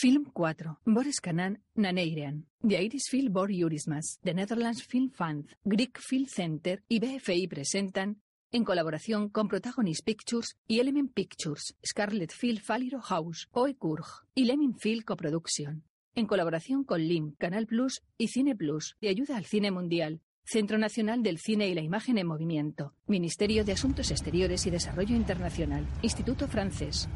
Film 0.00 0.26
4. 0.32 0.78
Boris 0.84 1.20
Kanan, 1.20 1.60
Naneirean. 1.74 2.46
The 2.62 2.80
Irish 2.80 3.08
Film 3.10 3.32
Bor 3.32 3.50
Jurismas. 3.50 4.20
The 4.22 4.32
Netherlands 4.32 4.84
Film 4.84 5.10
Fund. 5.10 5.48
Greek 5.64 5.98
Film 5.98 6.26
Center 6.26 6.84
y 6.88 7.00
BFI 7.00 7.48
presentan, 7.48 8.22
en 8.52 8.62
colaboración 8.62 9.28
con 9.28 9.48
Protagonist 9.48 10.04
Pictures 10.04 10.56
y 10.68 10.78
Element 10.78 11.12
Pictures, 11.12 11.74
Scarlet 11.84 12.30
Film 12.30 12.58
Faliro 12.58 13.00
House, 13.00 13.48
Oe 13.50 13.74
Kurg 13.74 14.06
y 14.36 14.44
Lemon 14.44 14.78
Film 14.78 15.02
Coproduction. 15.02 15.82
En 16.14 16.26
colaboración 16.26 16.84
con 16.84 17.00
LIM, 17.00 17.32
Canal 17.32 17.66
Plus 17.66 18.00
y 18.16 18.28
Cine 18.28 18.54
Plus, 18.54 18.96
de 19.00 19.08
ayuda 19.08 19.36
al 19.36 19.46
cine 19.46 19.72
mundial. 19.72 20.20
Centro 20.44 20.78
Nacional 20.78 21.24
del 21.24 21.38
Cine 21.38 21.68
y 21.68 21.74
la 21.74 21.82
Imagen 21.82 22.18
en 22.18 22.28
Movimiento. 22.28 22.94
Ministerio 23.08 23.64
de 23.64 23.72
Asuntos 23.72 24.12
Exteriores 24.12 24.64
y 24.64 24.70
Desarrollo 24.70 25.16
Internacional. 25.16 25.84
Instituto 26.02 26.46
Francés. 26.46 27.08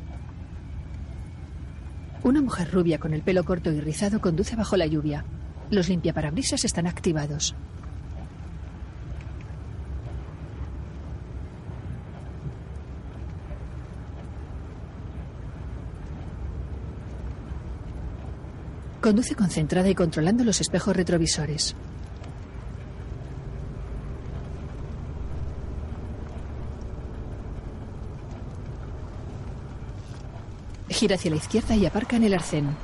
Una 2.24 2.40
mujer 2.40 2.70
rubia 2.70 2.98
con 2.98 3.14
el 3.14 3.22
pelo 3.22 3.42
corto 3.42 3.72
y 3.72 3.80
rizado 3.80 4.20
conduce 4.20 4.54
bajo 4.54 4.76
la 4.76 4.86
lluvia. 4.86 5.24
Los 5.70 5.88
limpiaparabrisas 5.88 6.64
están 6.64 6.86
activados. 6.86 7.56
Conduce 19.00 19.34
concentrada 19.34 19.88
y 19.88 19.96
controlando 19.96 20.44
los 20.44 20.60
espejos 20.60 20.96
retrovisores. 20.96 21.74
Gira 31.02 31.16
hacia 31.16 31.32
la 31.32 31.36
izquierda 31.38 31.74
y 31.74 31.84
aparca 31.84 32.14
en 32.14 32.22
el 32.22 32.32
arcén. 32.32 32.76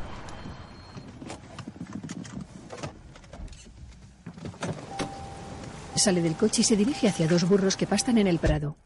Sale 5.95 6.21
del 6.21 6.35
coche 6.35 6.63
y 6.63 6.65
se 6.65 6.75
dirige 6.75 7.07
hacia 7.07 7.29
dos 7.29 7.49
burros 7.49 7.77
que 7.77 7.87
pastan 7.87 8.19
en 8.19 8.27
el 8.27 8.41
prado. 8.41 8.77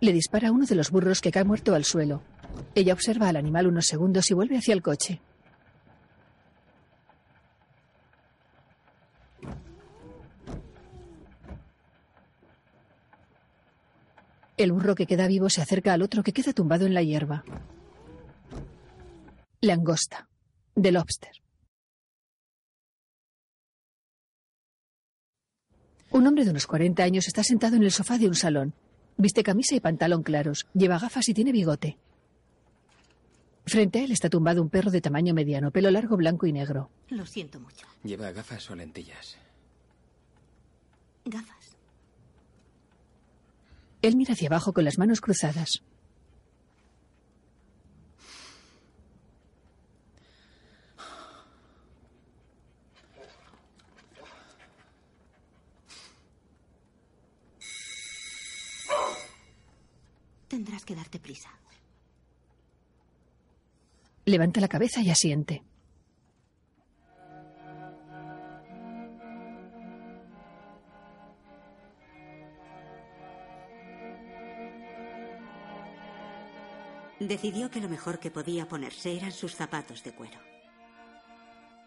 Le 0.00 0.12
dispara 0.14 0.48
a 0.48 0.52
uno 0.52 0.64
de 0.64 0.74
los 0.74 0.90
burros 0.90 1.20
que 1.20 1.30
cae 1.30 1.44
muerto 1.44 1.74
al 1.74 1.84
suelo. 1.84 2.22
Ella 2.74 2.94
observa 2.94 3.28
al 3.28 3.36
animal 3.36 3.66
unos 3.66 3.86
segundos 3.86 4.30
y 4.30 4.34
vuelve 4.34 4.58
hacia 4.58 4.74
el 4.74 4.82
coche. 4.82 5.20
El 14.56 14.72
burro 14.72 14.94
que 14.94 15.06
queda 15.06 15.26
vivo 15.26 15.50
se 15.50 15.60
acerca 15.60 15.92
al 15.92 16.02
otro 16.02 16.22
que 16.22 16.32
queda 16.32 16.52
tumbado 16.52 16.86
en 16.86 16.94
la 16.94 17.02
hierba. 17.02 17.44
Langosta. 19.60 20.28
De 20.74 20.92
lobster. 20.92 21.32
Un 26.10 26.26
hombre 26.26 26.44
de 26.44 26.50
unos 26.50 26.66
40 26.66 27.02
años 27.02 27.26
está 27.26 27.42
sentado 27.42 27.76
en 27.76 27.82
el 27.82 27.90
sofá 27.90 28.18
de 28.18 28.28
un 28.28 28.34
salón. 28.34 28.74
Viste 29.16 29.42
camisa 29.42 29.74
y 29.74 29.80
pantalón 29.80 30.22
claros, 30.22 30.66
lleva 30.74 30.98
gafas 30.98 31.28
y 31.28 31.34
tiene 31.34 31.52
bigote. 31.52 31.98
Frente 33.64 34.00
a 34.00 34.04
él 34.04 34.12
está 34.12 34.28
tumbado 34.28 34.60
un 34.60 34.68
perro 34.68 34.90
de 34.90 35.00
tamaño 35.00 35.34
mediano, 35.34 35.70
pelo 35.70 35.90
largo, 35.90 36.16
blanco 36.16 36.46
y 36.46 36.52
negro. 36.52 36.90
Lo 37.08 37.24
siento 37.26 37.60
mucho. 37.60 37.86
¿Lleva 38.02 38.32
gafas 38.32 38.68
o 38.70 38.74
lentillas? 38.74 39.38
Gafas. 41.24 41.76
Él 44.02 44.16
mira 44.16 44.34
hacia 44.34 44.48
abajo 44.48 44.72
con 44.72 44.84
las 44.84 44.98
manos 44.98 45.20
cruzadas. 45.20 45.82
Tendrás 60.48 60.84
que 60.84 60.94
darte 60.94 61.18
prisa. 61.18 61.48
Levanta 64.24 64.60
la 64.60 64.68
cabeza 64.68 65.02
y 65.02 65.10
asiente. 65.10 65.64
Decidió 77.18 77.70
que 77.70 77.80
lo 77.80 77.88
mejor 77.88 78.18
que 78.18 78.30
podía 78.30 78.66
ponerse 78.66 79.16
eran 79.16 79.32
sus 79.32 79.54
zapatos 79.54 80.02
de 80.02 80.12
cuero. 80.12 80.38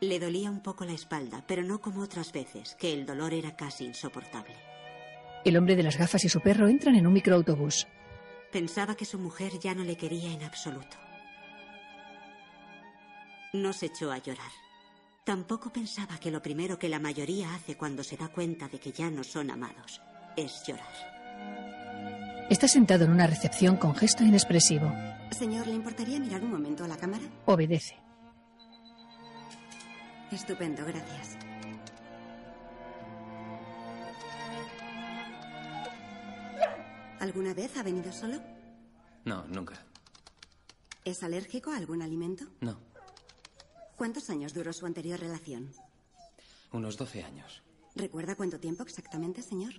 Le 0.01 0.19
dolía 0.19 0.49
un 0.49 0.61
poco 0.61 0.85
la 0.85 0.93
espalda, 0.93 1.43
pero 1.47 1.63
no 1.63 1.79
como 1.79 2.01
otras 2.01 2.31
veces, 2.31 2.75
que 2.75 2.93
el 2.93 3.05
dolor 3.05 3.33
era 3.33 3.55
casi 3.55 3.85
insoportable. 3.85 4.55
El 5.45 5.57
hombre 5.57 5.75
de 5.75 5.83
las 5.83 5.97
gafas 5.97 6.25
y 6.25 6.29
su 6.29 6.41
perro 6.41 6.67
entran 6.67 6.95
en 6.95 7.07
un 7.07 7.13
microautobús. 7.13 7.87
Pensaba 8.51 8.95
que 8.95 9.05
su 9.05 9.19
mujer 9.19 9.59
ya 9.59 9.73
no 9.73 9.83
le 9.83 9.95
quería 9.95 10.31
en 10.31 10.43
absoluto. 10.43 11.04
No 13.55 13.71
se 13.71 13.85
echó 13.85 14.11
a 14.11 14.17
llorar. 14.17 14.51
Tampoco 15.23 15.71
pensaba 15.71 16.17
que 16.19 16.29
lo 16.29 16.41
primero 16.41 16.77
que 16.77 16.89
la 16.89 16.99
mayoría 16.99 17.55
hace 17.55 17.77
cuando 17.77 18.03
se 18.03 18.17
da 18.17 18.27
cuenta 18.27 18.67
de 18.67 18.79
que 18.79 18.91
ya 18.91 19.09
no 19.09 19.23
son 19.23 19.49
amados 19.49 20.01
es 20.35 20.61
llorar. 20.67 22.47
Está 22.49 22.67
sentado 22.67 23.05
en 23.05 23.11
una 23.11 23.27
recepción 23.27 23.77
con 23.77 23.95
gesto 23.95 24.25
inexpresivo. 24.25 24.91
Señor, 25.31 25.67
¿le 25.67 25.73
importaría 25.73 26.19
mirar 26.19 26.43
un 26.43 26.51
momento 26.51 26.83
a 26.83 26.89
la 26.89 26.97
cámara? 26.97 27.23
Obedece. 27.45 27.95
Estupendo, 30.31 30.83
gracias. 30.85 31.37
¿Alguna 37.21 37.53
vez 37.53 37.75
ha 37.77 37.83
venido 37.83 38.11
solo? 38.11 38.41
No, 39.23 39.45
nunca. 39.45 39.75
¿Es 41.05 41.23
alérgico 41.23 41.71
a 41.71 41.77
algún 41.77 42.01
alimento? 42.01 42.45
No. 42.59 42.94
¿Cuántos 43.95 44.29
años 44.29 44.53
duró 44.53 44.73
su 44.73 44.85
anterior 44.85 45.19
relación? 45.19 45.71
Unos 46.71 46.97
12 46.97 47.23
años. 47.23 47.63
¿Recuerda 47.95 48.35
cuánto 48.35 48.59
tiempo 48.59 48.83
exactamente, 48.83 49.41
señor? 49.41 49.73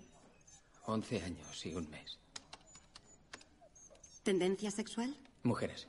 11 0.86 1.22
años 1.22 1.66
y 1.66 1.74
un 1.74 1.90
mes. 1.90 2.18
¿Tendencia 4.22 4.70
sexual? 4.70 5.16
Mujeres. 5.42 5.86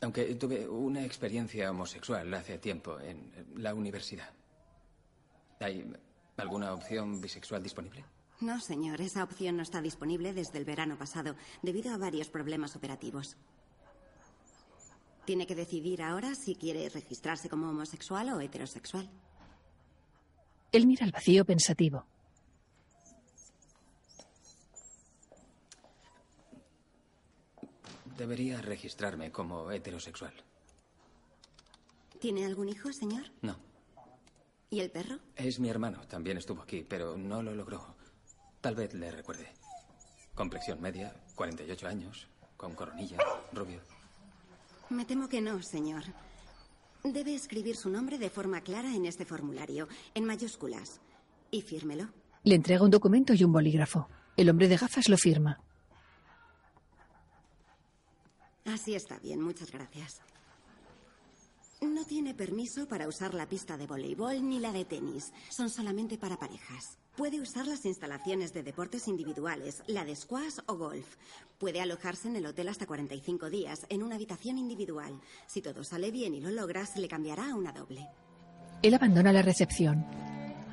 Aunque 0.00 0.34
tuve 0.36 0.68
una 0.68 1.04
experiencia 1.04 1.70
homosexual 1.70 2.32
hace 2.34 2.58
tiempo 2.58 3.00
en 3.00 3.32
la 3.56 3.74
universidad. 3.74 4.30
¿Hay 5.60 5.90
alguna 6.36 6.72
opción 6.72 7.20
bisexual 7.20 7.62
disponible? 7.62 8.04
No, 8.40 8.60
señor. 8.60 9.00
Esa 9.00 9.24
opción 9.24 9.56
no 9.56 9.62
está 9.62 9.80
disponible 9.80 10.32
desde 10.32 10.58
el 10.58 10.64
verano 10.64 10.96
pasado, 10.98 11.34
debido 11.62 11.92
a 11.92 11.98
varios 11.98 12.28
problemas 12.28 12.76
operativos. 12.76 13.36
Tiene 15.24 15.46
que 15.46 15.54
decidir 15.54 16.02
ahora 16.02 16.34
si 16.34 16.54
quiere 16.54 16.88
registrarse 16.88 17.48
como 17.48 17.70
homosexual 17.70 18.28
o 18.30 18.40
heterosexual. 18.40 19.08
Él 20.70 20.86
mira 20.86 21.06
al 21.06 21.12
vacío 21.12 21.44
pensativo. 21.44 22.04
Debería 28.18 28.60
registrarme 28.60 29.32
como 29.32 29.70
heterosexual. 29.70 30.32
¿Tiene 32.20 32.44
algún 32.44 32.68
hijo, 32.68 32.92
señor? 32.92 33.24
No. 33.42 33.56
¿Y 34.70 34.80
el 34.80 34.90
perro? 34.90 35.18
Es 35.36 35.58
mi 35.58 35.68
hermano. 35.68 36.06
También 36.06 36.38
estuvo 36.38 36.62
aquí, 36.62 36.84
pero 36.88 37.16
no 37.16 37.42
lo 37.42 37.54
logró. 37.54 37.96
Tal 38.60 38.74
vez 38.74 38.94
le 38.94 39.10
recuerde. 39.10 39.52
Complexión 40.34 40.80
media, 40.80 41.14
48 41.34 41.86
años, 41.86 42.28
con 42.56 42.74
coronilla, 42.74 43.18
rubio. 43.52 43.80
Me 44.94 45.04
temo 45.04 45.28
que 45.28 45.40
no, 45.40 45.60
señor. 45.60 46.04
Debe 47.02 47.34
escribir 47.34 47.74
su 47.74 47.90
nombre 47.90 48.16
de 48.16 48.30
forma 48.30 48.60
clara 48.60 48.94
en 48.94 49.06
este 49.06 49.24
formulario, 49.24 49.88
en 50.14 50.24
mayúsculas. 50.24 51.00
Y 51.50 51.62
fírmelo. 51.62 52.10
Le 52.44 52.54
entrega 52.54 52.84
un 52.84 52.90
documento 52.90 53.34
y 53.34 53.42
un 53.42 53.52
bolígrafo. 53.52 54.08
El 54.36 54.48
hombre 54.50 54.68
de 54.68 54.76
gafas 54.76 55.08
lo 55.08 55.18
firma. 55.18 55.60
Así 58.64 58.94
está 58.94 59.18
bien, 59.18 59.40
muchas 59.42 59.72
gracias. 59.72 60.22
No 61.84 62.04
tiene 62.06 62.34
permiso 62.34 62.88
para 62.88 63.06
usar 63.06 63.34
la 63.34 63.46
pista 63.46 63.76
de 63.76 63.86
voleibol 63.86 64.48
ni 64.48 64.58
la 64.58 64.72
de 64.72 64.86
tenis. 64.86 65.32
Son 65.50 65.68
solamente 65.68 66.16
para 66.16 66.38
parejas. 66.38 66.98
Puede 67.14 67.40
usar 67.40 67.66
las 67.66 67.84
instalaciones 67.84 68.54
de 68.54 68.62
deportes 68.62 69.06
individuales, 69.06 69.82
la 69.86 70.04
de 70.04 70.16
squash 70.16 70.58
o 70.66 70.76
golf. 70.76 71.16
Puede 71.58 71.82
alojarse 71.82 72.28
en 72.28 72.36
el 72.36 72.46
hotel 72.46 72.68
hasta 72.68 72.86
45 72.86 73.50
días, 73.50 73.86
en 73.90 74.02
una 74.02 74.14
habitación 74.14 74.56
individual. 74.56 75.20
Si 75.46 75.60
todo 75.60 75.84
sale 75.84 76.10
bien 76.10 76.34
y 76.34 76.40
lo 76.40 76.50
logras, 76.50 76.96
le 76.96 77.06
cambiará 77.06 77.50
a 77.50 77.54
una 77.54 77.72
doble. 77.72 78.08
Él 78.82 78.94
abandona 78.94 79.32
la 79.32 79.42
recepción. 79.42 80.06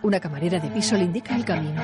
Una 0.04 0.19
camarera 0.19 0.60
de 0.60 0.72
piso 0.72 0.96
le 0.96 1.04
indica 1.04 1.36
el 1.36 1.44
camino. 1.46 1.81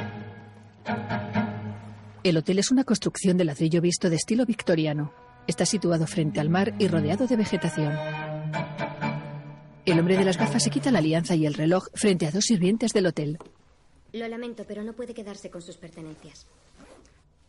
El 2.23 2.37
hotel 2.37 2.59
es 2.59 2.71
una 2.71 2.85
construcción 2.85 3.37
de 3.37 3.45
ladrillo 3.45 3.81
visto 3.81 4.09
de 4.09 4.15
estilo 4.15 4.45
victoriano. 4.45 5.13
Está 5.47 5.65
situado 5.65 6.07
frente 6.07 6.39
al 6.39 6.49
mar 6.49 6.73
y 6.79 6.87
rodeado 6.87 7.27
de 7.27 7.35
vegetación. 7.35 8.26
El 9.87 9.97
hombre 10.01 10.17
de 10.17 10.25
las 10.25 10.37
gafas 10.37 10.63
se 10.63 10.69
quita 10.69 10.91
la 10.91 10.99
alianza 10.99 11.33
y 11.33 11.45
el 11.45 11.53
reloj 11.53 11.87
frente 11.93 12.27
a 12.27 12.31
dos 12.31 12.43
sirvientes 12.43 12.91
del 12.91 13.05
hotel. 13.05 13.39
Lo 14.11 14.27
lamento, 14.27 14.65
pero 14.67 14.83
no 14.83 14.91
puede 14.91 15.13
quedarse 15.13 15.49
con 15.49 15.61
sus 15.61 15.77
pertenencias. 15.77 16.45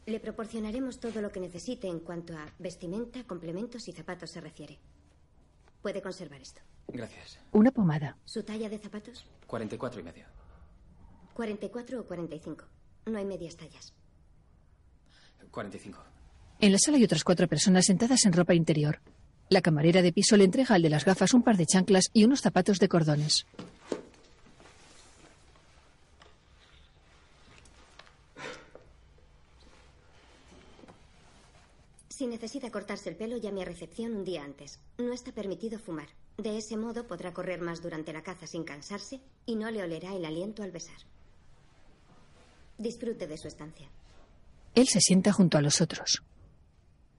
Le 0.06 0.20
proporcionaremos 0.20 1.00
todo 1.00 1.20
lo 1.20 1.32
que 1.32 1.40
necesite 1.40 1.88
en 1.88 1.98
cuanto 1.98 2.36
a 2.36 2.46
vestimenta, 2.60 3.24
complementos 3.24 3.88
y 3.88 3.92
zapatos 3.92 4.30
se 4.30 4.40
refiere. 4.40 4.78
Puede 5.82 6.00
conservar 6.00 6.40
esto. 6.40 6.60
Gracias. 6.86 7.40
Una 7.50 7.72
pomada. 7.72 8.16
¿Su 8.24 8.44
talla 8.44 8.68
de 8.68 8.78
zapatos? 8.78 9.26
44 9.48 10.00
y 10.00 10.04
medio. 10.04 10.26
44 11.34 12.00
o 12.00 12.04
45. 12.04 12.64
No 13.06 13.18
hay 13.18 13.24
medias 13.24 13.56
tallas. 13.56 13.92
45. 15.50 15.98
En 16.60 16.70
la 16.70 16.78
sala 16.78 16.98
hay 16.98 17.04
otras 17.04 17.24
cuatro 17.24 17.48
personas 17.48 17.86
sentadas 17.86 18.24
en 18.26 18.32
ropa 18.32 18.54
interior. 18.54 19.00
La 19.50 19.62
camarera 19.62 20.02
de 20.02 20.12
piso 20.12 20.36
le 20.36 20.44
entrega 20.44 20.74
al 20.74 20.82
de 20.82 20.90
las 20.90 21.04
gafas 21.04 21.32
un 21.32 21.42
par 21.42 21.56
de 21.56 21.66
chanclas 21.66 22.10
y 22.12 22.24
unos 22.24 22.40
zapatos 22.40 22.78
de 22.78 22.88
cordones. 22.88 23.46
Si 32.10 32.26
necesita 32.26 32.70
cortarse 32.70 33.08
el 33.08 33.16
pelo, 33.16 33.36
llame 33.36 33.62
a 33.62 33.64
recepción 33.64 34.16
un 34.16 34.24
día 34.24 34.42
antes. 34.42 34.80
No 34.98 35.12
está 35.12 35.30
permitido 35.32 35.78
fumar. 35.78 36.08
De 36.36 36.58
ese 36.58 36.76
modo 36.76 37.06
podrá 37.06 37.32
correr 37.32 37.60
más 37.60 37.80
durante 37.80 38.12
la 38.12 38.22
caza 38.22 38.46
sin 38.46 38.64
cansarse 38.64 39.20
y 39.46 39.54
no 39.54 39.70
le 39.70 39.82
olerá 39.82 40.14
el 40.14 40.24
aliento 40.24 40.62
al 40.62 40.72
besar. 40.72 40.98
Disfrute 42.76 43.26
de 43.26 43.38
su 43.38 43.48
estancia. 43.48 43.88
Él 44.74 44.88
se 44.88 45.00
sienta 45.00 45.32
junto 45.32 45.58
a 45.58 45.62
los 45.62 45.80
otros. 45.80 46.22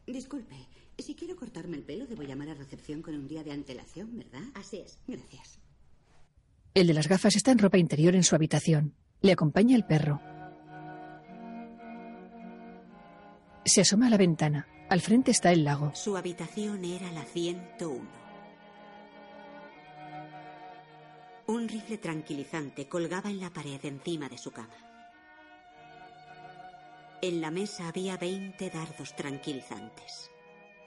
Disculpe, 0.05 0.55
si 1.01 1.15
quiero 1.15 1.35
cortarme 1.35 1.77
el 1.77 1.83
pelo, 1.83 2.05
debo 2.07 2.23
llamar 2.23 2.49
a 2.49 2.53
recepción 2.53 3.01
con 3.01 3.15
un 3.15 3.27
día 3.27 3.43
de 3.43 3.51
antelación, 3.51 4.17
¿verdad? 4.17 4.43
Así 4.53 4.77
es. 4.77 4.99
Gracias. 5.07 5.59
El 6.73 6.87
de 6.87 6.93
las 6.93 7.07
gafas 7.07 7.35
está 7.35 7.51
en 7.51 7.59
ropa 7.59 7.77
interior 7.77 8.15
en 8.15 8.23
su 8.23 8.35
habitación. 8.35 8.93
Le 9.21 9.31
acompaña 9.31 9.75
el 9.75 9.85
perro. 9.85 10.21
Se 13.65 13.81
asoma 13.81 14.07
a 14.07 14.09
la 14.09 14.17
ventana. 14.17 14.67
Al 14.89 15.01
frente 15.01 15.31
está 15.31 15.51
el 15.51 15.63
lago. 15.63 15.91
Su 15.93 16.17
habitación 16.17 16.83
era 16.83 17.11
la 17.11 17.23
101. 17.23 18.19
Un 21.47 21.67
rifle 21.67 21.97
tranquilizante 21.97 22.87
colgaba 22.87 23.29
en 23.29 23.39
la 23.39 23.51
pared 23.51 23.79
encima 23.83 24.29
de 24.29 24.37
su 24.37 24.51
cama. 24.51 24.75
En 27.21 27.41
la 27.41 27.51
mesa 27.51 27.87
había 27.87 28.17
20 28.17 28.69
dardos 28.69 29.15
tranquilizantes, 29.15 30.31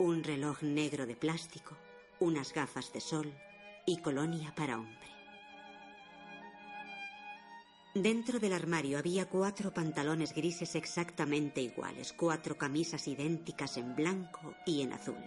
un 0.02 0.24
reloj 0.24 0.62
negro 0.62 1.06
de 1.06 1.14
plástico, 1.14 1.76
unas 2.18 2.52
gafas 2.52 2.92
de 2.92 3.00
sol 3.00 3.32
y 3.86 3.98
colonia 3.98 4.52
para 4.54 4.76
hombre. 4.76 4.98
Dentro 7.94 8.40
del 8.40 8.52
armario 8.52 8.98
había 8.98 9.26
cuatro 9.26 9.72
pantalones 9.72 10.34
grises 10.34 10.74
exactamente 10.74 11.60
iguales, 11.60 12.12
cuatro 12.14 12.56
camisas 12.56 13.06
idénticas 13.06 13.76
en 13.76 13.94
blanco 13.94 14.54
y 14.66 14.82
en 14.82 14.92
azul. 14.92 15.22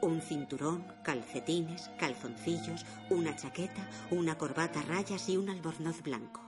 Un 0.00 0.22
cinturón, 0.22 0.86
calcetines, 1.02 1.90
calzoncillos, 1.98 2.86
una 3.10 3.36
chaqueta, 3.36 3.86
una 4.10 4.38
corbata 4.38 4.80
a 4.80 4.84
rayas 4.84 5.28
y 5.28 5.36
un 5.36 5.50
albornoz 5.50 6.02
blanco. 6.02 6.40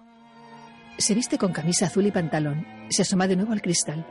Se 0.96 1.14
viste 1.14 1.36
con 1.36 1.52
camisa 1.52 1.86
azul 1.86 2.06
y 2.06 2.10
pantalón. 2.10 2.64
Se 2.88 3.02
asoma 3.02 3.26
de 3.26 3.36
nuevo 3.36 3.52
al 3.52 3.60
cristal. 3.60 4.06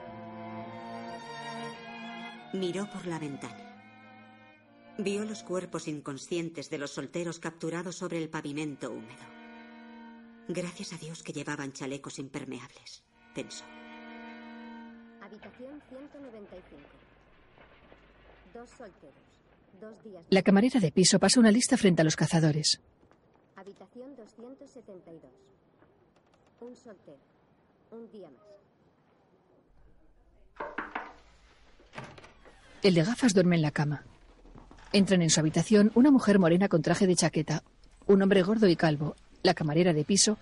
Miró 2.54 2.90
por 2.90 3.06
la 3.06 3.20
ventana. 3.20 3.70
Vio 4.98 5.24
los 5.24 5.44
cuerpos 5.44 5.88
inconscientes 5.88 6.70
de 6.72 6.80
los 6.80 6.92
solteros 6.92 7.40
capturados 7.40 7.96
sobre 7.96 8.18
el 8.18 8.28
pavimento 8.28 8.92
húmedo. 8.92 9.24
Gracias 10.48 10.94
a 10.94 10.98
Dios 10.98 11.22
que 11.22 11.32
llevaban 11.32 11.72
chalecos 11.74 12.18
impermeables, 12.18 13.04
pensó. 13.36 13.66
Habitación 15.22 15.80
195. 15.90 16.80
Dos 18.54 18.70
solteros. 18.72 19.14
Dos 19.80 20.04
días. 20.04 20.24
La 20.30 20.42
camarera 20.42 20.80
de 20.80 20.92
piso 20.92 21.20
pasa 21.20 21.40
una 21.40 21.52
lista 21.52 21.78
frente 21.78 22.02
a 22.02 22.06
los 22.06 22.16
cazadores. 22.16 22.82
Habitación 23.56 24.16
272. 24.16 25.32
Un 26.62 26.76
soltero. 26.76 27.20
Un 27.92 28.12
día 28.12 28.30
más. 28.32 28.59
El 32.82 32.94
de 32.94 33.04
gafas 33.04 33.34
duerme 33.34 33.58
en 33.58 33.62
la 33.62 33.72
cama. 33.72 34.06
Entran 34.94 35.22
en 35.22 35.30
su 35.30 35.40
habitación 35.40 35.92
una 35.96 36.12
mujer 36.12 36.40
morena 36.40 36.70
con 36.70 36.82
traje 36.82 37.08
de 37.08 37.16
chaqueta, 37.16 37.64
un 38.08 38.22
hombre 38.22 38.42
gordo 38.42 38.68
y 38.68 38.76
calvo, 38.76 39.16
la 39.44 39.54
camarera 39.54 39.94
de 39.94 40.06
piso 40.06 40.38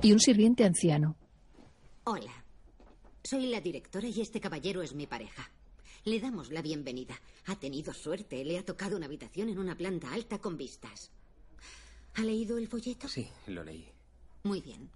y 0.00 0.12
un 0.12 0.20
sirviente 0.20 0.64
anciano. 0.64 1.16
Hola. 2.04 2.32
Soy 3.22 3.46
la 3.46 3.60
directora 3.60 4.08
y 4.08 4.20
este 4.20 4.40
caballero 4.40 4.82
es 4.82 4.94
mi 4.94 5.06
pareja. 5.06 5.50
Le 6.04 6.18
damos 6.18 6.50
la 6.50 6.62
bienvenida. 6.62 7.14
Ha 7.46 7.56
tenido 7.56 7.92
suerte. 7.92 8.44
Le 8.44 8.58
ha 8.58 8.64
tocado 8.64 8.96
una 8.96 9.06
habitación 9.06 9.48
en 9.50 9.58
una 9.58 9.76
planta 9.76 10.12
alta 10.12 10.38
con 10.38 10.56
vistas. 10.56 11.12
¿Ha 12.14 12.22
leído 12.22 12.58
el 12.58 12.66
folleto? 12.66 13.06
Sí, 13.06 13.28
lo 13.46 13.62
leí. 13.62 13.86
Muy 14.42 14.60
bien. 14.60 14.90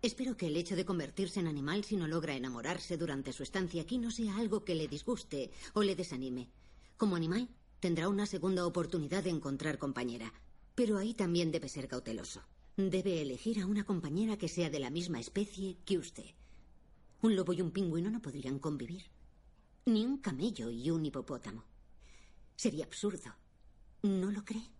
Espero 0.00 0.36
que 0.36 0.46
el 0.46 0.56
hecho 0.56 0.76
de 0.76 0.84
convertirse 0.84 1.40
en 1.40 1.48
animal 1.48 1.82
si 1.82 1.96
no 1.96 2.06
logra 2.06 2.36
enamorarse 2.36 2.96
durante 2.96 3.32
su 3.32 3.42
estancia 3.42 3.82
aquí 3.82 3.98
no 3.98 4.12
sea 4.12 4.36
algo 4.36 4.64
que 4.64 4.76
le 4.76 4.86
disguste 4.86 5.50
o 5.72 5.82
le 5.82 5.96
desanime. 5.96 6.48
Como 6.96 7.16
animal, 7.16 7.48
tendrá 7.80 8.08
una 8.08 8.26
segunda 8.26 8.64
oportunidad 8.64 9.24
de 9.24 9.30
encontrar 9.30 9.76
compañera. 9.78 10.32
Pero 10.76 10.98
ahí 10.98 11.14
también 11.14 11.50
debe 11.50 11.68
ser 11.68 11.88
cauteloso. 11.88 12.42
Debe 12.76 13.20
elegir 13.20 13.60
a 13.60 13.66
una 13.66 13.84
compañera 13.84 14.36
que 14.36 14.46
sea 14.46 14.70
de 14.70 14.78
la 14.78 14.90
misma 14.90 15.18
especie 15.18 15.76
que 15.84 15.98
usted. 15.98 16.30
Un 17.20 17.34
lobo 17.34 17.52
y 17.52 17.60
un 17.60 17.72
pingüino 17.72 18.08
no 18.08 18.22
podrían 18.22 18.60
convivir. 18.60 19.02
Ni 19.86 20.04
un 20.04 20.18
camello 20.18 20.70
y 20.70 20.92
un 20.92 21.04
hipopótamo. 21.04 21.64
Sería 22.54 22.84
absurdo. 22.84 23.34
¿No 24.02 24.30
lo 24.30 24.44
cree? 24.44 24.70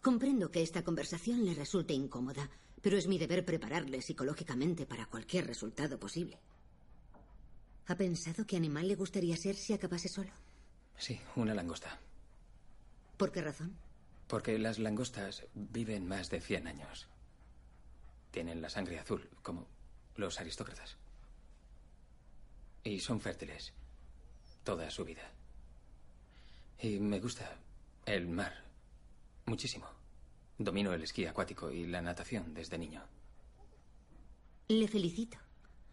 Comprendo 0.00 0.52
que 0.52 0.62
esta 0.62 0.84
conversación 0.84 1.44
le 1.44 1.54
resulte 1.54 1.94
incómoda, 1.94 2.48
pero 2.86 2.98
es 2.98 3.08
mi 3.08 3.18
deber 3.18 3.44
prepararle 3.44 4.00
psicológicamente 4.00 4.86
para 4.86 5.06
cualquier 5.06 5.44
resultado 5.44 5.98
posible. 5.98 6.38
¿Ha 7.88 7.96
pensado 7.96 8.46
qué 8.46 8.56
animal 8.56 8.86
le 8.86 8.94
gustaría 8.94 9.36
ser 9.36 9.56
si 9.56 9.72
acabase 9.72 10.08
solo? 10.08 10.30
Sí, 10.96 11.20
una 11.34 11.52
langosta. 11.52 11.98
¿Por 13.16 13.32
qué 13.32 13.42
razón? 13.42 13.76
Porque 14.28 14.56
las 14.60 14.78
langostas 14.78 15.46
viven 15.52 16.06
más 16.06 16.30
de 16.30 16.40
100 16.40 16.68
años. 16.68 17.08
Tienen 18.30 18.62
la 18.62 18.70
sangre 18.70 19.00
azul, 19.00 19.28
como 19.42 19.66
los 20.14 20.38
aristócratas. 20.38 20.96
Y 22.84 23.00
son 23.00 23.20
fértiles 23.20 23.72
toda 24.62 24.88
su 24.92 25.04
vida. 25.04 25.28
Y 26.78 27.00
me 27.00 27.18
gusta 27.18 27.58
el 28.04 28.28
mar 28.28 28.62
muchísimo. 29.44 29.95
Domino 30.58 30.92
el 30.92 31.02
esquí 31.02 31.26
acuático 31.26 31.70
y 31.70 31.86
la 31.86 32.00
natación 32.00 32.54
desde 32.54 32.78
niño. 32.78 33.02
Le 34.68 34.88
felicito. 34.88 35.38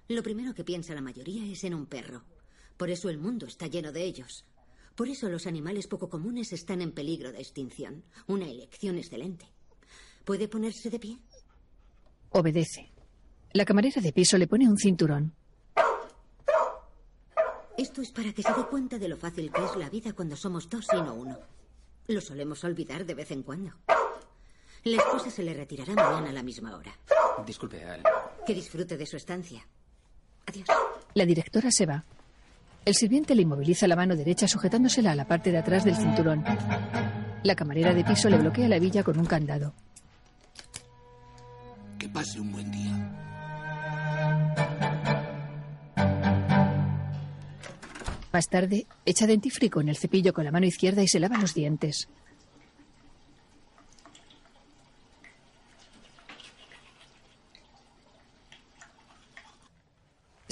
Lo 0.08 0.24
primero 0.24 0.54
que 0.54 0.64
piensa 0.64 0.94
la 0.94 1.02
mayoría 1.02 1.46
es 1.46 1.64
en 1.64 1.74
un 1.74 1.86
perro. 1.86 2.24
Por 2.78 2.90
eso 2.90 3.10
el 3.10 3.18
mundo 3.18 3.46
está 3.46 3.68
lleno 3.68 3.92
de 3.92 4.04
ellos. 4.04 4.46
Por 4.96 5.10
eso 5.10 5.30
los 5.30 5.48
animales 5.48 5.88
poco 5.88 6.10
comunes 6.10 6.54
están 6.54 6.82
en 6.82 6.92
peligro 6.92 7.32
de 7.32 7.40
extinción. 7.40 8.04
Una 8.28 8.48
elección 8.48 8.98
excelente. 8.98 9.48
¿Puede 10.24 10.48
ponerse 10.48 10.90
de 10.90 11.00
pie? 11.00 11.20
Obedece. 12.30 12.92
La 13.54 13.66
camarera 13.66 14.02
de 14.02 14.14
piso 14.14 14.38
le 14.38 14.48
pone 14.48 14.68
un 14.68 14.78
cinturón. 14.78 15.34
Esto 17.78 18.02
es 18.02 18.12
para 18.12 18.34
que 18.34 18.44
se 18.44 18.54
dé 18.54 18.66
cuenta 18.70 18.98
de 18.98 19.08
lo 19.08 19.18
fácil 19.18 19.52
que 19.52 19.64
es 19.64 19.76
la 19.76 19.90
vida 19.90 20.14
cuando 20.14 20.36
somos 20.36 20.70
dos 20.70 20.86
y 20.94 20.98
no 20.98 21.14
uno. 21.16 21.40
Lo 22.08 22.22
solemos 22.22 22.64
olvidar 22.64 23.06
de 23.06 23.16
vez 23.16 23.32
en 23.32 23.44
cuando. 23.44 23.72
La 24.84 24.98
esposa 24.98 25.30
se 25.30 25.44
le 25.44 25.54
retirará 25.54 25.94
mañana 25.94 26.30
a 26.30 26.34
la 26.34 26.44
misma 26.44 26.76
hora. 26.76 26.92
Disculpe, 27.46 27.84
Al. 27.86 28.04
Que 28.46 28.54
disfrute 28.54 28.98
de 28.98 29.06
su 29.06 29.16
estancia. 29.18 29.66
Adiós. 30.46 30.68
La 31.14 31.26
directora 31.26 31.72
se 31.72 31.86
va. 31.86 32.04
El 32.86 32.96
sirviente 32.96 33.34
le 33.34 33.44
inmoviliza 33.44 33.88
la 33.88 33.96
mano 33.96 34.16
derecha 34.16 34.48
sujetándosela 34.48 35.14
a 35.14 35.16
la 35.16 35.26
parte 35.26 35.52
de 35.52 35.58
atrás 35.58 35.86
del 35.86 35.96
cinturón. 35.96 36.44
La 37.44 37.56
camarera 37.56 37.94
de 37.94 38.04
piso 38.04 38.30
le 38.30 38.38
bloquea 38.38 38.68
la 38.68 38.80
villa 38.80 39.04
con 39.04 39.18
un 39.18 39.26
candado. 39.26 39.74
Que 41.98 42.10
pase 42.10 42.42
un 42.42 42.52
buen 42.52 42.70
día. 42.70 43.10
Más 48.34 48.50
tarde, 48.50 48.88
echa 49.06 49.28
dentífrico 49.28 49.80
en 49.80 49.90
el 49.90 49.96
cepillo 49.96 50.34
con 50.34 50.44
la 50.44 50.52
mano 50.52 50.66
izquierda 50.66 51.04
y 51.04 51.08
se 51.08 51.20
lava 51.20 51.38
los 51.38 51.54
dientes. 51.54 52.10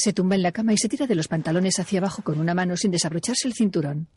Se 0.04 0.14
tumba 0.14 0.34
en 0.34 0.42
la 0.42 0.52
cama 0.52 0.74
y 0.74 0.80
se 0.80 0.90
tira 0.90 1.06
de 1.06 1.14
los 1.14 1.28
pantalones 1.28 1.78
hacia 1.78 2.00
abajo 2.00 2.24
con 2.24 2.40
una 2.40 2.56
mano 2.56 2.76
sin 2.76 2.90
desabrocharse 2.90 3.48
el 3.48 3.54
cinturón. 3.54 4.08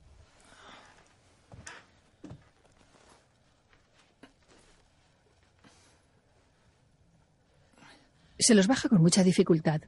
Se 8.39 8.55
los 8.55 8.67
baja 8.67 8.89
con 8.89 9.03
mucha 9.03 9.23
dificultad. 9.23 9.83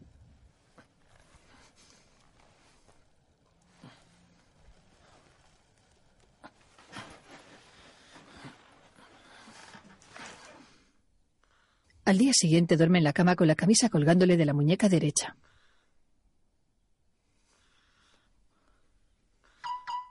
Al 12.05 12.19
día 12.19 12.35
siguiente 12.35 12.77
duerme 12.77 12.99
en 12.99 13.05
la 13.05 13.15
cama 13.15 13.35
con 13.35 13.47
la 13.49 13.55
camisa 13.55 13.89
colgándole 13.89 14.37
de 14.37 14.45
la 14.45 14.53
muñeca 14.53 14.91
derecha. 14.91 15.37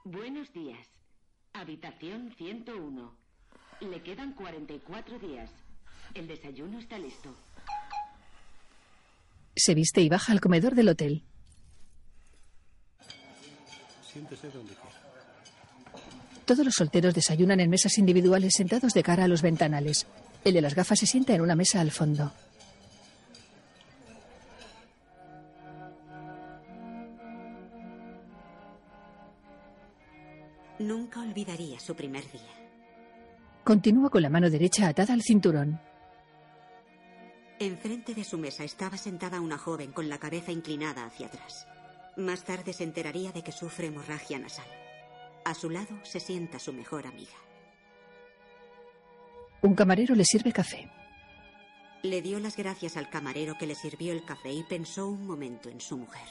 Buenos 0.05 0.53
días. 0.53 0.88
Habitación 1.53 2.31
101. 2.38 3.12
Le 3.81 4.03
quedan 4.03 4.33
44 4.33 5.17
días. 5.17 5.50
El 6.13 6.27
desayuno 6.27 6.77
está 6.77 7.00
listo. 7.00 7.35
Se 9.55 9.74
viste 9.74 10.01
y 10.01 10.09
baja 10.09 10.31
al 10.31 10.41
comedor 10.41 10.75
del 10.75 10.89
hotel. 10.89 11.24
Siéntese 14.13 14.51
donde 14.51 14.75
quiera. 14.75 15.01
Todos 16.45 16.63
los 16.63 16.75
solteros 16.75 17.15
desayunan 17.15 17.59
en 17.59 17.71
mesas 17.71 17.97
individuales 17.97 18.53
sentados 18.53 18.93
de 18.93 19.01
cara 19.01 19.24
a 19.24 19.27
los 19.27 19.41
ventanales. 19.41 20.05
El 20.43 20.53
de 20.53 20.62
las 20.62 20.75
gafas 20.75 21.00
se 21.00 21.07
sienta 21.07 21.33
en 21.33 21.41
una 21.41 21.55
mesa 21.55 21.81
al 21.81 21.89
fondo. 21.89 22.31
Nunca 30.86 31.20
olvidaría 31.20 31.80
su 31.80 31.96
primer 31.96 32.32
día. 32.32 32.54
Continúa 33.63 34.12
con 34.12 34.22
la 34.22 34.30
mano 34.30 34.51
derecha 34.51 34.88
atada 34.88 35.15
al 35.15 35.24
cinturón. 35.24 35.82
Enfrente 37.58 38.13
de 38.13 38.24
su 38.24 38.38
mesa 38.38 38.63
estaba 38.63 38.96
sentada 38.96 39.42
una 39.42 39.58
joven 39.58 39.92
con 39.92 40.10
la 40.10 40.20
cabeza 40.20 40.51
inclinada 40.51 41.04
hacia 41.04 41.25
atrás. 41.25 41.65
Más 42.18 42.44
tarde 42.44 42.72
se 42.72 42.84
enteraría 42.84 43.32
de 43.32 43.42
que 43.42 43.51
sufre 43.51 43.88
hemorragia 43.88 44.38
nasal. 44.38 44.68
A 45.44 45.56
su 45.56 45.72
lado 45.72 45.98
se 46.04 46.20
sienta 46.20 46.60
su 46.60 46.72
mejor 46.72 47.08
amiga. 47.08 47.34
Un 49.63 49.74
camarero 49.74 50.13
le 50.13 50.24
sirve 50.24 50.51
café. 50.51 50.92
Le 52.04 52.22
dio 52.22 52.39
las 52.39 52.58
gracias 52.58 52.96
al 52.96 53.10
camarero 53.10 53.56
que 53.58 53.65
le 53.65 53.74
sirvió 53.74 54.13
el 54.13 54.24
café 54.24 54.54
y 54.54 54.62
pensó 54.62 55.08
un 55.08 55.25
momento 55.25 55.68
en 55.68 55.82
su 55.82 55.98
mujer. 55.98 56.27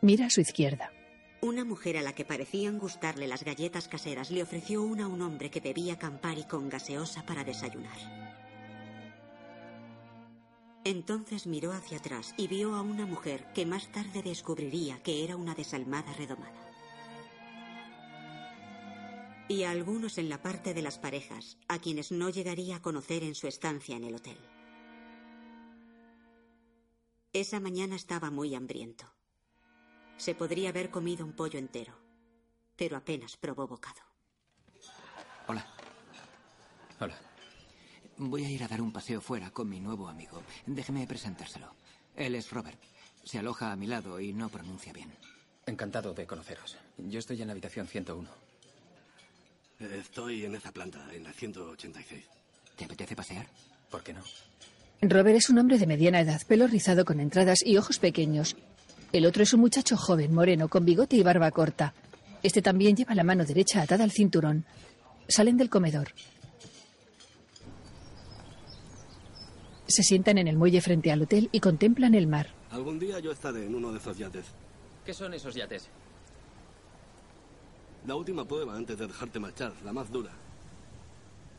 Mira 0.00 0.26
a 0.26 0.30
su 0.30 0.40
izquierda. 0.40 0.92
Una 1.40 1.64
mujer 1.64 1.96
a 1.96 2.02
la 2.02 2.14
que 2.14 2.24
parecían 2.24 2.80
gustarle 2.80 3.28
las 3.28 3.44
galletas 3.44 3.86
caseras 3.86 4.32
le 4.32 4.42
ofreció 4.42 4.82
una 4.82 5.04
a 5.04 5.08
un 5.08 5.22
hombre 5.22 5.50
que 5.50 5.60
bebía 5.60 5.96
Campari 5.96 6.42
con 6.44 6.68
gaseosa 6.68 7.24
para 7.26 7.44
desayunar. 7.44 7.96
Entonces 10.84 11.46
miró 11.46 11.72
hacia 11.72 11.98
atrás 11.98 12.34
y 12.36 12.48
vio 12.48 12.74
a 12.74 12.82
una 12.82 13.06
mujer 13.06 13.52
que 13.52 13.66
más 13.66 13.92
tarde 13.92 14.22
descubriría 14.22 15.00
que 15.02 15.22
era 15.22 15.36
una 15.36 15.54
desalmada 15.54 16.12
redomada. 16.14 16.72
Y 19.48 19.62
a 19.62 19.70
algunos 19.70 20.18
en 20.18 20.28
la 20.28 20.42
parte 20.42 20.74
de 20.74 20.82
las 20.82 20.98
parejas, 20.98 21.56
a 21.68 21.78
quienes 21.78 22.10
no 22.10 22.30
llegaría 22.30 22.76
a 22.76 22.82
conocer 22.82 23.22
en 23.22 23.34
su 23.34 23.46
estancia 23.46 23.96
en 23.96 24.04
el 24.04 24.16
hotel. 24.16 24.38
Esa 27.32 27.60
mañana 27.60 27.94
estaba 27.94 28.30
muy 28.30 28.54
hambriento. 28.54 29.17
Se 30.18 30.34
podría 30.34 30.70
haber 30.70 30.90
comido 30.90 31.24
un 31.24 31.32
pollo 31.32 31.58
entero, 31.58 31.94
pero 32.76 32.96
apenas 32.96 33.36
probó 33.36 33.66
bocado. 33.66 34.02
Hola. 35.46 35.64
Hola. 37.00 37.16
Voy 38.18 38.44
a 38.44 38.50
ir 38.50 38.64
a 38.64 38.68
dar 38.68 38.82
un 38.82 38.92
paseo 38.92 39.20
fuera 39.20 39.50
con 39.52 39.68
mi 39.68 39.78
nuevo 39.78 40.08
amigo. 40.08 40.42
Déjeme 40.66 41.06
presentárselo. 41.06 41.72
Él 42.16 42.34
es 42.34 42.50
Robert. 42.50 42.80
Se 43.22 43.38
aloja 43.38 43.70
a 43.70 43.76
mi 43.76 43.86
lado 43.86 44.18
y 44.18 44.32
no 44.32 44.48
pronuncia 44.48 44.92
bien. 44.92 45.12
Encantado 45.66 46.12
de 46.12 46.26
conoceros. 46.26 46.76
Yo 46.96 47.20
estoy 47.20 47.40
en 47.40 47.46
la 47.46 47.52
habitación 47.52 47.86
101. 47.86 48.28
Estoy 49.78 50.44
en 50.44 50.56
esa 50.56 50.72
planta, 50.72 51.06
en 51.14 51.22
la 51.22 51.32
186. 51.32 52.24
¿Te 52.76 52.84
apetece 52.86 53.14
pasear? 53.14 53.46
¿Por 53.88 54.02
qué 54.02 54.12
no? 54.12 54.22
Robert 55.00 55.36
es 55.36 55.48
un 55.48 55.58
hombre 55.58 55.78
de 55.78 55.86
mediana 55.86 56.20
edad, 56.20 56.42
pelo 56.48 56.66
rizado 56.66 57.04
con 57.04 57.20
entradas 57.20 57.64
y 57.64 57.76
ojos 57.76 58.00
pequeños. 58.00 58.56
El 59.12 59.24
otro 59.24 59.42
es 59.42 59.54
un 59.54 59.60
muchacho 59.60 59.96
joven, 59.96 60.34
moreno, 60.34 60.68
con 60.68 60.84
bigote 60.84 61.16
y 61.16 61.22
barba 61.22 61.50
corta. 61.50 61.94
Este 62.42 62.60
también 62.60 62.94
lleva 62.94 63.14
la 63.14 63.24
mano 63.24 63.44
derecha 63.44 63.82
atada 63.82 64.04
al 64.04 64.10
cinturón. 64.10 64.64
Salen 65.26 65.56
del 65.56 65.70
comedor. 65.70 66.08
Se 69.86 70.02
sientan 70.02 70.36
en 70.36 70.48
el 70.48 70.56
muelle 70.56 70.82
frente 70.82 71.10
al 71.10 71.22
hotel 71.22 71.48
y 71.52 71.60
contemplan 71.60 72.14
el 72.14 72.26
mar. 72.26 72.54
Algún 72.70 72.98
día 72.98 73.18
yo 73.20 73.32
estaré 73.32 73.64
en 73.64 73.74
uno 73.74 73.90
de 73.92 73.98
esos 73.98 74.18
yates. 74.18 74.44
¿Qué 75.06 75.14
son 75.14 75.32
esos 75.32 75.54
yates? 75.54 75.88
La 78.06 78.14
última 78.14 78.44
prueba 78.46 78.76
antes 78.76 78.98
de 78.98 79.06
dejarte 79.06 79.38
marchar, 79.40 79.72
la 79.84 79.92
más 79.92 80.10
dura. 80.12 80.30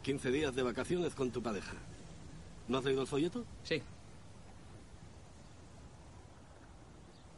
15 0.04 0.32
días 0.32 0.56
de 0.56 0.62
vacaciones 0.62 1.16
con 1.16 1.32
tu 1.32 1.42
pareja. 1.42 1.74
¿No 2.68 2.78
has 2.78 2.86
leído 2.86 3.02
el 3.02 3.08
folleto? 3.08 3.44
Sí. 3.64 3.82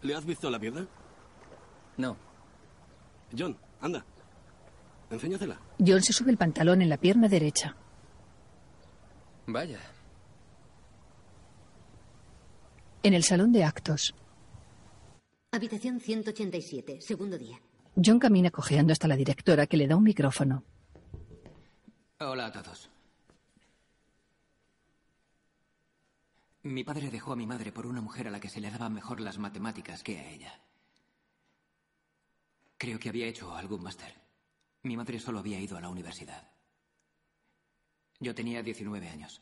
¿Le 0.02 0.16
has 0.16 0.26
visto 0.26 0.50
la 0.50 0.60
pierna? 0.60 0.88
No. 1.98 2.18
John, 3.38 3.58
anda. 3.80 4.04
Enséñasela. 5.10 5.60
John 5.80 6.02
se 6.02 6.14
sube 6.14 6.32
el 6.32 6.38
pantalón 6.38 6.82
en 6.82 6.90
la 6.90 6.98
pierna 6.98 7.28
derecha. 7.28 7.76
Vaya. 9.48 9.80
En 13.04 13.14
el 13.14 13.24
salón 13.24 13.52
de 13.52 13.64
actos, 13.64 14.14
Habitación 15.54 16.00
187, 16.00 17.02
segundo 17.02 17.38
día. 17.38 17.60
John 17.96 18.20
camina 18.20 18.52
cojeando 18.52 18.94
hasta 18.94 19.10
la 19.10 19.18
directora 19.18 19.68
que 19.68 19.76
le 19.76 19.86
da 19.86 19.98
un 19.98 20.04
micrófono. 20.04 20.64
Hola 22.20 22.46
a 22.46 22.52
todos. 22.52 22.91
Mi 26.64 26.84
padre 26.84 27.10
dejó 27.10 27.34
a 27.34 27.36
mi 27.36 27.48
madre 27.48 27.72
por 27.72 27.88
una 27.88 28.02
mujer 28.02 28.28
a 28.28 28.32
la 28.32 28.40
que 28.40 28.50
se 28.50 28.62
le 28.62 28.70
daban 28.70 28.94
mejor 28.94 29.20
las 29.20 29.40
matemáticas 29.40 30.04
que 30.04 30.20
a 30.20 30.30
ella. 30.30 30.62
Creo 32.78 33.00
que 33.00 33.10
había 33.10 33.26
hecho 33.26 33.56
algún 33.56 33.82
máster. 33.82 34.14
Mi 34.84 34.96
madre 34.96 35.20
solo 35.20 35.40
había 35.40 35.60
ido 35.60 35.76
a 35.78 35.82
la 35.82 35.90
universidad. 35.90 36.52
Yo 38.20 38.36
tenía 38.36 38.62
19 38.62 39.10
años. 39.10 39.42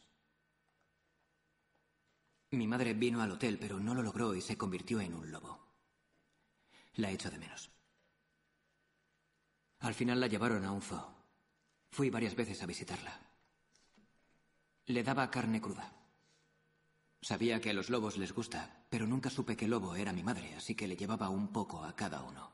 Mi 2.51 2.67
madre 2.67 2.93
vino 2.93 3.21
al 3.21 3.31
hotel, 3.31 3.59
pero 3.59 3.79
no 3.79 3.93
lo 3.93 4.01
logró 4.01 4.33
y 4.33 4.41
se 4.41 4.57
convirtió 4.57 5.01
en 5.01 5.13
un 5.13 5.29
lobo. 5.29 5.59
La 6.95 7.11
echo 7.11 7.29
de 7.29 7.37
menos. 7.37 7.69
Al 9.79 9.93
final 9.93 10.21
la 10.21 10.27
llevaron 10.27 10.63
a 10.63 10.71
un 10.71 10.81
zoo. 10.81 11.15
Fui 11.91 12.09
varias 12.09 12.35
veces 12.35 12.63
a 12.63 12.65
visitarla. 12.65 13.19
Le 14.85 15.03
daba 15.03 15.29
carne 15.29 15.59
cruda. 15.59 15.98
Sabía 17.21 17.59
que 17.59 17.71
a 17.71 17.73
los 17.73 17.89
lobos 17.89 18.17
les 18.17 18.31
gusta, 18.31 18.85
pero 18.89 19.05
nunca 19.05 19.29
supe 19.29 19.57
que 19.57 19.67
lobo 19.67 19.95
era 19.95 20.13
mi 20.13 20.23
madre, 20.23 20.55
así 20.55 20.73
que 20.75 20.87
le 20.87 20.95
llevaba 20.95 21.29
un 21.29 21.51
poco 21.51 21.83
a 21.83 21.95
cada 21.95 22.23
uno. 22.23 22.51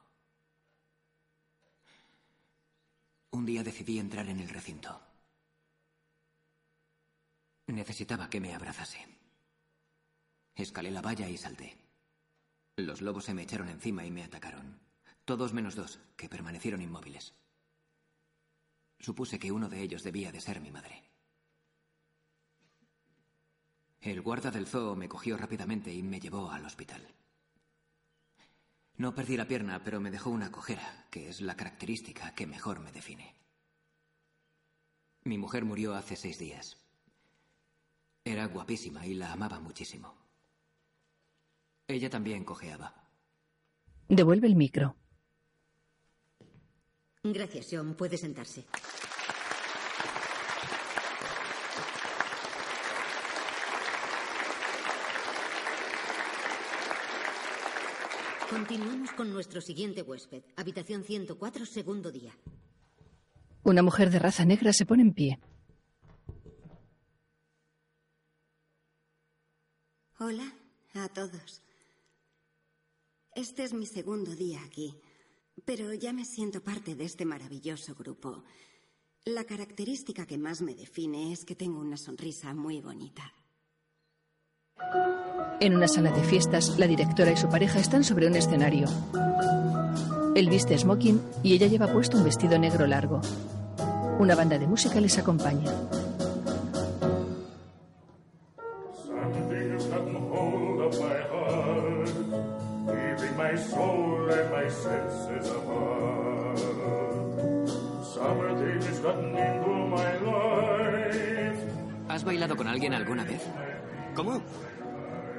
Un 3.31 3.45
día 3.45 3.63
decidí 3.63 3.99
entrar 3.99 4.27
en 4.27 4.39
el 4.39 4.49
recinto. 4.49 5.01
Necesitaba 7.67 8.29
que 8.29 8.39
me 8.39 8.55
abrazase. 8.55 9.05
Escalé 10.55 10.89
la 10.89 11.01
valla 11.01 11.29
y 11.29 11.37
salté. 11.37 11.77
Los 12.77 13.01
lobos 13.01 13.25
se 13.25 13.33
me 13.33 13.43
echaron 13.43 13.69
encima 13.69 14.05
y 14.05 14.11
me 14.11 14.23
atacaron. 14.23 14.79
Todos 15.25 15.53
menos 15.53 15.75
dos, 15.75 15.99
que 16.15 16.29
permanecieron 16.29 16.81
inmóviles. 16.81 17.33
Supuse 18.99 19.37
que 19.37 19.51
uno 19.51 19.69
de 19.69 19.81
ellos 19.81 20.03
debía 20.03 20.31
de 20.31 20.41
ser 20.41 20.61
mi 20.61 20.71
madre. 20.71 21.03
El 24.05 24.21
guarda 24.21 24.51
del 24.51 24.67
zoo 24.67 24.95
me 24.95 25.09
cogió 25.09 25.35
rápidamente 25.35 25.91
y 25.91 26.03
me 26.03 26.19
llevó 26.19 26.51
al 26.51 26.63
hospital. 26.63 27.01
No 28.97 29.15
perdí 29.15 29.35
la 29.35 29.47
pierna, 29.47 29.83
pero 29.83 29.99
me 29.99 30.11
dejó 30.11 30.29
una 30.29 30.51
cojera, 30.51 31.07
que 31.09 31.27
es 31.27 31.41
la 31.41 31.57
característica 31.57 32.35
que 32.35 32.45
mejor 32.45 32.81
me 32.81 32.91
define. 32.91 33.33
Mi 35.23 35.39
mujer 35.39 35.65
murió 35.65 35.95
hace 35.95 36.15
seis 36.15 36.37
días. 36.37 36.77
Era 38.23 38.45
guapísima 38.45 39.07
y 39.07 39.15
la 39.15 39.31
amaba 39.31 39.59
muchísimo. 39.59 40.13
Ella 41.87 42.11
también 42.11 42.45
cojeaba. 42.45 42.93
Devuelve 44.07 44.45
el 44.45 44.55
micro. 44.55 44.95
Gracias, 47.23 47.69
John. 47.71 47.95
Puede 47.95 48.19
sentarse. 48.19 48.65
Continuamos 58.55 59.11
con 59.11 59.33
nuestro 59.33 59.59
siguiente 59.59 60.01
huésped. 60.01 60.41
Habitación 60.55 61.03
104, 61.03 61.65
segundo 61.65 62.09
día. 62.09 62.31
Una 63.63 63.83
mujer 63.83 64.09
de 64.09 64.17
raza 64.17 64.45
negra 64.45 64.71
se 64.71 64.85
pone 64.85 65.01
en 65.01 65.13
pie. 65.13 65.39
Hola 70.19 70.53
a 70.93 71.09
todos. 71.09 71.63
Este 73.33 73.65
es 73.65 73.73
mi 73.73 73.85
segundo 73.85 74.33
día 74.33 74.63
aquí, 74.63 75.01
pero 75.65 75.93
ya 75.93 76.13
me 76.13 76.23
siento 76.23 76.63
parte 76.63 76.95
de 76.95 77.03
este 77.03 77.25
maravilloso 77.25 77.93
grupo. 77.93 78.45
La 79.25 79.43
característica 79.43 80.25
que 80.25 80.37
más 80.37 80.61
me 80.61 80.75
define 80.75 81.33
es 81.33 81.43
que 81.43 81.55
tengo 81.55 81.81
una 81.81 81.97
sonrisa 81.97 82.53
muy 82.53 82.79
bonita. 82.79 83.33
En 85.59 85.75
una 85.75 85.87
sala 85.87 86.11
de 86.11 86.23
fiestas, 86.23 86.77
la 86.77 86.87
directora 86.87 87.31
y 87.31 87.37
su 87.37 87.49
pareja 87.49 87.79
están 87.79 88.03
sobre 88.03 88.27
un 88.27 88.35
escenario. 88.35 88.87
Él 90.35 90.49
viste 90.49 90.77
smoking 90.77 91.21
y 91.43 91.53
ella 91.53 91.67
lleva 91.67 91.87
puesto 91.87 92.17
un 92.17 92.23
vestido 92.23 92.59
negro 92.59 92.85
largo. 92.85 93.21
Una 94.19 94.35
banda 94.35 94.59
de 94.59 94.67
música 94.67 94.99
les 94.99 95.17
acompaña. 95.17 95.71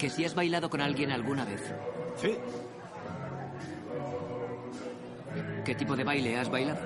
Que 0.07 0.11
si 0.11 0.25
has 0.25 0.37
bailado 0.37 0.71
con 0.71 0.81
alguien 0.81 1.11
alguna 1.11 1.45
vez. 1.45 1.61
Sí. 2.15 2.39
¿Qué 5.65 5.75
tipo 5.75 5.97
de 5.97 6.05
baile 6.05 6.39
has 6.39 6.49
bailado? 6.49 6.79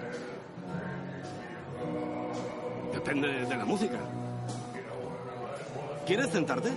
Depende 2.94 3.28
de 3.44 3.56
la 3.58 3.66
música. 3.66 3.98
¿Quieres 6.06 6.30
sentarte? 6.30 6.70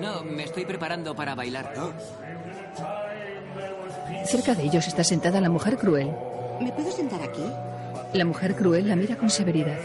No, 0.00 0.24
me 0.24 0.44
estoy 0.44 0.64
preparando 0.64 1.14
para 1.14 1.34
bailar. 1.34 1.74
Cerca 4.24 4.54
de 4.54 4.62
ellos 4.62 4.86
está 4.86 5.04
sentada 5.04 5.42
la 5.42 5.50
mujer 5.50 5.76
cruel. 5.76 6.10
¿Me 6.58 6.72
puedo 6.72 6.90
sentar 6.90 7.20
aquí? 7.20 7.44
La 8.14 8.24
mujer 8.24 8.54
cruel 8.54 8.88
la 8.88 8.96
mira 8.96 9.16
con 9.18 9.28
severidad. 9.28 9.78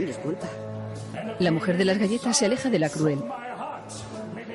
Disculpa. 0.00 0.48
La 1.38 1.52
mujer 1.52 1.76
de 1.76 1.84
las 1.84 1.98
galletas 1.98 2.36
se 2.36 2.46
aleja 2.46 2.70
de 2.70 2.80
la 2.80 2.88
cruel 2.88 3.22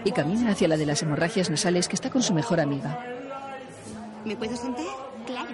y 0.07 0.11
camina 0.13 0.51
hacia 0.51 0.69
la 0.69 0.77
de 0.77 0.85
las 0.85 1.03
hemorragias 1.03 1.49
nasales 1.49 1.89
que 1.89 1.95
está 1.95 2.09
con 2.09 2.23
su 2.23 2.33
mejor 2.33 2.61
amiga. 2.61 2.97
¿Me 4.23 4.37
puedo 4.37 4.55
sentar? 4.55 4.85
Claro. 5.25 5.49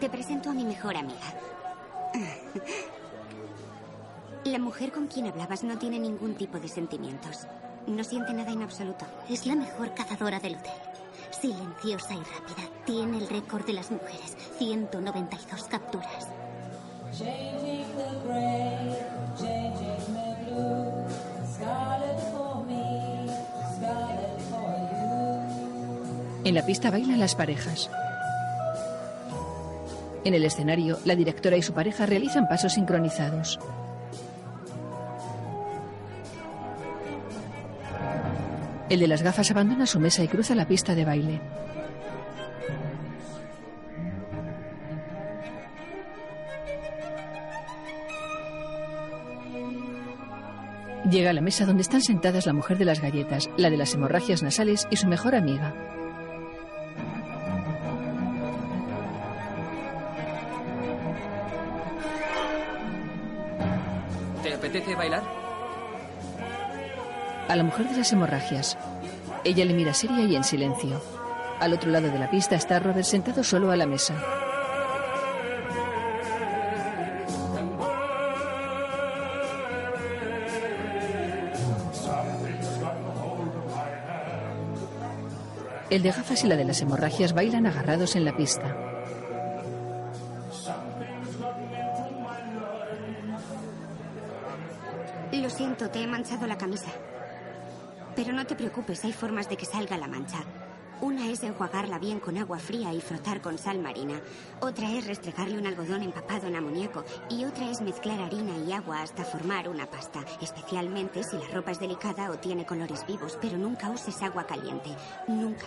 Te 0.00 0.10
presento 0.10 0.50
a 0.50 0.54
mi 0.54 0.64
mejor 0.64 0.96
amiga. 0.96 1.34
La 4.44 4.58
mujer 4.58 4.90
con 4.90 5.06
quien 5.06 5.26
hablabas 5.28 5.62
no 5.62 5.78
tiene 5.78 6.00
ningún 6.00 6.34
tipo 6.34 6.58
de 6.58 6.68
sentimientos. 6.68 7.46
No 7.86 8.02
siente 8.02 8.32
nada 8.34 8.50
en 8.50 8.62
absoluto. 8.62 9.06
Es 9.30 9.46
la 9.46 9.54
mejor 9.54 9.94
cazadora 9.94 10.40
del 10.40 10.56
hotel. 10.56 10.72
Silenciosa 11.30 12.14
y 12.14 12.18
rápida. 12.18 12.68
Tiene 12.84 13.18
el 13.18 13.28
récord 13.28 13.64
de 13.64 13.74
las 13.74 13.90
mujeres. 13.92 14.36
192 14.58 15.64
capturas. 15.64 16.28
Changing 17.16 17.86
the 17.96 18.26
gray, 18.26 18.98
changing 19.38 20.14
the 20.14 20.50
blue. 20.50 21.03
En 26.44 26.54
la 26.54 26.66
pista 26.66 26.90
bailan 26.90 27.18
las 27.18 27.34
parejas. 27.34 27.90
En 30.24 30.34
el 30.34 30.44
escenario, 30.44 30.98
la 31.04 31.16
directora 31.16 31.56
y 31.56 31.62
su 31.62 31.72
pareja 31.72 32.06
realizan 32.06 32.48
pasos 32.48 32.74
sincronizados. 32.74 33.58
El 38.90 39.00
de 39.00 39.08
las 39.08 39.22
gafas 39.22 39.50
abandona 39.50 39.86
su 39.86 39.98
mesa 39.98 40.22
y 40.22 40.28
cruza 40.28 40.54
la 40.54 40.68
pista 40.68 40.94
de 40.94 41.04
baile. 41.04 41.40
Llega 51.14 51.30
a 51.30 51.32
la 51.32 51.40
mesa 51.40 51.64
donde 51.64 51.82
están 51.82 52.02
sentadas 52.02 52.44
la 52.44 52.52
mujer 52.52 52.76
de 52.76 52.84
las 52.84 53.00
galletas, 53.00 53.48
la 53.56 53.70
de 53.70 53.76
las 53.76 53.94
hemorragias 53.94 54.42
nasales 54.42 54.88
y 54.90 54.96
su 54.96 55.06
mejor 55.06 55.36
amiga. 55.36 55.72
¿Te 64.42 64.54
apetece 64.54 64.96
bailar? 64.96 65.22
A 67.48 67.54
la 67.54 67.62
mujer 67.62 67.90
de 67.90 67.98
las 67.98 68.12
hemorragias. 68.12 68.76
Ella 69.44 69.64
le 69.64 69.74
mira 69.74 69.94
seria 69.94 70.24
y 70.24 70.34
en 70.34 70.42
silencio. 70.42 71.00
Al 71.60 71.74
otro 71.74 71.92
lado 71.92 72.08
de 72.08 72.18
la 72.18 72.28
pista 72.28 72.56
está 72.56 72.80
Robert 72.80 73.06
sentado 73.06 73.44
solo 73.44 73.70
a 73.70 73.76
la 73.76 73.86
mesa. 73.86 74.16
El 85.94 86.02
de 86.02 86.10
gafas 86.10 86.42
y 86.42 86.48
la 86.48 86.56
de 86.56 86.64
las 86.64 86.80
hemorragias 86.80 87.34
bailan 87.34 87.68
agarrados 87.68 88.16
en 88.16 88.24
la 88.24 88.36
pista. 88.36 88.76
Lo 95.30 95.50
siento, 95.50 95.88
te 95.90 96.02
he 96.02 96.06
manchado 96.08 96.48
la 96.48 96.58
camisa. 96.58 96.90
Pero 98.16 98.32
no 98.32 98.44
te 98.44 98.56
preocupes, 98.56 99.04
hay 99.04 99.12
formas 99.12 99.48
de 99.48 99.56
que 99.56 99.66
salga 99.66 99.96
la 99.96 100.08
mancha. 100.08 100.38
Una 101.00 101.28
es 101.28 101.44
enjuagarla 101.44 101.98
bien 102.00 102.18
con 102.18 102.38
agua 102.38 102.58
fría 102.58 102.92
y 102.92 103.00
frotar 103.00 103.40
con 103.40 103.58
sal 103.58 103.78
marina. 103.78 104.20
Otra 104.60 104.90
es 104.90 105.06
restregarle 105.06 105.58
un 105.58 105.66
algodón 105.66 106.02
empapado 106.02 106.48
en 106.48 106.56
amoníaco. 106.56 107.04
Y 107.28 107.44
otra 107.44 107.70
es 107.70 107.80
mezclar 107.82 108.20
harina 108.20 108.56
y 108.56 108.72
agua 108.72 109.02
hasta 109.02 109.22
formar 109.22 109.68
una 109.68 109.86
pasta. 109.86 110.24
Especialmente 110.40 111.22
si 111.22 111.36
la 111.36 111.46
ropa 111.52 111.70
es 111.70 111.78
delicada 111.78 112.30
o 112.30 112.38
tiene 112.38 112.66
colores 112.66 113.06
vivos. 113.06 113.38
Pero 113.40 113.58
nunca 113.58 113.90
uses 113.90 114.22
agua 114.22 114.44
caliente. 114.44 114.90
Nunca. 115.28 115.66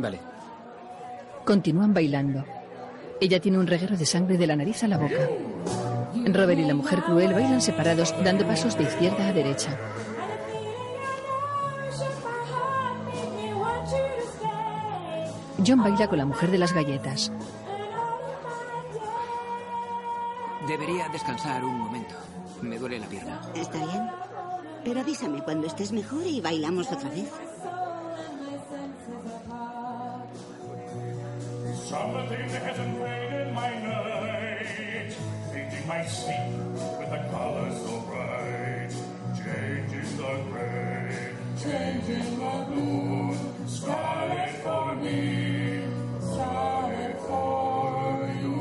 Vale. 0.00 0.18
Continúan 1.44 1.92
bailando. 1.92 2.44
Ella 3.20 3.40
tiene 3.40 3.58
un 3.58 3.66
reguero 3.66 3.96
de 3.96 4.06
sangre 4.06 4.38
de 4.38 4.46
la 4.46 4.56
nariz 4.56 4.82
a 4.82 4.88
la 4.88 4.96
boca. 4.96 5.28
Robert 6.32 6.58
y 6.58 6.64
la 6.64 6.74
mujer 6.74 7.02
cruel 7.02 7.34
bailan 7.34 7.60
separados, 7.60 8.14
dando 8.24 8.46
pasos 8.46 8.76
de 8.78 8.84
izquierda 8.84 9.28
a 9.28 9.32
derecha. 9.32 9.78
John 15.66 15.82
baila 15.82 16.08
con 16.08 16.18
la 16.18 16.24
mujer 16.24 16.50
de 16.50 16.58
las 16.58 16.72
galletas. 16.72 17.30
Debería 20.66 21.08
descansar 21.08 21.64
un 21.64 21.78
momento. 21.78 22.14
Me 22.62 22.78
duele 22.78 22.98
la 22.98 23.06
pierna. 23.06 23.40
Está 23.54 23.78
bien. 23.78 24.10
Pero 24.84 25.00
avísame 25.00 25.42
cuando 25.42 25.66
estés 25.66 25.92
mejor 25.92 26.26
y 26.26 26.40
bailamos 26.40 26.90
otra 26.90 27.10
vez. 27.10 27.30
Something 31.90 32.48
has 32.50 32.78
invaded 32.78 33.52
my 33.52 33.70
night, 33.82 35.10
painting 35.52 35.88
my 35.88 36.06
sleep 36.06 36.54
with 37.00 37.10
the 37.10 37.20
colors 37.32 37.76
so 37.82 38.00
bright, 38.06 38.94
changing 39.34 40.16
the 40.16 40.32
gray, 40.52 41.34
changing 41.60 42.38
the 42.38 42.54
blue, 42.70 43.34
scarlet 43.66 44.52
for 44.62 44.94
me, 45.02 45.88
for 47.26 48.14
you. 48.40 48.58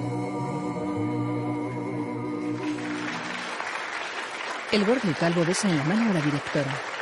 El 4.71 5.13
calvo 5.19 5.45
besan 5.45 5.69
en 5.69 5.77
la 5.77 5.83
mano 5.83 6.09
a 6.09 6.13
la 6.15 6.21
directora. 6.21 6.98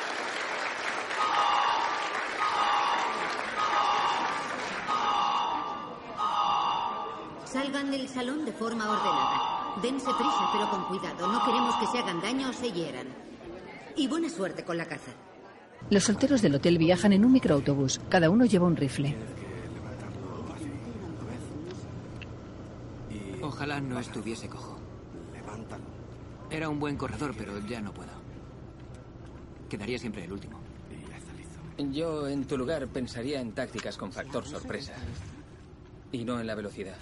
Salón 8.17 8.45
de 8.45 8.51
forma 8.51 8.89
ordenada. 8.89 9.75
Dense 9.80 10.12
prisa, 10.17 10.49
pero 10.51 10.67
con 10.71 10.86
cuidado. 10.86 11.32
No 11.32 11.45
queremos 11.45 11.75
que 11.75 11.86
se 11.86 11.99
hagan 11.99 12.19
daño 12.19 12.49
o 12.49 12.53
se 12.53 12.71
hieran. 12.71 13.06
Y 13.95 14.08
buena 14.08 14.27
suerte 14.27 14.63
con 14.63 14.75
la 14.75 14.86
caza. 14.86 15.12
Los 15.91 16.06
solteros 16.06 16.41
del 16.41 16.56
hotel 16.56 16.80
viajan 16.80 17.13
en 17.13 17.23
un 17.23 17.32
microautobús. 17.32 18.01
Cada 18.10 18.32
uno 18.32 18.45
lleva 18.45 18.65
un 18.65 18.75
rifle. 18.75 19.15
Ojalá 23.43 23.80
no 23.80 23.99
estuviese 23.99 24.49
cojo. 24.49 24.80
Era 26.49 26.69
un 26.69 26.80
buen 26.80 26.97
corredor, 26.97 27.36
pero 27.38 27.60
ya 27.67 27.82
no 27.82 27.93
puedo. 27.93 28.13
Quedaría 29.69 29.99
siempre 29.99 30.23
el 30.23 30.32
último. 30.32 30.60
Yo, 31.91 32.27
en 32.27 32.47
tu 32.47 32.58
lugar, 32.58 32.88
pensaría 32.88 33.39
en 33.39 33.51
tácticas 33.51 33.95
con 33.95 34.12
factor 34.12 34.43
sorpresa. 34.43 34.95
Y 36.12 36.25
no 36.25 36.39
en 36.39 36.47
la 36.47 36.56
velocidad. 36.56 36.97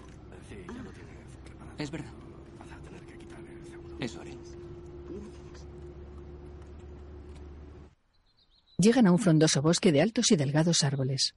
Es 1.78 1.92
verdad. 1.92 2.12
Eso 4.00 4.22
haré. 4.22 4.38
Llegan 8.78 9.08
a 9.08 9.12
un 9.12 9.20
frondoso 9.20 9.62
bosque 9.62 9.92
de 9.92 10.02
altos 10.02 10.32
y 10.32 10.36
delgados 10.36 10.84
árboles. 10.84 11.34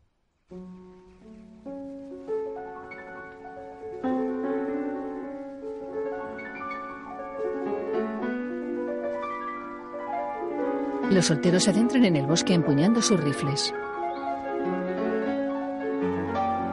Los 11.11 11.27
solteros 11.27 11.65
se 11.65 11.71
adentran 11.71 12.05
en 12.05 12.17
el 12.17 12.27
bosque 12.27 12.53
empuñando 12.55 13.01
sus 13.01 13.19
rifles. 13.19 13.73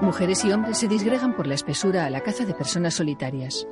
Mujeres 0.06 0.46
y 0.46 0.52
hombres 0.52 0.78
se 0.78 0.88
disgregan 0.88 1.36
por 1.36 1.48
la 1.48 1.56
espesura 1.56 2.06
a 2.06 2.12
la 2.12 2.22
caza 2.22 2.46
de 2.46 2.54
personas 2.54 2.94
solitarias. 2.94 3.68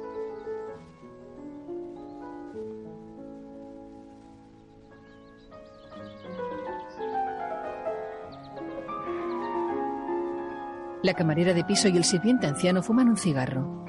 La 11.04 11.13
camarera 11.13 11.54
de 11.54 11.63
piso 11.63 11.88
y 11.88 11.98
el 11.98 12.04
sirviente 12.04 12.48
anciano 12.48 12.82
fuman 12.82 13.10
un 13.10 13.17
cigarro. 13.17 13.86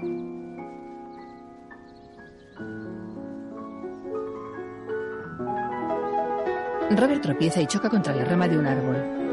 Robert 6.91 7.23
tropieza 7.23 7.63
y 7.63 7.67
choca 7.67 7.89
contra 7.89 8.15
la 8.15 8.27
rama 8.27 8.49
de 8.49 8.59
un 8.59 8.67
árbol. 8.67 9.24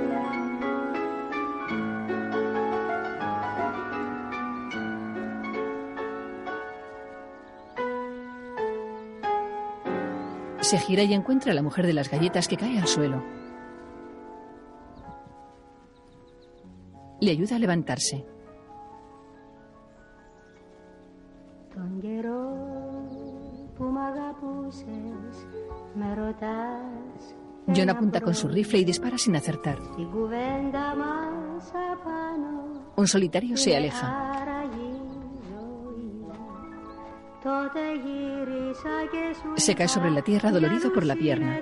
Se 10.61 10.77
gira 10.77 11.03
y 11.03 11.13
encuentra 11.13 11.51
a 11.51 11.55
la 11.55 11.61
mujer 11.61 11.85
de 11.85 11.93
las 11.93 12.09
galletas 12.09 12.47
que 12.47 12.55
cae 12.55 12.79
al 12.79 12.87
suelo. 12.87 13.23
Le 17.19 17.31
ayuda 17.31 17.55
a 17.55 17.59
levantarse. 17.59 18.25
John 27.75 27.89
apunta 27.89 28.21
con 28.21 28.33
su 28.33 28.47
rifle 28.47 28.79
y 28.79 28.85
dispara 28.85 29.17
sin 29.17 29.35
acertar. 29.35 29.79
Un 32.95 33.07
solitario 33.07 33.57
se 33.57 33.75
aleja. 33.75 34.50
Se 39.55 39.75
cae 39.75 39.87
sobre 39.87 40.11
la 40.11 40.21
tierra 40.21 40.51
dolorido 40.51 40.91
por 40.91 41.05
la 41.05 41.15
pierna. 41.15 41.61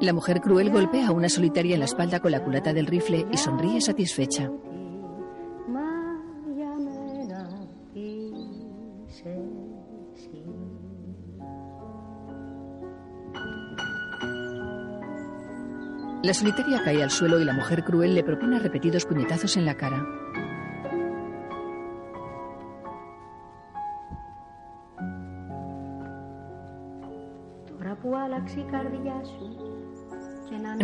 La 0.00 0.12
mujer 0.12 0.40
cruel 0.40 0.70
golpea 0.70 1.08
a 1.08 1.12
una 1.12 1.28
solitaria 1.28 1.74
en 1.74 1.80
la 1.80 1.86
espalda 1.86 2.20
con 2.20 2.32
la 2.32 2.42
culata 2.42 2.72
del 2.72 2.86
rifle 2.86 3.26
y 3.32 3.36
sonríe 3.36 3.80
satisfecha. 3.80 4.50
La 16.24 16.32
solitaria 16.32 16.82
cae 16.82 17.02
al 17.02 17.10
suelo 17.10 17.38
y 17.38 17.44
la 17.44 17.52
mujer 17.52 17.84
cruel 17.84 18.14
le 18.14 18.24
propina 18.24 18.58
repetidos 18.58 19.04
puñetazos 19.04 19.58
en 19.58 19.66
la 19.66 19.74
cara. 19.74 20.06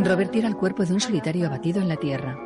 Robert 0.05 0.31
tira 0.31 0.47
el 0.47 0.57
cuerpo 0.57 0.85
de 0.85 0.93
un 0.93 1.01
solitario 1.01 1.47
abatido 1.47 1.81
en 1.81 1.89
la 1.89 1.97
tierra. 1.97 2.39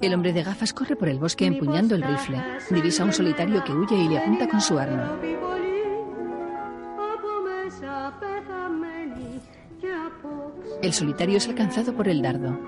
El 0.00 0.14
hombre 0.14 0.32
de 0.32 0.42
gafas 0.44 0.72
corre 0.72 0.94
por 0.94 1.08
el 1.08 1.18
bosque 1.18 1.46
empuñando 1.46 1.96
el 1.96 2.02
rifle. 2.02 2.40
Divisa 2.70 3.02
a 3.02 3.06
un 3.06 3.12
solitario 3.12 3.64
que 3.64 3.72
huye 3.72 3.96
y 3.96 4.08
le 4.08 4.18
apunta 4.18 4.46
con 4.46 4.60
su 4.60 4.78
arma. 4.78 5.18
El 10.82 10.92
solitario 10.92 11.36
es 11.36 11.46
alcanzado 11.46 11.94
por 11.94 12.08
el 12.08 12.20
dardo. 12.22 12.58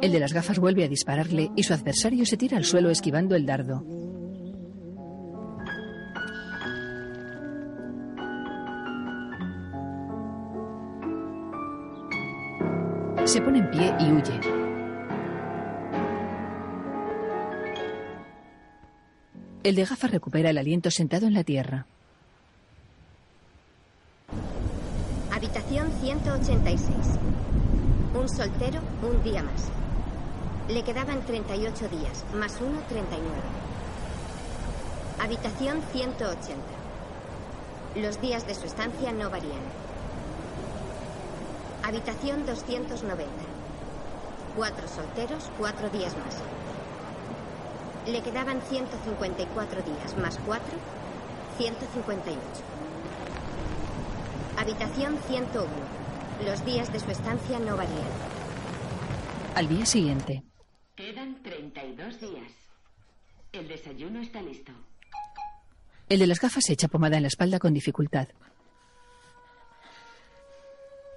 El 0.00 0.12
de 0.12 0.20
las 0.20 0.32
gafas 0.32 0.58
vuelve 0.58 0.84
a 0.84 0.88
dispararle 0.88 1.50
y 1.56 1.62
su 1.62 1.74
adversario 1.74 2.24
se 2.24 2.38
tira 2.38 2.56
al 2.56 2.64
suelo 2.64 2.88
esquivando 2.88 3.36
el 3.36 3.44
dardo. 3.44 3.84
Se 13.24 13.42
pone 13.42 13.58
en 13.58 13.70
pie 13.70 13.94
y 14.00 14.12
huye. 14.12 14.63
El 19.64 19.76
de 19.76 19.86
gafas 19.86 20.10
recupera 20.10 20.50
el 20.50 20.58
aliento 20.58 20.90
sentado 20.90 21.26
en 21.26 21.32
la 21.32 21.42
tierra. 21.42 21.86
Habitación 25.32 25.90
186. 26.02 26.90
Un 28.12 28.28
soltero, 28.28 28.80
un 29.02 29.22
día 29.22 29.42
más. 29.42 29.70
Le 30.68 30.82
quedaban 30.82 31.24
38 31.24 31.88
días, 31.88 32.26
más 32.34 32.60
uno, 32.60 32.78
39. 32.90 33.34
Habitación 35.18 35.80
180. 35.92 36.62
Los 37.96 38.20
días 38.20 38.46
de 38.46 38.54
su 38.54 38.66
estancia 38.66 39.12
no 39.12 39.30
varían. 39.30 39.64
Habitación 41.82 42.44
290. 42.44 43.32
Cuatro 44.56 44.86
solteros, 44.88 45.50
cuatro 45.58 45.88
días 45.88 46.14
más. 46.18 46.63
Le 48.06 48.22
quedaban 48.22 48.60
154 48.60 49.82
días, 49.82 50.16
más 50.18 50.38
cuatro, 50.44 50.76
158. 51.56 52.38
Habitación 54.58 55.18
101. 55.26 55.70
Los 56.44 56.64
días 56.64 56.92
de 56.92 57.00
su 57.00 57.10
estancia 57.10 57.58
no 57.58 57.76
varían. 57.76 57.98
Al 59.54 59.68
día 59.68 59.86
siguiente, 59.86 60.42
Quedan 60.96 61.42
32 61.42 62.20
días. 62.20 62.52
El 63.52 63.66
desayuno 63.68 64.20
está 64.20 64.40
listo. 64.42 64.72
el 66.08 66.18
de 66.20 66.26
las 66.26 66.38
gafas 66.40 66.64
se 66.64 66.74
echa 66.74 66.86
pomada 66.88 67.16
en 67.16 67.22
la 67.22 67.28
espalda 67.28 67.58
con 67.58 67.72
dificultad. 67.72 68.28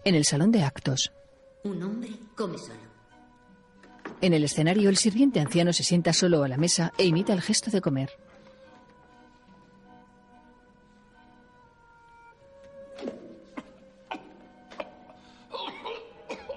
En 0.05 0.15
el 0.15 0.23
salón 0.25 0.51
de 0.51 0.63
actos, 0.63 1.11
Un 1.63 1.83
hombre 1.83 2.09
come 2.35 2.57
solo. 2.57 2.96
En 4.21 4.33
el 4.33 4.43
escenario, 4.43 4.89
el 4.89 4.97
sirviente 4.97 5.39
anciano 5.39 5.73
se 5.73 5.83
sienta 5.83 6.13
solo 6.13 6.43
a 6.43 6.47
la 6.47 6.57
mesa 6.57 6.91
e 6.97 7.05
imita 7.05 7.33
el 7.33 7.41
gesto 7.41 7.69
de 7.71 7.81
comer. 7.81 8.11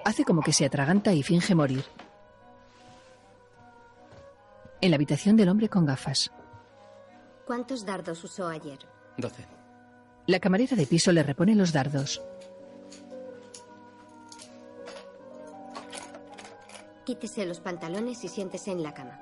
Hace 0.04 0.24
como 0.24 0.42
que 0.42 0.52
se 0.52 0.64
atraganta 0.64 1.12
y 1.12 1.22
finge 1.22 1.54
morir. 1.54 1.84
En 4.80 4.90
la 4.90 4.96
habitación 4.96 5.36
del 5.36 5.48
hombre 5.48 5.68
con 5.68 5.84
gafas, 5.84 6.30
¿Cuántos 7.46 7.84
dardos 7.84 8.22
usó 8.22 8.46
ayer? 8.48 8.78
Doce. 9.18 9.44
la 10.26 10.38
camarera 10.38 10.76
de 10.76 10.86
piso 10.86 11.10
le 11.10 11.24
repone 11.24 11.56
los 11.56 11.72
dardos. 11.72 12.22
Quítese 17.04 17.46
los 17.46 17.60
pantalones 17.60 18.22
y 18.24 18.28
siéntese 18.28 18.72
en 18.72 18.82
la 18.82 18.94
cama. 18.94 19.18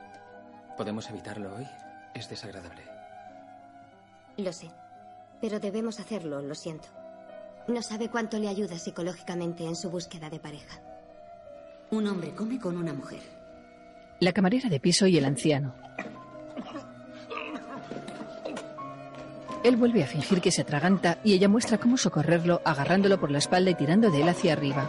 ¿Podemos 0.77 1.09
evitarlo 1.11 1.55
hoy? 1.57 1.67
Es 2.14 2.29
desagradable. 2.29 2.83
Lo 4.37 4.53
sé. 4.53 4.71
Pero 5.41 5.61
debemos 5.61 6.01
hacerlo, 6.01 6.43
lo 6.43 6.55
siento. 6.55 6.88
No 7.69 7.83
sabe 7.83 8.09
cuánto 8.09 8.38
le 8.38 8.49
ayuda 8.49 8.79
psicológicamente 8.79 9.64
en 9.64 9.77
su 9.77 9.91
búsqueda 9.91 10.31
de 10.31 10.41
pareja. 10.41 10.81
Un 11.91 12.07
hombre 12.07 12.35
come 12.35 12.59
con 12.59 12.77
una 12.77 12.93
mujer. 12.93 13.21
La 14.21 14.33
camarera 14.33 14.69
de 14.69 14.81
piso 14.81 15.07
y 15.07 15.17
el 15.19 15.25
anciano. 15.25 15.75
Él 19.64 19.77
vuelve 19.77 20.03
a 20.03 20.07
fingir 20.07 20.41
que 20.41 20.51
se 20.51 20.62
atraganta 20.62 21.19
y 21.25 21.35
ella 21.35 21.49
muestra 21.49 21.79
cómo 21.79 21.97
socorrerlo 21.97 22.61
agarrándolo 22.64 23.19
por 23.19 23.31
la 23.31 23.38
espalda 23.38 23.71
y 23.71 23.75
tirando 23.75 24.11
de 24.11 24.23
él 24.23 24.29
hacia 24.29 24.53
arriba. 24.53 24.88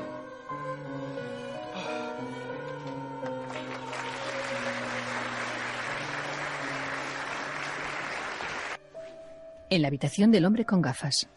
En 9.70 9.82
la 9.82 9.88
habitación 9.88 10.32
del 10.32 10.46
hombre 10.46 10.66
con 10.66 10.82
gafas. 10.82 11.28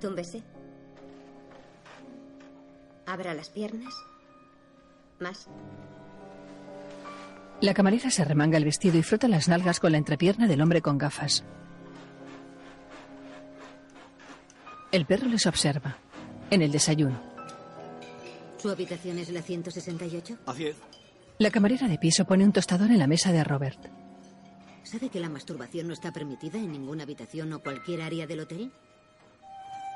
Túmbese. 0.00 0.42
Abra 3.06 3.34
las 3.34 3.50
piernas. 3.50 3.92
Más. 5.20 5.46
La 7.60 7.74
camarera 7.74 8.10
se 8.10 8.24
remanga 8.24 8.56
el 8.56 8.64
vestido 8.64 8.98
y 8.98 9.02
frota 9.02 9.28
las 9.28 9.48
nalgas 9.48 9.80
con 9.80 9.92
la 9.92 9.98
entrepierna 9.98 10.46
del 10.46 10.60
hombre 10.62 10.80
con 10.80 10.96
gafas. 10.96 11.44
El 14.90 15.04
perro 15.04 15.28
les 15.28 15.46
observa. 15.46 15.98
En 16.50 16.62
el 16.62 16.72
desayuno. 16.72 17.20
¿Su 18.56 18.70
habitación 18.70 19.18
es 19.18 19.28
la 19.30 19.42
168? 19.42 20.38
Así 20.46 20.66
es. 20.66 20.76
La 21.38 21.50
camarera 21.50 21.88
de 21.88 21.98
piso 21.98 22.24
pone 22.24 22.44
un 22.44 22.52
tostador 22.52 22.90
en 22.90 22.98
la 22.98 23.06
mesa 23.06 23.32
de 23.32 23.44
Robert. 23.44 23.78
¿Sabe 24.90 25.10
que 25.10 25.20
la 25.20 25.28
masturbación 25.28 25.86
no 25.86 25.92
está 25.92 26.12
permitida 26.12 26.56
en 26.56 26.72
ninguna 26.72 27.02
habitación 27.02 27.52
o 27.52 27.60
cualquier 27.60 28.00
área 28.00 28.26
del 28.26 28.40
hotel? 28.40 28.72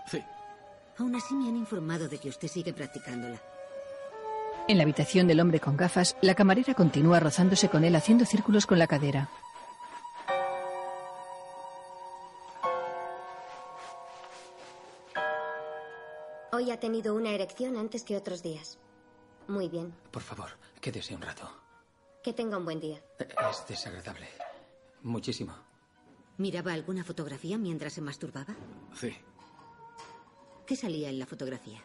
Sí. 0.06 0.22
Aún 0.98 1.14
así 1.16 1.34
me 1.34 1.48
han 1.48 1.56
informado 1.56 2.08
de 2.08 2.18
que 2.18 2.28
usted 2.28 2.46
sigue 2.46 2.74
practicándola. 2.74 3.40
En 4.68 4.76
la 4.76 4.82
habitación 4.82 5.26
del 5.26 5.40
hombre 5.40 5.60
con 5.60 5.78
gafas, 5.78 6.14
la 6.20 6.34
camarera 6.34 6.74
continúa 6.74 7.20
rozándose 7.20 7.70
con 7.70 7.84
él 7.84 7.96
haciendo 7.96 8.26
círculos 8.26 8.66
con 8.66 8.78
la 8.78 8.86
cadera. 8.86 9.30
Hoy 16.52 16.70
ha 16.70 16.78
tenido 16.78 17.14
una 17.14 17.30
erección 17.30 17.78
antes 17.78 18.04
que 18.04 18.14
otros 18.14 18.42
días. 18.42 18.78
Muy 19.48 19.70
bien. 19.70 19.94
Por 20.10 20.20
favor, 20.20 20.50
quédese 20.82 21.14
un 21.14 21.22
rato. 21.22 21.50
Que 22.22 22.34
tenga 22.34 22.58
un 22.58 22.66
buen 22.66 22.78
día. 22.78 23.02
Es 23.18 23.66
desagradable. 23.66 24.28
Muchísimo. 25.02 25.54
¿Miraba 26.38 26.72
alguna 26.72 27.04
fotografía 27.04 27.58
mientras 27.58 27.92
se 27.92 28.00
masturbaba? 28.00 28.54
Sí. 28.94 29.12
¿Qué 30.66 30.76
salía 30.76 31.10
en 31.10 31.18
la 31.18 31.26
fotografía? 31.26 31.80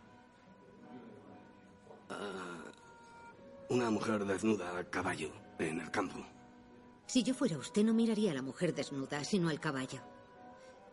Una 3.69 3.91
mujer 3.91 4.25
desnuda 4.25 4.77
a 4.77 4.84
caballo 4.86 5.32
en 5.60 5.82
el 5.82 5.91
campo. 5.91 6.25
Si 7.06 7.23
yo 7.23 7.34
fuera 7.34 7.58
usted, 7.58 7.84
no 7.84 7.93
miraría 7.93 8.32
a 8.32 8.36
la 8.36 8.41
mujer 8.41 8.73
desnuda, 8.73 9.23
sino 9.23 9.49
al 9.49 9.60
caballo. 9.60 9.99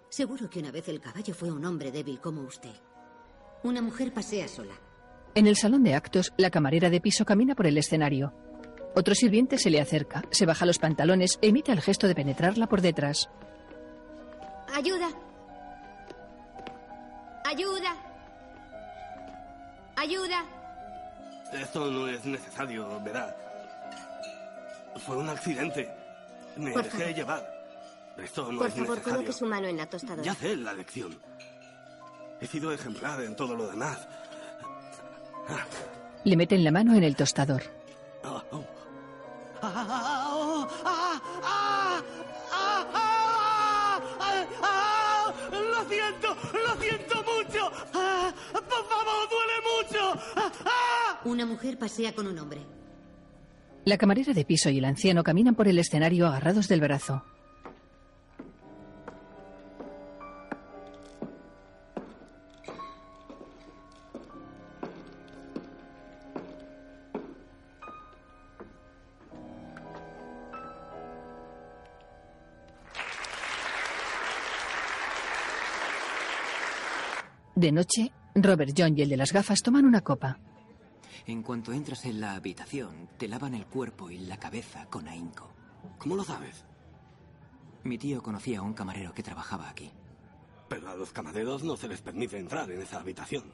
Seguro 0.08 0.48
que 0.48 0.60
una 0.60 0.70
vez 0.70 0.88
el 0.88 1.00
caballo 1.00 1.34
fue 1.34 1.50
un 1.50 1.64
hombre 1.64 1.90
débil 1.92 2.20
como 2.20 2.42
usted. 2.42 2.74
Una 3.62 3.80
mujer 3.82 4.12
pasea 4.12 4.48
sola. 4.48 4.74
En 5.34 5.46
el 5.46 5.56
salón 5.56 5.82
de 5.82 5.94
actos, 5.94 6.32
la 6.37 6.50
camarera 6.50 6.90
de 6.90 7.00
piso 7.00 7.24
camina 7.24 7.54
por 7.54 7.66
el 7.66 7.78
escenario. 7.78 8.32
Otro 8.94 9.14
sirviente 9.14 9.59
se 9.59 9.70
le 9.70 9.80
acerca, 9.80 10.22
se 10.30 10.46
baja 10.46 10.66
los 10.66 10.78
pantalones 10.78 11.38
e 11.42 11.48
imita 11.48 11.72
el 11.72 11.80
gesto 11.80 12.07
de 12.07 12.14
penetrarla 12.14 12.66
por 12.68 12.80
detrás. 12.80 13.28
¡Ayuda! 14.72 15.09
¡Ayuda! 17.44 17.96
¡Ayuda! 19.96 20.44
Esto 21.52 21.90
no 21.90 22.09
es 22.09 22.24
necesario, 22.24 23.00
verá. 23.02 23.37
Fue 25.04 25.16
un 25.16 25.28
accidente. 25.28 25.88
Me 26.57 26.72
Por 26.72 26.85
dejé 26.85 26.98
favor. 26.98 27.14
llevar. 27.14 27.54
Esto 28.18 28.52
no 28.52 28.59
Por 28.59 28.68
es 28.68 28.74
favor, 28.74 28.90
necesario. 28.90 29.16
coloque 29.16 29.33
su 29.33 29.46
mano 29.46 29.66
en 29.68 29.76
la 29.76 29.87
tostadora. 29.87 30.22
Ya 30.22 30.35
sé 30.35 30.57
la 30.57 30.72
lección. 30.72 31.18
He 32.40 32.46
sido 32.46 32.72
ejemplar 32.72 33.20
en 33.22 33.35
todo 33.37 33.57
lo 33.57 33.66
demás. 33.68 34.07
Le 36.24 36.37
meten 36.37 36.62
la 36.64 36.70
mano 36.70 36.94
en 36.94 37.04
el 37.04 37.16
tostador. 37.16 37.62
Ah, 38.24 38.42
oh. 38.52 38.64
¡Lo 45.53 45.88
siento! 45.88 46.37
¡Lo 46.53 46.81
siento 46.81 47.16
mucho! 47.16 47.70
¡Por 48.53 48.85
favor, 48.88 49.29
duele 49.31 49.59
mucho! 49.70 50.20
Una 51.24 51.46
mujer 51.46 51.79
pasea 51.79 52.14
con 52.14 52.27
un 52.27 52.38
hombre. 52.38 52.61
La 53.85 53.98
camarera 53.98 54.33
de 54.33 54.44
piso 54.44 54.70
y 54.70 54.79
el 54.79 54.85
anciano 54.85 55.22
caminan 55.22 55.55
por 55.55 55.68
el 55.68 55.79
escenario 55.79 56.27
agarrados 56.27 56.68
del 56.68 56.81
brazo. 56.81 57.22
De 77.64 77.72
noche, 77.72 78.12
Robert 78.35 78.74
John 78.77 78.92
y 78.94 79.00
el 79.00 79.09
de 79.09 79.16
las 79.16 79.33
gafas 79.33 79.62
toman 79.62 79.87
una 79.87 80.03
copa. 80.03 80.38
En 81.24 81.42
cuanto 81.42 81.72
entras 81.72 82.05
en 82.05 82.20
la 82.20 82.35
habitación, 82.35 83.09
te 83.16 83.27
lavan 83.27 83.55
el 83.55 83.64
cuerpo 83.64 84.11
y 84.11 84.18
la 84.18 84.37
cabeza 84.37 84.85
con 84.90 85.09
ahínco. 85.09 85.50
¿Cómo 85.96 86.14
lo 86.14 86.24
sabes? 86.24 86.66
Mi 87.83 87.96
tío 87.96 88.22
conocía 88.22 88.59
a 88.59 88.62
un 88.62 88.74
camarero 88.74 89.14
que 89.14 89.22
trabajaba 89.22 89.70
aquí. 89.70 89.90
Pero 90.68 90.90
a 90.90 90.94
los 90.94 91.12
camareros 91.12 91.64
no 91.64 91.79
se 91.79 91.88
les 91.88 92.03
permite 92.03 92.38
entrar 92.38 92.70
en 92.70 92.83
esa 92.83 93.00
habitación. 93.00 93.44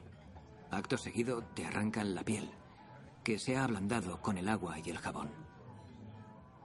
Acto 0.71 0.97
seguido 0.97 1.43
te 1.55 1.65
arrancan 1.65 2.13
la 2.13 2.25
piel, 2.25 2.49
que 3.23 3.39
se 3.39 3.55
ha 3.55 3.63
ablandado 3.63 4.21
con 4.21 4.37
el 4.37 4.49
agua 4.49 4.77
y 4.77 4.89
el 4.89 4.97
jabón. 4.97 5.29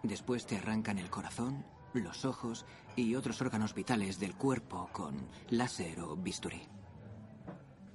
Después 0.02 0.46
te 0.46 0.56
arrancan 0.56 0.98
el 0.98 1.10
corazón, 1.10 1.64
los 1.94 2.24
ojos 2.24 2.66
y 2.96 3.14
otros 3.14 3.40
órganos 3.40 3.72
vitales 3.72 4.18
del 4.18 4.34
cuerpo 4.34 4.88
con 4.92 5.28
láser 5.48 6.00
o 6.00 6.16
bisturí. 6.16 6.66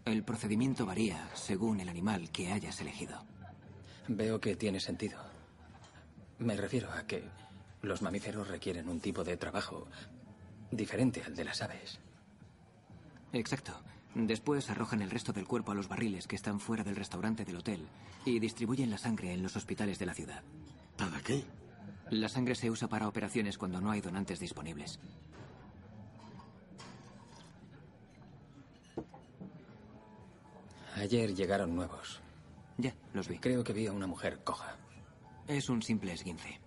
El 0.05 0.23
procedimiento 0.23 0.85
varía 0.85 1.29
según 1.35 1.79
el 1.79 1.89
animal 1.89 2.31
que 2.31 2.51
hayas 2.51 2.81
elegido. 2.81 3.23
Veo 4.07 4.39
que 4.39 4.55
tiene 4.55 4.79
sentido. 4.79 5.19
Me 6.39 6.55
refiero 6.55 6.91
a 6.91 7.03
que 7.05 7.23
los 7.81 8.01
mamíferos 8.01 8.47
requieren 8.47 8.89
un 8.89 8.99
tipo 8.99 9.23
de 9.23 9.37
trabajo 9.37 9.87
diferente 10.71 11.21
al 11.23 11.35
de 11.35 11.45
las 11.45 11.61
aves. 11.61 11.99
Exacto. 13.33 13.73
Después 14.15 14.69
arrojan 14.69 15.01
el 15.01 15.11
resto 15.11 15.31
del 15.31 15.47
cuerpo 15.47 15.71
a 15.71 15.75
los 15.75 15.87
barriles 15.87 16.27
que 16.27 16.35
están 16.35 16.59
fuera 16.59 16.83
del 16.83 16.95
restaurante 16.95 17.45
del 17.45 17.57
hotel 17.57 17.87
y 18.25 18.39
distribuyen 18.39 18.89
la 18.89 18.97
sangre 18.97 19.33
en 19.33 19.43
los 19.43 19.55
hospitales 19.55 19.99
de 19.99 20.05
la 20.05 20.13
ciudad. 20.13 20.43
¿Para 20.97 21.21
qué? 21.21 21.45
La 22.09 22.27
sangre 22.27 22.55
se 22.55 22.69
usa 22.69 22.89
para 22.89 23.07
operaciones 23.07 23.57
cuando 23.57 23.79
no 23.79 23.91
hay 23.91 24.01
donantes 24.01 24.39
disponibles. 24.39 24.99
Ayer 30.95 31.33
llegaron 31.33 31.75
nuevos. 31.75 32.21
Ya, 32.77 32.93
los 33.13 33.27
vi. 33.27 33.39
Creo 33.39 33.63
que 33.63 33.73
vi 33.73 33.87
a 33.87 33.91
una 33.91 34.07
mujer 34.07 34.43
coja. 34.43 34.77
Es 35.47 35.69
un 35.69 35.81
simple 35.81 36.13
esguince. 36.13 36.59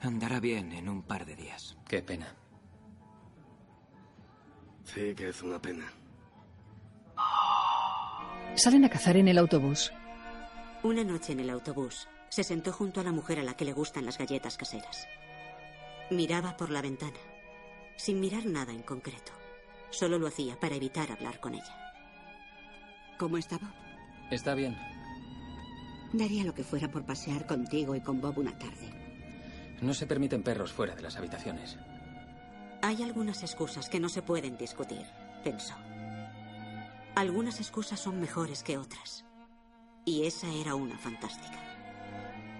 Andará 0.00 0.40
bien 0.40 0.72
en 0.72 0.88
un 0.88 1.02
par 1.02 1.24
de 1.24 1.36
días. 1.36 1.76
Qué 1.88 2.02
pena. 2.02 2.34
Sí, 4.84 5.14
que 5.14 5.30
es 5.30 5.42
una 5.42 5.60
pena. 5.60 5.90
Salen 8.56 8.84
a 8.84 8.90
cazar 8.90 9.16
en 9.16 9.28
el 9.28 9.38
autobús. 9.38 9.92
Una 10.82 11.02
noche 11.02 11.32
en 11.32 11.40
el 11.40 11.50
autobús, 11.50 12.06
se 12.28 12.44
sentó 12.44 12.72
junto 12.72 13.00
a 13.00 13.04
la 13.04 13.12
mujer 13.12 13.38
a 13.38 13.42
la 13.42 13.56
que 13.56 13.64
le 13.64 13.72
gustan 13.72 14.04
las 14.04 14.18
galletas 14.18 14.56
caseras. 14.58 15.08
Miraba 16.10 16.56
por 16.56 16.70
la 16.70 16.82
ventana, 16.82 17.18
sin 17.96 18.20
mirar 18.20 18.44
nada 18.44 18.72
en 18.72 18.82
concreto. 18.82 19.32
Solo 19.90 20.18
lo 20.18 20.26
hacía 20.26 20.60
para 20.60 20.74
evitar 20.74 21.10
hablar 21.10 21.40
con 21.40 21.54
ella. 21.54 21.83
¿Cómo 23.18 23.38
estaba? 23.38 23.72
Está 24.30 24.54
bien. 24.54 24.76
Daría 26.12 26.44
lo 26.44 26.54
que 26.54 26.64
fuera 26.64 26.90
por 26.90 27.04
pasear 27.04 27.46
contigo 27.46 27.94
y 27.94 28.00
con 28.00 28.20
Bob 28.20 28.38
una 28.38 28.56
tarde. 28.56 28.90
No 29.82 29.94
se 29.94 30.06
permiten 30.06 30.42
perros 30.42 30.72
fuera 30.72 30.94
de 30.94 31.02
las 31.02 31.16
habitaciones. 31.16 31.76
Hay 32.82 33.02
algunas 33.02 33.42
excusas 33.42 33.88
que 33.88 33.98
no 33.98 34.08
se 34.08 34.22
pueden 34.22 34.56
discutir, 34.56 35.04
pensó. 35.42 35.74
Algunas 37.14 37.60
excusas 37.60 38.00
son 38.00 38.20
mejores 38.20 38.62
que 38.62 38.76
otras. 38.76 39.24
Y 40.04 40.24
esa 40.24 40.52
era 40.52 40.74
una 40.74 40.98
fantástica. 40.98 41.58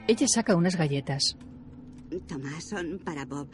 Ella 0.06 0.26
saca 0.28 0.56
unas 0.56 0.76
galletas. 0.76 1.36
Toma, 2.26 2.60
son 2.60 2.98
para 3.04 3.24
Bob. 3.24 3.48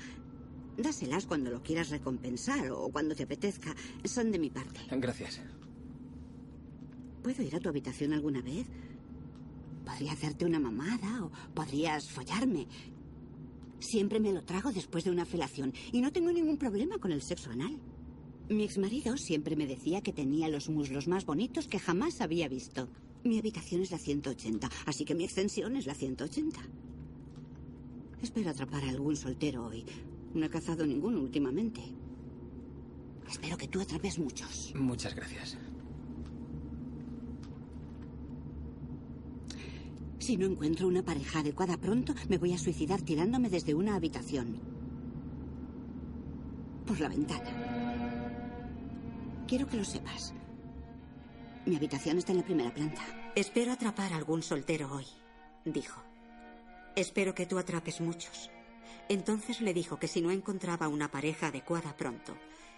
Dáselas 0.76 1.26
cuando 1.26 1.50
lo 1.50 1.62
quieras 1.62 1.90
recompensar 1.90 2.70
o 2.70 2.88
cuando 2.90 3.14
te 3.14 3.24
apetezca. 3.24 3.74
Son 4.04 4.30
de 4.30 4.38
mi 4.38 4.50
parte. 4.50 4.80
Gracias. 4.90 5.40
¿Puedo 7.22 7.42
ir 7.42 7.54
a 7.54 7.60
tu 7.60 7.68
habitación 7.68 8.12
alguna 8.12 8.40
vez? 8.40 8.66
Podría 9.84 10.12
hacerte 10.12 10.44
una 10.44 10.60
mamada 10.60 11.24
o 11.24 11.30
podrías 11.54 12.10
follarme. 12.10 12.66
Siempre 13.78 14.20
me 14.20 14.32
lo 14.32 14.42
trago 14.42 14.72
después 14.72 15.04
de 15.04 15.10
una 15.10 15.24
felación 15.24 15.72
y 15.92 16.00
no 16.00 16.12
tengo 16.12 16.32
ningún 16.32 16.56
problema 16.56 16.98
con 16.98 17.12
el 17.12 17.22
sexo 17.22 17.50
anal. 17.50 17.78
Mi 18.48 18.64
exmarido 18.64 19.16
siempre 19.16 19.56
me 19.56 19.66
decía 19.66 20.00
que 20.00 20.12
tenía 20.12 20.48
los 20.48 20.68
muslos 20.68 21.08
más 21.08 21.24
bonitos 21.24 21.68
que 21.68 21.78
jamás 21.78 22.20
había 22.20 22.48
visto. 22.48 22.88
Mi 23.22 23.38
habitación 23.38 23.82
es 23.82 23.90
la 23.90 23.98
180, 23.98 24.68
así 24.86 25.04
que 25.04 25.14
mi 25.14 25.24
extensión 25.24 25.76
es 25.76 25.86
la 25.86 25.94
180. 25.94 26.60
Espero 28.22 28.50
atrapar 28.50 28.84
a 28.84 28.90
algún 28.90 29.16
soltero 29.16 29.66
hoy. 29.66 29.84
No 30.34 30.46
he 30.46 30.50
cazado 30.50 30.86
ninguno 30.86 31.20
últimamente. 31.20 31.80
Espero 33.30 33.56
que 33.56 33.68
tú 33.68 33.80
atrapes 33.80 34.18
muchos. 34.18 34.72
Muchas 34.74 35.14
gracias. 35.14 35.56
Si 40.30 40.36
no 40.36 40.46
encuentro 40.46 40.86
una 40.86 41.02
pareja 41.02 41.40
adecuada 41.40 41.76
pronto, 41.76 42.14
me 42.28 42.38
voy 42.38 42.52
a 42.52 42.58
suicidar 42.58 43.02
tirándome 43.02 43.50
desde 43.50 43.74
una 43.74 43.96
habitación. 43.96 44.60
Por 46.86 47.00
la 47.00 47.08
ventana. 47.08 47.50
Quiero 49.48 49.66
que 49.66 49.76
lo 49.76 49.84
sepas. 49.84 50.32
Mi 51.66 51.74
habitación 51.74 52.18
está 52.18 52.30
en 52.30 52.38
la 52.38 52.44
primera 52.44 52.72
planta. 52.72 53.02
Espero 53.34 53.72
atrapar 53.72 54.12
a 54.12 54.18
algún 54.18 54.44
soltero 54.44 54.94
hoy, 54.94 55.06
dijo. 55.64 56.00
Espero 56.94 57.34
que 57.34 57.46
tú 57.46 57.58
atrapes 57.58 58.00
muchos. 58.00 58.52
Entonces 59.08 59.60
le 59.60 59.74
dijo 59.74 59.98
que 59.98 60.06
si 60.06 60.20
no 60.20 60.30
encontraba 60.30 60.86
una 60.86 61.10
pareja 61.10 61.48
adecuada 61.48 61.96
pronto, 61.96 62.36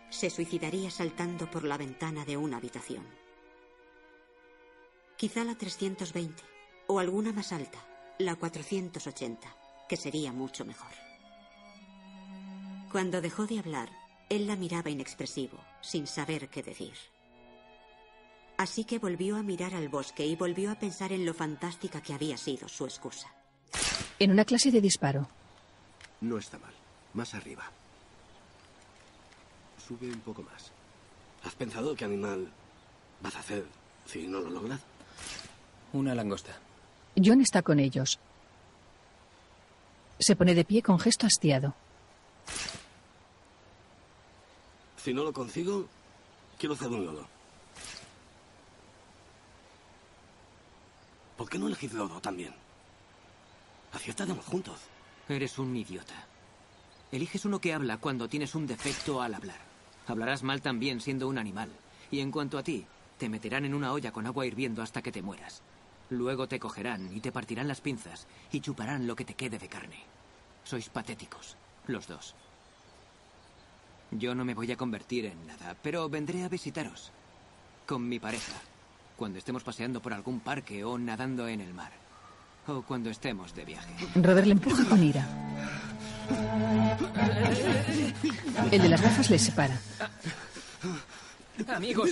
se 0.08 0.30
suicidaría 0.30 0.90
saltando 0.90 1.50
por 1.50 1.64
la 1.64 1.76
ventana 1.76 2.24
de 2.24 2.38
una 2.38 2.56
habitación. 2.56 3.04
Quizá 5.18 5.44
la 5.44 5.54
320 5.54 6.51
o 6.92 6.98
alguna 6.98 7.32
más 7.32 7.52
alta, 7.52 7.78
la 8.18 8.36
480, 8.36 9.48
que 9.88 9.96
sería 9.96 10.30
mucho 10.30 10.64
mejor. 10.66 10.92
Cuando 12.90 13.22
dejó 13.22 13.46
de 13.46 13.58
hablar, 13.58 13.88
él 14.28 14.46
la 14.46 14.56
miraba 14.56 14.90
inexpresivo, 14.90 15.58
sin 15.80 16.06
saber 16.06 16.50
qué 16.50 16.62
decir. 16.62 16.92
Así 18.58 18.84
que 18.84 18.98
volvió 18.98 19.36
a 19.36 19.42
mirar 19.42 19.74
al 19.74 19.88
bosque 19.88 20.26
y 20.26 20.36
volvió 20.36 20.70
a 20.70 20.74
pensar 20.74 21.12
en 21.12 21.24
lo 21.24 21.32
fantástica 21.32 22.02
que 22.02 22.12
había 22.12 22.36
sido 22.36 22.68
su 22.68 22.84
excusa. 22.84 23.28
En 24.18 24.30
una 24.30 24.44
clase 24.44 24.70
de 24.70 24.80
disparo, 24.80 25.28
No 26.20 26.38
está 26.38 26.58
mal. 26.58 26.74
Más 27.14 27.34
arriba. 27.34 27.64
Sube 29.88 30.06
un 30.06 30.20
poco 30.20 30.42
más. 30.42 30.70
¿Has 31.42 31.54
pensado 31.54 31.96
qué 31.96 32.04
animal 32.04 32.52
vas 33.20 33.34
a 33.34 33.40
hacer 33.40 33.66
si 34.06 34.28
no 34.28 34.40
lo 34.40 34.50
logras? 34.50 34.80
Una 35.92 36.14
langosta. 36.14 36.58
John 37.16 37.40
está 37.40 37.62
con 37.62 37.78
ellos. 37.78 38.18
Se 40.18 40.36
pone 40.36 40.54
de 40.54 40.64
pie 40.64 40.82
con 40.82 40.98
gesto 40.98 41.26
hastiado. 41.26 41.74
Si 44.96 45.12
no 45.12 45.24
lo 45.24 45.32
consigo, 45.32 45.88
quiero 46.58 46.74
hacer 46.74 46.88
un 46.88 47.04
lodo. 47.04 47.26
¿Por 51.36 51.48
qué 51.48 51.58
no 51.58 51.66
elegís 51.66 51.92
lodo 51.92 52.20
también? 52.20 52.54
Así 53.92 54.10
estaremos 54.10 54.44
juntos. 54.44 54.78
Eres 55.28 55.58
un 55.58 55.76
idiota. 55.76 56.14
Eliges 57.10 57.44
uno 57.44 57.60
que 57.60 57.74
habla 57.74 57.98
cuando 57.98 58.28
tienes 58.28 58.54
un 58.54 58.66
defecto 58.66 59.20
al 59.20 59.34
hablar. 59.34 59.58
Hablarás 60.06 60.42
mal 60.42 60.62
también 60.62 61.00
siendo 61.00 61.28
un 61.28 61.38
animal. 61.38 61.70
Y 62.10 62.20
en 62.20 62.30
cuanto 62.30 62.58
a 62.58 62.62
ti, 62.62 62.86
te 63.18 63.28
meterán 63.28 63.64
en 63.64 63.74
una 63.74 63.92
olla 63.92 64.12
con 64.12 64.26
agua 64.26 64.46
hirviendo 64.46 64.82
hasta 64.82 65.02
que 65.02 65.12
te 65.12 65.22
mueras. 65.22 65.62
Luego 66.12 66.46
te 66.46 66.60
cogerán 66.60 67.08
y 67.16 67.20
te 67.20 67.32
partirán 67.32 67.66
las 67.66 67.80
pinzas 67.80 68.26
y 68.50 68.60
chuparán 68.60 69.06
lo 69.06 69.16
que 69.16 69.24
te 69.24 69.32
quede 69.32 69.58
de 69.58 69.66
carne. 69.66 69.96
Sois 70.62 70.90
patéticos, 70.90 71.56
los 71.86 72.06
dos. 72.06 72.34
Yo 74.10 74.34
no 74.34 74.44
me 74.44 74.52
voy 74.52 74.70
a 74.70 74.76
convertir 74.76 75.24
en 75.24 75.46
nada, 75.46 75.74
pero 75.82 76.10
vendré 76.10 76.44
a 76.44 76.50
visitaros. 76.50 77.12
Con 77.86 78.06
mi 78.06 78.18
pareja. 78.18 78.52
Cuando 79.16 79.38
estemos 79.38 79.64
paseando 79.64 80.02
por 80.02 80.12
algún 80.12 80.40
parque 80.40 80.84
o 80.84 80.98
nadando 80.98 81.48
en 81.48 81.62
el 81.62 81.72
mar. 81.72 81.92
O 82.66 82.82
cuando 82.82 83.08
estemos 83.08 83.54
de 83.54 83.64
viaje. 83.64 83.94
Robert 84.14 84.46
le 84.46 84.52
empuja 84.52 84.84
con 84.84 85.02
ira. 85.02 85.26
El 88.70 88.82
de 88.82 88.88
las 88.90 89.00
gafas 89.00 89.30
les 89.30 89.40
separa. 89.40 89.80
Amigos. 91.68 92.10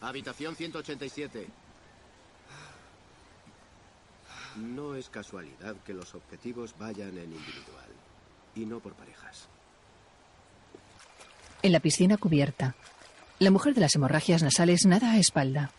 Habitación 0.00 0.56
187. 0.56 1.48
No 4.56 4.94
es 4.94 5.08
casualidad 5.08 5.76
que 5.84 5.92
los 5.92 6.14
objetivos 6.14 6.74
vayan 6.78 7.16
en 7.18 7.32
individual 7.32 7.88
y 8.54 8.64
no 8.64 8.80
por 8.80 8.94
parejas. 8.94 9.48
En 11.62 11.72
la 11.72 11.80
piscina 11.80 12.16
cubierta, 12.16 12.74
la 13.38 13.50
mujer 13.50 13.74
de 13.74 13.80
las 13.80 13.94
hemorragias 13.94 14.42
nasales 14.42 14.86
nada 14.86 15.12
a 15.12 15.18
espalda. 15.18 15.70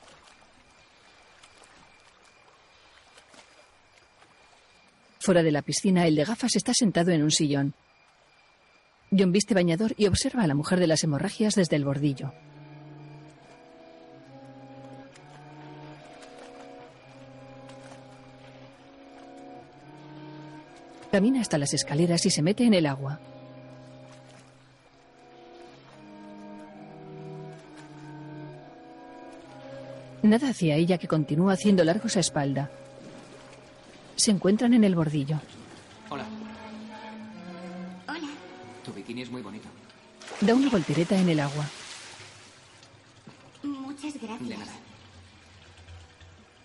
Fuera 5.29 5.43
de 5.43 5.51
la 5.51 5.61
piscina, 5.61 6.07
el 6.07 6.15
de 6.15 6.23
gafas 6.23 6.55
está 6.55 6.73
sentado 6.73 7.11
en 7.11 7.21
un 7.21 7.29
sillón. 7.29 7.75
John 9.15 9.31
viste 9.31 9.53
bañador 9.53 9.93
y 9.95 10.07
observa 10.07 10.41
a 10.41 10.47
la 10.47 10.55
mujer 10.55 10.79
de 10.79 10.87
las 10.87 11.03
hemorragias 11.03 11.53
desde 11.53 11.75
el 11.75 11.85
bordillo. 11.85 12.33
Camina 21.11 21.41
hasta 21.41 21.59
las 21.59 21.75
escaleras 21.75 22.25
y 22.25 22.31
se 22.31 22.41
mete 22.41 22.63
en 22.63 22.73
el 22.73 22.87
agua. 22.87 23.19
Nada 30.23 30.49
hacia 30.49 30.75
ella 30.75 30.97
que 30.97 31.07
continúa 31.07 31.53
haciendo 31.53 31.83
largos 31.83 32.17
a 32.17 32.19
espalda. 32.19 32.71
Se 34.19 34.31
encuentran 34.31 34.73
en 34.73 34.83
el 34.83 34.95
bordillo. 34.95 35.39
Hola. 36.09 36.25
Hola. 38.05 38.27
Tu 38.83 38.91
bikini 38.91 39.21
es 39.21 39.31
muy 39.31 39.41
bonito. 39.41 39.69
Da 40.41 40.53
una 40.55 40.69
voltereta 40.69 41.17
en 41.17 41.29
el 41.29 41.39
agua. 41.39 41.65
Muchas 43.63 44.15
gracias. 44.21 44.49
De 44.49 44.57
nada. 44.57 44.73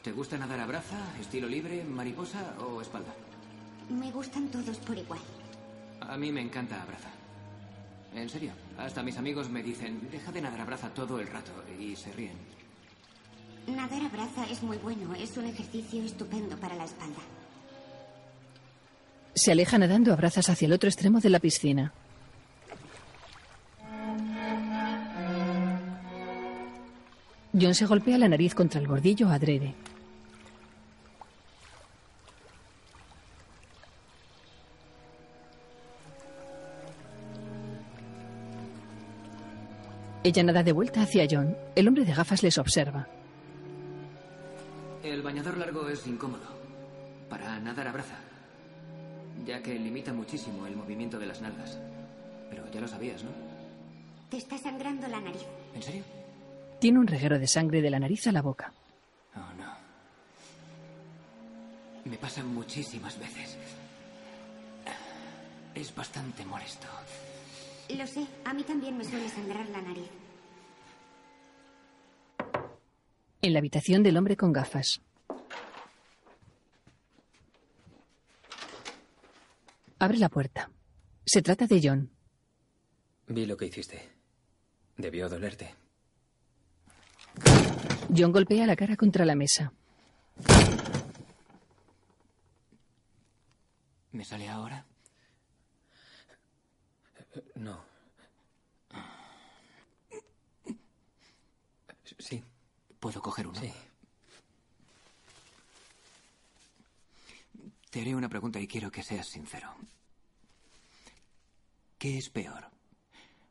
¿Te 0.02 0.10
gusta 0.10 0.36
nadar 0.36 0.58
a 0.58 0.66
braza, 0.66 0.98
estilo 1.20 1.46
libre, 1.46 1.84
mariposa 1.84 2.54
o 2.58 2.82
espalda? 2.82 3.14
Me 3.88 4.10
gustan 4.10 4.48
todos 4.48 4.78
por 4.78 4.98
igual. 4.98 5.20
A 6.00 6.16
mí 6.16 6.32
me 6.32 6.40
encanta 6.40 6.82
a 6.82 6.86
braza. 6.86 7.10
En 8.16 8.28
serio, 8.30 8.50
hasta 8.78 9.04
mis 9.04 9.16
amigos 9.16 9.48
me 9.48 9.62
dicen, 9.62 10.08
deja 10.10 10.32
de 10.32 10.42
nadar 10.42 10.62
a 10.62 10.64
braza 10.64 10.92
todo 10.92 11.20
el 11.20 11.28
rato 11.28 11.52
y 11.78 11.94
se 11.94 12.10
ríen. 12.14 12.36
Nadar 13.68 14.02
a 14.02 14.08
braza 14.08 14.44
es 14.50 14.60
muy 14.64 14.76
bueno. 14.78 15.14
Es 15.14 15.36
un 15.36 15.44
ejercicio 15.44 16.02
estupendo 16.02 16.56
para 16.56 16.74
la 16.74 16.84
espalda. 16.84 17.20
Se 19.34 19.52
aleja 19.52 19.78
nadando 19.78 20.12
a 20.12 20.16
brazas 20.16 20.48
hacia 20.48 20.66
el 20.66 20.72
otro 20.72 20.88
extremo 20.88 21.20
de 21.20 21.30
la 21.30 21.40
piscina. 21.40 21.92
John 27.52 27.74
se 27.74 27.86
golpea 27.86 28.18
la 28.18 28.28
nariz 28.28 28.54
contra 28.54 28.80
el 28.80 28.86
bordillo 28.86 29.28
adrede. 29.28 29.74
Ella 40.24 40.42
nada 40.42 40.62
de 40.62 40.72
vuelta 40.72 41.02
hacia 41.02 41.26
John. 41.30 41.54
El 41.76 41.86
hombre 41.86 42.04
de 42.04 42.14
gafas 42.14 42.42
les 42.42 42.56
observa. 42.56 43.06
El 45.02 45.20
bañador 45.22 45.58
largo 45.58 45.86
es 45.88 46.06
incómodo 46.06 46.48
para 47.28 47.60
nadar 47.60 47.88
a 47.88 47.92
braza, 47.92 48.16
ya 49.44 49.62
que 49.62 49.78
limita 49.78 50.12
muchísimo 50.12 50.66
el 50.66 50.76
movimiento 50.76 51.18
de 51.18 51.26
las 51.26 51.40
nalgas. 51.40 51.78
Pero 52.50 52.70
ya 52.70 52.80
lo 52.80 52.88
sabías, 52.88 53.22
¿no? 53.22 53.30
Te 54.30 54.36
está 54.38 54.58
sangrando 54.58 55.06
la 55.08 55.20
nariz. 55.20 55.44
¿En 55.74 55.82
serio? 55.82 56.02
Tiene 56.80 56.98
un 56.98 57.06
reguero 57.06 57.38
de 57.38 57.46
sangre 57.46 57.80
de 57.82 57.90
la 57.90 57.98
nariz 57.98 58.26
a 58.26 58.32
la 58.32 58.42
boca. 58.42 58.72
Oh, 59.36 59.54
no. 59.58 59.72
Me 62.04 62.16
pasa 62.16 62.42
muchísimas 62.42 63.18
veces. 63.18 63.56
Es 65.74 65.94
bastante 65.94 66.44
molesto. 66.44 66.86
Lo 67.96 68.06
sé, 68.06 68.26
a 68.44 68.54
mí 68.54 68.62
también 68.62 68.96
me 68.96 69.04
suele 69.04 69.28
sangrar 69.28 69.68
la 69.68 69.82
nariz. 69.82 70.10
En 73.42 73.52
la 73.52 73.58
habitación 73.58 74.02
del 74.02 74.16
hombre 74.16 74.36
con 74.36 74.52
gafas. 74.52 75.00
Abre 80.04 80.18
la 80.18 80.28
puerta. 80.28 80.70
Se 81.24 81.40
trata 81.40 81.66
de 81.66 81.80
John. 81.82 82.10
Vi 83.26 83.46
lo 83.46 83.56
que 83.56 83.64
hiciste. 83.64 84.06
Debió 84.98 85.30
dolerte. 85.30 85.74
John 88.14 88.30
golpea 88.30 88.66
la 88.66 88.76
cara 88.76 88.96
contra 88.96 89.24
la 89.24 89.34
mesa. 89.34 89.72
¿Me 94.12 94.26
sale 94.26 94.46
ahora? 94.46 94.84
No. 97.54 97.82
Sí. 102.18 102.44
¿Puedo 103.00 103.22
coger 103.22 103.46
uno? 103.46 103.58
Sí. 103.58 103.72
Te 107.94 108.00
haré 108.00 108.12
una 108.16 108.28
pregunta 108.28 108.58
y 108.58 108.66
quiero 108.66 108.90
que 108.90 109.04
seas 109.04 109.28
sincero. 109.28 109.72
¿Qué 111.96 112.18
es 112.18 112.28
peor? 112.28 112.64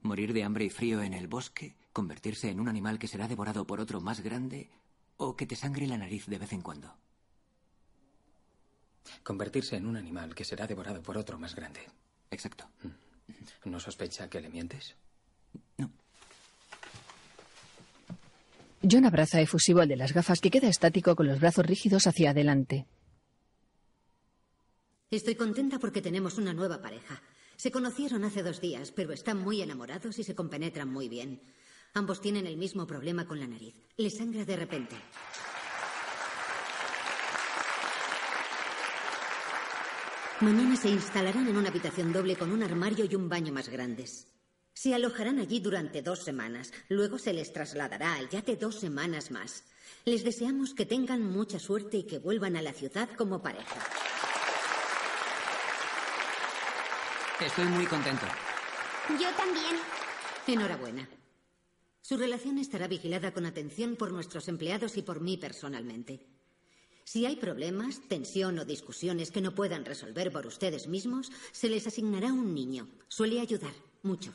¿Morir 0.01 0.33
de 0.33 0.43
hambre 0.43 0.65
y 0.65 0.69
frío 0.69 1.01
en 1.01 1.13
el 1.13 1.29
bosque? 1.29 1.77
¿Convertirse 1.93 2.49
en 2.49 2.59
un 2.59 2.67
animal 2.67 2.99
que 2.99 3.07
será 3.07 3.29
devorado 3.29 3.65
por 3.65 3.79
otro 3.79 4.01
más 4.01 4.19
grande? 4.19 4.69
¿O 5.15 5.37
que 5.37 5.45
te 5.45 5.55
sangre 5.55 5.87
la 5.87 5.97
nariz 5.97 6.25
de 6.25 6.39
vez 6.39 6.51
en 6.51 6.61
cuando? 6.61 6.93
Convertirse 9.23 9.77
en 9.77 9.85
un 9.85 9.95
animal 9.95 10.35
que 10.35 10.43
será 10.43 10.67
devorado 10.67 11.01
por 11.01 11.17
otro 11.17 11.39
más 11.39 11.55
grande. 11.55 11.79
Exacto. 12.29 12.67
¿No 13.63 13.79
sospecha 13.79 14.29
que 14.29 14.41
le 14.41 14.49
mientes? 14.49 14.97
John 18.81 19.05
abraza 19.05 19.39
efusivo 19.39 19.79
al 19.79 19.87
de 19.87 19.95
las 19.95 20.11
gafas 20.11 20.41
que 20.41 20.51
queda 20.51 20.67
estático 20.67 21.15
con 21.15 21.27
los 21.27 21.39
brazos 21.39 21.65
rígidos 21.65 22.07
hacia 22.07 22.31
adelante. 22.31 22.85
Estoy 25.13 25.35
contenta 25.35 25.77
porque 25.77 26.01
tenemos 26.01 26.39
una 26.39 26.55
nueva 26.55 26.81
pareja. 26.81 27.21
Se 27.55 27.69
conocieron 27.69 28.23
hace 28.23 28.41
dos 28.41 28.59
días, 28.59 28.91
pero 28.91 29.13
están 29.13 29.37
muy 29.37 29.61
enamorados 29.61 30.17
y 30.17 30.23
se 30.23 30.33
compenetran 30.33 30.91
muy 30.91 31.07
bien. 31.07 31.39
Ambos 31.93 32.19
tienen 32.19 32.47
el 32.47 32.57
mismo 32.57 32.87
problema 32.87 33.27
con 33.27 33.39
la 33.39 33.45
nariz. 33.45 33.75
Le 33.95 34.09
sangra 34.09 34.43
de 34.43 34.55
repente. 34.55 34.95
Mañana 40.41 40.75
se 40.75 40.89
instalarán 40.89 41.47
en 41.47 41.57
una 41.57 41.69
habitación 41.69 42.11
doble 42.11 42.35
con 42.35 42.51
un 42.51 42.63
armario 42.63 43.05
y 43.05 43.13
un 43.13 43.29
baño 43.29 43.53
más 43.53 43.69
grandes. 43.69 44.25
Se 44.73 44.95
alojarán 44.95 45.37
allí 45.37 45.59
durante 45.59 46.01
dos 46.01 46.23
semanas. 46.23 46.73
Luego 46.89 47.19
se 47.19 47.33
les 47.33 47.53
trasladará 47.53 48.15
al 48.15 48.29
yate 48.29 48.55
dos 48.55 48.79
semanas 48.79 49.29
más. 49.29 49.63
Les 50.05 50.23
deseamos 50.23 50.73
que 50.73 50.87
tengan 50.87 51.21
mucha 51.21 51.59
suerte 51.59 51.97
y 51.97 52.03
que 52.07 52.17
vuelvan 52.17 52.55
a 52.55 52.63
la 52.63 52.73
ciudad 52.73 53.09
como 53.15 53.43
pareja. 53.43 53.79
Estoy 57.39 57.65
muy 57.65 57.85
contento. 57.85 58.25
Yo 59.19 59.29
también. 59.31 59.77
Enhorabuena. 60.47 61.07
Su 62.01 62.17
relación 62.17 62.57
estará 62.57 62.87
vigilada 62.87 63.33
con 63.33 63.45
atención 63.45 63.95
por 63.95 64.11
nuestros 64.11 64.47
empleados 64.47 64.97
y 64.97 65.01
por 65.01 65.21
mí 65.21 65.37
personalmente. 65.37 66.25
Si 67.05 67.25
hay 67.25 67.35
problemas, 67.35 68.01
tensión 68.07 68.59
o 68.59 68.65
discusiones 68.65 69.31
que 69.31 69.41
no 69.41 69.53
puedan 69.53 69.85
resolver 69.85 70.31
por 70.31 70.47
ustedes 70.47 70.87
mismos, 70.87 71.31
se 71.51 71.69
les 71.69 71.85
asignará 71.85 72.27
un 72.27 72.53
niño. 72.53 72.87
Suele 73.07 73.41
ayudar 73.41 73.73
mucho. 74.03 74.33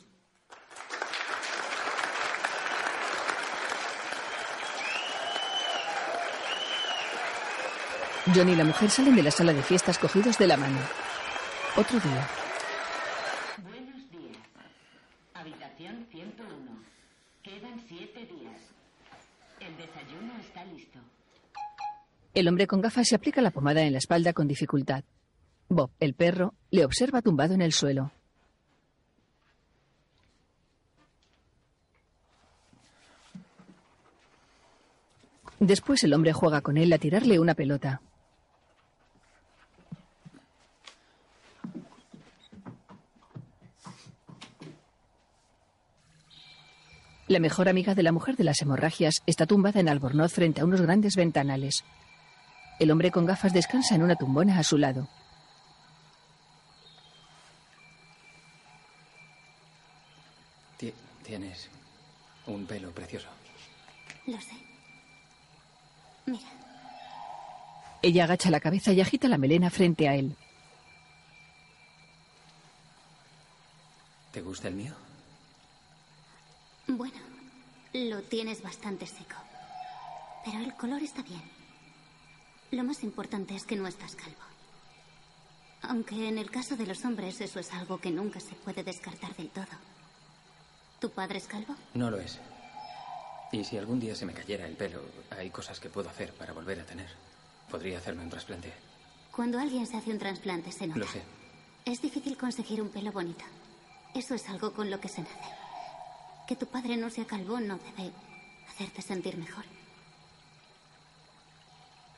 John 8.35 8.49
y 8.49 8.55
la 8.55 8.63
mujer 8.63 8.89
salen 8.91 9.15
de 9.15 9.23
la 9.23 9.31
sala 9.31 9.53
de 9.53 9.63
fiestas 9.63 9.97
cogidos 9.97 10.37
de 10.37 10.45
la 10.45 10.57
mano. 10.57 10.77
Otro 11.75 11.99
día. 11.99 12.29
Buenos 13.63 14.11
días. 14.11 14.37
Habitación 15.33 16.05
101. 16.11 16.79
Quedan 17.41 17.83
siete 17.87 18.25
días. 18.27 18.61
El 19.59 19.75
desayuno 19.77 20.33
está 20.39 20.63
listo. 20.65 20.99
El 22.39 22.47
hombre 22.47 22.67
con 22.67 22.79
gafas 22.79 23.09
se 23.09 23.15
aplica 23.15 23.41
la 23.41 23.51
pomada 23.51 23.81
en 23.81 23.91
la 23.91 23.97
espalda 23.97 24.31
con 24.31 24.47
dificultad. 24.47 25.03
Bob, 25.67 25.91
el 25.99 26.13
perro, 26.13 26.53
le 26.71 26.85
observa 26.85 27.21
tumbado 27.21 27.53
en 27.53 27.61
el 27.61 27.73
suelo. 27.73 28.13
Después 35.59 36.01
el 36.05 36.13
hombre 36.13 36.31
juega 36.31 36.61
con 36.61 36.77
él 36.77 36.93
a 36.93 36.97
tirarle 36.97 37.39
una 37.39 37.55
pelota. 37.55 38.01
La 47.27 47.39
mejor 47.39 47.67
amiga 47.67 47.95
de 47.95 48.03
la 48.03 48.13
mujer 48.13 48.37
de 48.37 48.45
las 48.45 48.61
hemorragias 48.61 49.23
está 49.25 49.45
tumbada 49.45 49.81
en 49.81 49.89
albornoz 49.89 50.31
frente 50.31 50.61
a 50.61 50.63
unos 50.63 50.79
grandes 50.79 51.17
ventanales. 51.17 51.83
El 52.79 52.91
hombre 52.91 53.11
con 53.11 53.25
gafas 53.25 53.53
descansa 53.53 53.95
en 53.95 54.03
una 54.03 54.15
tumbona 54.15 54.57
a 54.57 54.63
su 54.63 54.77
lado. 54.77 55.07
Ti- 60.77 60.93
Tienes 61.23 61.69
un 62.47 62.65
pelo 62.65 62.91
precioso. 62.91 63.27
Lo 64.25 64.39
sé. 64.39 64.53
Mira, 66.25 66.47
Ella 68.01 68.23
agacha 68.23 68.49
la 68.49 68.59
cabeza 68.59 68.93
y 68.93 69.01
agita 69.01 69.27
la 69.27 69.37
melena 69.37 69.69
frente 69.69 70.07
a 70.07 70.15
él. 70.15 70.35
¿Te 74.31 74.41
gusta 74.41 74.67
el 74.67 74.75
mío? 74.75 74.93
bueno, 76.87 77.17
lo 77.93 78.21
tienes 78.23 78.63
bastante 78.63 79.05
seco. 79.05 79.35
Pero 80.43 80.57
el 80.59 80.73
color 80.75 81.01
está 81.03 81.21
bien. 81.21 81.41
Lo 82.71 82.83
más 82.83 83.03
importante 83.03 83.55
es 83.55 83.65
que 83.65 83.75
no 83.75 83.87
estás 83.87 84.15
calvo. 84.15 84.37
Aunque 85.81 86.27
en 86.27 86.37
el 86.37 86.51
caso 86.51 86.75
de 86.75 86.85
los 86.85 87.03
hombres 87.05 87.41
eso 87.41 87.59
es 87.59 87.73
algo 87.73 87.99
que 87.99 88.11
nunca 88.11 88.39
se 88.39 88.53
puede 88.55 88.83
descartar 88.83 89.35
del 89.35 89.49
todo. 89.49 89.65
¿Tu 90.99 91.09
padre 91.09 91.39
es 91.39 91.47
calvo? 91.47 91.75
No 91.93 92.11
lo 92.11 92.17
es. 92.17 92.39
Y 93.51 93.63
si 93.63 93.77
algún 93.77 93.99
día 93.99 94.15
se 94.15 94.25
me 94.25 94.33
cayera 94.33 94.67
el 94.67 94.75
pelo, 94.75 95.01
hay 95.31 95.49
cosas 95.49 95.79
que 95.79 95.89
puedo 95.89 96.09
hacer 96.09 96.33
para 96.33 96.53
volver 96.53 96.79
a 96.79 96.85
tener. 96.85 97.07
Podría 97.71 97.97
hacerme 97.97 98.23
un 98.23 98.29
trasplante. 98.29 98.71
Cuando 99.31 99.57
alguien 99.57 99.87
se 99.87 99.97
hace 99.97 100.11
un 100.11 100.19
trasplante 100.19 100.71
se 100.71 100.85
nota. 100.85 100.99
Lo 100.99 101.07
sé. 101.07 101.23
Es 101.85 102.01
difícil 102.01 102.37
conseguir 102.37 102.81
un 102.81 102.89
pelo 102.89 103.11
bonito. 103.11 103.45
Eso 104.13 104.35
es 104.35 104.47
algo 104.49 104.73
con 104.73 104.91
lo 104.91 104.99
que 104.99 105.07
se 105.07 105.21
nace. 105.21 105.33
Que 106.47 106.55
tu 106.55 106.67
padre 106.67 106.97
no 106.97 107.09
sea 107.09 107.25
calvo 107.25 107.59
no 107.59 107.79
debe 107.79 108.11
hacerte 108.67 109.01
sentir 109.01 109.37
mejor. 109.37 109.63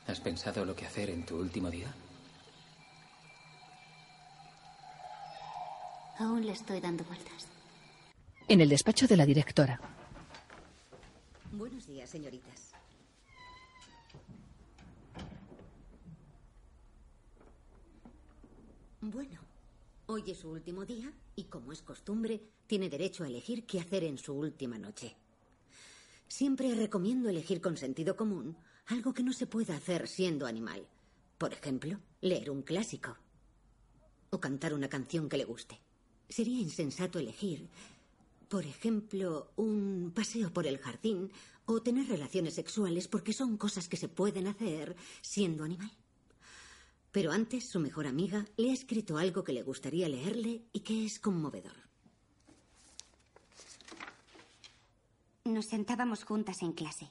¿Has 0.06 0.20
pensado 0.20 0.64
lo 0.64 0.74
que 0.74 0.84
hacer 0.84 1.10
en 1.10 1.24
tu 1.24 1.36
último 1.36 1.70
día? 1.70 1.92
Aún 6.18 6.44
le 6.44 6.52
estoy 6.52 6.80
dando 6.80 7.04
vueltas. 7.04 7.48
En 8.48 8.60
el 8.60 8.68
despacho 8.68 9.06
de 9.06 9.16
la 9.16 9.24
directora. 9.24 9.80
Buenos 11.52 11.86
días, 11.86 12.10
señoritas. 12.10 12.72
Bueno, 19.00 19.40
hoy 20.06 20.30
es 20.30 20.38
su 20.38 20.50
último 20.50 20.84
día 20.84 21.12
y, 21.34 21.44
como 21.44 21.72
es 21.72 21.82
costumbre, 21.82 22.40
tiene 22.66 22.88
derecho 22.88 23.24
a 23.24 23.28
elegir 23.28 23.66
qué 23.66 23.80
hacer 23.80 24.04
en 24.04 24.18
su 24.18 24.34
última 24.34 24.78
noche. 24.78 25.16
Siempre 26.32 26.74
recomiendo 26.74 27.28
elegir 27.28 27.60
con 27.60 27.76
sentido 27.76 28.16
común 28.16 28.56
algo 28.86 29.12
que 29.12 29.22
no 29.22 29.34
se 29.34 29.46
pueda 29.46 29.76
hacer 29.76 30.08
siendo 30.08 30.46
animal. 30.46 30.88
Por 31.36 31.52
ejemplo, 31.52 32.00
leer 32.22 32.48
un 32.48 32.62
clásico 32.62 33.18
o 34.30 34.40
cantar 34.40 34.72
una 34.72 34.88
canción 34.88 35.28
que 35.28 35.36
le 35.36 35.44
guste. 35.44 35.78
Sería 36.30 36.58
insensato 36.58 37.18
elegir, 37.18 37.68
por 38.48 38.64
ejemplo, 38.64 39.52
un 39.56 40.10
paseo 40.14 40.50
por 40.50 40.66
el 40.66 40.78
jardín 40.78 41.30
o 41.66 41.82
tener 41.82 42.08
relaciones 42.08 42.54
sexuales 42.54 43.08
porque 43.08 43.34
son 43.34 43.58
cosas 43.58 43.86
que 43.86 43.98
se 43.98 44.08
pueden 44.08 44.46
hacer 44.46 44.96
siendo 45.20 45.64
animal. 45.64 45.92
Pero 47.10 47.30
antes 47.30 47.68
su 47.68 47.78
mejor 47.78 48.06
amiga 48.06 48.46
le 48.56 48.70
ha 48.70 48.72
escrito 48.72 49.18
algo 49.18 49.44
que 49.44 49.52
le 49.52 49.62
gustaría 49.62 50.08
leerle 50.08 50.62
y 50.72 50.80
que 50.80 51.04
es 51.04 51.20
conmovedor. 51.20 51.91
Nos 55.44 55.66
sentábamos 55.66 56.22
juntas 56.22 56.62
en 56.62 56.72
clase 56.72 57.10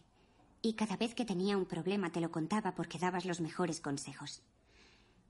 y 0.61 0.73
cada 0.73 0.95
vez 0.95 1.13
que 1.13 1.25
tenía 1.25 1.57
un 1.57 1.65
problema 1.65 2.13
te 2.13 2.21
lo 2.21 2.31
contaba 2.31 2.73
porque 2.75 2.97
dabas 2.97 3.25
los 3.25 3.41
mejores 3.41 3.81
consejos. 3.81 4.41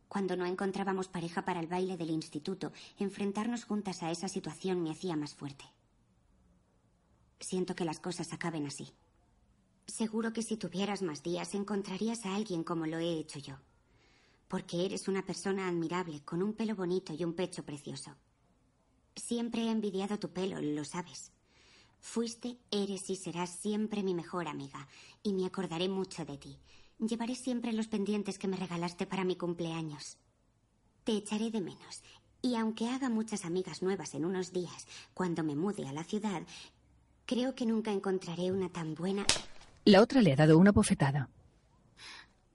Cuando 0.07 0.35
no 0.35 0.45
encontrábamos 0.45 1.07
pareja 1.07 1.43
para 1.43 1.59
el 1.59 1.65
baile 1.65 1.97
del 1.97 2.11
instituto, 2.11 2.71
enfrentarnos 2.99 3.63
juntas 3.63 4.03
a 4.03 4.11
esa 4.11 4.27
situación 4.27 4.83
me 4.83 4.91
hacía 4.91 5.15
más 5.15 5.33
fuerte. 5.33 5.65
Siento 7.39 7.75
que 7.75 7.85
las 7.85 7.99
cosas 7.99 8.33
acaben 8.33 8.67
así. 8.67 8.93
Seguro 9.87 10.31
que 10.31 10.43
si 10.43 10.57
tuvieras 10.57 11.01
más 11.01 11.23
días 11.23 11.55
encontrarías 11.55 12.27
a 12.27 12.35
alguien 12.35 12.63
como 12.63 12.85
lo 12.85 12.99
he 12.99 13.17
hecho 13.17 13.39
yo. 13.39 13.55
Porque 14.47 14.85
eres 14.85 15.07
una 15.07 15.25
persona 15.25 15.67
admirable, 15.67 16.21
con 16.23 16.43
un 16.43 16.53
pelo 16.53 16.75
bonito 16.75 17.15
y 17.17 17.23
un 17.23 17.33
pecho 17.33 17.63
precioso. 17.63 18.15
Siempre 19.15 19.63
he 19.63 19.71
envidiado 19.71 20.19
tu 20.19 20.29
pelo, 20.29 20.61
lo 20.61 20.85
sabes. 20.85 21.31
Fuiste, 22.01 22.57
eres 22.71 23.09
y 23.09 23.15
serás 23.15 23.51
siempre 23.51 24.03
mi 24.03 24.13
mejor 24.15 24.47
amiga, 24.47 24.87
y 25.23 25.33
me 25.33 25.45
acordaré 25.45 25.87
mucho 25.87 26.25
de 26.25 26.37
ti. 26.37 26.57
Llevaré 26.99 27.35
siempre 27.35 27.71
los 27.73 27.87
pendientes 27.87 28.37
que 28.37 28.47
me 28.47 28.57
regalaste 28.57 29.05
para 29.05 29.23
mi 29.23 29.35
cumpleaños. 29.35 30.17
Te 31.03 31.13
echaré 31.13 31.51
de 31.51 31.61
menos, 31.61 32.03
y 32.41 32.55
aunque 32.55 32.89
haga 32.89 33.09
muchas 33.09 33.45
amigas 33.45 33.81
nuevas 33.81 34.15
en 34.15 34.25
unos 34.25 34.51
días, 34.51 34.87
cuando 35.13 35.43
me 35.43 35.55
mude 35.55 35.87
a 35.87 35.93
la 35.93 36.03
ciudad, 36.03 36.41
creo 37.25 37.53
que 37.55 37.67
nunca 37.67 37.91
encontraré 37.91 38.51
una 38.51 38.69
tan 38.69 38.95
buena. 38.95 39.25
La 39.85 40.01
otra 40.01 40.21
le 40.21 40.33
ha 40.33 40.35
dado 40.35 40.57
una 40.57 40.71
bofetada. 40.71 41.29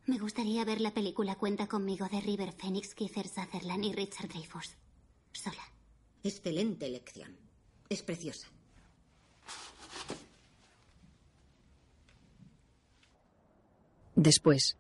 Me 0.07 0.19
gustaría 0.19 0.65
ver 0.65 0.81
la 0.81 0.93
película 0.93 1.37
Cuenta 1.37 1.67
conmigo 1.67 2.07
de 2.09 2.21
River 2.21 2.53
Phoenix, 2.53 2.95
Kiefer 2.95 3.29
Sutherland 3.29 3.85
y 3.85 3.93
Richard 3.93 4.29
Dreyfuss. 4.29 4.77
Sola. 5.33 5.73
Excelente 6.23 6.87
elección. 6.87 7.37
Es 7.89 8.03
preciosa. 8.03 8.49
Después, 14.27 14.77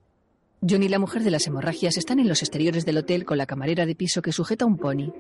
John 0.60 0.82
y 0.82 0.88
la 0.88 0.98
mujer 0.98 1.22
de 1.22 1.30
las 1.30 1.46
hemorragias 1.46 1.96
están 1.96 2.18
en 2.18 2.28
los 2.28 2.42
exteriores 2.42 2.84
del 2.84 2.98
hotel 2.98 3.24
con 3.24 3.38
la 3.38 3.46
camarera 3.46 3.86
de 3.86 3.94
piso 3.94 4.20
que 4.20 4.32
sujeta 4.32 4.66
un 4.66 4.76
pony. 4.76 5.12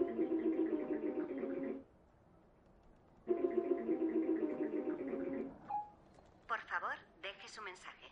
Por 6.48 6.60
favor, 6.62 6.96
deje 7.22 7.46
su 7.46 7.62
mensaje. 7.62 8.10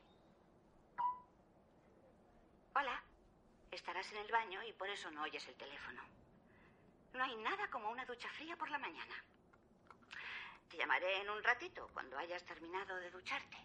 Hola. 2.77 3.03
Estarás 3.73 4.07
en 4.13 4.19
el 4.19 4.31
baño 4.31 4.61
y 4.69 4.73
por 4.75 4.89
eso 4.89 5.11
no 5.11 5.23
oyes 5.25 5.45
el 5.49 5.57
teléfono. 5.57 6.01
No 7.13 7.25
hay 7.25 7.35
nada 7.43 7.69
como 7.73 7.91
una 7.91 8.05
ducha 8.05 8.29
fría 8.39 8.55
por 8.57 8.71
la 8.71 8.79
mañana. 8.79 9.17
Te 10.71 10.77
llamaré 10.77 11.23
en 11.23 11.31
un 11.31 11.43
ratito, 11.43 11.91
cuando 11.93 12.17
hayas 12.17 12.45
terminado 12.45 12.95
de 12.99 13.11
ducharte. 13.11 13.57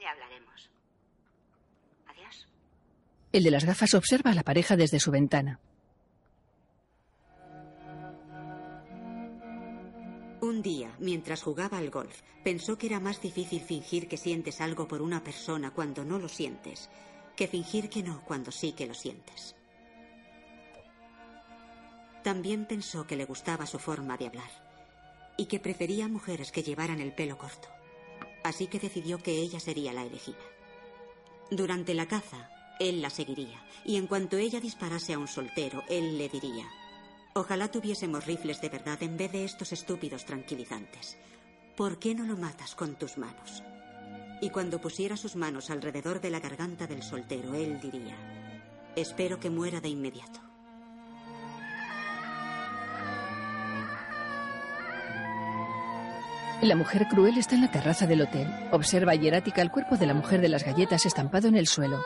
Ya 0.00 0.10
hablaremos. 0.10 0.70
Adiós. 2.06 2.48
El 3.32 3.42
de 3.44 3.50
las 3.50 3.64
gafas 3.64 3.94
observa 3.94 4.30
a 4.30 4.34
la 4.34 4.42
pareja 4.42 4.76
desde 4.76 5.00
su 5.00 5.10
ventana. 5.10 5.60
Un 10.40 10.60
día, 10.60 10.94
mientras 10.98 11.42
jugaba 11.42 11.78
al 11.78 11.90
golf, 11.90 12.20
pensó 12.42 12.76
que 12.76 12.86
era 12.86 13.00
más 13.00 13.20
difícil 13.20 13.60
fingir 13.62 14.08
que 14.08 14.18
sientes 14.18 14.60
algo 14.60 14.86
por 14.86 15.00
una 15.00 15.24
persona 15.24 15.70
cuando 15.70 16.04
no 16.04 16.18
lo 16.18 16.28
sientes, 16.28 16.90
que 17.34 17.48
fingir 17.48 17.88
que 17.88 18.02
no 18.02 18.22
cuando 18.24 18.52
sí 18.52 18.72
que 18.72 18.86
lo 18.86 18.94
sientes. 18.94 19.56
También 22.22 22.66
pensó 22.66 23.06
que 23.06 23.16
le 23.16 23.24
gustaba 23.24 23.66
su 23.66 23.78
forma 23.78 24.16
de 24.16 24.26
hablar 24.26 24.50
y 25.36 25.46
que 25.46 25.60
prefería 25.60 26.08
mujeres 26.08 26.52
que 26.52 26.62
llevaran 26.62 27.00
el 27.00 27.14
pelo 27.14 27.36
corto. 27.36 27.68
Así 28.44 28.68
que 28.68 28.78
decidió 28.78 29.18
que 29.18 29.40
ella 29.40 29.58
sería 29.58 29.92
la 29.92 30.04
elegida. 30.04 30.38
Durante 31.50 31.94
la 31.94 32.06
caza, 32.06 32.50
él 32.78 33.02
la 33.02 33.10
seguiría 33.10 33.60
y 33.84 33.96
en 33.96 34.06
cuanto 34.06 34.36
ella 34.36 34.60
disparase 34.60 35.14
a 35.14 35.18
un 35.18 35.28
soltero, 35.28 35.82
él 35.88 36.18
le 36.18 36.28
diría, 36.28 36.66
ojalá 37.34 37.70
tuviésemos 37.70 38.26
rifles 38.26 38.60
de 38.60 38.68
verdad 38.68 39.02
en 39.02 39.16
vez 39.16 39.32
de 39.32 39.44
estos 39.44 39.72
estúpidos 39.72 40.24
tranquilizantes. 40.24 41.16
¿Por 41.76 41.98
qué 41.98 42.14
no 42.14 42.24
lo 42.24 42.36
matas 42.36 42.74
con 42.74 42.96
tus 42.96 43.18
manos? 43.18 43.62
Y 44.40 44.50
cuando 44.50 44.80
pusiera 44.80 45.16
sus 45.16 45.36
manos 45.36 45.70
alrededor 45.70 46.20
de 46.20 46.30
la 46.30 46.40
garganta 46.40 46.86
del 46.86 47.02
soltero, 47.02 47.54
él 47.54 47.80
diría, 47.80 48.16
espero 48.94 49.40
que 49.40 49.50
muera 49.50 49.80
de 49.80 49.88
inmediato. 49.88 50.43
La 56.64 56.76
mujer 56.76 57.06
cruel 57.08 57.36
está 57.36 57.56
en 57.56 57.60
la 57.60 57.70
terraza 57.70 58.06
del 58.06 58.22
hotel. 58.22 58.48
Observa 58.72 59.14
hierática 59.14 59.60
el 59.60 59.70
cuerpo 59.70 59.98
de 59.98 60.06
la 60.06 60.14
mujer 60.14 60.40
de 60.40 60.48
las 60.48 60.64
galletas 60.64 61.04
estampado 61.04 61.46
en 61.46 61.56
el 61.56 61.66
suelo. 61.66 62.02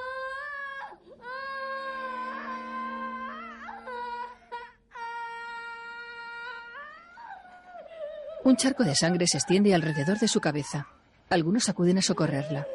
Un 8.43 8.57
charco 8.57 8.83
de 8.83 8.97
sangre 8.97 9.29
se 9.29 9.39
extiende 9.39 9.77
alrededor 9.77 10.19
de 10.19 10.27
su 10.27 10.41
cabeza. 10.41 10.89
Algunos 11.31 11.69
acuden 11.69 11.99
a 11.99 12.03
socorrerla. 12.03 12.67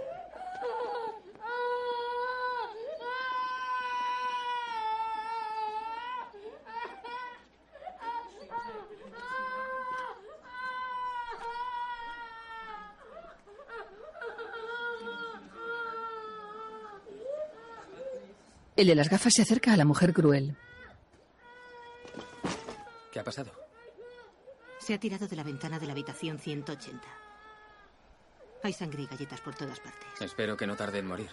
El 18.76 18.88
de 18.88 18.96
las 18.96 19.10
gafas 19.10 19.34
se 19.34 19.44
acerca 19.44 19.74
a 19.74 19.78
la 19.78 19.86
mujer 19.86 20.14
cruel. 20.14 20.56
¿Qué 23.12 23.20
ha 23.20 23.24
pasado? 23.24 23.52
Se 24.80 24.94
ha 24.94 25.00
tirado 25.00 25.28
de 25.28 25.36
la 25.36 25.44
ventana 25.44 25.80
de 25.80 25.86
la 25.86 25.92
habitación 25.92 26.40
180. 26.40 27.08
Hay 28.64 28.74
sangre 28.74 29.04
y 29.04 29.06
galletas 29.06 29.42
por 29.42 29.56
todas 29.56 29.80
partes. 29.80 30.22
Espero 30.22 30.58
que 30.58 30.66
no 30.66 30.76
tarde 30.76 31.00
en 31.00 31.08
morir. 31.08 31.30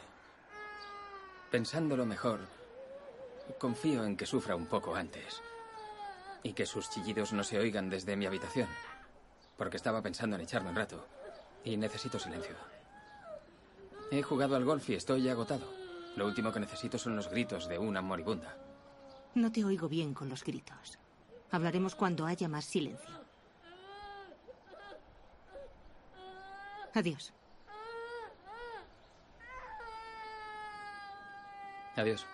Pensándolo 1.51 2.05
mejor, 2.05 2.41
confío 3.59 4.05
en 4.05 4.17
que 4.17 4.27
sufra 4.27 4.55
un 4.55 4.67
poco 4.67 4.95
antes. 4.95 5.41
Y 6.43 6.53
que 6.53 6.67
sus 6.67 6.91
chillidos 6.91 7.33
no 7.33 7.43
se 7.43 7.59
oigan 7.59 7.89
desde 7.89 8.17
mi 8.17 8.27
habitación. 8.27 8.69
Porque 9.57 9.77
estaba 9.79 10.03
pensando 10.03 10.37
en 10.37 10.43
echarme 10.43 10.71
un 10.71 10.77
rato. 10.77 11.07
Y 11.65 11.77
necesito 11.77 12.19
silencio. 12.19 12.55
He 14.11 14.23
jugado 14.23 14.57
al 14.57 14.65
golf 14.65 14.89
y 14.91 14.95
estoy 14.95 15.29
agotado. 15.29 15.80
Lo 16.17 16.27
último 16.27 16.53
que 16.53 16.61
necesito 16.61 16.99
son 16.99 17.17
los 17.17 17.29
gritos 17.29 17.69
de 17.69 17.79
una 17.79 18.03
moribunda. 18.03 18.57
No 19.35 19.53
te 19.53 19.65
oigo 19.65 19.89
bien 19.89 20.13
con 20.13 20.29
los 20.29 20.43
gritos. 20.43 20.99
Hablaremos 21.51 21.95
cuando 21.95 22.27
haya 22.27 22.49
más 22.49 22.65
silencio. 22.65 23.21
Adiós. 26.95 27.33
Adiós. 31.97 32.27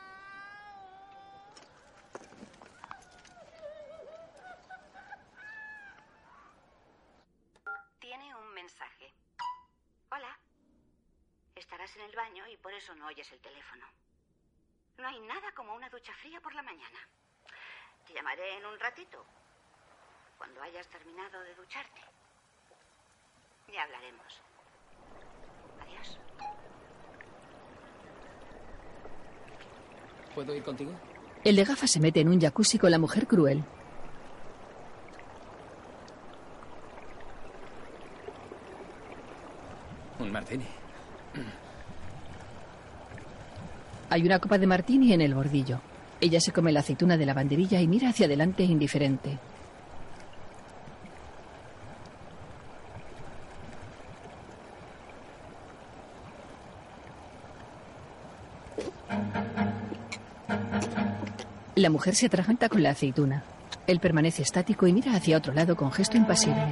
Tiene 7.99 8.35
un 8.35 8.55
mensaje. 8.55 9.13
Hola. 10.11 10.39
Estarás 11.55 11.95
en 11.97 12.03
el 12.03 12.15
baño 12.15 12.47
y 12.49 12.57
por 12.59 12.73
eso 12.87 12.95
no 12.95 13.07
oyes 13.07 13.31
el 13.33 13.41
teléfono. 13.41 13.85
No 14.99 15.09
hay 15.09 15.19
nada 15.23 15.51
como 15.57 15.75
una 15.75 15.89
ducha 15.89 16.13
fría 16.23 16.41
por 16.41 16.55
la 16.55 16.63
mañana. 16.63 17.01
Te 18.07 18.15
llamaré 18.15 18.59
en 18.59 18.65
un 18.65 18.79
ratito, 18.79 19.27
cuando 20.39 20.63
hayas 20.63 20.87
terminado 20.87 21.41
de 21.41 21.55
ducharte. 21.57 22.01
Ya 23.73 23.83
hablaremos. 23.83 24.41
Adiós. 25.81 26.21
¿Puedo 30.33 30.55
ir 30.55 30.63
contigo? 30.63 30.93
El 31.43 31.57
de 31.57 31.65
gafas 31.65 31.91
se 31.91 31.99
mete 31.99 32.21
en 32.21 32.29
un 32.29 32.41
jacuzzi 32.41 32.79
con 32.79 32.93
la 32.93 32.99
mujer 33.01 33.27
cruel. 33.27 33.65
Un 40.21 40.31
martini. 40.31 40.86
Hay 44.09 44.23
una 44.23 44.39
copa 44.39 44.59
de 44.59 44.67
martini 44.67 45.13
en 45.13 45.21
el 45.21 45.35
bordillo. 45.35 45.81
Ella 46.21 46.41
se 46.41 46.53
come 46.53 46.73
la 46.73 46.81
aceituna 46.81 47.17
de 47.17 47.27
la 47.27 47.35
banderilla 47.35 47.81
y 47.81 47.89
mira 47.89 48.09
hacia 48.09 48.27
adelante 48.27 48.63
indiferente. 48.63 49.39
La 61.75 61.91
mujer 61.91 62.15
se 62.15 62.27
atraganta 62.27 62.71
con 62.71 62.83
la 62.83 62.91
aceituna. 62.91 63.45
Él 63.87 64.01
permanece 64.01 64.43
estático 64.43 64.87
y 64.87 64.93
mira 64.93 65.15
hacia 65.15 65.37
otro 65.37 65.53
lado 65.53 65.77
con 65.77 65.93
gesto 65.93 66.17
impasible. 66.17 66.65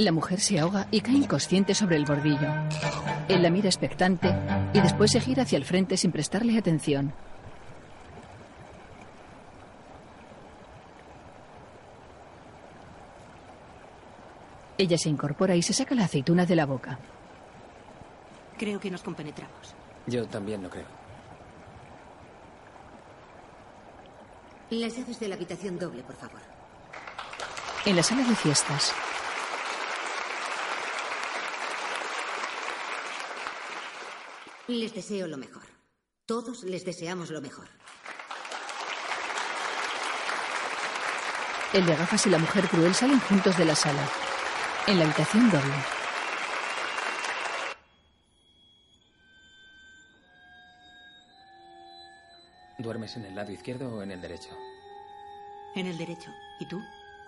La 0.00 0.12
mujer 0.12 0.40
se 0.40 0.58
ahoga 0.58 0.88
y 0.90 1.02
cae 1.02 1.16
inconsciente 1.16 1.74
sobre 1.74 1.96
el 1.96 2.06
bordillo. 2.06 2.48
Él 3.28 3.42
la 3.42 3.50
mira 3.50 3.68
expectante 3.68 4.34
y 4.72 4.80
después 4.80 5.10
se 5.10 5.20
gira 5.20 5.42
hacia 5.42 5.58
el 5.58 5.66
frente 5.66 5.98
sin 5.98 6.10
prestarle 6.10 6.56
atención. 6.56 7.12
Ella 14.78 14.96
se 14.96 15.10
incorpora 15.10 15.54
y 15.54 15.60
se 15.60 15.74
saca 15.74 15.94
la 15.94 16.04
aceituna 16.04 16.46
de 16.46 16.56
la 16.56 16.64
boca. 16.64 16.98
Creo 18.56 18.80
que 18.80 18.90
nos 18.90 19.02
compenetramos. 19.02 19.74
Yo 20.06 20.26
también 20.26 20.62
lo 20.62 20.70
creo. 20.70 20.86
Las 24.70 24.96
llaves 24.96 25.20
de 25.20 25.28
la 25.28 25.34
habitación 25.34 25.78
doble, 25.78 26.02
por 26.02 26.16
favor. 26.16 26.40
En 27.84 27.96
la 27.96 28.02
sala 28.02 28.22
de 28.24 28.34
fiestas, 28.34 28.94
Les 34.70 34.94
deseo 34.94 35.26
lo 35.26 35.36
mejor. 35.36 35.64
Todos 36.26 36.62
les 36.62 36.84
deseamos 36.84 37.30
lo 37.30 37.40
mejor. 37.40 37.68
el 41.72 41.86
de 41.86 41.94
gafas 41.94 42.26
y 42.26 42.30
la 42.30 42.38
mujer 42.38 42.68
cruel 42.68 42.94
salen 42.94 43.20
juntos 43.20 43.56
de 43.56 43.64
la 43.64 43.74
sala. 43.74 44.08
En 44.86 44.98
la 44.98 45.04
habitación 45.04 45.50
doble, 45.50 45.74
¿Duermes 52.78 53.16
en 53.16 53.26
el 53.26 53.34
lado 53.34 53.52
izquierdo 53.52 53.94
o 53.94 54.02
en 54.02 54.10
el 54.10 54.20
derecho? 54.22 54.56
En 55.76 55.86
el 55.86 55.98
derecho. 55.98 56.30
¿Y 56.60 56.66
tú? 56.66 56.80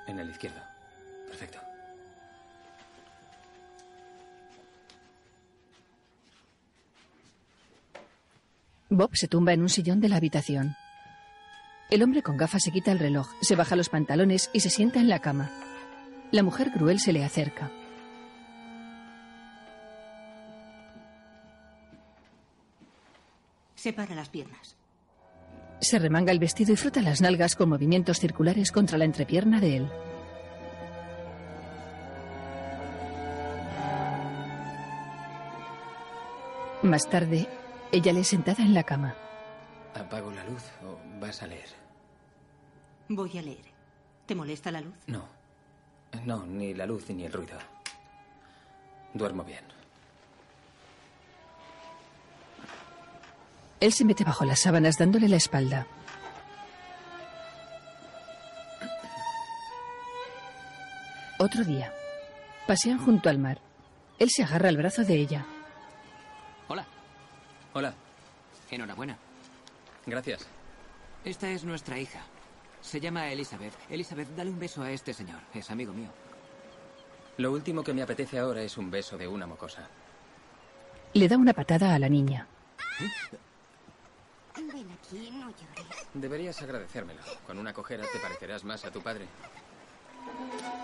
En 0.07 0.19
el 0.19 0.31
izquierdo. 0.31 0.61
Perfecto. 1.27 1.72
Bob 8.95 9.17
se 9.17 9.27
tumba 9.27 9.55
en 9.55 9.63
un 9.63 9.71
sillón 9.71 10.01
de 10.01 10.11
la 10.11 10.17
habitación. 10.17 10.77
El 11.89 12.03
hombre 12.03 12.23
con 12.23 12.37
gafas 12.37 12.63
se 12.63 12.71
quita 12.71 12.93
el 12.93 12.99
reloj, 12.99 13.27
se 13.41 13.57
baja 13.57 13.75
los 13.75 13.89
pantalones 13.89 14.51
y 14.53 14.61
se 14.61 14.69
sienta 14.69 15.01
en 15.01 15.09
la 15.09 15.21
cama. 15.21 15.51
La 16.31 16.43
mujer 16.43 16.71
cruel 16.73 17.01
se 17.01 17.15
le 17.15 17.25
acerca. 17.25 17.71
Separa 23.75 24.15
las 24.15 24.29
piernas. 24.29 24.77
Se 25.81 25.99
remanga 25.99 26.31
el 26.31 26.39
vestido 26.39 26.75
y 26.75 26.77
frota 26.77 27.01
las 27.01 27.23
nalgas 27.23 27.57
con 27.57 27.71
movimientos 27.71 28.21
circulares 28.21 28.71
contra 28.73 28.99
la 28.99 29.07
entrepierna 29.07 29.59
de 29.59 29.77
él. 29.79 29.89
Más 36.83 37.09
tarde, 37.09 37.49
ella 37.93 38.13
le 38.13 38.21
es 38.21 38.29
sentada 38.29 38.63
en 38.63 38.75
la 38.75 38.83
cama. 38.83 39.15
¿Apago 39.95 40.31
la 40.31 40.45
luz 40.45 40.63
o 40.85 40.99
vas 41.21 41.43
a 41.43 41.47
leer? 41.47 41.69
Voy 43.09 43.37
a 43.39 43.43
leer. 43.43 43.65
¿Te 44.27 44.35
molesta 44.35 44.71
la 44.71 44.81
luz? 44.81 44.95
No. 45.07 45.25
No, 46.25 46.45
ni 46.47 46.75
la 46.75 46.87
luz 46.87 47.09
ni 47.11 47.25
el 47.25 47.33
ruido. 47.33 47.59
Duermo 49.15 49.45
bien. 49.45 49.65
Él 53.81 53.93
se 53.93 54.05
mete 54.05 54.25
bajo 54.25 54.45
las 54.45 54.61
sábanas 54.61 54.97
dándole 54.97 55.29
la 55.29 55.37
espalda. 55.37 55.87
Otro 61.39 61.65
día. 61.65 61.93
Pasean 62.67 62.99
junto 62.99 63.29
al 63.29 63.39
mar. 63.39 63.59
Él 64.19 64.31
se 64.31 64.45
agarra 64.45 64.69
al 64.69 64.77
brazo 64.77 65.03
de 65.03 65.15
ella. 65.17 65.45
Hola. 67.75 67.95
Enhorabuena. 68.71 69.17
Gracias. 70.07 70.47
Esta 71.25 71.51
es 71.51 71.65
nuestra 71.65 71.99
hija. 71.99 72.21
Se 72.81 73.01
llama 73.01 73.31
Elizabeth. 73.31 73.75
Elizabeth, 73.89 74.29
dale 74.37 74.51
un 74.51 74.59
beso 74.59 74.83
a 74.83 74.91
este 74.91 75.15
señor. 75.15 75.41
Es 75.55 75.71
amigo 75.71 75.93
mío. 75.93 76.09
Lo 77.39 77.53
último 77.53 77.83
que 77.83 77.95
me 77.95 78.03
apetece 78.03 78.39
ahora 78.39 78.63
es 78.63 78.77
un 78.77 78.91
beso 78.91 79.17
de 79.17 79.29
una 79.29 79.47
mocosa. 79.47 79.89
Le 81.15 81.29
da 81.29 81.37
una 81.37 81.53
patada 81.53 81.95
a 81.95 81.99
la 81.99 82.09
niña. 82.09 82.47
Ven 84.57 84.91
aquí, 84.91 85.31
no 85.31 85.49
llores. 85.51 86.07
Deberías 86.15 86.61
agradecérmelo. 86.61 87.21
Con 87.47 87.59
una 87.59 87.73
cojera 87.73 88.05
te 88.13 88.19
parecerás 88.19 88.65
más 88.65 88.85
a 88.85 88.91
tu 88.91 89.01
padre. 89.01 89.27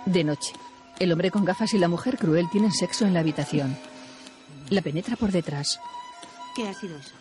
De 0.06 0.24
noche. 0.24 0.52
El 0.98 1.12
hombre 1.12 1.30
con 1.30 1.44
gafas 1.44 1.74
y 1.74 1.78
la 1.78 1.88
mujer 1.88 2.18
cruel 2.18 2.48
tienen 2.50 2.72
sexo 2.72 3.06
en 3.06 3.14
la 3.14 3.20
habitación. 3.20 3.76
La 4.70 4.82
penetra 4.82 5.16
por 5.16 5.32
detrás. 5.32 5.80
¿Qué 6.58 6.66
ha 6.66 6.74
sido 6.74 6.96
eso? 6.96 7.12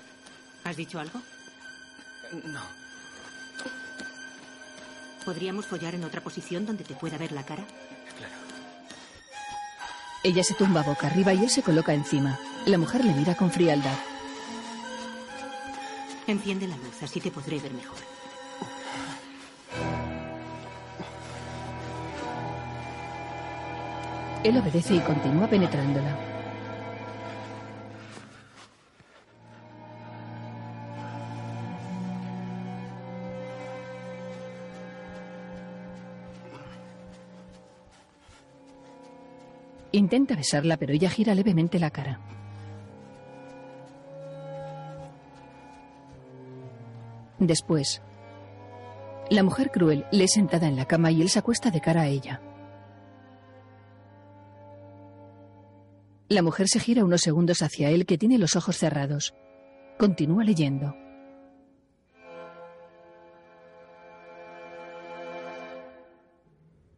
¿Has 0.63 0.75
dicho 0.75 0.99
algo? 0.99 1.21
No. 2.45 2.61
¿Podríamos 5.25 5.67
follar 5.67 5.93
en 5.93 6.03
otra 6.05 6.21
posición 6.21 6.65
donde 6.65 6.83
te 6.83 6.95
pueda 6.95 7.19
ver 7.19 7.31
la 7.31 7.43
cara? 7.43 7.63
Ella 10.23 10.43
se 10.43 10.55
tumba 10.55 10.81
boca 10.81 11.05
arriba 11.05 11.35
y 11.35 11.43
él 11.43 11.51
se 11.51 11.61
coloca 11.61 11.93
encima. 11.93 12.39
La 12.65 12.79
mujer 12.79 13.05
le 13.05 13.13
mira 13.13 13.38
con 13.38 13.51
frialdad. 13.51 13.99
Enciende 16.25 16.67
la 16.67 16.77
luz, 16.77 17.03
así 17.03 17.21
te 17.21 17.29
podré 17.29 17.59
ver 17.59 17.73
mejor. 17.75 17.99
Él 24.43 24.57
obedece 24.57 24.95
y 24.95 24.99
continúa 25.01 25.47
penetrándola. 25.47 26.36
Intenta 40.07 40.37
besarla, 40.37 40.77
pero 40.77 40.93
ella 40.93 41.09
gira 41.09 41.35
levemente 41.35 41.79
la 41.79 41.91
cara. 41.91 42.21
Después, 47.39 48.01
la 49.29 49.43
mujer 49.43 49.69
cruel 49.69 50.05
le 50.13 50.23
es 50.23 50.31
sentada 50.31 50.69
en 50.69 50.77
la 50.77 50.85
cama 50.85 51.11
y 51.11 51.21
él 51.21 51.27
se 51.27 51.39
acuesta 51.39 51.71
de 51.71 51.81
cara 51.81 52.03
a 52.03 52.07
ella. 52.07 52.41
La 56.29 56.41
mujer 56.41 56.69
se 56.69 56.79
gira 56.79 57.03
unos 57.03 57.19
segundos 57.19 57.61
hacia 57.61 57.89
él 57.89 58.05
que 58.05 58.17
tiene 58.17 58.37
los 58.37 58.55
ojos 58.55 58.77
cerrados. 58.77 59.35
Continúa 59.99 60.45
leyendo. 60.45 60.95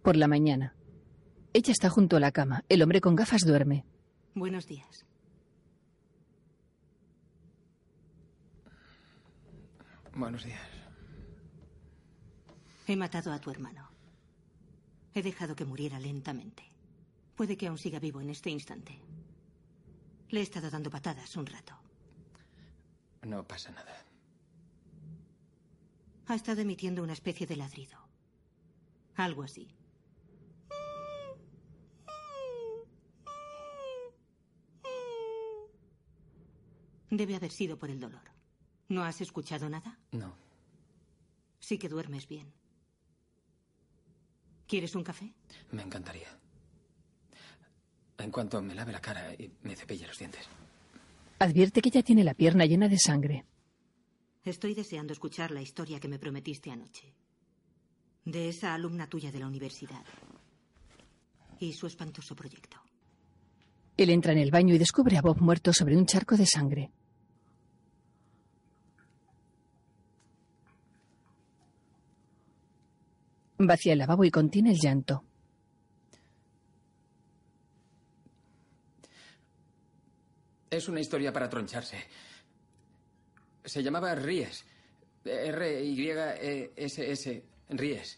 Por 0.04 0.16
la 0.16 0.28
mañana. 0.28 0.76
Ella 1.54 1.72
está 1.72 1.90
junto 1.90 2.18
a 2.18 2.20
la 2.20 2.32
cama. 2.32 2.64
El 2.70 2.82
hombre 2.82 3.02
con 3.02 3.16
gafas 3.16 3.42
duerme. 3.42 3.84
Buenos 4.36 4.68
días. 4.68 5.06
Buenos 10.14 10.44
días. 10.44 10.62
He 12.88 12.96
matado 12.96 13.32
a 13.32 13.40
tu 13.40 13.52
hermano. 13.52 13.90
He 15.14 15.22
dejado 15.24 15.56
que 15.56 15.66
muriera 15.66 16.00
lentamente. 16.00 16.64
Puede 17.36 17.58
que 17.58 17.68
aún 17.68 17.78
siga 17.78 18.00
vivo 18.00 18.22
en 18.22 18.30
este 18.30 18.50
instante. 18.50 19.00
Le 20.30 20.42
he 20.42 20.44
estado 20.44 20.70
dando 20.70 20.90
patadas 20.90 21.36
un 21.36 21.46
rato. 21.46 21.74
No 23.24 23.48
pasa 23.48 23.72
nada. 23.72 24.06
Ha 26.28 26.36
estado 26.36 26.62
emitiendo 26.62 27.02
una 27.02 27.14
especie 27.14 27.48
de 27.48 27.56
ladrido. 27.56 27.98
Algo 29.16 29.44
así. 29.44 29.68
Debe 37.10 37.36
haber 37.36 37.52
sido 37.52 37.78
por 37.78 37.90
el 37.90 38.00
dolor. 38.00 38.22
¿No 38.90 39.04
has 39.04 39.22
escuchado 39.22 39.70
nada? 39.70 39.98
No. 40.12 40.36
Sí 41.60 41.78
que 41.78 41.90
duermes 41.90 42.28
bien. 42.28 42.52
¿Quieres 44.68 44.96
un 44.96 45.04
café? 45.04 45.34
Me 45.72 45.82
encantaría. 45.82 46.28
En 48.18 48.32
cuanto 48.32 48.62
me 48.62 48.76
lave 48.76 48.92
la 48.92 49.02
cara 49.02 49.34
y 49.34 49.52
me 49.64 49.76
cepille 49.76 50.06
los 50.08 50.18
dientes. 50.18 50.48
Advierte 51.40 51.82
que 51.82 51.90
ella 51.90 52.04
tiene 52.04 52.24
la 52.24 52.34
pierna 52.34 52.66
llena 52.66 52.88
de 52.90 53.00
sangre. 53.00 53.46
Estoy 54.44 54.74
deseando 54.74 55.14
escuchar 55.14 55.52
la 55.52 55.62
historia 55.62 56.00
que 56.00 56.08
me 56.08 56.20
prometiste 56.20 56.70
anoche. 56.72 57.14
De 58.26 58.50
esa 58.50 58.74
alumna 58.74 59.08
tuya 59.08 59.32
de 59.32 59.40
la 59.40 59.48
universidad. 59.48 60.04
Y 61.60 61.74
su 61.74 61.88
espantoso 61.88 62.36
proyecto. 62.36 62.78
Él 63.98 64.10
entra 64.12 64.32
en 64.34 64.38
el 64.40 64.52
baño 64.52 64.74
y 64.76 64.78
descubre 64.78 65.18
a 65.18 65.22
Bob 65.22 65.40
muerto 65.42 65.74
sobre 65.74 65.98
un 65.98 66.06
charco 66.06 66.38
de 66.38 66.46
sangre. 66.46 66.92
Vacía 73.62 73.92
el 73.92 74.00
lavabo 74.00 74.24
y 74.24 74.32
contiene 74.32 74.72
el 74.72 74.78
llanto. 74.82 75.26
Es 80.70 80.88
una 80.88 81.02
historia 81.02 81.34
para 81.34 81.50
troncharse. 81.50 81.98
Se 83.66 83.84
llamaba 83.84 84.16
Ries. 84.16 84.66
R-Y-E-S-S. 85.26 86.74
-S, 86.78 87.44
Ries. 87.70 88.18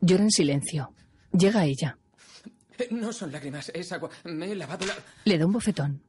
Llora 0.00 0.22
en 0.22 0.30
silencio. 0.30 0.94
Llega 1.32 1.66
ella. 1.66 1.98
No 2.90 3.12
son 3.12 3.30
lágrimas, 3.30 3.70
es 3.74 3.92
agua. 3.92 4.08
Me 4.24 4.50
he 4.50 4.54
lavado 4.56 4.86
la. 4.86 4.94
Le 5.24 5.36
da 5.38 5.44
un 5.46 5.52
bofetón. 5.52 6.02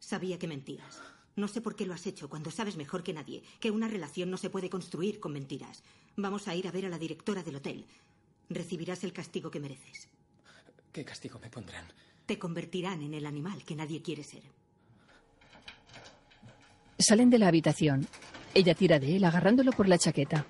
Sabía 0.00 0.38
que 0.38 0.48
mentías. 0.48 1.02
No 1.38 1.46
sé 1.46 1.60
por 1.60 1.76
qué 1.76 1.86
lo 1.86 1.94
has 1.94 2.04
hecho 2.04 2.28
cuando 2.28 2.50
sabes 2.50 2.76
mejor 2.76 3.04
que 3.04 3.12
nadie 3.12 3.44
que 3.60 3.70
una 3.70 3.86
relación 3.86 4.28
no 4.28 4.36
se 4.36 4.50
puede 4.50 4.68
construir 4.68 5.20
con 5.20 5.32
mentiras. 5.32 5.84
Vamos 6.16 6.48
a 6.48 6.56
ir 6.56 6.66
a 6.66 6.72
ver 6.72 6.84
a 6.86 6.88
la 6.88 6.98
directora 6.98 7.44
del 7.44 7.54
hotel. 7.54 7.86
Recibirás 8.50 9.04
el 9.04 9.12
castigo 9.12 9.48
que 9.48 9.60
mereces. 9.60 10.08
¿Qué 10.92 11.04
castigo 11.04 11.38
me 11.38 11.48
pondrán? 11.48 11.84
Te 12.26 12.40
convertirán 12.40 13.02
en 13.02 13.14
el 13.14 13.24
animal 13.24 13.62
que 13.64 13.76
nadie 13.76 14.02
quiere 14.02 14.24
ser. 14.24 14.42
Salen 16.98 17.30
de 17.30 17.38
la 17.38 17.46
habitación. 17.46 18.08
Ella 18.52 18.74
tira 18.74 18.98
de 18.98 19.14
él 19.14 19.24
agarrándolo 19.24 19.70
por 19.70 19.86
la 19.86 19.96
chaqueta. 19.96 20.44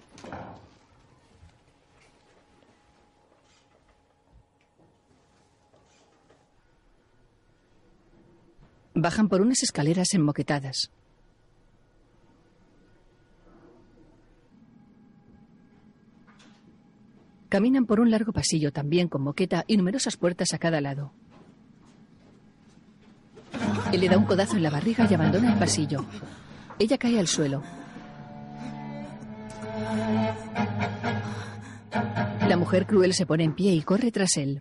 Bajan 9.01 9.29
por 9.29 9.41
unas 9.41 9.63
escaleras 9.63 10.13
enmoquetadas. 10.15 10.91
Caminan 17.49 17.87
por 17.87 18.01
un 18.01 18.11
largo 18.11 18.33
pasillo 18.33 18.73
también 18.73 19.07
con 19.07 19.23
moqueta 19.23 19.65
y 19.69 19.77
numerosas 19.77 20.17
puertas 20.17 20.53
a 20.53 20.59
cada 20.59 20.81
lado. 20.81 21.13
Él 23.93 24.01
le 24.01 24.09
da 24.09 24.19
un 24.19 24.25
codazo 24.25 24.57
en 24.57 24.65
la 24.65 24.71
barriga 24.71 25.07
y 25.09 25.15
abandona 25.15 25.53
el 25.53 25.59
pasillo. 25.61 26.05
Ella 26.81 26.99
cae 26.99 27.21
al 27.21 27.29
suelo. 27.29 27.63
La 32.49 32.57
mujer 32.57 32.85
cruel 32.89 33.15
se 33.15 33.27
pone 33.27 33.45
en 33.45 33.55
pie 33.55 33.75
y 33.75 33.83
corre 33.83 34.11
tras 34.11 34.37
él. 34.39 34.61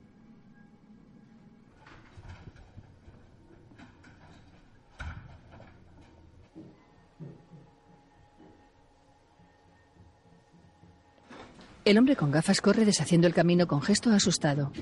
El 11.88 11.98
hombre 11.98 12.18
con 12.18 12.32
gafas 12.32 12.60
corre 12.60 12.84
deshaciendo 12.84 13.28
el 13.28 13.34
camino 13.34 13.66
con 13.66 13.82
gesto 13.82 14.10
asustado. 14.10 14.74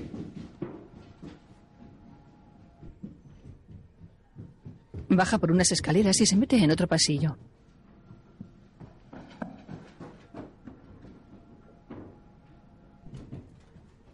Baja 5.08 5.38
por 5.38 5.52
unas 5.52 5.70
escaleras 5.70 6.20
y 6.20 6.26
se 6.26 6.34
mete 6.34 6.56
en 6.56 6.72
otro 6.72 6.88
pasillo. 6.88 7.38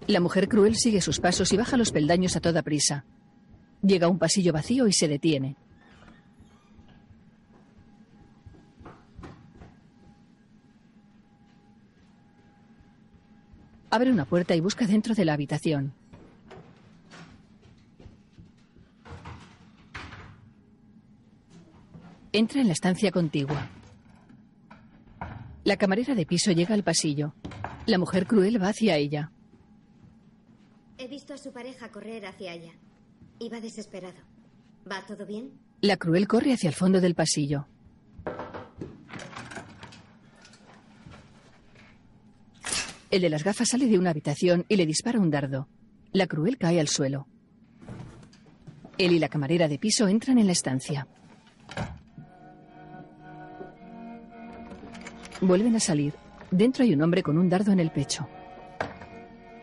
La 0.07 0.20
mujer 0.20 0.47
cruel 0.47 0.76
sigue 0.76 1.01
sus 1.01 1.18
pasos 1.18 1.51
y 1.55 1.57
baja 1.57 1.78
los 1.78 1.93
peldaños 1.93 2.36
a 2.36 2.40
toda 2.40 2.61
prisa. 2.61 3.07
Llega 3.80 4.07
a 4.07 4.11
un 4.11 4.18
pasillo 4.18 4.53
vacío 4.53 4.86
y 4.86 4.93
se 4.93 5.09
detiene. 5.09 5.57
Abre 13.93 14.11
una 14.11 14.24
puerta 14.24 14.57
y 14.57 14.61
busca 14.61 14.86
dentro 14.86 15.14
de 15.14 15.26
la 15.26 15.34
habitación. 15.34 15.93
Entra 22.32 22.62
en 22.62 22.68
la 22.68 22.72
estancia 22.72 23.12
contigua. 23.12 23.68
La 25.64 25.76
camarera 25.76 26.14
de 26.14 26.24
piso 26.24 26.53
llega 26.53 26.74
al 26.74 26.82
pasillo. 26.82 27.34
La 27.84 27.99
mujer 27.99 28.26
cruel 28.26 28.62
va 28.62 28.68
hacia 28.68 28.97
ella. 28.97 29.30
He 30.97 31.07
visto 31.07 31.34
a 31.34 31.36
su 31.36 31.53
pareja 31.53 31.90
correr 31.90 32.24
hacia 32.24 32.53
allá. 32.53 32.72
Iba 33.40 33.61
desesperado. 33.61 34.22
¿Va 34.90 35.05
todo 35.07 35.26
bien? 35.26 35.53
La 35.82 35.99
cruel 35.99 36.26
corre 36.26 36.55
hacia 36.55 36.68
el 36.68 36.74
fondo 36.74 37.03
del 37.03 37.14
pasillo. 37.14 37.66
El 43.12 43.20
de 43.20 43.28
las 43.28 43.44
gafas 43.44 43.68
sale 43.68 43.88
de 43.88 43.98
una 43.98 44.08
habitación 44.08 44.64
y 44.70 44.76
le 44.76 44.86
dispara 44.86 45.20
un 45.20 45.30
dardo. 45.30 45.68
La 46.12 46.26
cruel 46.26 46.56
cae 46.56 46.80
al 46.80 46.88
suelo. 46.88 47.26
Él 48.96 49.12
y 49.12 49.18
la 49.18 49.28
camarera 49.28 49.68
de 49.68 49.78
piso 49.78 50.08
entran 50.08 50.38
en 50.38 50.46
la 50.46 50.52
estancia. 50.52 51.06
Vuelven 55.42 55.76
a 55.76 55.80
salir. 55.80 56.14
Dentro 56.50 56.84
hay 56.84 56.94
un 56.94 57.02
hombre 57.02 57.22
con 57.22 57.36
un 57.36 57.50
dardo 57.50 57.70
en 57.70 57.80
el 57.80 57.90
pecho. 57.90 58.26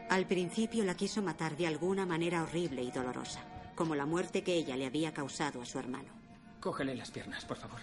Al 0.09 0.27
principio 0.27 0.83
la 0.83 0.93
quiso 0.93 1.23
matar 1.23 1.57
de 1.57 1.65
alguna 1.65 2.05
manera 2.05 2.43
horrible 2.43 2.83
y 2.83 2.91
dolorosa, 2.91 3.41
como 3.73 3.95
la 3.95 4.05
muerte 4.05 4.43
que 4.43 4.53
ella 4.53 4.77
le 4.77 4.85
había 4.85 5.11
causado 5.11 5.59
a 5.63 5.65
su 5.65 5.79
hermano. 5.79 6.09
Cógele 6.59 6.93
las 6.93 7.09
piernas, 7.09 7.45
por 7.45 7.57
favor. 7.57 7.79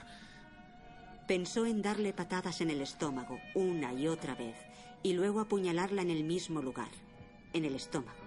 Pensó 1.26 1.66
en 1.66 1.82
darle 1.82 2.12
patadas 2.12 2.60
en 2.60 2.70
el 2.70 2.82
estómago 2.82 3.40
una 3.56 3.92
y 3.92 4.06
otra 4.06 4.36
vez 4.36 4.54
y 5.06 5.12
luego 5.12 5.38
apuñalarla 5.38 6.02
en 6.02 6.10
el 6.10 6.24
mismo 6.24 6.60
lugar, 6.60 6.88
en 7.52 7.64
el 7.64 7.76
estómago. 7.76 8.18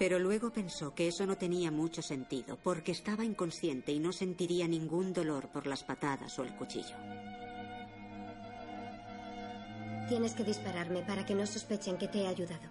Pero 0.00 0.18
luego 0.18 0.50
pensó 0.50 0.96
que 0.96 1.06
eso 1.06 1.26
no 1.26 1.38
tenía 1.38 1.70
mucho 1.70 2.02
sentido, 2.02 2.58
porque 2.60 2.90
estaba 2.90 3.24
inconsciente 3.24 3.92
y 3.92 4.00
no 4.00 4.10
sentiría 4.10 4.66
ningún 4.66 5.12
dolor 5.12 5.48
por 5.52 5.68
las 5.68 5.84
patadas 5.84 6.36
o 6.40 6.42
el 6.42 6.52
cuchillo. 6.56 6.96
Tienes 10.08 10.34
que 10.34 10.42
dispararme 10.42 11.02
para 11.02 11.24
que 11.24 11.36
no 11.36 11.46
sospechen 11.46 11.98
que 11.98 12.08
te 12.08 12.22
he 12.22 12.26
ayudado. 12.26 12.68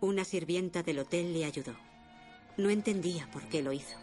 Una 0.00 0.24
sirvienta 0.24 0.82
del 0.82 0.98
hotel 0.98 1.32
le 1.32 1.46
ayudó. 1.46 1.76
No 2.58 2.68
entendía 2.68 3.26
por 3.32 3.48
qué 3.48 3.62
lo 3.62 3.72
hizo. 3.72 3.96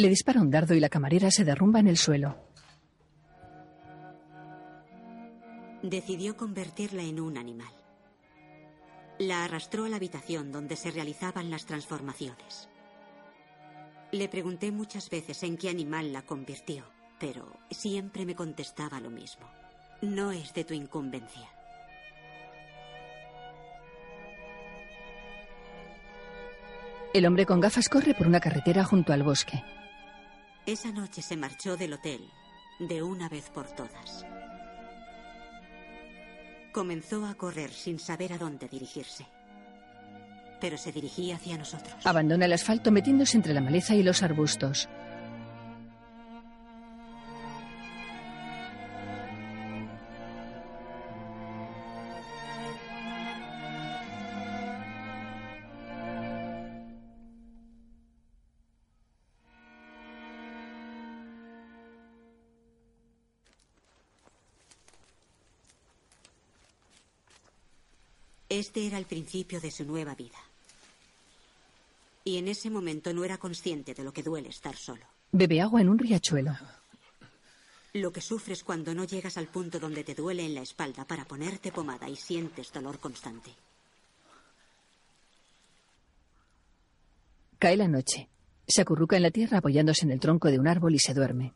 Le 0.00 0.08
dispara 0.08 0.40
un 0.40 0.50
dardo 0.50 0.72
y 0.72 0.80
la 0.80 0.88
camarera 0.88 1.30
se 1.30 1.44
derrumba 1.44 1.78
en 1.78 1.86
el 1.86 1.98
suelo. 1.98 2.34
Decidió 5.82 6.38
convertirla 6.38 7.02
en 7.02 7.20
un 7.20 7.36
animal. 7.36 7.68
La 9.18 9.44
arrastró 9.44 9.84
a 9.84 9.90
la 9.90 9.96
habitación 9.96 10.52
donde 10.52 10.76
se 10.76 10.90
realizaban 10.90 11.50
las 11.50 11.66
transformaciones. 11.66 12.70
Le 14.10 14.26
pregunté 14.30 14.72
muchas 14.72 15.10
veces 15.10 15.42
en 15.42 15.58
qué 15.58 15.68
animal 15.68 16.14
la 16.14 16.22
convirtió, 16.22 16.82
pero 17.18 17.58
siempre 17.70 18.24
me 18.24 18.34
contestaba 18.34 19.00
lo 19.00 19.10
mismo. 19.10 19.50
No 20.00 20.32
es 20.32 20.54
de 20.54 20.64
tu 20.64 20.72
incumbencia. 20.72 21.50
El 27.12 27.26
hombre 27.26 27.44
con 27.44 27.60
gafas 27.60 27.90
corre 27.90 28.14
por 28.14 28.26
una 28.26 28.40
carretera 28.40 28.82
junto 28.82 29.12
al 29.12 29.24
bosque. 29.24 29.62
Esa 30.70 30.92
noche 30.92 31.20
se 31.20 31.36
marchó 31.36 31.76
del 31.76 31.94
hotel, 31.94 32.20
de 32.78 33.02
una 33.02 33.28
vez 33.28 33.50
por 33.50 33.66
todas. 33.72 34.24
Comenzó 36.72 37.26
a 37.26 37.34
correr 37.34 37.72
sin 37.72 37.98
saber 37.98 38.32
a 38.34 38.38
dónde 38.38 38.68
dirigirse. 38.68 39.26
Pero 40.60 40.78
se 40.78 40.92
dirigía 40.92 41.34
hacia 41.34 41.58
nosotros. 41.58 42.06
Abandona 42.06 42.44
el 42.44 42.52
asfalto 42.52 42.92
metiéndose 42.92 43.36
entre 43.36 43.52
la 43.52 43.60
maleza 43.60 43.96
y 43.96 44.04
los 44.04 44.22
arbustos. 44.22 44.88
Este 68.50 68.84
era 68.84 68.98
el 68.98 69.06
principio 69.06 69.60
de 69.60 69.70
su 69.70 69.84
nueva 69.84 70.16
vida. 70.16 70.36
Y 72.24 72.36
en 72.36 72.48
ese 72.48 72.68
momento 72.68 73.14
no 73.14 73.24
era 73.24 73.38
consciente 73.38 73.94
de 73.94 74.02
lo 74.02 74.12
que 74.12 74.24
duele 74.24 74.48
estar 74.48 74.76
solo. 74.76 75.06
Bebe 75.30 75.60
agua 75.60 75.80
en 75.80 75.88
un 75.88 75.98
riachuelo. 75.98 76.56
Lo 77.92 78.12
que 78.12 78.20
sufres 78.20 78.64
cuando 78.64 78.92
no 78.92 79.04
llegas 79.04 79.36
al 79.36 79.46
punto 79.46 79.78
donde 79.78 80.02
te 80.02 80.16
duele 80.16 80.44
en 80.44 80.56
la 80.56 80.62
espalda 80.62 81.04
para 81.04 81.24
ponerte 81.24 81.70
pomada 81.70 82.08
y 82.08 82.16
sientes 82.16 82.72
dolor 82.72 82.98
constante. 82.98 83.52
Cae 87.60 87.76
la 87.76 87.86
noche. 87.86 88.28
Se 88.66 88.82
acurruca 88.82 89.16
en 89.16 89.22
la 89.22 89.30
tierra 89.30 89.58
apoyándose 89.58 90.04
en 90.04 90.10
el 90.10 90.20
tronco 90.20 90.50
de 90.50 90.58
un 90.58 90.66
árbol 90.66 90.94
y 90.94 90.98
se 90.98 91.14
duerme. 91.14 91.52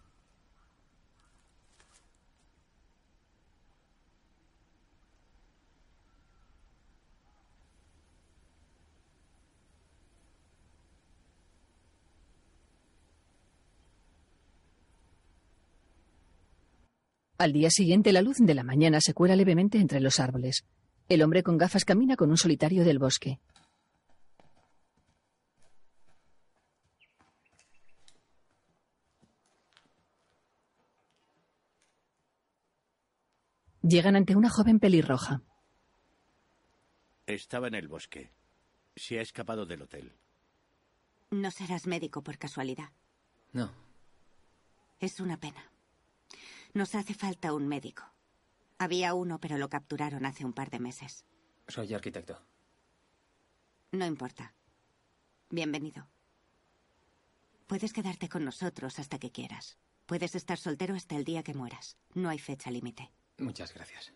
Al 17.44 17.52
día 17.52 17.68
siguiente 17.68 18.10
la 18.10 18.22
luz 18.22 18.38
de 18.40 18.54
la 18.54 18.62
mañana 18.62 19.02
se 19.02 19.12
cuela 19.12 19.36
levemente 19.36 19.76
entre 19.76 20.00
los 20.00 20.18
árboles. 20.18 20.64
El 21.10 21.20
hombre 21.20 21.42
con 21.42 21.58
gafas 21.58 21.84
camina 21.84 22.16
con 22.16 22.30
un 22.30 22.38
solitario 22.38 22.86
del 22.86 22.98
bosque. 22.98 23.38
Llegan 33.82 34.16
ante 34.16 34.34
una 34.36 34.48
joven 34.48 34.80
pelirroja. 34.80 35.42
Estaba 37.26 37.68
en 37.68 37.74
el 37.74 37.88
bosque. 37.88 38.32
Se 38.96 39.18
ha 39.18 39.20
escapado 39.20 39.66
del 39.66 39.82
hotel. 39.82 40.14
No 41.30 41.50
serás 41.50 41.86
médico 41.86 42.22
por 42.22 42.38
casualidad. 42.38 42.88
No. 43.52 43.70
Es 44.98 45.20
una 45.20 45.36
pena. 45.36 45.73
Nos 46.74 46.96
hace 46.96 47.14
falta 47.14 47.52
un 47.52 47.68
médico. 47.68 48.02
Había 48.78 49.14
uno, 49.14 49.38
pero 49.40 49.58
lo 49.58 49.68
capturaron 49.68 50.26
hace 50.26 50.44
un 50.44 50.52
par 50.52 50.70
de 50.70 50.80
meses. 50.80 51.24
Soy 51.68 51.94
arquitecto. 51.94 52.36
No 53.92 54.04
importa. 54.04 54.52
Bienvenido. 55.50 56.08
Puedes 57.68 57.92
quedarte 57.92 58.28
con 58.28 58.44
nosotros 58.44 58.98
hasta 58.98 59.20
que 59.20 59.30
quieras. 59.30 59.78
Puedes 60.06 60.34
estar 60.34 60.58
soltero 60.58 60.96
hasta 60.96 61.14
el 61.14 61.24
día 61.24 61.44
que 61.44 61.54
mueras. 61.54 61.96
No 62.12 62.28
hay 62.28 62.40
fecha 62.40 62.72
límite. 62.72 63.12
Muchas 63.38 63.72
gracias. 63.72 64.12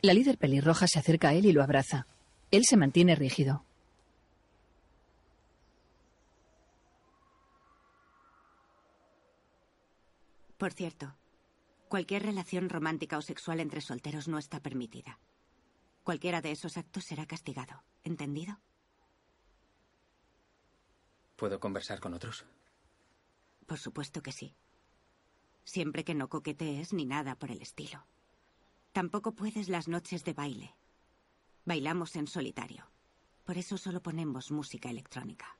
La 0.00 0.14
líder 0.14 0.38
pelirroja 0.38 0.86
se 0.86 1.00
acerca 1.00 1.30
a 1.30 1.34
él 1.34 1.44
y 1.44 1.52
lo 1.52 1.64
abraza. 1.64 2.06
Él 2.52 2.64
se 2.64 2.76
mantiene 2.76 3.16
rígido. 3.16 3.64
Por 10.60 10.74
cierto, 10.74 11.16
cualquier 11.88 12.22
relación 12.22 12.68
romántica 12.68 13.16
o 13.16 13.22
sexual 13.22 13.60
entre 13.60 13.80
solteros 13.80 14.28
no 14.28 14.36
está 14.36 14.60
permitida. 14.60 15.18
Cualquiera 16.04 16.42
de 16.42 16.50
esos 16.52 16.76
actos 16.76 17.04
será 17.04 17.24
castigado. 17.24 17.82
¿Entendido? 18.04 18.60
¿Puedo 21.36 21.60
conversar 21.60 21.98
con 21.98 22.12
otros? 22.12 22.44
Por 23.64 23.78
supuesto 23.78 24.20
que 24.20 24.32
sí. 24.32 24.54
Siempre 25.64 26.04
que 26.04 26.14
no 26.14 26.28
coquetees 26.28 26.92
ni 26.92 27.06
nada 27.06 27.36
por 27.36 27.50
el 27.50 27.62
estilo. 27.62 28.04
Tampoco 28.92 29.32
puedes 29.32 29.70
las 29.70 29.88
noches 29.88 30.24
de 30.24 30.34
baile. 30.34 30.74
Bailamos 31.64 32.16
en 32.16 32.26
solitario. 32.26 32.84
Por 33.46 33.56
eso 33.56 33.78
solo 33.78 34.02
ponemos 34.02 34.50
música 34.50 34.90
electrónica. 34.90 35.59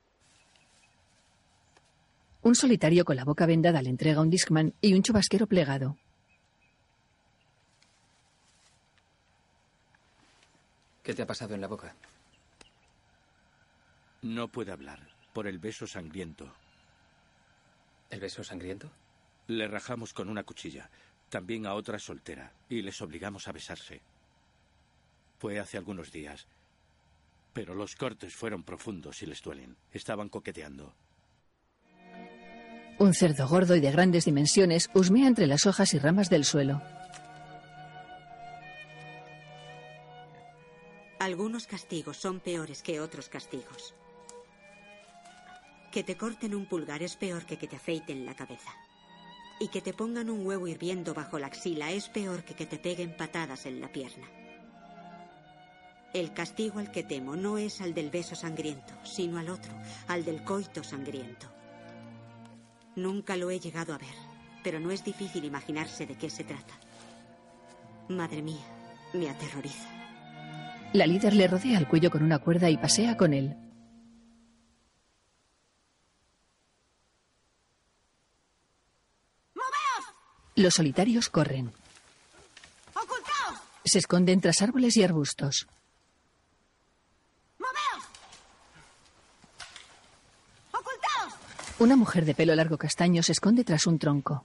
Un 2.42 2.54
solitario 2.54 3.04
con 3.04 3.16
la 3.16 3.24
boca 3.24 3.44
vendada 3.44 3.82
le 3.82 3.90
entrega 3.90 4.22
un 4.22 4.30
Discman 4.30 4.72
y 4.80 4.94
un 4.94 5.02
chubasquero 5.02 5.46
plegado. 5.46 5.98
¿Qué 11.02 11.12
te 11.12 11.20
ha 11.20 11.26
pasado 11.26 11.54
en 11.54 11.60
la 11.60 11.66
boca? 11.66 11.94
No 14.22 14.48
puede 14.48 14.72
hablar 14.72 15.00
por 15.34 15.46
el 15.46 15.58
beso 15.58 15.86
sangriento. 15.86 16.50
¿El 18.08 18.20
beso 18.20 18.42
sangriento? 18.42 18.90
Le 19.46 19.68
rajamos 19.68 20.14
con 20.14 20.30
una 20.30 20.44
cuchilla, 20.44 20.88
también 21.28 21.66
a 21.66 21.74
otra 21.74 21.98
soltera, 21.98 22.54
y 22.70 22.80
les 22.80 23.02
obligamos 23.02 23.48
a 23.48 23.52
besarse. 23.52 24.00
Fue 25.38 25.58
hace 25.58 25.76
algunos 25.76 26.10
días. 26.10 26.46
Pero 27.52 27.74
los 27.74 27.96
cortes 27.96 28.34
fueron 28.34 28.62
profundos 28.62 29.22
y 29.22 29.26
les 29.26 29.42
duelen. 29.42 29.76
Estaban 29.92 30.28
coqueteando. 30.28 30.94
Un 33.00 33.14
cerdo 33.14 33.48
gordo 33.48 33.76
y 33.76 33.80
de 33.80 33.90
grandes 33.90 34.26
dimensiones 34.26 34.90
husmea 34.92 35.26
entre 35.26 35.46
las 35.46 35.64
hojas 35.64 35.94
y 35.94 35.98
ramas 35.98 36.28
del 36.28 36.44
suelo. 36.44 36.82
Algunos 41.18 41.66
castigos 41.66 42.18
son 42.18 42.40
peores 42.40 42.82
que 42.82 43.00
otros 43.00 43.30
castigos. 43.30 43.94
Que 45.90 46.04
te 46.04 46.18
corten 46.18 46.54
un 46.54 46.66
pulgar 46.66 47.02
es 47.02 47.16
peor 47.16 47.46
que 47.46 47.56
que 47.56 47.68
te 47.68 47.76
afeiten 47.76 48.26
la 48.26 48.34
cabeza. 48.34 48.70
Y 49.60 49.68
que 49.68 49.80
te 49.80 49.94
pongan 49.94 50.28
un 50.28 50.44
huevo 50.44 50.68
hirviendo 50.68 51.14
bajo 51.14 51.38
la 51.38 51.46
axila 51.46 51.90
es 51.92 52.10
peor 52.10 52.44
que 52.44 52.52
que 52.52 52.66
te 52.66 52.78
peguen 52.78 53.16
patadas 53.16 53.64
en 53.64 53.80
la 53.80 53.90
pierna. 53.90 54.28
El 56.12 56.34
castigo 56.34 56.80
al 56.80 56.90
que 56.90 57.02
temo 57.02 57.34
no 57.34 57.56
es 57.56 57.80
al 57.80 57.94
del 57.94 58.10
beso 58.10 58.34
sangriento, 58.34 58.92
sino 59.04 59.38
al 59.38 59.48
otro, 59.48 59.72
al 60.06 60.22
del 60.22 60.44
coito 60.44 60.84
sangriento. 60.84 61.59
Nunca 62.96 63.36
lo 63.36 63.50
he 63.50 63.60
llegado 63.60 63.94
a 63.94 63.98
ver, 63.98 64.14
pero 64.62 64.80
no 64.80 64.90
es 64.90 65.04
difícil 65.04 65.44
imaginarse 65.44 66.06
de 66.06 66.16
qué 66.16 66.28
se 66.30 66.44
trata. 66.44 66.74
Madre 68.08 68.42
mía, 68.42 68.64
me 69.12 69.30
aterroriza. 69.30 69.88
La 70.92 71.06
líder 71.06 71.34
le 71.34 71.46
rodea 71.46 71.78
el 71.78 71.86
cuello 71.86 72.10
con 72.10 72.22
una 72.22 72.40
cuerda 72.40 72.68
y 72.68 72.76
pasea 72.76 73.16
con 73.16 73.32
él. 73.32 73.56
Los 80.56 80.74
solitarios 80.74 81.30
corren. 81.30 81.72
¡Ocultaos! 82.92 83.60
Se 83.82 83.98
esconden 83.98 84.42
tras 84.42 84.60
árboles 84.60 84.94
y 84.98 85.02
arbustos. 85.02 85.66
¡Moveos! 87.58 88.04
¡Ocultaos! 90.72 91.34
Una 91.80 91.96
mujer 91.96 92.26
de 92.26 92.34
pelo 92.34 92.54
largo 92.54 92.76
castaño 92.76 93.22
se 93.22 93.32
esconde 93.32 93.64
tras 93.64 93.86
un 93.86 93.98
tronco. 93.98 94.44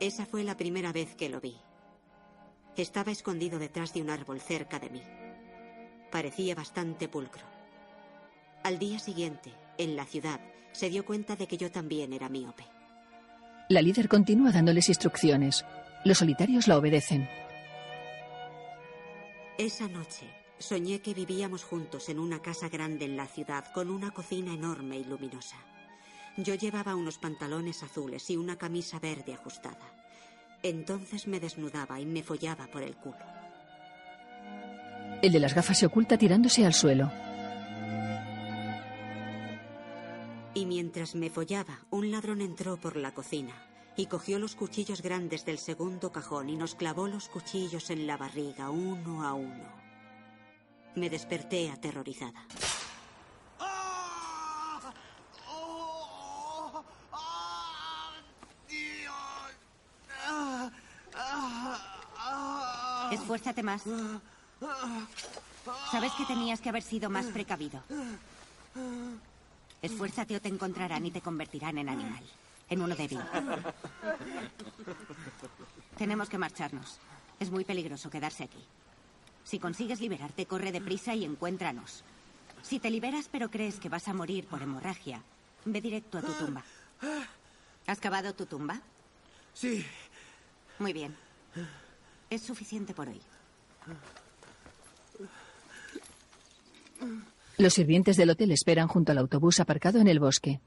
Esa 0.00 0.24
fue 0.24 0.42
la 0.42 0.56
primera 0.56 0.90
vez 0.90 1.14
que 1.16 1.28
lo 1.28 1.38
vi. 1.38 1.54
Estaba 2.74 3.12
escondido 3.12 3.58
detrás 3.58 3.92
de 3.92 4.00
un 4.00 4.08
árbol 4.08 4.40
cerca 4.40 4.78
de 4.78 4.88
mí. 4.88 5.02
Parecía 6.10 6.54
bastante 6.54 7.08
pulcro. 7.08 7.42
Al 8.62 8.78
día 8.78 8.98
siguiente, 8.98 9.52
en 9.76 9.96
la 9.96 10.06
ciudad, 10.06 10.40
se 10.72 10.88
dio 10.88 11.04
cuenta 11.04 11.36
de 11.36 11.46
que 11.46 11.58
yo 11.58 11.70
también 11.70 12.14
era 12.14 12.30
míope. 12.30 12.64
La 13.68 13.82
líder 13.82 14.08
continúa 14.08 14.50
dándoles 14.50 14.88
instrucciones. 14.88 15.62
Los 16.06 16.16
solitarios 16.16 16.68
la 16.68 16.78
obedecen. 16.78 17.28
Esa 19.58 19.88
noche 19.88 20.43
soñé 20.58 21.00
que 21.00 21.14
vivíamos 21.14 21.64
juntos 21.64 22.08
en 22.08 22.18
una 22.18 22.40
casa 22.40 22.68
grande 22.68 23.04
en 23.04 23.16
la 23.16 23.26
ciudad 23.26 23.64
con 23.72 23.90
una 23.90 24.10
cocina 24.10 24.54
enorme 24.54 24.98
y 24.98 25.04
luminosa. 25.04 25.56
Yo 26.36 26.54
llevaba 26.54 26.96
unos 26.96 27.18
pantalones 27.18 27.82
azules 27.82 28.28
y 28.30 28.36
una 28.36 28.56
camisa 28.56 28.98
verde 28.98 29.34
ajustada. 29.34 29.92
Entonces 30.62 31.26
me 31.26 31.40
desnudaba 31.40 32.00
y 32.00 32.06
me 32.06 32.22
follaba 32.22 32.66
por 32.66 32.82
el 32.82 32.96
culo. 32.96 33.16
El 35.22 35.32
de 35.32 35.40
las 35.40 35.54
gafas 35.54 35.78
se 35.78 35.86
oculta 35.86 36.18
tirándose 36.18 36.66
al 36.66 36.74
suelo. 36.74 37.10
Y 40.54 40.66
mientras 40.66 41.14
me 41.14 41.30
follaba, 41.30 41.80
un 41.90 42.10
ladrón 42.10 42.40
entró 42.40 42.76
por 42.76 42.96
la 42.96 43.12
cocina 43.12 43.52
y 43.96 44.06
cogió 44.06 44.38
los 44.38 44.56
cuchillos 44.56 45.02
grandes 45.02 45.44
del 45.44 45.58
segundo 45.58 46.10
cajón 46.10 46.48
y 46.48 46.56
nos 46.56 46.74
clavó 46.74 47.06
los 47.06 47.28
cuchillos 47.28 47.90
en 47.90 48.06
la 48.06 48.16
barriga 48.16 48.70
uno 48.70 49.24
a 49.24 49.34
uno. 49.34 49.83
Me 50.96 51.10
desperté 51.10 51.70
aterrorizada. 51.70 52.44
Esfuérzate 63.10 63.62
más. 63.62 63.82
Sabes 65.90 66.12
que 66.12 66.24
tenías 66.26 66.60
que 66.60 66.68
haber 66.68 66.82
sido 66.82 67.10
más 67.10 67.26
precavido. 67.26 67.82
Esfuérzate 69.82 70.36
o 70.36 70.40
te 70.40 70.48
encontrarán 70.48 71.04
y 71.06 71.10
te 71.10 71.20
convertirán 71.20 71.78
en 71.78 71.88
animal. 71.88 72.22
En 72.68 72.80
uno 72.80 72.94
débil. 72.94 73.20
Tenemos 75.98 76.28
que 76.28 76.38
marcharnos. 76.38 76.98
Es 77.38 77.50
muy 77.50 77.64
peligroso 77.64 78.10
quedarse 78.10 78.44
aquí. 78.44 78.64
Si 79.44 79.58
consigues 79.58 80.00
liberarte, 80.00 80.46
corre 80.46 80.72
deprisa 80.72 81.14
y 81.14 81.24
encuéntranos. 81.24 82.02
Si 82.62 82.80
te 82.80 82.90
liberas 82.90 83.28
pero 83.30 83.50
crees 83.50 83.78
que 83.78 83.88
vas 83.90 84.08
a 84.08 84.14
morir 84.14 84.46
por 84.46 84.62
hemorragia, 84.62 85.22
ve 85.66 85.80
directo 85.80 86.18
a 86.18 86.22
tu 86.22 86.32
tumba. 86.32 86.64
¿Has 87.86 88.00
cavado 88.00 88.32
tu 88.34 88.46
tumba? 88.46 88.80
Sí. 89.52 89.84
Muy 90.78 90.92
bien. 90.92 91.14
Es 92.30 92.42
suficiente 92.42 92.94
por 92.94 93.08
hoy. 93.08 93.20
Los 97.58 97.74
sirvientes 97.74 98.16
del 98.16 98.30
hotel 98.30 98.50
esperan 98.50 98.88
junto 98.88 99.12
al 99.12 99.18
autobús 99.18 99.60
aparcado 99.60 100.00
en 100.00 100.08
el 100.08 100.18
bosque. 100.18 100.60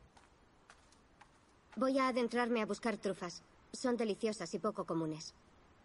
Voy 1.76 1.98
a 2.00 2.08
adentrarme 2.08 2.62
a 2.62 2.66
buscar 2.66 2.98
trufas. 2.98 3.42
Son 3.74 3.98
deliciosas 3.98 4.54
y 4.54 4.60
poco 4.60 4.86
comunes. 4.86 5.34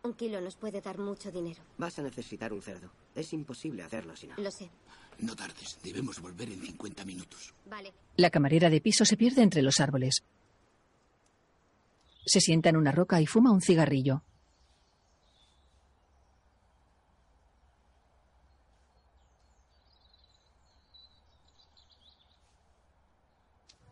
Un 0.04 0.14
kilo 0.14 0.40
nos 0.40 0.56
puede 0.56 0.80
dar 0.80 0.98
mucho 0.98 1.30
dinero. 1.30 1.62
Vas 1.78 1.96
a 1.98 2.02
necesitar 2.02 2.52
un 2.52 2.60
cerdo. 2.60 2.90
Es 3.14 3.32
imposible 3.32 3.84
hacerlo 3.84 4.16
si 4.16 4.26
no. 4.26 4.34
Lo 4.36 4.50
sé. 4.50 4.68
No 5.18 5.36
tardes, 5.36 5.78
debemos 5.82 6.20
volver 6.20 6.50
en 6.50 6.60
50 6.60 7.04
minutos. 7.04 7.54
Vale. 7.66 7.92
La 8.16 8.30
camarera 8.30 8.68
de 8.68 8.80
piso 8.80 9.04
se 9.04 9.16
pierde 9.16 9.42
entre 9.42 9.62
los 9.62 9.78
árboles. 9.78 10.24
Se 12.26 12.40
sienta 12.40 12.68
en 12.68 12.76
una 12.76 12.90
roca 12.90 13.20
y 13.20 13.26
fuma 13.26 13.52
un 13.52 13.60
cigarrillo. 13.60 14.22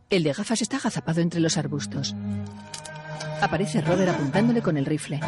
El 0.08 0.24
de 0.24 0.32
gafas 0.32 0.61
está 0.61 0.78
agazapado 0.78 1.20
entre 1.20 1.38
los 1.38 1.56
arbustos. 1.56 2.16
Aparece 3.40 3.80
Robert 3.80 4.11
apuntándole 4.11 4.61
con 4.61 4.76
el 4.76 4.84
rifle. 4.84 5.20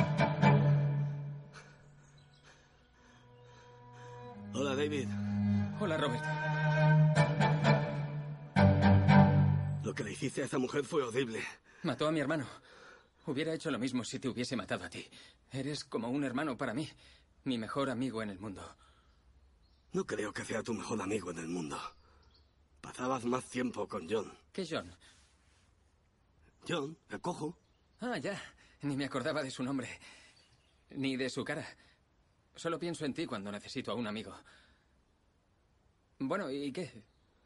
David. 4.83 5.09
Hola, 5.79 5.97
Robert. 5.97 6.25
Lo 9.85 9.95
que 9.95 10.03
le 10.03 10.11
hiciste 10.11 10.43
a 10.43 10.47
esa 10.47 10.59
mujer 10.59 10.85
fue 10.85 11.05
horrible. 11.05 11.41
Mató 11.85 12.09
a 12.09 12.11
mi 12.11 12.19
hermano. 12.19 12.49
Hubiera 13.27 13.55
hecho 13.55 13.71
lo 13.71 13.79
mismo 13.79 14.03
si 14.03 14.19
te 14.19 14.29
hubiese 14.29 14.57
matado 14.57 14.85
a 14.85 14.91
ti. 14.91 15.09
Eres 15.53 15.85
como 15.85 16.09
un 16.09 16.25
hermano 16.25 16.57
para 16.57 16.75
mí. 16.75 16.89
Mi 17.45 17.59
mejor 17.59 17.91
amigo 17.91 18.23
en 18.23 18.31
el 18.31 18.41
mundo. 18.41 18.77
No 19.93 20.05
creo 20.05 20.33
que 20.33 20.45
sea 20.45 20.65
tu 20.65 20.75
mejor 20.75 21.01
amigo 21.01 21.31
en 21.31 21.39
el 21.39 21.49
mundo. 21.49 21.79
Pasabas 22.81 23.25
más 23.25 23.45
tiempo 23.45 23.87
con 23.87 24.11
John. 24.11 24.37
¿Qué 24.53 24.67
John? 24.69 24.93
John, 26.69 26.99
el 27.09 27.21
cojo. 27.21 27.57
Ah, 28.01 28.19
ya. 28.19 28.37
Ni 28.81 28.97
me 28.97 29.05
acordaba 29.05 29.45
de 29.45 29.51
su 29.53 29.63
nombre. 29.63 30.01
Ni 30.91 31.17
de 31.17 31.31
su 31.31 31.45
cara. 31.45 31.65
Solo 32.57 32.81
pienso 32.81 33.05
en 33.05 33.15
ti 33.15 33.27
cuando 33.27 33.53
necesito 33.53 33.93
a 33.93 33.95
un 33.95 34.09
amigo. 34.09 34.35
Bueno, 36.29 36.51
¿y 36.51 36.73
qué? 36.73 37.03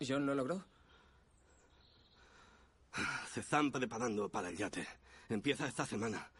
¿John 0.07 0.27
lo 0.27 0.35
logró? 0.35 0.65
Se 3.33 3.41
están 3.41 3.73
preparando 3.73 4.29
para 4.29 4.51
el 4.51 4.57
yate. 4.57 4.87
Empieza 5.29 5.67
esta 5.67 5.87
semana. 5.87 6.31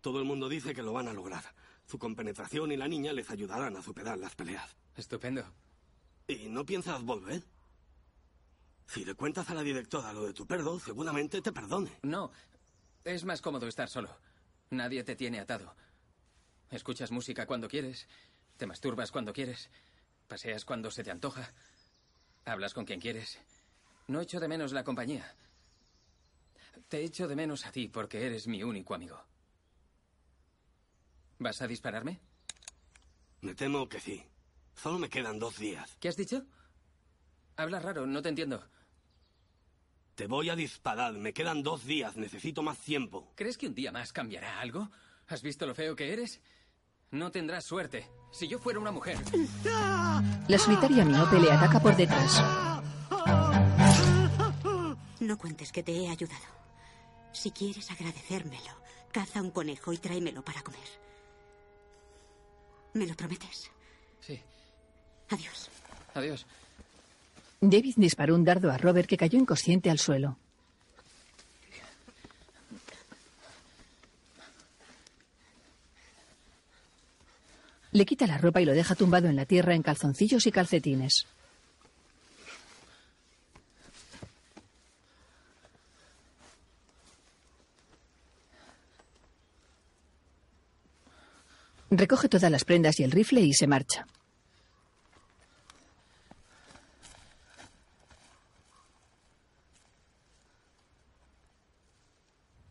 Todo 0.00 0.18
el 0.18 0.24
mundo 0.24 0.48
dice 0.48 0.74
que 0.74 0.82
lo 0.82 0.92
van 0.92 1.08
a 1.08 1.12
lograr. 1.12 1.44
Su 1.86 1.98
compenetración 1.98 2.72
y 2.72 2.76
la 2.76 2.88
niña 2.88 3.12
les 3.12 3.30
ayudarán 3.30 3.76
a 3.76 3.82
superar 3.82 4.18
las 4.18 4.34
peleas. 4.34 4.74
Estupendo. 4.96 5.44
¿Y 6.26 6.48
no 6.48 6.64
piensas 6.64 7.02
volver? 7.02 7.42
Si 8.86 9.04
le 9.04 9.14
cuentas 9.14 9.48
a 9.50 9.54
la 9.54 9.62
directora 9.62 10.12
lo 10.12 10.26
de 10.26 10.32
tu 10.32 10.46
perro, 10.46 10.78
seguramente 10.78 11.42
te 11.42 11.52
perdone. 11.52 11.92
No. 12.02 12.30
Es 13.04 13.24
más 13.24 13.42
cómodo 13.42 13.66
estar 13.66 13.88
solo. 13.88 14.16
Nadie 14.70 15.04
te 15.04 15.16
tiene 15.16 15.40
atado. 15.40 15.74
Escuchas 16.70 17.10
música 17.10 17.46
cuando 17.46 17.68
quieres. 17.68 18.08
Te 18.56 18.66
masturbas 18.66 19.10
cuando 19.10 19.32
quieres. 19.32 19.70
Paseas 20.34 20.64
cuando 20.64 20.90
se 20.90 21.04
te 21.04 21.12
antoja. 21.12 21.48
Hablas 22.44 22.74
con 22.74 22.84
quien 22.84 22.98
quieres. 22.98 23.38
No 24.08 24.20
echo 24.20 24.40
de 24.40 24.48
menos 24.48 24.72
la 24.72 24.82
compañía. 24.82 25.32
Te 26.88 27.04
echo 27.04 27.28
de 27.28 27.36
menos 27.36 27.64
a 27.66 27.70
ti 27.70 27.86
porque 27.86 28.26
eres 28.26 28.48
mi 28.48 28.64
único 28.64 28.96
amigo. 28.96 29.24
¿Vas 31.38 31.62
a 31.62 31.68
dispararme? 31.68 32.18
Me 33.42 33.54
temo 33.54 33.88
que 33.88 34.00
sí. 34.00 34.26
Solo 34.74 34.98
me 34.98 35.08
quedan 35.08 35.38
dos 35.38 35.56
días. 35.56 35.96
¿Qué 36.00 36.08
has 36.08 36.16
dicho? 36.16 36.44
Habla 37.54 37.78
raro, 37.78 38.04
no 38.04 38.20
te 38.20 38.30
entiendo. 38.30 38.68
Te 40.16 40.26
voy 40.26 40.50
a 40.50 40.56
disparar. 40.56 41.12
Me 41.12 41.32
quedan 41.32 41.62
dos 41.62 41.84
días. 41.84 42.16
Necesito 42.16 42.64
más 42.64 42.80
tiempo. 42.80 43.32
¿Crees 43.36 43.56
que 43.56 43.68
un 43.68 43.74
día 43.76 43.92
más 43.92 44.12
cambiará 44.12 44.58
algo? 44.58 44.90
¿Has 45.28 45.42
visto 45.42 45.64
lo 45.64 45.76
feo 45.76 45.94
que 45.94 46.12
eres? 46.12 46.40
No 47.14 47.30
tendrás 47.30 47.64
suerte. 47.64 48.10
Si 48.32 48.48
yo 48.48 48.58
fuera 48.58 48.80
una 48.80 48.90
mujer. 48.90 49.16
La 50.48 50.58
solitaria 50.58 51.04
miope 51.04 51.38
le 51.38 51.52
ataca 51.52 51.78
por 51.78 51.94
detrás. 51.94 52.42
No 55.20 55.38
cuentes 55.38 55.70
que 55.70 55.84
te 55.84 55.92
he 55.92 56.10
ayudado. 56.10 56.44
Si 57.32 57.52
quieres 57.52 57.88
agradecérmelo, 57.92 58.72
caza 59.12 59.40
un 59.40 59.52
conejo 59.52 59.92
y 59.92 59.98
tráemelo 59.98 60.42
para 60.42 60.62
comer. 60.62 60.80
¿Me 62.94 63.06
lo 63.06 63.14
prometes? 63.14 63.70
Sí. 64.20 64.40
Adiós. 65.30 65.70
Adiós. 66.14 66.44
David 67.60 67.94
disparó 67.96 68.34
un 68.34 68.44
dardo 68.44 68.72
a 68.72 68.76
Robert 68.76 69.08
que 69.08 69.16
cayó 69.16 69.38
inconsciente 69.38 69.88
al 69.88 70.00
suelo. 70.00 70.36
Le 77.94 78.04
quita 78.04 78.26
la 78.26 78.38
ropa 78.38 78.60
y 78.60 78.64
lo 78.64 78.72
deja 78.72 78.96
tumbado 78.96 79.28
en 79.28 79.36
la 79.36 79.46
tierra 79.46 79.72
en 79.72 79.82
calzoncillos 79.84 80.48
y 80.48 80.50
calcetines. 80.50 81.26
Recoge 91.88 92.28
todas 92.28 92.50
las 92.50 92.64
prendas 92.64 92.98
y 92.98 93.04
el 93.04 93.12
rifle 93.12 93.42
y 93.42 93.52
se 93.54 93.68
marcha. 93.68 94.04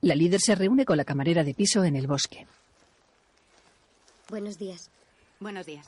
La 0.02 0.16
líder 0.16 0.42
se 0.42 0.54
reúne 0.56 0.84
con 0.84 0.98
la 0.98 1.06
camarera 1.06 1.46
de 1.46 1.54
piso 1.54 1.86
en 1.86 1.96
el 1.96 2.08
bosque. 2.08 2.46
Buenos 4.30 4.58
días. 4.60 4.90
Buenos 5.44 5.66
días. 5.66 5.86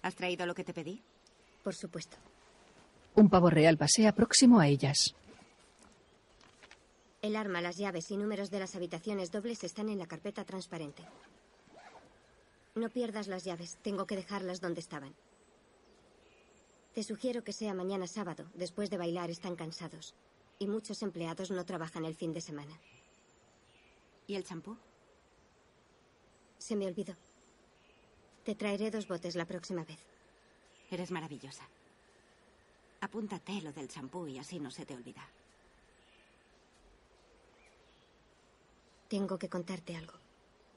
¿Has 0.00 0.14
traído 0.14 0.46
lo 0.46 0.54
que 0.54 0.64
te 0.64 0.72
pedí? 0.72 1.02
Por 1.62 1.74
supuesto. 1.74 2.16
Un 3.16 3.28
pavo 3.28 3.50
real 3.50 3.76
pasea 3.76 4.14
próximo 4.14 4.60
a 4.60 4.66
ellas. 4.66 5.14
El 7.20 7.36
arma, 7.36 7.60
las 7.60 7.76
llaves 7.76 8.10
y 8.10 8.16
números 8.16 8.50
de 8.50 8.60
las 8.60 8.74
habitaciones 8.74 9.30
dobles 9.30 9.62
están 9.62 9.90
en 9.90 9.98
la 9.98 10.06
carpeta 10.06 10.42
transparente. 10.44 11.04
No 12.74 12.88
pierdas 12.88 13.28
las 13.28 13.44
llaves. 13.44 13.76
Tengo 13.82 14.06
que 14.06 14.16
dejarlas 14.16 14.62
donde 14.62 14.80
estaban. 14.80 15.14
Te 16.94 17.02
sugiero 17.02 17.44
que 17.44 17.52
sea 17.52 17.74
mañana 17.74 18.06
sábado. 18.06 18.46
Después 18.54 18.88
de 18.88 18.96
bailar 18.96 19.28
están 19.28 19.54
cansados. 19.54 20.14
Y 20.58 20.66
muchos 20.66 21.02
empleados 21.02 21.50
no 21.50 21.66
trabajan 21.66 22.06
el 22.06 22.14
fin 22.14 22.32
de 22.32 22.40
semana. 22.40 22.80
¿Y 24.26 24.36
el 24.36 24.44
champú? 24.44 24.78
Se 26.60 26.76
me 26.76 26.86
olvidó. 26.86 27.14
Te 28.44 28.54
traeré 28.54 28.90
dos 28.90 29.08
botes 29.08 29.34
la 29.34 29.46
próxima 29.46 29.82
vez. 29.82 29.98
Eres 30.90 31.10
maravillosa. 31.10 31.66
Apúntate 33.00 33.62
lo 33.62 33.72
del 33.72 33.88
champú 33.88 34.26
y 34.26 34.38
así 34.38 34.60
no 34.60 34.70
se 34.70 34.84
te 34.84 34.94
olvida. 34.94 35.26
Tengo 39.08 39.38
que 39.38 39.48
contarte 39.48 39.96
algo. 39.96 40.12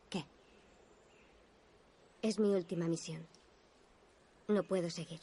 ¿Qué? 0.10 0.24
Es 2.22 2.40
mi 2.40 2.56
última 2.56 2.88
misión. 2.88 3.28
No 4.48 4.64
puedo 4.64 4.90
seguir. 4.90 5.20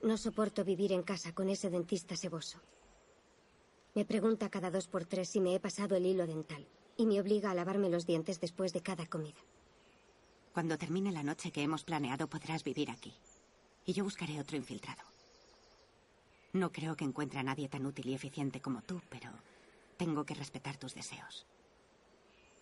No 0.00 0.16
soporto 0.16 0.64
vivir 0.64 0.92
en 0.92 1.02
casa 1.02 1.34
con 1.34 1.50
ese 1.50 1.70
dentista 1.70 2.14
seboso. 2.14 2.60
Me 3.96 4.04
pregunta 4.04 4.48
cada 4.48 4.70
dos 4.70 4.86
por 4.86 5.06
tres 5.06 5.28
si 5.28 5.40
me 5.40 5.56
he 5.56 5.60
pasado 5.60 5.96
el 5.96 6.06
hilo 6.06 6.24
dental 6.24 6.64
y 6.98 7.06
me 7.06 7.20
obliga 7.20 7.50
a 7.50 7.54
lavarme 7.54 7.88
los 7.88 8.04
dientes 8.06 8.40
después 8.40 8.72
de 8.72 8.82
cada 8.82 9.06
comida. 9.06 9.38
Cuando 10.52 10.76
termine 10.76 11.12
la 11.12 11.22
noche 11.22 11.52
que 11.52 11.62
hemos 11.62 11.84
planeado 11.84 12.28
podrás 12.28 12.64
vivir 12.64 12.90
aquí. 12.90 13.14
Y 13.86 13.92
yo 13.92 14.02
buscaré 14.02 14.38
otro 14.40 14.56
infiltrado. 14.56 15.02
No 16.52 16.72
creo 16.72 16.96
que 16.96 17.04
encuentre 17.04 17.38
a 17.38 17.44
nadie 17.44 17.68
tan 17.68 17.86
útil 17.86 18.08
y 18.08 18.14
eficiente 18.14 18.60
como 18.60 18.82
tú, 18.82 19.00
pero 19.08 19.30
tengo 19.96 20.24
que 20.24 20.34
respetar 20.34 20.76
tus 20.76 20.94
deseos. 20.94 21.46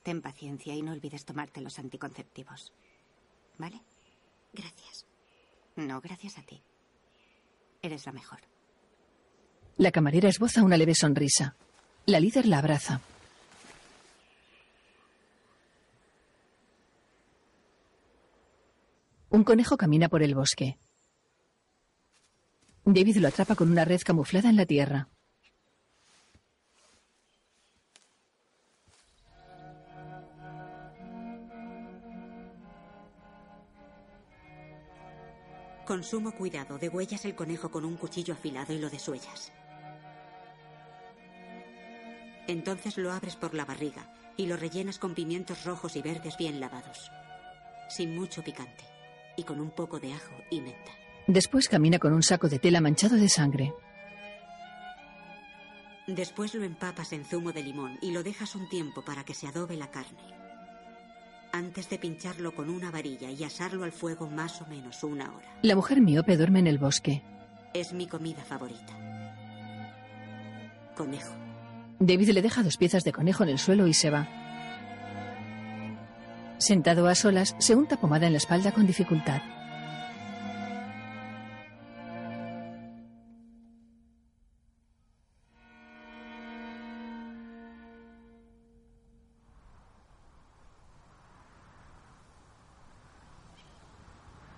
Ten 0.03 0.21
paciencia 0.21 0.75
y 0.75 0.83
no 0.83 0.93
olvides 0.93 1.25
tomarte 1.25 1.63
los 1.63 1.79
anticonceptivos. 1.79 2.75
¿Vale? 3.57 3.81
Gracias. 4.53 5.07
No, 5.77 6.01
gracias 6.03 6.37
a 6.37 6.43
ti. 6.43 6.63
Eres 7.81 8.05
la 8.05 8.13
mejor. 8.13 8.41
La 9.79 9.91
camarera 9.91 10.29
esboza 10.29 10.63
una 10.63 10.77
leve 10.77 10.95
sonrisa. 10.95 11.57
La 12.05 12.21
líder 12.21 12.47
la 12.47 12.59
abraza. 12.59 13.01
Un 19.37 19.45
conejo 19.45 19.77
camina 19.77 20.09
por 20.09 20.23
el 20.23 20.35
bosque. 20.35 20.79
David 22.87 23.19
lo 23.19 23.29
atrapa 23.29 23.55
con 23.55 23.71
una 23.71 23.85
red 23.85 24.01
camuflada 24.03 24.49
en 24.49 24.57
la 24.57 24.65
tierra. 24.65 25.11
Con 35.85 36.03
sumo 36.03 36.33
cuidado, 36.33 36.79
degüellas 36.79 37.27
el 37.27 37.35
conejo 37.35 37.71
con 37.71 37.85
un 37.85 37.99
cuchillo 37.99 38.33
afilado 38.33 38.73
y 38.73 38.79
lo 38.79 38.89
desuellas. 38.89 39.53
Entonces 42.47 42.97
lo 42.97 43.13
abres 43.13 43.37
por 43.37 43.53
la 43.53 43.67
barriga 43.67 44.15
y 44.39 44.47
lo 44.47 44.57
rellenas 44.57 44.99
con 44.99 45.15
pimientos 45.15 45.67
rojos 45.67 45.95
y 45.97 46.01
verdes 46.01 46.39
bien 46.39 46.59
lavados. 46.59 47.11
Sin 47.91 48.17
mucho 48.17 48.43
picante. 48.43 48.96
Y 49.37 49.45
con 49.45 49.61
un 49.61 49.71
poco 49.71 50.01
de 50.01 50.13
ajo 50.13 50.35
y 50.51 50.61
menta. 50.61 50.93
Después 51.27 51.69
camina 51.69 51.99
con 51.99 52.13
un 52.13 52.23
saco 52.23 52.49
de 52.49 52.59
tela 52.59 52.81
manchado 52.81 53.17
de 53.17 53.29
sangre. 53.29 53.75
Después 56.07 56.55
lo 56.55 56.63
empapas 56.63 57.13
en 57.13 57.25
zumo 57.25 57.53
de 57.53 57.65
limón 57.65 57.99
y 58.01 58.13
lo 58.13 58.23
dejas 58.23 58.55
un 58.55 58.69
tiempo 58.69 59.03
para 59.03 59.25
que 59.25 59.35
se 59.35 59.49
adobe 59.49 59.77
la 59.77 59.91
carne. 59.91 60.23
Antes 61.53 61.91
de 61.91 61.99
pincharlo 61.99 62.55
con 62.55 62.71
una 62.71 62.91
varilla 62.91 63.31
y 63.31 63.43
asarlo 63.43 63.85
al 63.85 63.93
fuego 63.93 64.29
más 64.29 64.63
o 64.63 64.67
menos 64.67 65.03
una 65.03 65.35
hora. 65.35 65.59
La 65.63 65.75
mujer 65.75 66.01
miope 66.01 66.37
duerme 66.37 66.61
en 66.61 66.69
el 66.69 66.79
bosque. 66.79 67.23
Es 67.75 67.93
mi 67.93 68.07
comida 68.07 68.45
favorita. 68.45 68.95
Conejo. 70.97 71.35
David 71.99 72.31
le 72.31 72.43
deja 72.43 72.63
dos 72.63 72.77
piezas 72.77 73.05
de 73.05 73.13
conejo 73.13 73.43
en 73.43 73.49
el 73.51 73.59
suelo 73.59 73.87
y 73.87 73.95
se 73.95 74.11
va. 74.11 74.29
Sentado 76.59 77.07
a 77.07 77.15
solas, 77.15 77.55
se 77.59 77.75
unta 77.75 78.01
pomada 78.01 78.27
en 78.27 78.33
la 78.33 78.39
espalda 78.39 78.73
con 78.73 78.87
dificultad. 78.87 79.43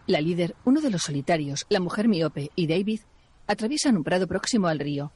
La 0.07 0.23
líder, 0.23 0.55
uno 0.65 0.81
de 0.81 0.91
los 0.91 1.03
solitarios, 1.03 1.67
la 1.69 1.81
mujer 1.81 2.09
miope 2.09 2.51
y 2.55 2.67
David 2.67 3.01
atraviesan 3.47 3.97
un 3.97 4.05
prado 4.05 4.27
próximo 4.27 4.69
al 4.69 4.79
río. 4.79 5.13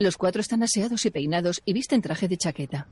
Los 0.00 0.16
cuatro 0.16 0.40
están 0.40 0.62
aseados 0.62 1.04
y 1.06 1.10
peinados 1.10 1.60
y 1.64 1.72
visten 1.72 2.00
traje 2.00 2.28
de 2.28 2.36
chaqueta. 2.36 2.86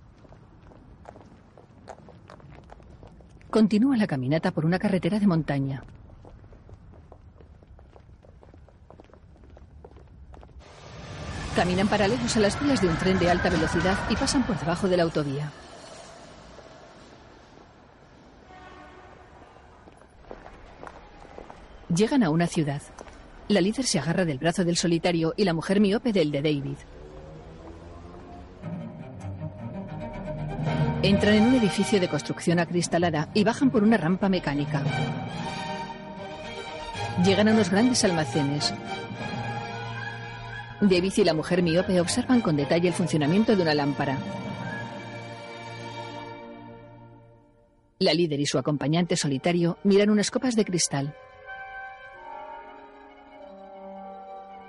Continúa 3.49 3.97
la 3.97 4.09
caminata 4.09 4.51
por 4.51 4.65
una 4.65 4.81
carretera 4.81 5.21
de 5.21 5.27
montaña. 5.29 5.85
Caminan 11.55 11.87
paralelos 11.87 12.37
a 12.37 12.41
las 12.41 12.61
vías 12.61 12.83
de 12.83 12.89
un 12.89 12.97
tren 12.97 13.19
de 13.21 13.31
alta 13.31 13.51
velocidad 13.51 13.97
y 14.11 14.17
pasan 14.17 14.45
por 14.45 14.59
debajo 14.59 14.89
de 14.89 14.97
la 14.97 15.05
autovía. 15.05 15.53
Llegan 21.89 22.25
a 22.25 22.31
una 22.31 22.49
ciudad. 22.49 22.83
La 23.49 23.61
líder 23.61 23.87
se 23.87 24.01
agarra 24.01 24.25
del 24.25 24.39
brazo 24.39 24.65
del 24.65 24.77
solitario 24.77 25.35
y 25.37 25.45
la 25.45 25.55
mujer 25.55 25.79
miope 25.79 26.13
del 26.13 26.33
de 26.33 26.43
David. 26.43 26.77
Entran 31.03 31.35
en 31.35 31.43
un 31.45 31.55
edificio 31.55 32.01
de 32.01 32.09
construcción 32.09 32.59
acristalada 32.59 33.29
y 33.35 33.45
bajan 33.45 33.71
por 33.71 33.83
una 33.83 33.97
rampa 33.97 34.29
mecánica. 34.29 34.83
Llegan 37.25 37.49
a 37.49 37.53
unos 37.53 37.71
grandes 37.71 38.03
almacenes. 38.05 38.75
David 40.81 41.13
y 41.17 41.25
la 41.25 41.35
mujer 41.35 41.63
miope 41.63 42.01
observan 42.01 42.41
con 42.41 42.57
detalle 42.57 42.89
el 42.89 42.95
funcionamiento 42.95 43.55
de 43.55 43.63
una 43.63 43.75
lámpara. 43.75 44.19
La 47.99 48.13
líder 48.13 48.41
y 48.41 48.47
su 48.47 48.59
acompañante 48.59 49.17
solitario 49.17 49.79
miran 49.85 50.11
unas 50.11 50.31
copas 50.31 50.57
de 50.57 50.65
cristal. 50.65 51.15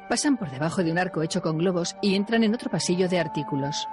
Pasan 0.09 0.37
por 0.37 0.49
debajo 0.49 0.83
de 0.83 0.91
un 0.91 0.97
arco 0.97 1.21
hecho 1.21 1.41
con 1.41 1.57
globos 1.57 1.97
y 2.01 2.15
entran 2.15 2.43
en 2.43 2.53
otro 2.53 2.69
pasillo 2.69 3.09
de 3.09 3.19
artículos. 3.19 3.87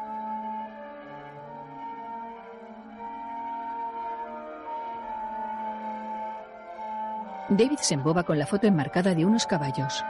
David 7.56 7.78
se 7.78 7.94
emboba 7.94 8.24
con 8.24 8.36
la 8.36 8.46
foto 8.46 8.66
enmarcada 8.66 9.14
de 9.14 9.24
unos 9.24 9.46
caballos. 9.46 10.02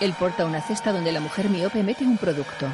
Él 0.00 0.14
porta 0.18 0.46
una 0.46 0.62
cesta 0.62 0.92
donde 0.92 1.12
la 1.12 1.20
mujer 1.20 1.50
miope 1.50 1.82
mete 1.82 2.04
un 2.04 2.16
producto. 2.16 2.66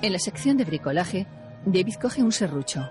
En 0.00 0.12
la 0.12 0.18
sección 0.18 0.56
de 0.56 0.64
bricolaje, 0.64 1.26
David 1.66 1.94
coge 2.00 2.22
un 2.22 2.32
serrucho. 2.32 2.90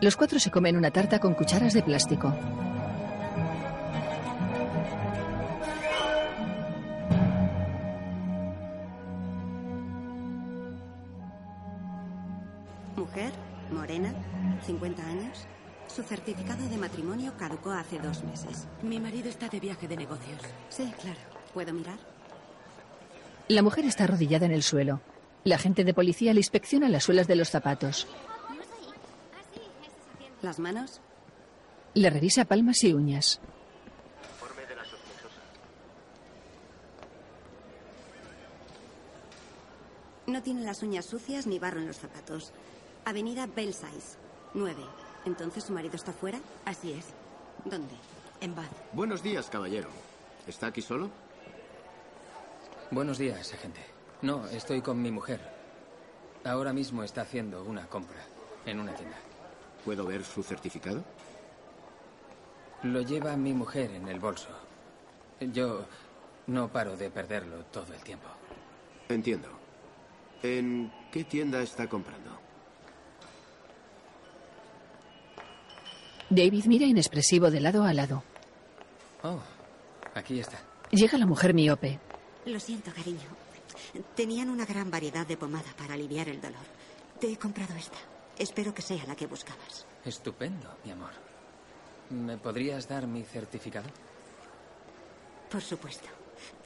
Los 0.00 0.16
cuatro 0.16 0.38
se 0.38 0.52
comen 0.52 0.76
una 0.76 0.92
tarta 0.92 1.18
con 1.18 1.34
cucharas 1.34 1.74
de 1.74 1.82
plástico. 1.82 2.32
50 14.70 15.04
años. 15.04 15.38
Su 15.88 16.04
certificado 16.04 16.68
de 16.68 16.76
matrimonio 16.78 17.32
caducó 17.36 17.72
hace 17.72 17.98
dos 17.98 18.22
meses. 18.22 18.68
Mi 18.82 19.00
marido 19.00 19.28
está 19.28 19.48
de 19.48 19.58
viaje 19.58 19.88
de 19.88 19.96
negocios. 19.96 20.40
Sí, 20.68 20.92
claro. 21.00 21.18
¿Puedo 21.52 21.72
mirar? 21.72 21.98
La 23.48 23.62
mujer 23.62 23.84
está 23.84 24.04
arrodillada 24.04 24.46
en 24.46 24.52
el 24.52 24.62
suelo. 24.62 25.00
La 25.42 25.56
agente 25.56 25.82
de 25.82 25.92
policía 25.92 26.32
le 26.32 26.38
inspecciona 26.40 26.88
las 26.88 27.02
suelas 27.02 27.26
de 27.26 27.34
los 27.34 27.50
zapatos. 27.50 28.06
¿Las 30.40 30.60
manos? 30.60 31.00
Le 31.94 32.08
revisa 32.08 32.44
palmas 32.44 32.84
y 32.84 32.92
uñas. 32.92 33.40
No 40.28 40.42
tiene 40.44 40.62
las 40.62 40.84
uñas 40.84 41.06
sucias 41.06 41.48
ni 41.48 41.58
barro 41.58 41.80
en 41.80 41.88
los 41.88 41.98
zapatos. 41.98 42.52
Avenida 43.04 43.46
Belsize, 43.46 44.18
9. 44.54 44.82
¿Entonces 45.26 45.64
su 45.64 45.72
marido 45.72 45.96
está 45.96 46.12
fuera? 46.12 46.38
Así 46.64 46.92
es. 46.92 47.06
¿Dónde? 47.64 47.94
En 48.40 48.54
Bath. 48.54 48.70
Buenos 48.92 49.22
días, 49.22 49.48
caballero. 49.50 49.88
¿Está 50.46 50.68
aquí 50.68 50.82
solo? 50.82 51.10
Buenos 52.90 53.18
días, 53.18 53.52
agente. 53.52 53.80
No, 54.22 54.46
estoy 54.48 54.80
con 54.80 55.00
mi 55.00 55.10
mujer. 55.10 55.40
Ahora 56.44 56.72
mismo 56.72 57.02
está 57.02 57.22
haciendo 57.22 57.62
una 57.64 57.86
compra 57.86 58.18
en 58.66 58.80
una 58.80 58.94
tienda. 58.94 59.16
¿Puedo 59.84 60.06
ver 60.06 60.24
su 60.24 60.42
certificado? 60.42 61.04
Lo 62.82 63.02
lleva 63.02 63.36
mi 63.36 63.52
mujer 63.52 63.90
en 63.92 64.08
el 64.08 64.18
bolso. 64.18 64.48
Yo 65.40 65.84
no 66.46 66.68
paro 66.68 66.96
de 66.96 67.10
perderlo 67.10 67.64
todo 67.66 67.92
el 67.92 68.02
tiempo. 68.02 68.26
Entiendo. 69.08 69.48
¿En 70.42 70.90
qué 71.12 71.24
tienda 71.24 71.60
está 71.60 71.88
comprando? 71.88 72.30
David 76.30 76.66
mira 76.66 76.86
inexpresivo 76.86 77.50
de 77.50 77.60
lado 77.60 77.82
a 77.82 77.92
lado. 77.92 78.22
Oh, 79.24 79.40
aquí 80.14 80.38
está. 80.38 80.58
Llega 80.90 81.18
la 81.18 81.26
mujer 81.26 81.54
miope. 81.54 81.98
Lo 82.46 82.60
siento, 82.60 82.92
cariño. 82.94 83.26
Tenían 84.14 84.48
una 84.48 84.64
gran 84.64 84.90
variedad 84.90 85.26
de 85.26 85.36
pomada 85.36 85.72
para 85.76 85.94
aliviar 85.94 86.28
el 86.28 86.40
dolor. 86.40 86.62
Te 87.20 87.32
he 87.32 87.36
comprado 87.36 87.74
esta. 87.74 87.98
Espero 88.38 88.72
que 88.72 88.80
sea 88.82 89.04
la 89.06 89.16
que 89.16 89.26
buscabas. 89.26 89.86
Estupendo, 90.04 90.76
mi 90.84 90.92
amor. 90.92 91.10
¿Me 92.10 92.38
podrías 92.38 92.88
dar 92.88 93.06
mi 93.06 93.24
certificado? 93.24 93.88
Por 95.50 95.60
supuesto. 95.62 96.08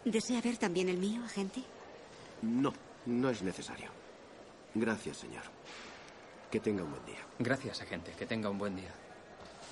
¿Desea 0.05 0.43
ver 0.43 0.59
también 0.59 0.91
el 0.91 0.99
mío, 0.99 1.23
agente? 1.24 1.62
No, 2.43 2.73
no 3.07 3.31
es 3.31 3.43
necesario. 3.43 3.91
Gracias, 4.74 5.16
señor. 5.16 5.43
Que 6.51 6.61
tenga 6.61 6.85
un 6.85 6.91
buen 6.91 7.07
día. 7.07 7.27
Gracias, 7.39 7.81
agente. 7.81 8.12
Que 8.12 8.27
tenga 8.27 8.51
un 8.51 8.59
buen 8.59 8.77
día. 8.77 8.93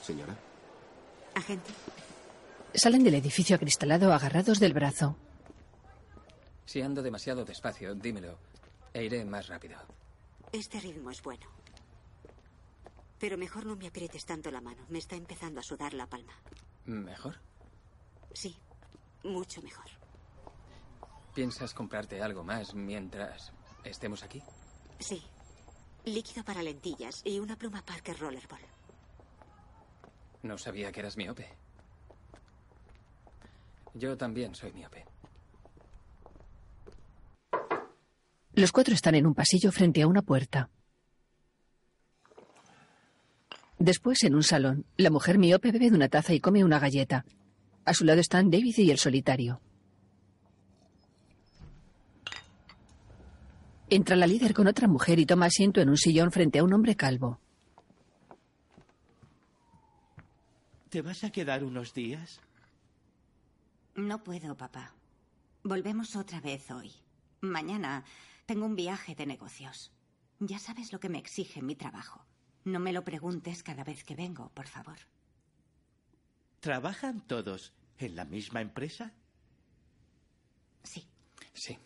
Señora. 0.03 0.37
Agente. 1.35 1.71
Salen 2.75 3.05
del 3.05 3.15
edificio 3.15 3.57
acristalado 3.57 4.13
agarrados 4.13 4.59
del 4.59 4.73
brazo. 4.73 5.17
Si 6.67 6.81
ando 6.81 7.03
demasiado 7.03 7.45
despacio, 7.45 7.95
dímelo. 7.95 8.39
E 8.93 9.05
iré 9.05 9.25
más 9.25 9.49
rápido. 9.49 9.79
Este 10.53 10.81
ritmo 10.81 11.11
es 11.11 11.23
bueno. 11.23 11.47
Pero 13.19 13.39
mejor 13.39 13.65
no 13.65 13.77
me 13.77 13.87
aprietes 13.87 14.25
tanto 14.25 14.51
la 14.51 14.61
mano. 14.61 14.83
Me 14.89 14.99
está 14.99 15.17
empezando 15.17 15.61
a 15.61 15.63
sudar 15.63 15.95
la 15.95 16.07
palma. 16.07 16.33
¿Mejor? 16.85 17.37
Sí, 18.33 18.57
mucho 19.23 19.63
mejor. 19.63 19.87
¿Piensas 21.35 21.73
comprarte 21.73 22.21
algo 22.21 22.43
más 22.43 22.75
mientras 22.75 23.53
estemos 23.85 24.23
aquí? 24.23 24.43
Sí. 24.99 25.23
Líquido 26.05 26.45
para 26.45 26.63
lentillas 26.63 27.23
y 27.25 27.39
una 27.39 27.57
pluma 27.57 27.83
Parker 27.83 28.19
Rollerball. 28.19 28.61
No 30.43 30.59
sabía 30.59 30.91
que 30.91 31.01
eras 31.01 31.17
miope. 31.17 31.47
Yo 33.95 34.17
también 34.17 34.55
soy 34.55 34.73
miope. 34.73 35.05
Los 38.55 38.73
cuatro 38.73 38.95
están 38.95 39.15
en 39.15 39.27
un 39.27 39.35
pasillo 39.35 39.71
frente 39.73 40.03
a 40.03 40.07
una 40.07 40.23
puerta. 40.23 40.69
Después, 43.79 44.23
en 44.25 44.35
un 44.35 44.43
salón, 44.43 44.85
la 44.97 45.11
mujer 45.11 45.39
miope 45.39 45.73
bebe 45.73 45.91
de 45.91 45.97
una 45.97 46.09
taza 46.09 46.35
y 46.35 46.41
come 46.41 46.65
una 46.65 46.79
galleta. 46.79 47.25
A 47.85 47.95
su 47.95 48.05
lado 48.05 48.21
están 48.21 48.51
David 48.51 48.75
y 48.79 48.91
el 48.91 48.99
solitario. 48.99 49.61
Entra 53.91 54.17
la 54.17 54.27
líder 54.27 54.55
con 54.55 54.69
otra 54.69 54.89
mujer 54.89 55.19
y 55.19 55.27
toma 55.27 55.47
asiento 55.47 55.81
en 55.81 55.89
un 55.89 55.97
sillón 55.97 56.31
frente 56.31 56.59
a 56.59 56.65
un 56.65 56.73
hombre 56.73 56.97
calvo. 56.97 57.41
¿Te 60.93 61.01
vas 61.01 61.25
a 61.25 61.31
quedar 61.31 61.65
unos 61.65 61.95
días? 61.95 62.39
No 63.95 64.23
puedo, 64.23 64.59
papá. 64.59 64.93
Volvemos 65.63 66.17
otra 66.17 66.39
vez 66.43 66.71
hoy. 66.71 66.93
Mañana 67.41 68.05
tengo 68.45 68.67
un 68.67 68.77
viaje 68.77 69.15
de 69.15 69.25
negocios. 69.25 69.91
Ya 70.39 70.59
sabes 70.59 70.93
lo 70.93 71.01
que 71.01 71.09
me 71.09 71.19
exige 71.19 71.63
mi 71.63 71.77
trabajo. 71.77 72.27
No 72.65 72.79
me 72.79 72.93
lo 72.93 73.05
preguntes 73.05 73.63
cada 73.63 73.85
vez 73.85 74.05
que 74.05 74.15
vengo, 74.15 74.51
por 74.51 74.67
favor. 74.67 74.99
¿Trabajan 76.61 77.27
todos 77.27 77.73
en 77.97 78.15
la 78.15 78.27
misma 78.27 78.61
empresa? 78.61 79.15
Sí. 80.83 81.07
Sí. 81.55 81.79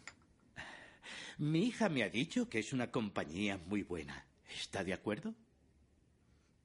Mi 1.39 1.61
hija 1.61 1.89
me 1.89 2.03
ha 2.03 2.09
dicho 2.09 2.49
que 2.49 2.59
es 2.59 2.73
una 2.73 2.91
compañía 2.91 3.57
muy 3.57 3.85
buena. 3.85 4.27
¿Está 4.49 4.83
de 4.83 4.95
acuerdo? 4.95 5.33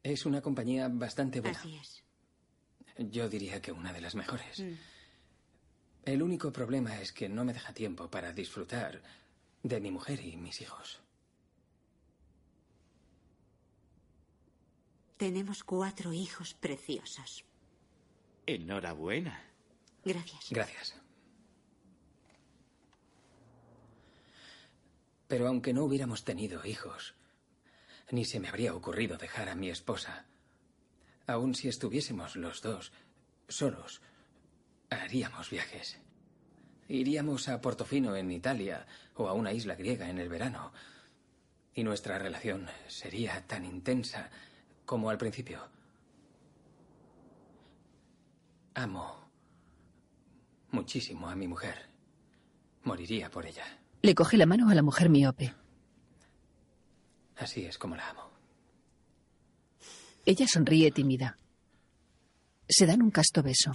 Es 0.01 0.25
una 0.25 0.41
compañía 0.41 0.87
bastante 0.87 1.39
buena. 1.39 1.59
Así 1.59 1.75
es. 1.75 2.03
Yo 2.97 3.29
diría 3.29 3.61
que 3.61 3.71
una 3.71 3.93
de 3.93 4.01
las 4.01 4.15
mejores. 4.15 4.59
Mm. 4.59 4.73
El 6.05 6.23
único 6.23 6.51
problema 6.51 6.99
es 6.99 7.11
que 7.11 7.29
no 7.29 7.45
me 7.45 7.53
deja 7.53 7.73
tiempo 7.73 8.09
para 8.09 8.33
disfrutar 8.33 9.01
de 9.63 9.79
mi 9.79 9.91
mujer 9.91 10.19
y 10.25 10.35
mis 10.37 10.61
hijos. 10.61 10.99
Tenemos 15.17 15.63
cuatro 15.63 16.11
hijos 16.13 16.55
preciosos. 16.55 17.45
Enhorabuena. 18.47 19.39
Gracias. 20.03 20.47
Gracias. 20.49 20.95
Pero 25.27 25.47
aunque 25.47 25.73
no 25.73 25.83
hubiéramos 25.83 26.23
tenido 26.23 26.65
hijos, 26.65 27.13
ni 28.09 28.25
se 28.25 28.39
me 28.39 28.49
habría 28.49 28.73
ocurrido 28.73 29.17
dejar 29.17 29.47
a 29.47 29.55
mi 29.55 29.69
esposa, 29.69 30.25
aun 31.31 31.55
si 31.55 31.67
estuviésemos 31.67 32.35
los 32.35 32.61
dos 32.61 32.91
solos, 33.47 34.01
haríamos 34.89 35.49
viajes. 35.49 35.99
Iríamos 36.87 37.47
a 37.47 37.61
Portofino 37.61 38.15
en 38.15 38.31
Italia 38.31 38.85
o 39.15 39.27
a 39.27 39.33
una 39.33 39.53
isla 39.53 39.75
griega 39.75 40.09
en 40.09 40.19
el 40.19 40.29
verano. 40.29 40.73
Y 41.73 41.83
nuestra 41.83 42.19
relación 42.19 42.67
sería 42.87 43.47
tan 43.47 43.65
intensa 43.65 44.29
como 44.85 45.09
al 45.09 45.17
principio. 45.17 45.67
Amo 48.73 49.21
muchísimo 50.71 51.29
a 51.29 51.35
mi 51.35 51.47
mujer. 51.47 51.89
Moriría 52.83 53.29
por 53.29 53.45
ella. 53.45 53.65
Le 54.01 54.15
coge 54.15 54.37
la 54.37 54.45
mano 54.45 54.69
a 54.69 54.75
la 54.75 54.81
mujer 54.81 55.09
miope. 55.09 55.53
Así 57.37 57.65
es 57.65 57.77
como 57.77 57.95
la 57.95 58.09
amo. 58.09 58.30
Ella 60.25 60.47
sonríe 60.47 60.91
tímida. 60.91 61.37
Se 62.69 62.85
dan 62.85 63.01
un 63.01 63.11
casto 63.11 63.41
beso. 63.41 63.71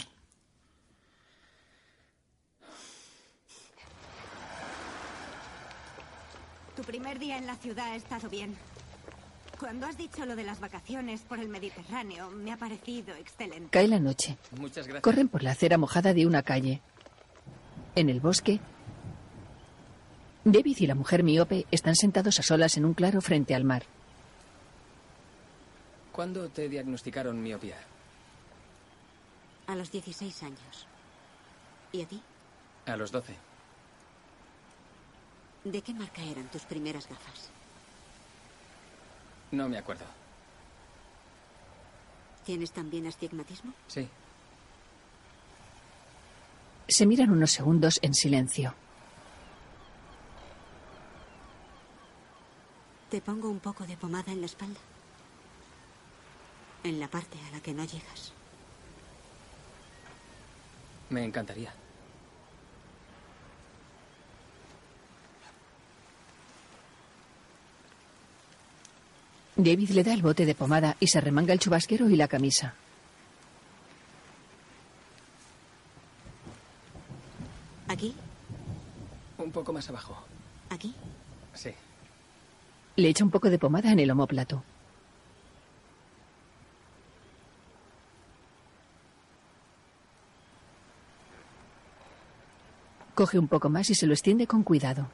Tu 6.76 6.82
primer 6.82 7.18
día 7.18 7.38
en 7.38 7.46
la 7.46 7.56
ciudad 7.56 7.86
ha 7.92 7.96
estado 7.96 8.28
bien. 8.28 8.54
Cuando 9.58 9.86
has 9.86 9.96
dicho 9.96 10.26
lo 10.26 10.36
de 10.36 10.44
las 10.44 10.60
vacaciones 10.60 11.22
por 11.22 11.38
el 11.38 11.48
Mediterráneo, 11.48 12.30
me 12.30 12.52
ha 12.52 12.58
parecido 12.58 13.14
excelente. 13.14 13.70
Cae 13.70 13.88
la 13.88 13.98
noche. 13.98 14.36
Muchas 14.52 14.86
gracias. 14.86 15.02
Corren 15.02 15.28
por 15.28 15.42
la 15.42 15.52
acera 15.52 15.78
mojada 15.78 16.12
de 16.12 16.26
una 16.26 16.42
calle. 16.42 16.82
En 17.94 18.10
el 18.10 18.20
bosque, 18.20 18.60
David 20.44 20.76
y 20.80 20.86
la 20.86 20.94
mujer 20.94 21.22
miope 21.22 21.66
están 21.70 21.96
sentados 21.96 22.38
a 22.38 22.42
solas 22.42 22.76
en 22.76 22.84
un 22.84 22.92
claro 22.92 23.22
frente 23.22 23.54
al 23.54 23.64
mar. 23.64 23.84
¿Cuándo 26.16 26.48
te 26.48 26.66
diagnosticaron 26.70 27.42
miopía? 27.42 27.76
A 29.66 29.74
los 29.74 29.92
16 29.92 30.44
años. 30.44 30.86
¿Y 31.92 32.00
a 32.00 32.06
ti? 32.06 32.22
A 32.86 32.96
los 32.96 33.12
12. 33.12 33.36
¿De 35.64 35.82
qué 35.82 35.92
marca 35.92 36.22
eran 36.22 36.50
tus 36.50 36.62
primeras 36.62 37.06
gafas? 37.06 37.50
No 39.50 39.68
me 39.68 39.76
acuerdo. 39.76 40.06
¿Tienes 42.46 42.72
también 42.72 43.06
astigmatismo? 43.06 43.74
Sí. 43.86 44.08
Se 46.88 47.04
miran 47.04 47.30
unos 47.30 47.50
segundos 47.50 47.98
en 48.00 48.14
silencio. 48.14 48.74
Te 53.10 53.20
pongo 53.20 53.50
un 53.50 53.60
poco 53.60 53.86
de 53.86 53.98
pomada 53.98 54.32
en 54.32 54.40
la 54.40 54.46
espalda. 54.46 54.80
En 56.86 57.00
la 57.00 57.08
parte 57.08 57.36
a 57.48 57.50
la 57.50 57.60
que 57.60 57.74
no 57.74 57.84
llegas. 57.84 58.32
Me 61.10 61.24
encantaría. 61.24 61.74
David 69.56 69.90
le 69.90 70.04
da 70.04 70.14
el 70.14 70.22
bote 70.22 70.46
de 70.46 70.54
pomada 70.54 70.96
y 71.00 71.08
se 71.08 71.20
remanga 71.20 71.52
el 71.52 71.58
chubasquero 71.58 72.08
y 72.08 72.14
la 72.14 72.28
camisa. 72.28 72.74
¿Aquí? 77.88 78.14
Un 79.38 79.50
poco 79.50 79.72
más 79.72 79.88
abajo. 79.88 80.16
¿Aquí? 80.70 80.94
Sí. 81.52 81.70
Le 82.94 83.08
echa 83.08 83.24
un 83.24 83.32
poco 83.32 83.50
de 83.50 83.58
pomada 83.58 83.90
en 83.90 83.98
el 83.98 84.12
omóplato. 84.12 84.62
Coge 93.16 93.38
un 93.38 93.48
poco 93.48 93.70
más 93.70 93.88
y 93.88 93.94
se 93.94 94.06
lo 94.06 94.12
extiende 94.12 94.46
con 94.46 94.62
cuidado. 94.62 95.08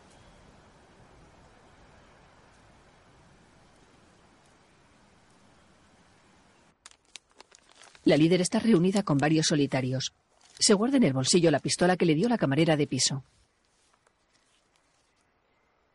La 8.02 8.16
líder 8.16 8.40
está 8.40 8.58
reunida 8.58 9.04
con 9.04 9.18
varios 9.18 9.46
solitarios. 9.46 10.12
Se 10.58 10.74
guarda 10.74 10.96
en 10.96 11.04
el 11.04 11.12
bolsillo 11.12 11.52
la 11.52 11.60
pistola 11.60 11.96
que 11.96 12.04
le 12.04 12.16
dio 12.16 12.28
la 12.28 12.38
camarera 12.38 12.76
de 12.76 12.88
piso. 12.88 13.22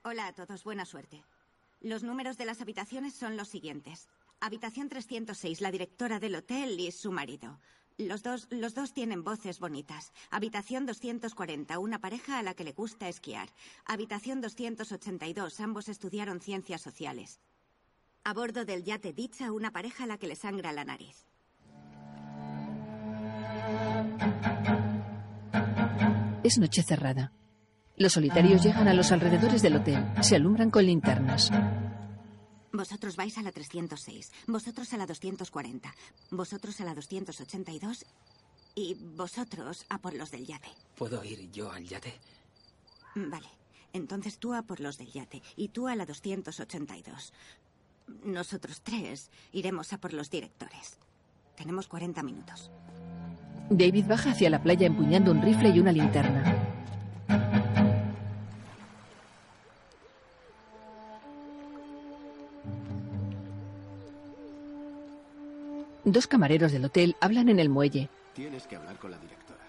Hola 0.04 0.28
a 0.28 0.34
todos, 0.34 0.64
buena 0.64 0.86
suerte. 0.86 1.26
Los 1.82 2.04
números 2.04 2.38
de 2.38 2.46
las 2.46 2.62
habitaciones 2.62 3.16
son 3.16 3.36
los 3.36 3.50
siguientes. 3.50 4.08
Habitación 4.40 4.88
306, 4.88 5.60
la 5.60 5.72
directora 5.72 6.22
del 6.22 6.36
hotel 6.36 6.80
y 6.80 6.90
su 6.94 7.12
marido. 7.12 7.60
Los 7.98 8.22
dos, 8.22 8.48
los 8.52 8.76
dos 8.76 8.94
tienen 8.94 9.24
voces 9.24 9.60
bonitas. 9.60 10.14
Habitación 10.30 10.86
240, 10.86 11.80
una 11.80 11.98
pareja 12.00 12.38
a 12.38 12.44
la 12.44 12.54
que 12.54 12.64
le 12.64 12.72
gusta 12.72 13.10
esquiar. 13.10 13.50
Habitación 13.86 14.40
282, 14.40 15.60
ambos 15.60 15.90
estudiaron 15.90 16.40
ciencias 16.40 16.82
sociales. 16.82 17.40
A 18.24 18.34
bordo 18.34 18.66
del 18.66 18.84
yate 18.84 19.14
Dicha, 19.14 19.52
una 19.52 19.72
pareja 19.72 20.04
a 20.04 20.08
la 20.08 20.20
que 20.20 20.28
le 20.28 20.36
sangra 20.36 20.74
la 20.74 20.86
nariz. 20.86 21.26
Es 26.44 26.60
noche 26.60 26.84
cerrada. 26.84 27.32
Los 27.96 28.14
solitarios 28.14 28.62
llegan 28.62 28.88
a 28.88 28.94
los 28.94 29.12
alrededores 29.12 29.64
del 29.64 29.78
hotel. 29.78 30.06
Se 30.22 30.36
alumbran 30.36 30.70
con 30.70 30.86
linternas. 30.86 31.52
Vosotros 32.78 33.16
vais 33.16 33.36
a 33.40 33.42
la 33.42 33.52
306, 33.52 34.32
vosotros 34.46 34.94
a 34.94 34.98
la 34.98 35.08
240, 35.08 35.96
vosotros 36.30 36.80
a 36.80 36.86
la 36.86 36.94
282 36.94 38.06
y 38.76 38.94
vosotros 39.16 39.84
a 39.90 39.98
por 39.98 40.14
los 40.14 40.30
del 40.30 40.46
yate. 40.46 40.70
¿Puedo 40.96 41.24
ir 41.24 41.50
yo 41.50 41.72
al 41.72 41.86
yate? 41.86 42.14
Vale, 43.16 43.50
entonces 43.94 44.38
tú 44.38 44.54
a 44.54 44.62
por 44.62 44.80
los 44.80 45.00
del 45.00 45.12
yate 45.12 45.42
y 45.56 45.70
tú 45.70 45.88
a 45.88 45.96
la 45.96 46.06
282. 46.06 47.34
Nosotros 48.24 48.82
tres 48.84 49.32
iremos 49.54 49.92
a 49.94 49.98
por 49.98 50.14
los 50.14 50.30
directores. 50.30 51.00
Tenemos 51.56 51.88
40 51.88 52.22
minutos. 52.22 52.70
David 53.72 54.06
baja 54.06 54.34
hacia 54.34 54.52
la 54.52 54.62
playa 54.62 54.86
empuñando 54.86 55.32
un 55.32 55.42
rifle 55.42 55.70
y 55.70 55.80
una 55.80 55.92
linterna. 55.92 56.67
Dos 66.10 66.26
camareros 66.26 66.72
del 66.72 66.86
hotel 66.86 67.18
hablan 67.20 67.50
en 67.50 67.60
el 67.60 67.68
muelle. 67.68 68.08
Tienes 68.34 68.66
que 68.66 68.78
hablar 68.78 68.96
con 68.96 69.12
la 69.12 69.18
directora. 69.18 69.60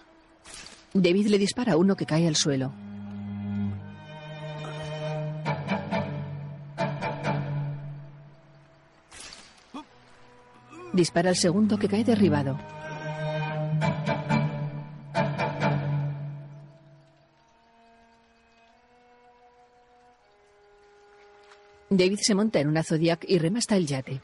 David 0.94 1.27
le 1.27 1.36
dispara 1.36 1.73
a 1.73 1.77
uno 1.77 1.97
que 1.97 2.06
cae 2.06 2.28
al 2.28 2.36
suelo. 2.36 2.73
Dispara 10.93 11.31
al 11.31 11.36
segundo 11.36 11.77
que 11.77 11.89
cae 11.89 12.05
derribado. 12.05 12.56
David 21.90 22.19
se 22.23 22.36
monta 22.36 22.60
en 22.60 22.69
una 22.69 22.85
Zodiac 22.85 23.24
y 23.27 23.39
rema 23.39 23.59
hasta 23.59 23.74
el 23.74 23.89
yate. 23.89 24.23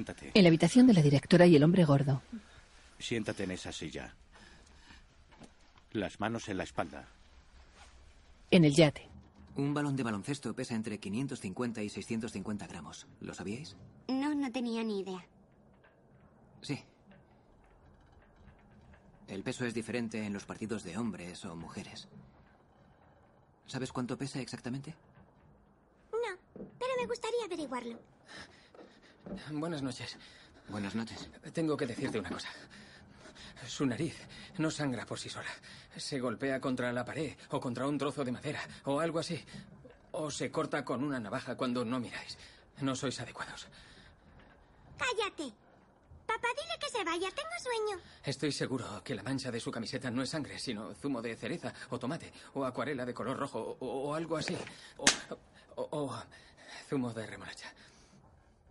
Levántate. 0.00 0.30
En 0.34 0.44
la 0.44 0.48
habitación 0.48 0.86
de 0.86 0.94
la 0.94 1.02
directora 1.02 1.46
y 1.46 1.56
el 1.56 1.62
hombre 1.62 1.84
gordo. 1.84 2.22
Siéntate 2.98 3.44
en 3.44 3.50
esa 3.50 3.70
silla. 3.70 4.14
Las 5.92 6.20
manos 6.20 6.48
en 6.48 6.56
la 6.56 6.64
espalda. 6.64 7.06
En 8.50 8.64
el 8.64 8.74
yate. 8.74 9.08
Un 9.56 9.74
balón 9.74 9.96
de 9.96 10.02
baloncesto 10.02 10.54
pesa 10.54 10.74
entre 10.74 10.98
550 10.98 11.82
y 11.82 11.88
650 11.90 12.66
gramos. 12.66 13.06
¿Lo 13.20 13.34
sabíais? 13.34 13.76
No, 14.08 14.34
no 14.34 14.50
tenía 14.50 14.82
ni 14.82 15.00
idea. 15.00 15.22
Sí. 16.62 16.82
El 19.28 19.42
peso 19.42 19.66
es 19.66 19.74
diferente 19.74 20.24
en 20.24 20.32
los 20.32 20.46
partidos 20.46 20.82
de 20.82 20.96
hombres 20.96 21.44
o 21.44 21.54
mujeres. 21.56 22.08
¿Sabes 23.66 23.92
cuánto 23.92 24.16
pesa 24.16 24.40
exactamente? 24.40 24.94
No, 26.12 26.62
pero 26.78 26.90
me 26.98 27.06
gustaría 27.06 27.44
averiguarlo. 27.44 27.98
Buenas 29.52 29.82
noches. 29.82 30.16
Buenas 30.68 30.94
noches. 30.94 31.28
Tengo 31.52 31.76
que 31.76 31.86
decirte 31.86 32.18
una 32.18 32.30
cosa. 32.30 32.48
Su 33.66 33.84
nariz 33.86 34.16
no 34.58 34.70
sangra 34.70 35.04
por 35.06 35.18
sí 35.18 35.28
sola. 35.28 35.50
Se 35.96 36.18
golpea 36.20 36.60
contra 36.60 36.92
la 36.92 37.04
pared 37.04 37.36
o 37.50 37.60
contra 37.60 37.86
un 37.86 37.98
trozo 37.98 38.24
de 38.24 38.32
madera 38.32 38.60
o 38.84 39.00
algo 39.00 39.18
así. 39.18 39.42
O 40.12 40.30
se 40.30 40.50
corta 40.50 40.84
con 40.84 41.04
una 41.04 41.20
navaja 41.20 41.56
cuando 41.56 41.84
no 41.84 42.00
miráis. 42.00 42.38
No 42.80 42.94
sois 42.96 43.20
adecuados. 43.20 43.68
Cállate. 44.98 45.52
Papá, 46.26 46.48
dile 46.56 46.78
que 46.80 46.88
se 46.88 47.04
vaya. 47.04 47.28
Tengo 47.30 47.50
sueño. 47.60 48.02
Estoy 48.24 48.52
seguro 48.52 49.02
que 49.04 49.14
la 49.14 49.22
mancha 49.22 49.50
de 49.50 49.60
su 49.60 49.70
camiseta 49.70 50.10
no 50.10 50.22
es 50.22 50.30
sangre, 50.30 50.58
sino 50.58 50.94
zumo 50.94 51.20
de 51.20 51.36
cereza 51.36 51.72
o 51.90 51.98
tomate 51.98 52.32
o 52.54 52.64
acuarela 52.64 53.04
de 53.04 53.14
color 53.14 53.36
rojo 53.38 53.76
o, 53.80 53.86
o 53.86 54.14
algo 54.14 54.36
así. 54.36 54.56
O, 54.96 55.04
o- 55.76 55.88
o 56.06 56.22
zumo 56.88 57.12
de 57.12 57.26
remolacha. 57.26 57.72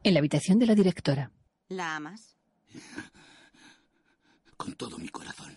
En 0.03 0.13
la 0.13 0.19
habitación 0.19 0.59
de 0.59 0.65
la 0.65 0.75
directora. 0.75 1.31
¿La 1.67 1.95
amas? 1.95 2.37
Con 4.57 4.73
todo 4.73 4.97
mi 4.97 5.09
corazón. 5.09 5.55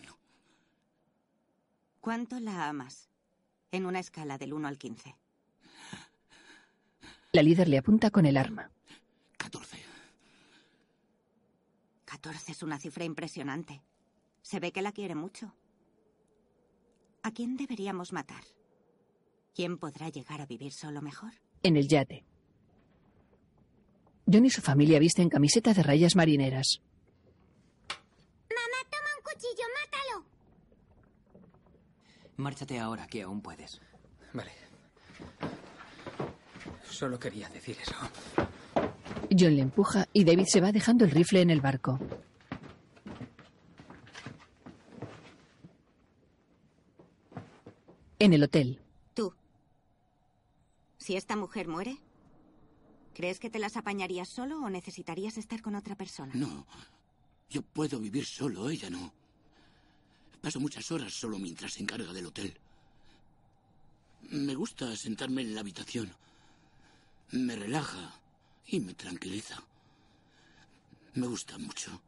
¿Cuánto 2.00 2.40
la 2.40 2.68
amas? 2.68 3.08
En 3.70 3.86
una 3.86 4.00
escala 4.00 4.38
del 4.38 4.52
1 4.52 4.68
al 4.68 4.78
15. 4.78 5.16
La 7.32 7.42
líder 7.42 7.68
le 7.68 7.78
apunta 7.78 8.10
con 8.10 8.26
el 8.26 8.36
arma. 8.36 8.70
14 12.22 12.52
es 12.52 12.62
una 12.62 12.78
cifra 12.78 13.04
impresionante. 13.04 13.82
Se 14.42 14.60
ve 14.60 14.70
que 14.70 14.82
la 14.82 14.92
quiere 14.92 15.14
mucho. 15.14 15.54
¿A 17.22 17.32
quién 17.32 17.56
deberíamos 17.56 18.12
matar? 18.12 18.44
¿Quién 19.54 19.78
podrá 19.78 20.08
llegar 20.08 20.40
a 20.40 20.46
vivir 20.46 20.72
solo 20.72 21.02
mejor? 21.02 21.32
En 21.62 21.76
el 21.76 21.88
yate. 21.88 22.24
John 24.32 24.46
y 24.46 24.50
su 24.50 24.62
familia 24.62 24.98
visten 24.98 25.28
camiseta 25.28 25.74
de 25.74 25.82
rayas 25.82 26.16
marineras. 26.16 26.80
Mamá, 27.88 28.78
toma 28.90 29.10
un 29.18 29.22
cuchillo, 29.24 29.64
mátalo. 29.76 30.24
Márchate 32.38 32.78
ahora, 32.78 33.06
que 33.06 33.22
aún 33.22 33.42
puedes. 33.42 33.80
Vale. 34.32 34.52
Solo 36.82 37.18
quería 37.18 37.48
decir 37.50 37.76
eso. 37.82 37.94
John 39.30 39.54
le 39.56 39.62
empuja 39.62 40.08
y 40.12 40.24
David 40.24 40.46
se 40.46 40.60
va 40.60 40.72
dejando 40.72 41.04
el 41.04 41.10
rifle 41.10 41.42
en 41.42 41.50
el 41.50 41.60
barco. 41.60 41.98
En 48.18 48.32
el 48.32 48.42
hotel. 48.44 48.80
Tú. 49.14 49.34
Si 50.96 51.16
esta 51.16 51.36
mujer 51.36 51.66
muere, 51.68 51.98
¿crees 53.14 53.38
que 53.38 53.50
te 53.50 53.58
las 53.58 53.76
apañarías 53.76 54.28
solo 54.28 54.60
o 54.60 54.70
necesitarías 54.70 55.36
estar 55.38 55.62
con 55.62 55.74
otra 55.74 55.94
persona? 55.96 56.32
No. 56.34 56.66
Yo 57.50 57.62
puedo 57.62 57.98
vivir 57.98 58.24
solo, 58.24 58.70
ella 58.70 58.90
no. 58.90 59.12
Paso 60.40 60.58
muchas 60.58 60.90
horas 60.90 61.12
solo 61.12 61.38
mientras 61.38 61.74
se 61.74 61.82
encarga 61.82 62.12
del 62.12 62.26
hotel. 62.26 62.56
Me 64.30 64.54
gusta 64.54 64.96
sentarme 64.96 65.42
en 65.42 65.54
la 65.54 65.60
habitación. 65.60 66.14
Me 67.30 67.56
relaja 67.56 68.14
y 68.66 68.80
me 68.80 68.94
tranquiliza. 68.94 69.62
Me 71.14 71.26
gusta 71.26 71.58
mucho. 71.58 72.00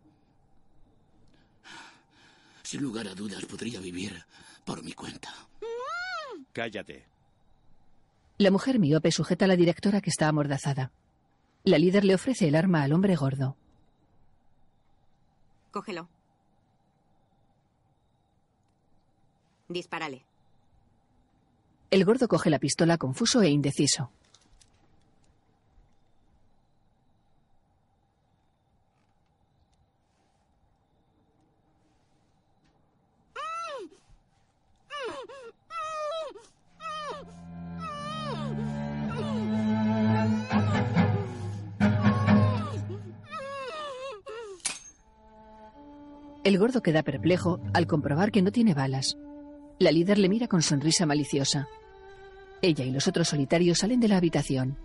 Sin 2.63 2.83
lugar 2.83 3.07
a 3.09 3.15
dudas 3.15 3.45
podría 3.45 3.81
vivir 3.81 4.25
por 4.65 4.83
mi 4.83 4.93
cuenta. 4.93 5.33
Cállate. 6.53 7.14
La 8.45 8.51
mujer 8.51 8.79
miope 8.79 9.11
sujeta 9.11 9.47
a 9.47 9.49
la 9.49 9.57
directora 9.57 10.03
que 10.03 10.11
está 10.11 10.29
amordazada. 10.29 10.93
La 11.63 11.79
líder 11.79 12.05
le 12.05 12.15
ofrece 12.15 12.47
el 12.47 12.57
arma 12.57 12.83
al 12.83 12.93
hombre 12.93 13.17
gordo. 13.17 13.57
Cógelo. 15.71 16.11
Dispárale. 19.67 20.27
El 21.91 22.05
gordo 22.05 22.29
coge 22.29 22.51
la 22.51 22.59
pistola 22.59 22.99
confuso 22.99 23.41
e 23.41 23.49
indeciso. 23.49 24.11
El 46.45 46.59
gordo 46.59 46.83
queda 46.83 47.03
perplejo 47.03 47.59
al 47.73 47.87
comprobar 47.87 48.31
que 48.31 48.43
no 48.43 48.53
tiene 48.53 48.75
balas. 48.75 49.17
La 49.79 49.91
líder 49.91 50.19
le 50.19 50.29
mira 50.29 50.47
con 50.47 50.61
sonrisa 50.61 51.07
maliciosa. 51.07 51.69
Ella 52.61 52.85
y 52.85 52.91
los 52.91 53.09
otros 53.09 53.29
solitarios 53.29 53.79
salen 53.79 53.99
de 53.99 54.09
la 54.09 54.19
habitación. 54.19 54.77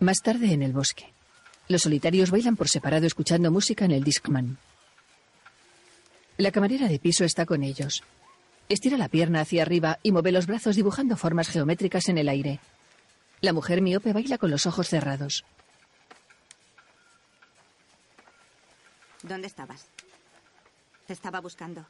Más 0.00 0.22
tarde 0.22 0.52
en 0.52 0.62
el 0.62 0.72
bosque. 0.72 1.12
Los 1.68 1.82
solitarios 1.82 2.30
bailan 2.30 2.56
por 2.56 2.70
separado 2.70 3.06
escuchando 3.06 3.50
música 3.50 3.84
en 3.84 3.90
el 3.90 4.04
Discman. 4.04 4.56
La 6.38 6.50
camarera 6.50 6.88
de 6.88 6.98
piso 6.98 7.24
está 7.24 7.44
con 7.44 7.62
ellos. 7.62 8.02
Estira 8.70 8.96
la 8.96 9.08
pierna 9.08 9.42
hacia 9.42 9.62
arriba 9.62 9.98
y 10.02 10.12
mueve 10.12 10.32
los 10.32 10.46
brazos 10.46 10.76
dibujando 10.76 11.16
formas 11.16 11.50
geométricas 11.50 12.08
en 12.08 12.16
el 12.16 12.30
aire. 12.30 12.60
La 13.44 13.52
mujer 13.52 13.82
miope 13.82 14.14
baila 14.14 14.38
con 14.38 14.50
los 14.50 14.64
ojos 14.64 14.88
cerrados. 14.88 15.44
¿Dónde 19.22 19.46
estabas? 19.48 19.86
Te 21.06 21.12
estaba 21.12 21.42
buscando. 21.42 21.84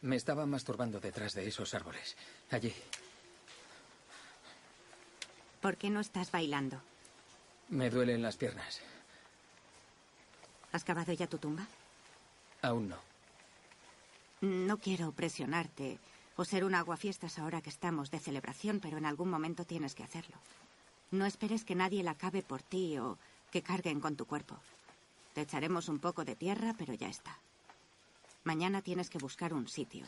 Me 0.00 0.14
estaba 0.14 0.46
masturbando 0.46 1.00
detrás 1.00 1.34
de 1.34 1.48
esos 1.48 1.74
árboles. 1.74 2.16
Allí. 2.52 2.72
¿Por 5.60 5.76
qué 5.76 5.90
no 5.90 5.98
estás 5.98 6.30
bailando? 6.30 6.80
Me 7.68 7.90
duelen 7.90 8.22
las 8.22 8.36
piernas. 8.36 8.80
¿Has 10.70 10.84
cavado 10.84 11.12
ya 11.14 11.26
tu 11.26 11.38
tumba? 11.38 11.66
Aún 12.62 12.90
no. 12.90 12.98
No 14.40 14.78
quiero 14.78 15.10
presionarte 15.10 15.98
o 16.36 16.44
ser 16.44 16.64
un 16.64 16.76
aguafiestas 16.76 17.40
ahora 17.40 17.60
que 17.60 17.70
estamos 17.70 18.12
de 18.12 18.20
celebración, 18.20 18.78
pero 18.78 18.98
en 18.98 19.06
algún 19.06 19.30
momento 19.30 19.64
tienes 19.64 19.96
que 19.96 20.04
hacerlo. 20.04 20.36
No 21.12 21.26
esperes 21.26 21.64
que 21.64 21.74
nadie 21.74 22.02
la 22.02 22.16
cabe 22.16 22.42
por 22.42 22.62
ti 22.62 22.98
o 22.98 23.18
que 23.52 23.62
carguen 23.62 24.00
con 24.00 24.16
tu 24.16 24.26
cuerpo. 24.26 24.56
Te 25.34 25.42
echaremos 25.42 25.88
un 25.88 25.98
poco 25.98 26.24
de 26.24 26.36
tierra, 26.36 26.74
pero 26.76 26.94
ya 26.94 27.08
está. 27.08 27.38
Mañana 28.44 28.82
tienes 28.82 29.08
que 29.10 29.18
buscar 29.18 29.54
un 29.54 29.68
sitio 29.68 30.06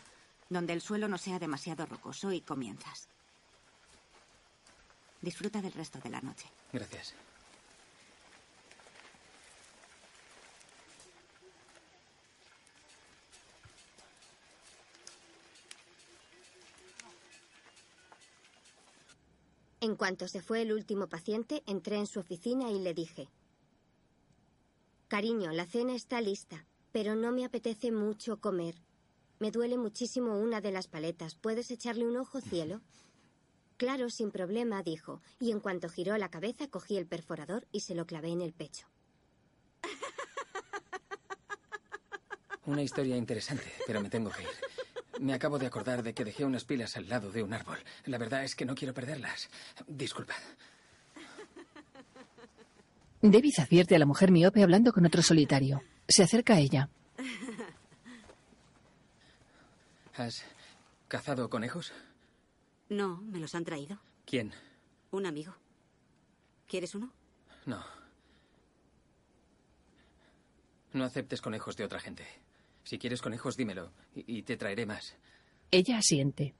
donde 0.48 0.72
el 0.72 0.80
suelo 0.80 1.08
no 1.08 1.18
sea 1.18 1.38
demasiado 1.38 1.86
rocoso 1.86 2.32
y 2.32 2.40
comienzas. 2.40 3.08
Disfruta 5.20 5.62
del 5.62 5.72
resto 5.72 5.98
de 6.00 6.10
la 6.10 6.20
noche. 6.20 6.46
Gracias. 6.72 7.14
En 19.84 19.96
cuanto 19.96 20.28
se 20.28 20.40
fue 20.40 20.62
el 20.62 20.72
último 20.72 21.08
paciente, 21.10 21.62
entré 21.66 21.96
en 21.96 22.06
su 22.06 22.18
oficina 22.18 22.70
y 22.70 22.78
le 22.78 22.94
dije, 22.94 23.28
Cariño, 25.08 25.52
la 25.52 25.66
cena 25.66 25.94
está 25.94 26.22
lista, 26.22 26.64
pero 26.90 27.14
no 27.14 27.32
me 27.32 27.44
apetece 27.44 27.92
mucho 27.92 28.40
comer. 28.40 28.76
Me 29.40 29.50
duele 29.50 29.76
muchísimo 29.76 30.38
una 30.38 30.62
de 30.62 30.72
las 30.72 30.88
paletas. 30.88 31.34
¿Puedes 31.34 31.70
echarle 31.70 32.06
un 32.06 32.16
ojo, 32.16 32.40
cielo? 32.40 32.80
Claro, 33.76 34.08
sin 34.08 34.30
problema, 34.30 34.82
dijo, 34.82 35.20
y 35.40 35.50
en 35.50 35.60
cuanto 35.60 35.90
giró 35.90 36.16
la 36.16 36.30
cabeza 36.30 36.68
cogí 36.68 36.96
el 36.96 37.06
perforador 37.06 37.66
y 37.72 37.80
se 37.80 37.96
lo 37.96 38.06
clavé 38.06 38.28
en 38.28 38.40
el 38.40 38.54
pecho. 38.54 38.86
Una 42.64 42.82
historia 42.82 43.16
interesante, 43.16 43.70
pero 43.84 44.00
me 44.00 44.08
tengo 44.08 44.30
que 44.30 44.44
ir. 44.44 44.48
Me 45.20 45.34
acabo 45.34 45.58
de 45.58 45.66
acordar 45.66 46.02
de 46.02 46.14
que 46.14 46.24
dejé 46.24 46.44
unas 46.44 46.64
pilas 46.64 46.96
al 46.96 47.08
lado 47.08 47.30
de 47.30 47.42
un 47.42 47.52
árbol. 47.52 47.78
La 48.06 48.18
verdad 48.18 48.44
es 48.44 48.54
que 48.54 48.64
no 48.64 48.74
quiero 48.74 48.94
perderlas. 48.94 49.48
Disculpa. 49.86 50.34
David 53.22 53.54
advierte 53.58 53.94
a 53.94 53.98
la 53.98 54.06
mujer 54.06 54.30
miope 54.30 54.62
hablando 54.62 54.92
con 54.92 55.06
otro 55.06 55.22
solitario. 55.22 55.82
Se 56.08 56.22
acerca 56.22 56.54
a 56.54 56.58
ella. 56.58 56.88
¿Has 60.16 60.44
cazado 61.08 61.48
conejos? 61.48 61.92
No, 62.88 63.16
me 63.22 63.38
los 63.40 63.54
han 63.54 63.64
traído. 63.64 63.98
¿Quién? 64.26 64.52
Un 65.10 65.26
amigo. 65.26 65.54
¿Quieres 66.68 66.94
uno? 66.94 67.12
No. 67.66 67.82
No 70.92 71.04
aceptes 71.04 71.40
conejos 71.40 71.76
de 71.76 71.84
otra 71.84 71.98
gente. 71.98 72.26
Si 72.84 72.98
quieres 72.98 73.22
conejos, 73.22 73.56
dímelo 73.56 73.92
y, 74.14 74.38
y 74.38 74.42
te 74.42 74.56
traeré 74.56 74.86
más. 74.86 75.16
Ella 75.70 75.98
asiente. 75.98 76.54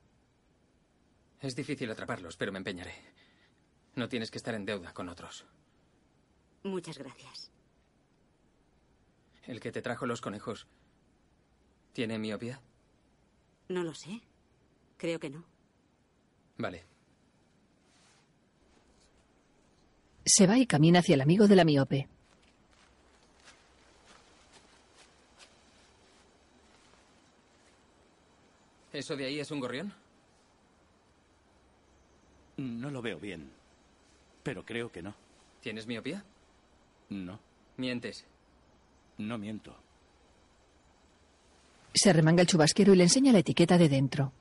Es 1.41 1.55
difícil 1.55 1.91
atraparlos, 1.91 2.37
pero 2.37 2.51
me 2.53 2.59
empeñaré. 2.59 2.95
No 3.95 4.09
tienes 4.09 4.31
que 4.31 4.39
estar 4.39 4.55
en 4.55 4.65
deuda 4.65 4.93
con 4.93 5.09
otros. 5.09 5.45
Muchas 6.65 6.99
gracias. 6.99 7.51
¿El 9.47 9.61
que 9.61 9.71
te 9.71 9.83
trajo 9.83 10.07
los 10.07 10.21
conejos 10.23 10.67
tiene 11.93 12.19
miopía? 12.19 12.61
No 13.69 13.83
lo 13.85 13.95
sé. 13.95 14.23
Creo 14.97 15.21
que 15.21 15.31
no. 15.31 15.45
Vale. 16.57 16.85
Se 20.25 20.47
va 20.47 20.59
y 20.59 20.67
camina 20.67 21.01
hacia 21.01 21.15
el 21.15 21.21
amigo 21.21 21.47
de 21.47 21.57
la 21.57 21.65
miope. 21.65 22.09
¿Eso 28.95 29.17
de 29.17 29.27
ahí 29.27 29.41
es 29.41 29.51
un 29.51 29.59
gorrión? 29.61 29.93
No 32.57 32.91
lo 32.91 33.03
veo 33.03 33.19
bien, 33.19 33.51
pero 34.45 34.65
creo 34.65 34.91
que 34.93 35.03
no. 35.03 35.15
¿Tienes 35.61 35.87
miopía? 35.87 36.25
No, 37.11 37.41
Mientes. 37.77 38.25
no 39.19 39.37
miento. 39.37 39.77
Se 41.93 42.13
remanga 42.13 42.43
el 42.43 42.47
chubasquero 42.47 42.93
y 42.95 42.97
le 42.97 43.03
enseña 43.05 43.33
la 43.33 43.41
etiqueta 43.41 43.77
de 43.77 43.89
dentro. 43.89 44.33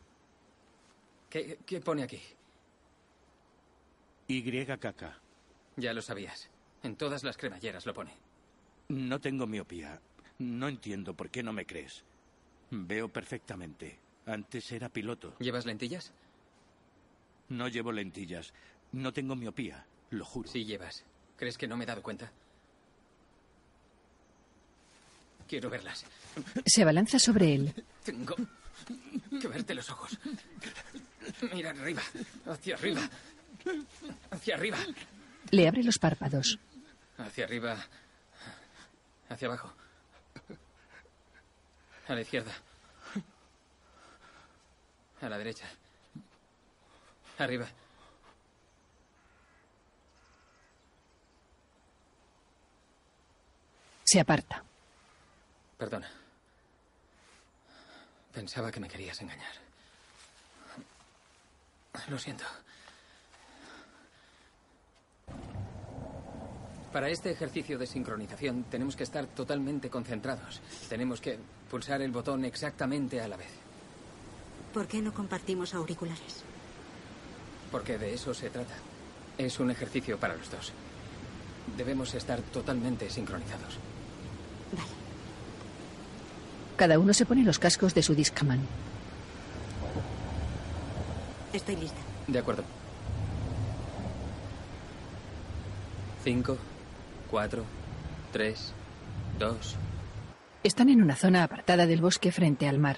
¿Qué, 1.32 1.58
qué 1.66 1.82
pone 1.82 2.04
aquí? 2.04 2.20
YKK. 4.28 5.04
Ya 5.78 5.94
lo 5.94 6.02
sabías. 6.04 6.50
En 6.84 6.96
todas 6.96 7.24
las 7.24 7.38
cremalleras 7.38 7.86
lo 7.88 7.94
pone. 7.96 8.14
No 8.90 9.20
tengo 9.20 9.48
miopía. 9.48 10.00
No 10.38 10.68
entiendo 10.68 11.16
por 11.16 11.30
qué 11.32 11.42
no 11.42 11.54
me 11.54 11.66
crees. 11.66 12.04
Veo 12.70 13.08
perfectamente. 13.10 13.98
Antes 14.26 14.72
era 14.72 14.90
piloto. 14.90 15.36
¿Llevas 15.40 15.66
lentillas? 15.66 16.12
No 17.50 17.68
llevo 17.68 17.92
lentillas. 17.92 18.54
No 18.92 19.12
tengo 19.12 19.36
miopía, 19.36 19.86
lo 20.12 20.24
juro. 20.26 20.50
Sí 20.50 20.66
llevas. 20.66 21.04
¿Crees 21.38 21.58
que 21.58 21.68
no 21.68 21.76
me 21.76 21.84
he 21.84 21.88
dado 21.88 22.02
cuenta? 22.02 22.32
Quiero 25.48 25.70
verlas. 25.70 26.06
Se 26.66 26.82
abalanza 26.84 27.20
sobre 27.20 27.54
él. 27.56 27.86
Tengo 28.04 28.36
que 29.42 29.48
verte 29.48 29.74
los 29.76 29.90
ojos. 29.90 30.18
Mira 31.54 31.72
arriba, 31.72 32.02
hacia 32.48 32.76
arriba, 32.76 33.02
hacia 34.32 34.56
arriba, 34.56 34.78
Le 35.52 35.68
abre 35.68 35.84
los 35.84 35.98
párpados. 35.98 36.60
hacia 37.18 37.46
arriba, 37.46 37.78
hacia 39.30 39.48
abajo, 39.48 39.74
a 42.08 42.14
la 42.16 42.22
izquierda, 42.22 42.52
a 45.24 45.30
la 45.30 45.38
derecha, 45.38 45.66
arriba. 47.40 47.68
Se 54.04 54.20
aparta. 54.20 54.64
Perdona. 55.78 56.10
Pensaba 58.34 58.72
que 58.72 58.80
me 58.80 58.90
querías 58.90 59.20
engañar. 59.22 59.54
Lo 62.10 62.20
siento. 62.20 62.44
Para 66.92 67.10
este 67.10 67.32
ejercicio 67.32 67.80
de 67.80 67.88
sincronización 67.88 68.66
tenemos 68.66 68.96
que 68.96 69.04
estar 69.04 69.26
totalmente 69.28 69.90
concentrados. 69.90 70.62
Tenemos 70.90 71.20
que 71.22 71.40
pulsar 71.70 72.02
el 72.02 72.12
botón 72.12 72.46
exactamente 72.46 73.20
a 73.20 73.28
la 73.28 73.38
vez. 73.38 73.63
¿Por 74.74 74.88
qué 74.88 75.02
no 75.02 75.14
compartimos 75.14 75.74
auriculares? 75.76 76.44
Porque 77.72 77.98
de 77.98 78.14
eso 78.14 78.34
se 78.34 78.50
trata. 78.50 78.74
Es 79.38 79.60
un 79.60 79.70
ejercicio 79.70 80.18
para 80.20 80.36
los 80.36 80.50
dos. 80.50 80.72
Debemos 81.78 82.14
estar 82.16 82.42
totalmente 82.42 83.10
sincronizados. 83.10 83.78
Cada 86.76 86.98
uno 86.98 87.14
se 87.14 87.26
pone 87.26 87.44
los 87.44 87.60
cascos 87.60 87.94
de 87.94 88.02
su 88.02 88.16
Discman. 88.16 88.60
Estoy 91.54 91.76
lista. 91.76 92.00
De 92.28 92.40
acuerdo. 92.40 92.64
Cinco, 96.24 96.58
cuatro, 97.30 97.64
tres, 98.32 98.74
dos. 99.38 99.76
Están 100.64 100.90
en 100.90 101.02
una 101.02 101.16
zona 101.16 101.44
apartada 101.44 101.86
del 101.86 102.02
bosque 102.02 102.32
frente 102.32 102.68
al 102.68 102.80
mar. 102.80 102.98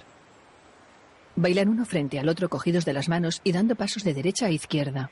Bailan 1.35 1.69
uno 1.69 1.85
frente 1.85 2.19
al 2.19 2.29
otro 2.29 2.49
cogidos 2.49 2.85
de 2.85 2.93
las 2.93 3.09
manos 3.09 3.41
y 3.43 3.51
dando 3.51 3.75
pasos 3.75 4.03
de 4.03 4.13
derecha 4.13 4.45
a 4.45 4.51
izquierda. 4.51 5.11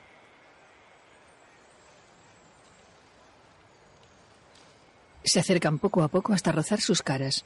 Se 5.23 5.39
acercan 5.39 5.79
poco 5.79 6.03
a 6.03 6.07
poco 6.07 6.33
hasta 6.33 6.51
rozar 6.51 6.81
sus 6.81 7.01
caras. 7.01 7.45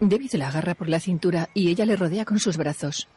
David 0.00 0.34
la 0.34 0.48
agarra 0.48 0.74
por 0.74 0.88
la 0.88 1.00
cintura 1.00 1.48
y 1.54 1.68
ella 1.70 1.86
le 1.86 1.96
rodea 1.96 2.24
con 2.24 2.38
sus 2.38 2.56
brazos. 2.56 3.08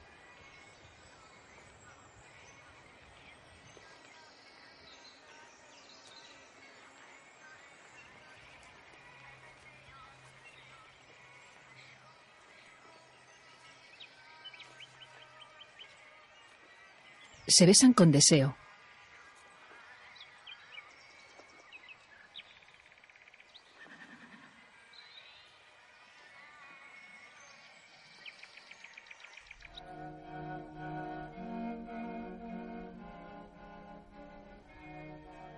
Se 17.59 17.65
besan 17.65 17.91
con 17.91 18.09
deseo. 18.09 18.55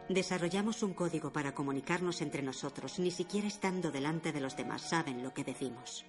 Desarrollamos 0.10 0.82
un 0.82 0.96
código 0.96 1.32
para 1.32 1.54
comunicarnos 1.54 2.22
entre 2.22 2.42
nosotros, 2.42 2.98
ni 2.98 3.12
siquiera 3.12 3.48
estando 3.48 3.92
delante 3.92 4.32
de 4.32 4.42
los 4.42 4.58
demás 4.58 4.82
saben 4.90 5.22
lo 5.22 5.36
que 5.36 5.44
decimos. 5.44 6.04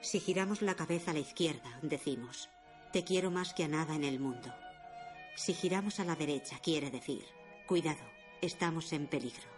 Si 0.00 0.18
giramos 0.18 0.62
la 0.62 0.76
cabeza 0.76 1.10
a 1.10 1.14
la 1.14 1.20
izquierda, 1.20 1.78
decimos, 1.82 2.48
te 2.92 3.04
quiero 3.04 3.30
más 3.30 3.54
que 3.54 3.64
a 3.64 3.68
nada 3.68 3.94
en 3.94 4.04
el 4.04 4.20
mundo. 4.20 4.52
Si 5.36 5.54
giramos 5.54 6.00
a 6.00 6.04
la 6.04 6.16
derecha, 6.16 6.58
quiere 6.58 6.90
decir, 6.90 7.24
cuidado, 7.66 8.04
estamos 8.42 8.92
en 8.92 9.06
peligro. 9.06 9.48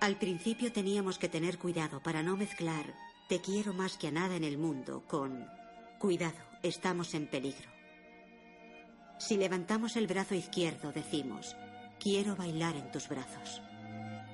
Al 0.00 0.16
principio 0.16 0.72
teníamos 0.72 1.18
que 1.18 1.28
tener 1.28 1.58
cuidado 1.58 2.02
para 2.02 2.22
no 2.22 2.36
mezclar 2.36 2.92
te 3.32 3.40
quiero 3.40 3.72
más 3.72 3.96
que 3.96 4.08
a 4.08 4.10
nada 4.10 4.36
en 4.36 4.44
el 4.44 4.58
mundo 4.58 5.04
con 5.08 5.46
cuidado, 5.98 6.36
estamos 6.62 7.14
en 7.14 7.26
peligro. 7.26 7.70
Si 9.18 9.38
levantamos 9.38 9.96
el 9.96 10.06
brazo 10.06 10.34
izquierdo, 10.34 10.92
decimos, 10.92 11.56
quiero 11.98 12.36
bailar 12.36 12.76
en 12.76 12.90
tus 12.90 13.08
brazos. 13.08 13.62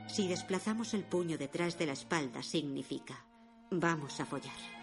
Si 0.08 0.26
desplazamos 0.26 0.94
el 0.94 1.04
puño 1.04 1.38
detrás 1.38 1.78
de 1.78 1.86
la 1.86 1.92
espalda, 1.92 2.42
significa, 2.42 3.24
vamos 3.70 4.18
a 4.18 4.26
follar. 4.26 4.77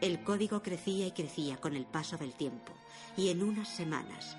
El 0.00 0.22
código 0.22 0.62
crecía 0.62 1.06
y 1.06 1.12
crecía 1.12 1.56
con 1.56 1.74
el 1.74 1.86
paso 1.86 2.16
del 2.18 2.34
tiempo, 2.34 2.72
y 3.16 3.30
en 3.30 3.42
unas 3.42 3.68
semanas 3.68 4.36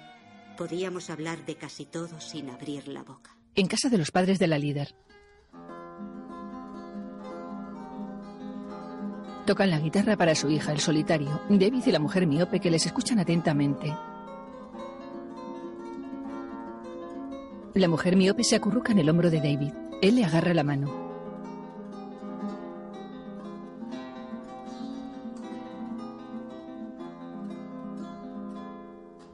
podíamos 0.56 1.10
hablar 1.10 1.46
de 1.46 1.56
casi 1.56 1.86
todo 1.86 2.20
sin 2.20 2.50
abrir 2.50 2.88
la 2.88 3.04
boca. 3.04 3.36
En 3.56 3.68
casa 3.68 3.90
de 3.90 3.98
los 3.98 4.12
padres 4.12 4.38
de 4.40 4.48
la 4.48 4.60
líder. 4.60 4.96
Tocan 9.48 9.70
la 9.70 9.80
guitarra 9.80 10.18
para 10.18 10.36
su 10.36 10.50
hija, 10.50 10.74
el 10.74 10.80
solitario, 10.80 11.42
David 11.50 11.84
y 11.86 11.92
la 11.92 12.00
mujer 12.00 12.28
miope 12.28 12.60
que 12.60 12.70
les 12.70 12.86
escuchan 12.86 13.18
atentamente. 13.18 13.96
La 17.74 17.88
mujer 17.88 18.16
miope 18.16 18.44
se 18.44 18.56
acurruca 18.56 18.92
en 18.92 19.00
el 19.00 19.10
hombro 19.10 19.30
de 19.30 19.38
David. 19.38 19.72
Él 20.02 20.16
le 20.16 20.26
agarra 20.26 20.54
la 20.54 20.64
mano. 20.64 21.07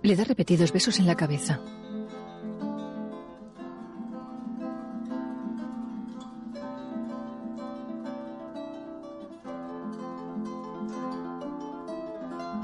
Le 0.03 0.17
da 0.17 0.25
repetidos 0.25 0.73
besos 0.73 0.99
en 0.99 1.07
la 1.07 1.15
cabeza. 1.15 1.61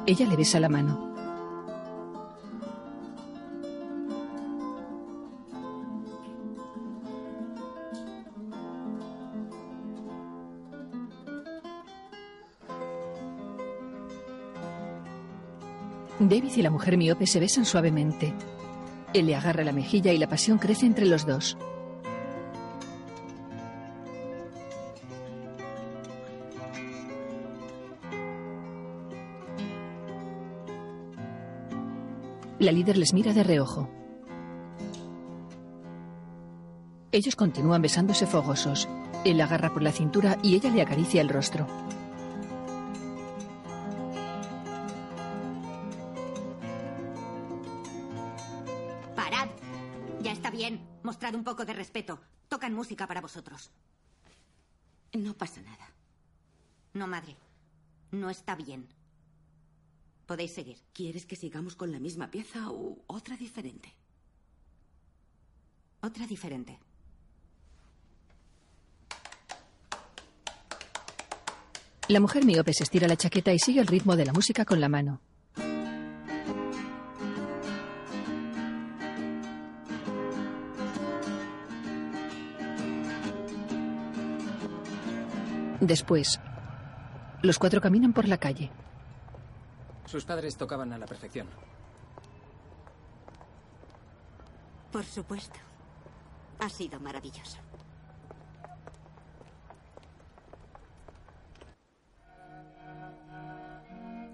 Ella 0.06 0.26
le 0.28 0.36
besa 0.36 0.60
la 0.60 0.68
mano. 0.68 1.09
David 16.30 16.52
y 16.58 16.62
la 16.62 16.70
mujer 16.70 16.96
miope 16.96 17.26
se 17.26 17.40
besan 17.40 17.66
suavemente. 17.66 18.36
Él 19.16 19.26
le 19.26 19.36
agarra 19.36 19.64
la 19.64 19.72
mejilla 19.72 20.14
y 20.14 20.20
la 20.20 20.30
pasión 20.30 20.60
crece 20.60 20.86
entre 20.86 21.08
los 21.08 21.26
dos. 21.26 21.58
La 32.60 32.72
líder 32.72 32.98
les 32.98 33.14
mira 33.14 33.34
de 33.34 33.44
reojo. 33.44 33.90
Ellos 37.12 37.36
continúan 37.36 37.82
besándose 37.82 38.28
fogosos. 38.28 38.88
Él 39.26 39.40
la 39.40 39.46
agarra 39.46 39.74
por 39.74 39.82
la 39.82 39.92
cintura 39.92 40.38
y 40.44 40.54
ella 40.54 40.70
le 40.70 40.84
acaricia 40.84 41.22
el 41.22 41.30
rostro. 41.30 41.66
Poco 51.60 51.66
de 51.66 51.74
respeto. 51.74 52.22
Tocan 52.48 52.74
música 52.74 53.06
para 53.06 53.20
vosotros. 53.20 53.70
No 55.12 55.34
pasa 55.34 55.62
nada. 55.62 55.92
No, 56.94 57.06
madre. 57.06 57.36
No 58.12 58.30
está 58.30 58.56
bien. 58.56 58.88
Podéis 60.26 60.54
seguir. 60.54 60.78
¿Quieres 60.94 61.26
que 61.26 61.36
sigamos 61.36 61.76
con 61.76 61.92
la 61.92 62.00
misma 62.00 62.32
pieza 62.32 62.72
o 62.72 63.04
otra 63.08 63.36
diferente? 63.36 63.94
Otra 66.02 66.26
diferente. 66.28 66.80
La 72.08 72.22
mujer 72.22 72.46
miope 72.46 72.74
se 72.74 72.84
estira 72.84 73.08
la 73.10 73.18
chaqueta 73.18 73.52
y 73.52 73.60
sigue 73.60 73.82
el 73.82 73.88
ritmo 73.88 74.16
de 74.16 74.26
la 74.26 74.32
música 74.32 74.64
con 74.64 74.80
la 74.80 74.88
mano. 74.88 75.20
Después, 85.82 86.40
los 87.42 87.58
cuatro 87.58 87.80
caminan 87.80 88.14
por 88.14 88.28
la 88.28 88.38
calle. 88.38 88.70
Sus 90.06 90.26
padres 90.26 90.58
tocaban 90.58 90.92
a 90.92 90.98
la 90.98 91.06
perfección. 91.06 91.48
Por 94.92 95.06
supuesto. 95.06 95.60
Ha 96.60 96.68
sido 96.68 97.00
maravilloso. 97.00 97.58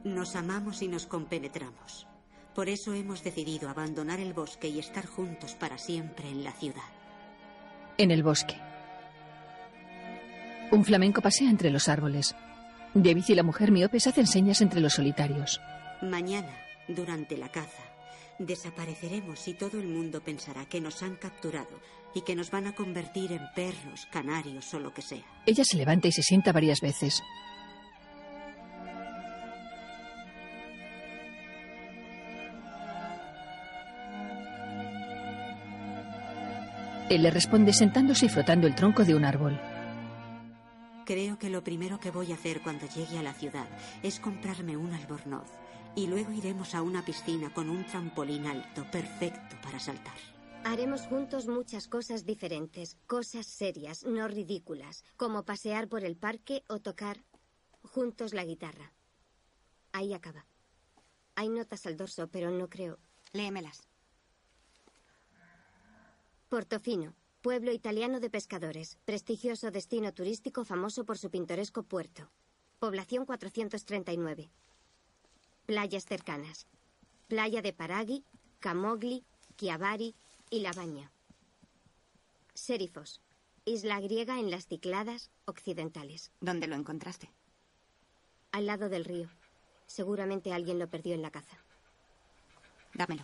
Nos 0.03 0.35
amamos 0.35 0.81
y 0.81 0.87
nos 0.87 1.05
compenetramos. 1.05 2.07
Por 2.55 2.69
eso 2.69 2.93
hemos 2.93 3.23
decidido 3.23 3.69
abandonar 3.69 4.19
el 4.19 4.33
bosque 4.33 4.69
y 4.69 4.79
estar 4.79 5.05
juntos 5.05 5.55
para 5.55 5.77
siempre 5.77 6.29
en 6.29 6.43
la 6.43 6.51
ciudad. 6.53 6.81
En 7.97 8.11
el 8.11 8.23
bosque. 8.23 8.55
Un 10.71 10.83
flamenco 10.83 11.21
pasea 11.21 11.49
entre 11.49 11.69
los 11.69 11.87
árboles. 11.87 12.35
David 12.93 13.25
y 13.27 13.35
la 13.35 13.43
mujer 13.43 13.71
miope 13.71 13.99
se 13.99 14.09
hacen 14.09 14.27
señas 14.27 14.61
entre 14.61 14.81
los 14.81 14.93
solitarios. 14.93 15.61
Mañana, 16.01 16.51
durante 16.87 17.37
la 17.37 17.49
caza, 17.49 17.83
desapareceremos 18.39 19.47
y 19.47 19.53
todo 19.53 19.79
el 19.79 19.87
mundo 19.87 20.21
pensará 20.21 20.65
que 20.65 20.81
nos 20.81 21.03
han 21.03 21.15
capturado 21.15 21.79
y 22.13 22.21
que 22.21 22.35
nos 22.35 22.51
van 22.51 22.67
a 22.67 22.73
convertir 22.73 23.31
en 23.31 23.41
perros, 23.53 24.07
canarios 24.11 24.73
o 24.73 24.79
lo 24.79 24.93
que 24.93 25.01
sea. 25.01 25.23
Ella 25.45 25.63
se 25.65 25.77
levanta 25.77 26.07
y 26.07 26.11
se 26.11 26.23
sienta 26.23 26.51
varias 26.51 26.81
veces. 26.81 27.21
Él 37.09 37.21
le 37.23 37.29
responde 37.29 37.71
sentándose 37.71 38.25
y 38.25 38.29
frotando 38.29 38.67
el 38.67 38.75
tronco 38.75 39.03
de 39.03 39.15
un 39.15 39.25
árbol. 39.25 39.59
Creo 41.05 41.37
que 41.37 41.51
lo 41.51 41.63
primero 41.63 41.99
que 41.99 42.09
voy 42.09 42.31
a 42.31 42.35
hacer 42.35 42.61
cuando 42.61 42.87
llegue 42.87 43.19
a 43.19 43.23
la 43.23 43.33
ciudad 43.33 43.67
es 44.01 44.19
comprarme 44.19 44.75
un 44.75 44.91
albornoz 44.91 45.51
y 45.95 46.07
luego 46.07 46.31
iremos 46.31 46.73
a 46.73 46.81
una 46.81 47.05
piscina 47.05 47.53
con 47.53 47.69
un 47.69 47.85
trampolín 47.85 48.47
alto 48.47 48.89
perfecto 48.89 49.55
para 49.61 49.79
saltar. 49.79 50.17
Haremos 50.63 51.01
juntos 51.01 51.47
muchas 51.47 51.87
cosas 51.87 52.25
diferentes, 52.25 52.97
cosas 53.05 53.45
serias, 53.45 54.03
no 54.03 54.27
ridículas, 54.27 55.03
como 55.15 55.45
pasear 55.45 55.87
por 55.87 56.03
el 56.03 56.17
parque 56.17 56.63
o 56.67 56.79
tocar 56.79 57.23
juntos 57.83 58.33
la 58.33 58.43
guitarra. 58.43 58.91
Ahí 59.91 60.11
acaba. 60.13 60.47
Hay 61.35 61.49
notas 61.49 61.85
al 61.85 61.97
dorso, 61.97 62.29
pero 62.29 62.49
no 62.49 62.67
creo. 62.67 62.97
Léemelas. 63.31 63.87
Portofino, 66.49 67.13
pueblo 67.45 67.71
italiano 67.71 68.19
de 68.19 68.31
pescadores, 68.31 68.97
prestigioso 69.05 69.69
destino 69.69 70.11
turístico 70.11 70.65
famoso 70.65 71.05
por 71.05 71.19
su 71.19 71.29
pintoresco 71.29 71.83
puerto. 71.83 72.27
Población 72.79 73.23
439. 73.27 74.49
Playas 75.67 76.05
cercanas. 76.05 76.65
Playa 77.27 77.61
de 77.61 77.71
Paragui, 77.71 78.23
Camogli, 78.59 79.23
Chiavari 79.57 80.15
y 80.49 80.61
La 80.61 80.71
Baña. 80.71 81.11
Serifos, 82.55 83.21
isla 83.63 83.99
griega 83.99 84.39
en 84.39 84.49
las 84.49 84.65
Cicladas 84.65 85.29
occidentales. 85.45 86.31
¿Dónde 86.41 86.65
lo 86.65 86.73
encontraste? 86.73 87.29
Al 88.53 88.65
lado 88.65 88.89
del 88.89 89.05
río. 89.05 89.29
Seguramente 89.85 90.51
alguien 90.51 90.79
lo 90.79 90.87
perdió 90.87 91.13
en 91.13 91.21
la 91.21 91.29
caza. 91.29 91.57
Dámelo. 92.95 93.21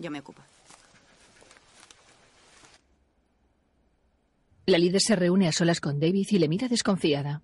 Yo 0.00 0.10
me 0.10 0.18
ocupo. 0.18 0.42
La 4.64 4.78
líder 4.78 5.00
se 5.00 5.16
reúne 5.16 5.48
a 5.48 5.52
solas 5.52 5.80
con 5.80 5.98
David 5.98 6.26
y 6.30 6.38
le 6.38 6.48
mira 6.48 6.68
desconfiada. 6.68 7.42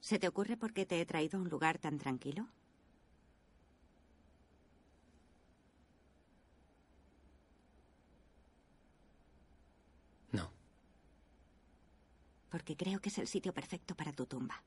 ¿Se 0.00 0.18
te 0.18 0.28
ocurre 0.28 0.58
por 0.58 0.74
qué 0.74 0.84
te 0.84 1.00
he 1.00 1.06
traído 1.06 1.38
a 1.38 1.40
un 1.40 1.48
lugar 1.48 1.78
tan 1.78 1.98
tranquilo? 1.98 2.46
No. 10.32 10.50
Porque 12.50 12.76
creo 12.76 13.00
que 13.00 13.08
es 13.08 13.16
el 13.16 13.28
sitio 13.28 13.54
perfecto 13.54 13.94
para 13.94 14.12
tu 14.12 14.26
tumba. 14.26 14.62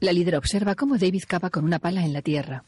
La 0.00 0.12
líder 0.14 0.36
observa 0.36 0.74
cómo 0.74 0.96
David 0.96 1.24
cava 1.28 1.50
con 1.50 1.64
una 1.66 1.78
pala 1.78 2.02
en 2.02 2.14
la 2.14 2.22
tierra. 2.22 2.64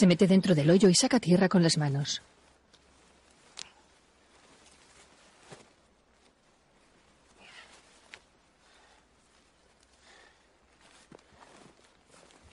se 0.00 0.06
mete 0.06 0.26
dentro 0.26 0.54
del 0.54 0.70
hoyo 0.70 0.88
y 0.88 0.94
saca 0.94 1.20
tierra 1.20 1.50
con 1.50 1.62
las 1.62 1.76
manos. 1.76 2.22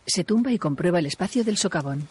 Se 0.05 0.25
tumba 0.25 0.51
y 0.51 0.59
comprueba 0.59 0.99
el 0.99 1.05
espacio 1.05 1.45
del 1.45 1.55
socavón. 1.55 2.09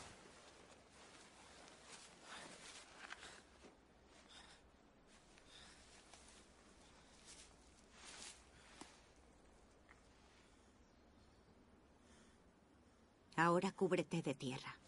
Ahora 13.37 13.71
cúbrete 13.73 14.23
de 14.23 14.35
tierra. 14.35 14.86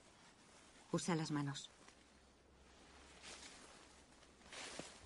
Usa 0.91 1.15
las 1.15 1.31
manos. 1.31 1.71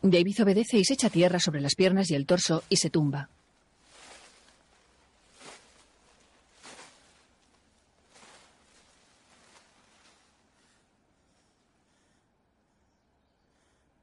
David 0.03 0.43
obedece 0.43 0.79
y 0.79 0.85
se 0.85 0.95
echa 0.95 1.11
tierra 1.11 1.39
sobre 1.39 1.61
las 1.61 1.75
piernas 1.75 2.11
y 2.11 2.15
el 2.15 2.27
torso 2.27 2.65
y 2.69 2.77
se 2.77 2.91
tumba. 2.91 3.29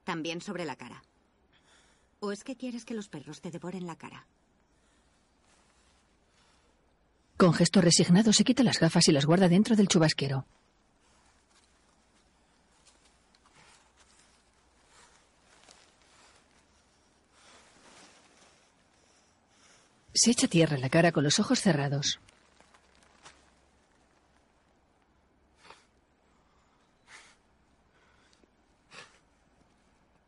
También 0.05 0.41
sobre 0.41 0.65
la 0.65 0.75
cara. 0.75 1.03
¿O 2.19 2.31
es 2.31 2.43
que 2.43 2.55
quieres 2.55 2.83
que 2.83 2.93
los 2.93 3.09
perros 3.09 3.41
te 3.41 3.51
devoren 3.51 3.85
la 3.85 3.95
cara? 3.95 4.25
Con 7.37 7.53
gesto 7.53 7.79
resignado 7.79 8.33
se 8.33 8.43
quita 8.43 8.63
las 8.63 8.79
gafas 8.79 9.07
y 9.07 9.11
las 9.11 9.25
guarda 9.25 9.47
dentro 9.47 9.75
del 9.75 9.87
chubasquero. 9.87 10.45
Se 20.21 20.31
echa 20.31 20.49
tierra 20.49 20.75
en 20.75 20.81
la 20.81 20.89
cara 20.89 21.13
con 21.13 21.23
los 21.23 21.39
ojos 21.39 21.61
cerrados. 21.61 22.19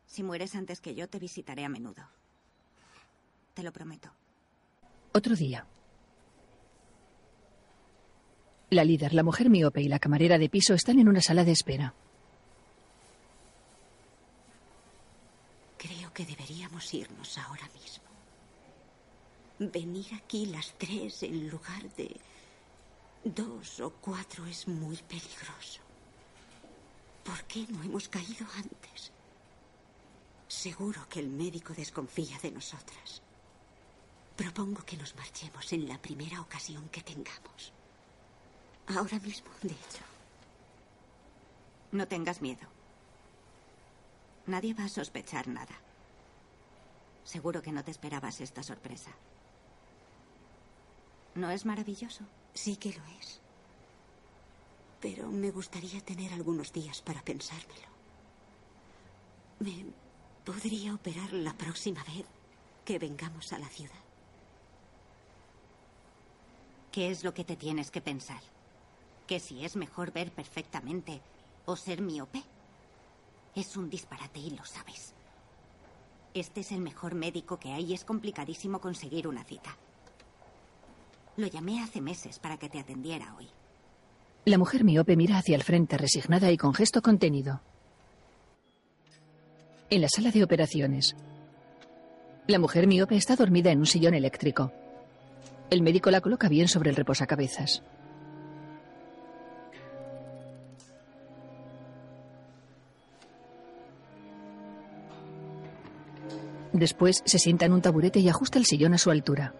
Si 0.06 0.22
mueres 0.22 0.54
antes 0.54 0.80
que 0.80 0.94
yo, 0.94 1.10
te 1.10 1.18
visitaré 1.18 1.66
a 1.66 1.68
menudo. 1.68 2.08
Te 3.52 3.62
lo 3.62 3.70
prometo. 3.70 4.08
Otro 5.12 5.36
día. 5.36 5.66
La 8.70 8.84
líder, 8.84 9.12
la 9.12 9.22
mujer 9.22 9.50
miope 9.50 9.82
y 9.82 9.88
la 9.88 9.98
camarera 9.98 10.38
de 10.38 10.48
piso 10.48 10.72
están 10.72 11.00
en 11.00 11.08
una 11.10 11.20
sala 11.20 11.44
de 11.44 11.52
espera. 11.52 11.92
Creo 15.76 16.10
que 16.14 16.24
deberíamos 16.24 16.94
irnos 16.94 17.36
ahora 17.36 17.68
mismo. 17.74 18.01
Venir 19.70 20.12
aquí 20.14 20.46
las 20.46 20.74
tres 20.76 21.22
en 21.22 21.48
lugar 21.48 21.88
de 21.94 22.16
dos 23.22 23.78
o 23.78 23.90
cuatro 23.90 24.44
es 24.46 24.66
muy 24.66 24.96
peligroso. 24.96 25.80
¿Por 27.22 27.44
qué 27.44 27.66
no 27.68 27.80
hemos 27.84 28.08
caído 28.08 28.44
antes? 28.56 29.12
Seguro 30.48 31.08
que 31.08 31.20
el 31.20 31.28
médico 31.28 31.74
desconfía 31.74 32.36
de 32.40 32.50
nosotras. 32.50 33.22
Propongo 34.36 34.84
que 34.84 34.96
nos 34.96 35.14
marchemos 35.14 35.72
en 35.72 35.86
la 35.86 35.98
primera 36.02 36.40
ocasión 36.40 36.88
que 36.88 37.02
tengamos. 37.02 37.72
Ahora 38.88 39.20
mismo, 39.20 39.50
de 39.62 39.74
hecho. 39.74 40.04
No 41.92 42.08
tengas 42.08 42.42
miedo. 42.42 42.66
Nadie 44.46 44.74
va 44.74 44.86
a 44.86 44.88
sospechar 44.88 45.46
nada. 45.46 45.78
Seguro 47.22 47.62
que 47.62 47.70
no 47.70 47.84
te 47.84 47.92
esperabas 47.92 48.40
esta 48.40 48.64
sorpresa. 48.64 49.12
¿No 51.34 51.50
es 51.50 51.64
maravilloso? 51.64 52.24
Sí 52.54 52.76
que 52.76 52.92
lo 52.92 53.04
es. 53.20 53.40
Pero 55.00 55.28
me 55.28 55.50
gustaría 55.50 56.00
tener 56.00 56.32
algunos 56.32 56.72
días 56.72 57.00
para 57.00 57.22
pensármelo. 57.22 57.88
¿Me 59.60 59.86
podría 60.44 60.94
operar 60.94 61.32
la 61.32 61.54
próxima 61.54 62.04
vez 62.04 62.26
que 62.84 62.98
vengamos 62.98 63.52
a 63.52 63.58
la 63.58 63.68
ciudad? 63.68 63.94
¿Qué 66.90 67.10
es 67.10 67.24
lo 67.24 67.32
que 67.32 67.44
te 67.44 67.56
tienes 67.56 67.90
que 67.90 68.02
pensar? 68.02 68.42
¿Que 69.26 69.40
si 69.40 69.64
es 69.64 69.76
mejor 69.76 70.12
ver 70.12 70.30
perfectamente 70.30 71.22
o 71.64 71.76
ser 71.76 72.02
miope? 72.02 72.42
Es 73.54 73.76
un 73.76 73.88
disparate 73.88 74.40
y 74.40 74.50
lo 74.50 74.64
sabes. 74.64 75.14
Este 76.34 76.60
es 76.60 76.72
el 76.72 76.80
mejor 76.80 77.14
médico 77.14 77.58
que 77.58 77.72
hay 77.72 77.86
y 77.86 77.94
es 77.94 78.04
complicadísimo 78.04 78.80
conseguir 78.80 79.26
una 79.26 79.44
cita. 79.44 79.76
Lo 81.36 81.46
llamé 81.46 81.82
hace 81.82 82.00
meses 82.00 82.38
para 82.38 82.58
que 82.58 82.68
te 82.68 82.78
atendiera 82.78 83.34
hoy. 83.36 83.48
La 84.44 84.58
mujer 84.58 84.84
miope 84.84 85.16
mira 85.16 85.38
hacia 85.38 85.56
el 85.56 85.62
frente 85.62 85.96
resignada 85.96 86.50
y 86.50 86.56
con 86.56 86.74
gesto 86.74 87.00
contenido. 87.00 87.60
En 89.88 90.02
la 90.02 90.08
sala 90.08 90.30
de 90.30 90.44
operaciones. 90.44 91.16
La 92.48 92.58
mujer 92.58 92.86
miope 92.86 93.16
está 93.16 93.36
dormida 93.36 93.70
en 93.70 93.78
un 93.78 93.86
sillón 93.86 94.14
eléctrico. 94.14 94.72
El 95.70 95.82
médico 95.82 96.10
la 96.10 96.20
coloca 96.20 96.48
bien 96.48 96.68
sobre 96.68 96.90
el 96.90 96.96
reposacabezas. 96.96 97.82
Después 106.72 107.22
se 107.24 107.38
sienta 107.38 107.66
en 107.66 107.72
un 107.72 107.80
taburete 107.80 108.18
y 108.18 108.28
ajusta 108.28 108.58
el 108.58 108.66
sillón 108.66 108.94
a 108.94 108.98
su 108.98 109.10
altura. 109.10 109.54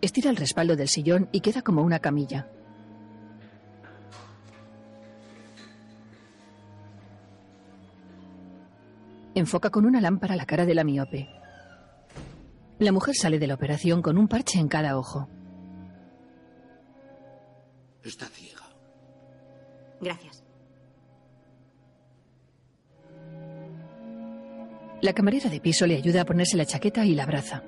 Estira 0.00 0.30
el 0.30 0.36
respaldo 0.36 0.76
del 0.76 0.88
sillón 0.88 1.28
y 1.32 1.40
queda 1.40 1.62
como 1.62 1.82
una 1.82 1.98
camilla. 1.98 2.48
Enfoca 9.34 9.70
con 9.70 9.84
una 9.84 10.00
lámpara 10.00 10.36
la 10.36 10.46
cara 10.46 10.66
de 10.66 10.74
la 10.74 10.84
miope. 10.84 11.28
La 12.78 12.92
mujer 12.92 13.14
sale 13.14 13.38
de 13.38 13.46
la 13.46 13.54
operación 13.54 14.00
con 14.02 14.16
un 14.16 14.26
parche 14.26 14.58
en 14.58 14.68
cada 14.68 14.98
ojo. 14.98 15.28
Está 18.02 18.26
ciega. 18.26 18.62
Gracias. 20.00 20.42
La 25.02 25.12
camarera 25.12 25.48
de 25.48 25.60
piso 25.60 25.86
le 25.86 25.96
ayuda 25.96 26.22
a 26.22 26.24
ponerse 26.24 26.56
la 26.56 26.66
chaqueta 26.66 27.04
y 27.04 27.14
la 27.14 27.22
abraza. 27.22 27.62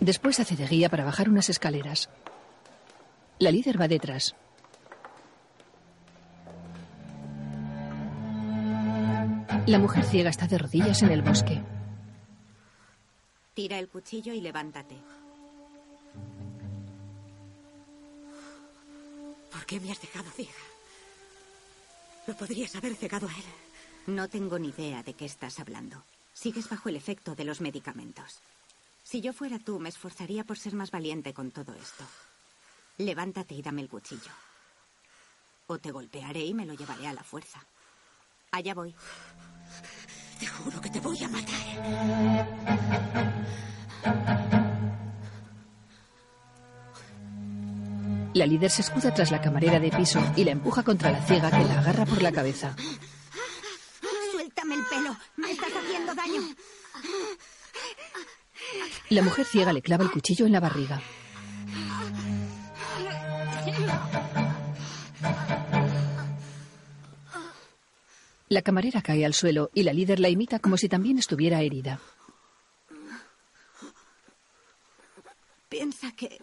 Después 0.00 0.38
hace 0.38 0.56
de 0.56 0.66
guía 0.66 0.88
para 0.88 1.04
bajar 1.04 1.28
unas 1.28 1.48
escaleras. 1.48 2.08
La 3.38 3.50
líder 3.50 3.80
va 3.80 3.88
detrás. 3.88 4.34
La 9.66 9.78
mujer 9.78 10.04
ciega 10.04 10.30
está 10.30 10.46
de 10.46 10.58
rodillas 10.58 11.02
en 11.02 11.10
el 11.10 11.22
bosque. 11.22 11.60
Tira 13.54 13.78
el 13.78 13.88
cuchillo 13.88 14.32
y 14.32 14.40
levántate. 14.40 14.96
¿Por 19.52 19.66
qué 19.66 19.80
me 19.80 19.90
has 19.90 20.00
dejado 20.00 20.30
ciega? 20.30 20.52
Lo 22.26 22.34
podrías 22.34 22.74
haber 22.76 22.94
cegado 22.94 23.26
a 23.26 23.32
él. 23.32 24.14
No 24.14 24.28
tengo 24.28 24.58
ni 24.58 24.68
idea 24.68 25.02
de 25.02 25.14
qué 25.14 25.24
estás 25.26 25.58
hablando. 25.58 26.02
Sigues 26.32 26.68
bajo 26.68 26.88
el 26.88 26.96
efecto 26.96 27.34
de 27.34 27.44
los 27.44 27.60
medicamentos. 27.60 28.40
Si 29.10 29.22
yo 29.22 29.32
fuera 29.32 29.58
tú, 29.58 29.78
me 29.78 29.88
esforzaría 29.88 30.44
por 30.44 30.58
ser 30.58 30.74
más 30.74 30.90
valiente 30.90 31.32
con 31.32 31.50
todo 31.50 31.72
esto. 31.72 32.04
Levántate 32.98 33.54
y 33.54 33.62
dame 33.62 33.80
el 33.80 33.88
cuchillo. 33.88 34.30
O 35.66 35.78
te 35.78 35.90
golpearé 35.90 36.44
y 36.44 36.52
me 36.52 36.66
lo 36.66 36.74
llevaré 36.74 37.06
a 37.06 37.14
la 37.14 37.22
fuerza. 37.22 37.58
Allá 38.50 38.74
voy. 38.74 38.94
Te 40.38 40.46
juro 40.46 40.78
que 40.82 40.90
te 40.90 41.00
voy 41.00 41.24
a 41.24 41.28
matar. 41.28 41.54
La 48.34 48.44
líder 48.44 48.70
se 48.70 48.82
escuda 48.82 49.14
tras 49.14 49.30
la 49.30 49.40
camarera 49.40 49.80
de 49.80 49.90
piso 49.90 50.20
y 50.36 50.44
la 50.44 50.50
empuja 50.50 50.82
contra 50.82 51.10
la 51.10 51.24
ciega 51.24 51.50
que 51.50 51.64
la 51.64 51.78
agarra 51.78 52.04
por 52.04 52.20
la 52.20 52.30
cabeza. 52.30 52.76
Suéltame 54.32 54.74
el 54.74 54.84
pelo. 54.84 55.16
Me 55.38 55.52
estás 55.52 55.72
haciendo 55.72 56.14
daño. 56.14 56.42
La 59.10 59.22
mujer 59.22 59.46
ciega 59.46 59.72
le 59.72 59.80
clava 59.80 60.04
el 60.04 60.10
cuchillo 60.10 60.44
en 60.44 60.52
la 60.52 60.60
barriga. 60.60 61.00
La 68.50 68.62
camarera 68.62 69.00
cae 69.00 69.24
al 69.24 69.32
suelo 69.32 69.70
y 69.72 69.82
la 69.82 69.92
líder 69.92 70.20
la 70.20 70.28
imita 70.28 70.58
como 70.58 70.76
si 70.76 70.88
también 70.88 71.18
estuviera 71.18 71.62
herida. 71.62 72.00
Piensa 75.68 76.12
que 76.12 76.40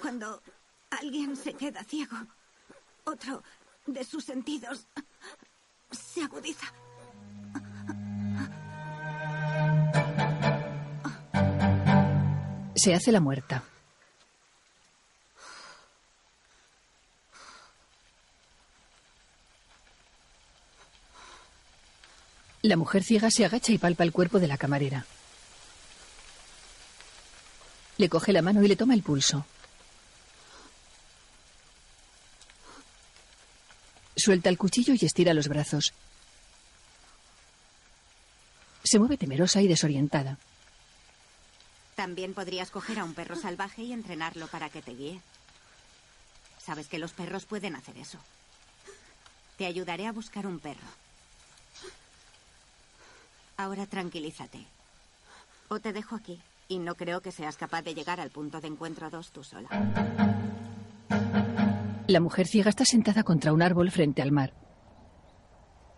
cuando 0.00 0.42
alguien 0.90 1.36
se 1.36 1.54
queda 1.54 1.84
ciego, 1.84 2.16
otro 3.04 3.42
de 3.86 4.04
sus 4.04 4.24
sentidos 4.24 4.86
se 5.90 6.22
agudiza. 6.22 6.72
Se 12.78 12.94
hace 12.94 13.10
la 13.10 13.18
muerta. 13.18 13.64
La 22.62 22.76
mujer 22.76 23.02
ciega 23.02 23.32
se 23.32 23.44
agacha 23.44 23.72
y 23.72 23.78
palpa 23.78 24.04
el 24.04 24.12
cuerpo 24.12 24.38
de 24.38 24.46
la 24.46 24.56
camarera. 24.56 25.06
Le 27.96 28.08
coge 28.08 28.32
la 28.32 28.42
mano 28.42 28.62
y 28.62 28.68
le 28.68 28.76
toma 28.76 28.94
el 28.94 29.02
pulso. 29.02 29.44
Suelta 34.14 34.50
el 34.50 34.58
cuchillo 34.58 34.94
y 34.94 35.04
estira 35.04 35.34
los 35.34 35.48
brazos. 35.48 35.94
Se 38.84 39.00
mueve 39.00 39.16
temerosa 39.16 39.60
y 39.62 39.66
desorientada. 39.66 40.38
También 41.98 42.32
podrías 42.32 42.70
coger 42.70 43.00
a 43.00 43.04
un 43.04 43.12
perro 43.12 43.34
salvaje 43.34 43.82
y 43.82 43.92
entrenarlo 43.92 44.46
para 44.46 44.68
que 44.70 44.82
te 44.82 44.92
guíe. 44.94 45.20
Sabes 46.56 46.86
que 46.86 47.00
los 47.00 47.12
perros 47.12 47.44
pueden 47.44 47.74
hacer 47.74 47.98
eso. 47.98 48.18
Te 49.56 49.66
ayudaré 49.66 50.06
a 50.06 50.12
buscar 50.12 50.46
un 50.46 50.60
perro. 50.60 50.86
Ahora 53.56 53.84
tranquilízate. 53.86 54.64
O 55.66 55.80
te 55.80 55.92
dejo 55.92 56.14
aquí. 56.14 56.40
Y 56.68 56.78
no 56.78 56.94
creo 56.94 57.20
que 57.20 57.32
seas 57.32 57.56
capaz 57.56 57.82
de 57.82 57.94
llegar 57.94 58.20
al 58.20 58.30
punto 58.30 58.60
de 58.60 58.68
encuentro 58.68 59.10
2 59.10 59.32
tú 59.32 59.42
sola. 59.42 59.68
La 62.06 62.20
mujer 62.20 62.46
ciega 62.46 62.70
está 62.70 62.84
sentada 62.84 63.24
contra 63.24 63.52
un 63.52 63.60
árbol 63.60 63.90
frente 63.90 64.22
al 64.22 64.30
mar. 64.30 64.54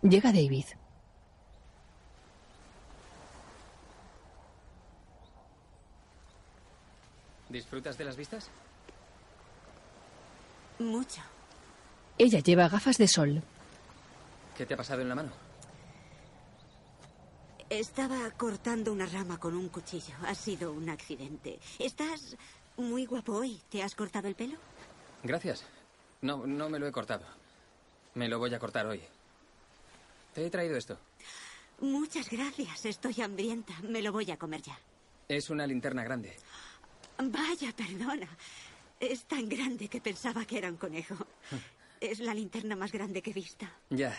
Llega 0.00 0.32
David. 0.32 0.64
¿Disfrutas 7.50 7.98
de 7.98 8.04
las 8.04 8.16
vistas? 8.16 8.48
Mucho. 10.78 11.20
Ella 12.16 12.40
lleva 12.40 12.68
gafas 12.68 12.96
de 12.96 13.08
sol. 13.08 13.42
¿Qué 14.56 14.64
te 14.64 14.74
ha 14.74 14.76
pasado 14.76 15.02
en 15.02 15.08
la 15.08 15.14
mano? 15.14 15.30
Estaba 17.68 18.30
cortando 18.32 18.92
una 18.92 19.06
rama 19.06 19.38
con 19.38 19.54
un 19.54 19.68
cuchillo. 19.68 20.14
Ha 20.26 20.34
sido 20.34 20.72
un 20.72 20.88
accidente. 20.88 21.58
Estás 21.78 22.36
muy 22.76 23.06
guapo 23.06 23.34
hoy. 23.34 23.60
¿Te 23.68 23.82
has 23.82 23.94
cortado 23.94 24.28
el 24.28 24.34
pelo? 24.34 24.56
Gracias. 25.22 25.64
No, 26.22 26.46
no 26.46 26.68
me 26.68 26.78
lo 26.78 26.86
he 26.86 26.92
cortado. 26.92 27.24
Me 28.14 28.28
lo 28.28 28.38
voy 28.38 28.54
a 28.54 28.58
cortar 28.58 28.86
hoy. 28.86 29.00
Te 30.34 30.46
he 30.46 30.50
traído 30.50 30.76
esto. 30.76 30.98
Muchas 31.80 32.28
gracias. 32.28 32.84
Estoy 32.84 33.20
hambrienta. 33.22 33.74
Me 33.82 34.02
lo 34.02 34.12
voy 34.12 34.30
a 34.30 34.36
comer 34.36 34.62
ya. 34.62 34.78
Es 35.28 35.50
una 35.50 35.66
linterna 35.66 36.04
grande. 36.04 36.36
Vaya, 37.22 37.72
perdona. 37.72 38.28
Es 38.98 39.24
tan 39.24 39.48
grande 39.48 39.88
que 39.88 40.00
pensaba 40.00 40.44
que 40.44 40.58
era 40.58 40.68
un 40.68 40.76
conejo. 40.76 41.16
Es 42.00 42.18
la 42.20 42.34
linterna 42.34 42.76
más 42.76 42.92
grande 42.92 43.22
que 43.22 43.30
he 43.30 43.34
visto. 43.34 43.66
Ya. 43.90 44.16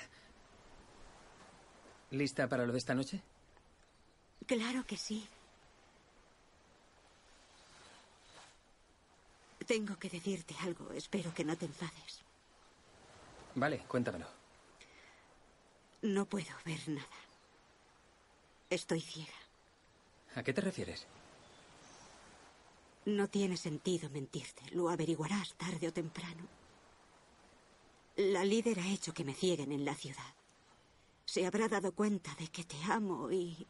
¿Lista 2.12 2.48
para 2.48 2.66
lo 2.66 2.72
de 2.72 2.78
esta 2.78 2.94
noche? 2.94 3.22
Claro 4.46 4.86
que 4.86 4.98
sí. 4.98 5.28
Tengo 9.66 9.98
que 9.98 10.10
decirte 10.10 10.56
algo. 10.62 10.92
Espero 10.92 11.34
que 11.34 11.46
no 11.46 11.56
te 11.56 11.66
enfades. 11.66 12.22
Vale, 13.56 13.80
cuéntamelo. 13.88 14.28
No 16.02 16.26
puedo 16.26 16.54
ver 16.66 16.88
nada. 16.90 17.08
Estoy 18.70 19.02
ciega. 19.02 19.34
¿A 20.36 20.44
qué 20.44 20.54
te 20.54 20.62
refieres? 20.62 21.06
No 23.06 23.28
tiene 23.28 23.58
sentido 23.58 24.10
mentirte. 24.10 24.62
Lo 24.72 24.90
averiguarás 24.90 25.54
tarde 25.56 25.88
o 25.88 25.94
temprano. 25.94 26.48
La 28.18 28.44
líder 28.44 28.80
ha 28.80 28.88
hecho 28.88 29.14
que 29.14 29.24
me 29.24 29.34
cieguen 29.34 29.72
en 29.72 29.86
la 29.86 29.96
ciudad. 29.96 30.34
Se 31.26 31.46
habrá 31.46 31.68
dado 31.68 31.94
cuenta 31.94 32.36
de 32.36 32.48
que 32.50 32.64
te 32.64 32.78
amo 32.84 33.32
y 33.32 33.66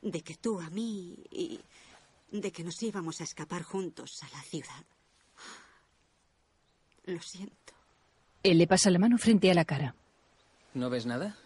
de 0.00 0.22
que 0.22 0.36
tú 0.36 0.60
a 0.60 0.70
mí 0.70 1.16
y 1.30 1.60
de 2.30 2.52
que 2.52 2.64
nos 2.64 2.82
íbamos 2.82 3.20
a 3.20 3.24
escapar 3.24 3.62
juntos 3.62 4.22
a 4.22 4.28
la 4.30 4.42
ciudad. 4.42 4.84
Lo 7.04 7.20
siento. 7.20 7.74
Él 8.42 8.58
le 8.58 8.66
pasa 8.66 8.90
la 8.90 8.98
mano 8.98 9.18
frente 9.18 9.50
a 9.50 9.54
la 9.54 9.64
cara. 9.64 9.94
¿No 10.74 10.90
ves 10.90 11.06
nada? 11.06 11.36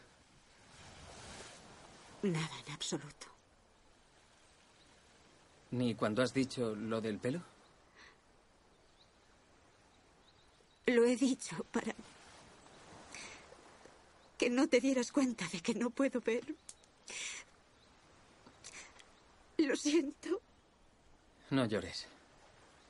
Nada 2.23 2.61
en 2.66 2.73
absoluto. 2.73 3.27
¿Ni 5.70 5.95
cuando 5.95 6.23
has 6.23 6.32
dicho 6.32 6.74
lo 6.74 7.01
del 7.01 7.19
pelo? 7.19 7.43
Lo 10.86 11.05
he 11.05 11.16
dicho 11.16 11.65
para 11.70 11.95
que 14.39 14.49
no 14.49 14.69
te 14.69 14.81
dieras 14.81 15.12
cuenta 15.12 15.47
de 15.53 15.61
que 15.61 15.74
no 15.74 15.90
puedo 15.90 16.20
ver. 16.20 16.45
Lo 19.59 19.77
siento. 19.77 20.40
No 21.51 21.66
llores. 21.66 22.07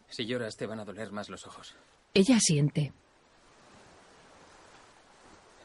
Si 0.08 0.26
lloras 0.26 0.56
te 0.56 0.66
van 0.66 0.80
a 0.80 0.84
doler 0.84 1.10
más 1.10 1.28
los 1.28 1.46
ojos. 1.46 1.74
Ella 2.14 2.36
asiente. 2.36 2.92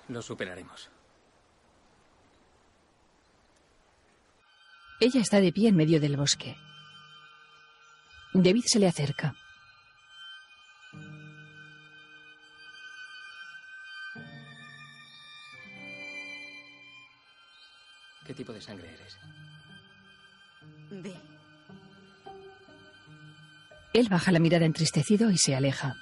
Lo 0.07 0.21
superaremos. 0.21 0.89
Ella 4.99 5.21
está 5.21 5.39
de 5.41 5.51
pie 5.51 5.69
en 5.69 5.75
medio 5.75 5.99
del 5.99 6.17
bosque. 6.17 6.55
David 8.33 8.63
se 8.65 8.79
le 8.79 8.87
acerca. 8.87 9.35
¿Qué 18.25 18.33
tipo 18.33 18.53
de 18.53 18.61
sangre 18.61 18.91
eres? 18.91 19.17
Ve. 20.89 21.13
Él 23.93 24.07
baja 24.09 24.31
la 24.31 24.39
mirada 24.39 24.65
entristecido 24.65 25.29
y 25.29 25.37
se 25.37 25.55
aleja. 25.55 25.95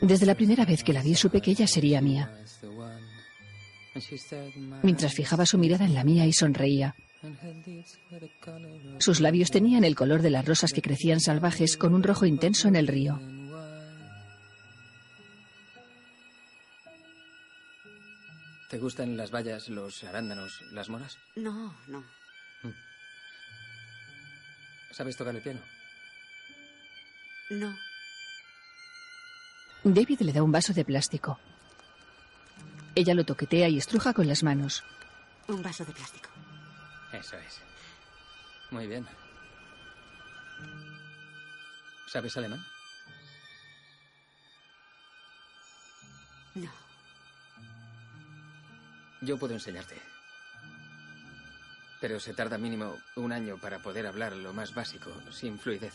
Desde 0.00 0.26
la 0.26 0.34
primera 0.34 0.64
vez 0.64 0.84
que 0.84 0.92
la 0.92 1.02
vi 1.02 1.14
supe 1.14 1.40
que 1.40 1.50
ella 1.50 1.66
sería 1.66 2.00
mía. 2.00 2.30
Mientras 4.82 5.14
fijaba 5.14 5.46
su 5.46 5.58
mirada 5.58 5.84
en 5.84 5.94
la 5.94 6.04
mía 6.04 6.26
y 6.26 6.32
sonreía. 6.32 6.94
Sus 8.98 9.20
labios 9.20 9.50
tenían 9.50 9.84
el 9.84 9.94
color 9.94 10.22
de 10.22 10.30
las 10.30 10.44
rosas 10.44 10.72
que 10.72 10.82
crecían 10.82 11.20
salvajes 11.20 11.76
con 11.76 11.94
un 11.94 12.02
rojo 12.02 12.26
intenso 12.26 12.68
en 12.68 12.76
el 12.76 12.86
río. 12.86 13.20
¿Te 18.68 18.78
gustan 18.78 19.16
las 19.16 19.30
bayas, 19.30 19.68
los 19.68 20.02
arándanos, 20.04 20.60
las 20.72 20.88
moras? 20.88 21.16
No, 21.36 21.74
no. 21.86 22.04
¿Sabes 24.90 25.16
tocar 25.16 25.34
el 25.34 25.42
piano? 25.42 25.60
No. 27.50 27.74
David 29.84 30.20
le 30.20 30.32
da 30.32 30.42
un 30.42 30.52
vaso 30.52 30.72
de 30.72 30.84
plástico. 30.84 31.38
Ella 32.94 33.14
lo 33.14 33.24
toquetea 33.24 33.68
y 33.68 33.78
estruja 33.78 34.12
con 34.12 34.28
las 34.28 34.42
manos. 34.42 34.84
Un 35.48 35.62
vaso 35.62 35.84
de 35.84 35.92
plástico. 35.92 36.28
Eso 37.12 37.36
es. 37.36 37.60
Muy 38.70 38.86
bien. 38.86 39.06
¿Sabes 42.06 42.36
alemán? 42.36 42.64
No. 46.54 46.70
Yo 49.22 49.36
puedo 49.38 49.54
enseñarte. 49.54 50.00
Pero 52.00 52.20
se 52.20 52.34
tarda 52.34 52.58
mínimo 52.58 52.96
un 53.16 53.32
año 53.32 53.58
para 53.58 53.80
poder 53.80 54.06
hablar 54.06 54.36
lo 54.36 54.52
más 54.52 54.74
básico, 54.74 55.10
sin 55.32 55.58
fluidez. 55.58 55.94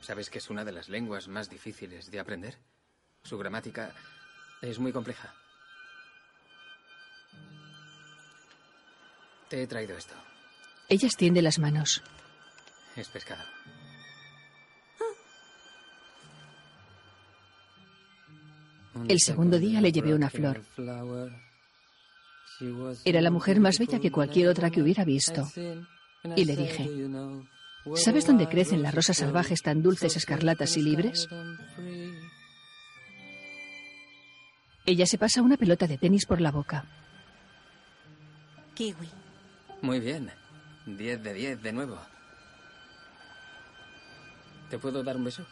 ¿Sabes 0.00 0.30
que 0.30 0.38
es 0.38 0.48
una 0.48 0.64
de 0.64 0.72
las 0.72 0.88
lenguas 0.88 1.28
más 1.28 1.50
difíciles 1.50 2.10
de 2.10 2.20
aprender? 2.20 2.56
Su 3.22 3.36
gramática 3.36 3.92
es 4.62 4.78
muy 4.78 4.92
compleja. 4.92 5.34
Te 9.50 9.64
he 9.64 9.66
traído 9.66 9.96
esto. 9.98 10.14
Ella 10.88 11.06
extiende 11.06 11.42
las 11.42 11.58
manos. 11.58 12.02
Es 12.94 13.08
pescado. 13.08 13.42
El 19.08 19.18
segundo 19.18 19.58
día 19.58 19.80
le 19.80 19.90
llevé 19.90 20.14
una 20.14 20.30
flor. 20.30 20.62
Era 23.04 23.20
la 23.20 23.30
mujer 23.32 23.58
más 23.58 23.80
bella 23.80 23.98
que 23.98 24.12
cualquier 24.12 24.48
otra 24.48 24.70
que 24.70 24.82
hubiera 24.82 25.04
visto. 25.04 25.48
Y 26.36 26.44
le 26.44 26.54
dije, 26.54 26.88
¿sabes 27.96 28.28
dónde 28.28 28.48
crecen 28.48 28.82
las 28.82 28.94
rosas 28.94 29.16
salvajes 29.16 29.62
tan 29.62 29.82
dulces, 29.82 30.16
escarlatas 30.16 30.76
y 30.76 30.82
libres? 30.82 31.26
Ella 34.86 35.06
se 35.06 35.18
pasa 35.18 35.42
una 35.42 35.56
pelota 35.56 35.88
de 35.88 35.98
tenis 35.98 36.24
por 36.24 36.40
la 36.40 36.52
boca. 36.52 36.84
Kiwi. 38.74 39.29
Muy 39.82 40.00
bien. 40.00 40.30
10 40.86 41.22
de 41.22 41.34
10 41.34 41.62
de 41.62 41.72
nuevo. 41.72 41.98
¿Te 44.68 44.78
puedo 44.78 45.02
dar 45.02 45.16
un 45.16 45.24
beso? 45.24 45.46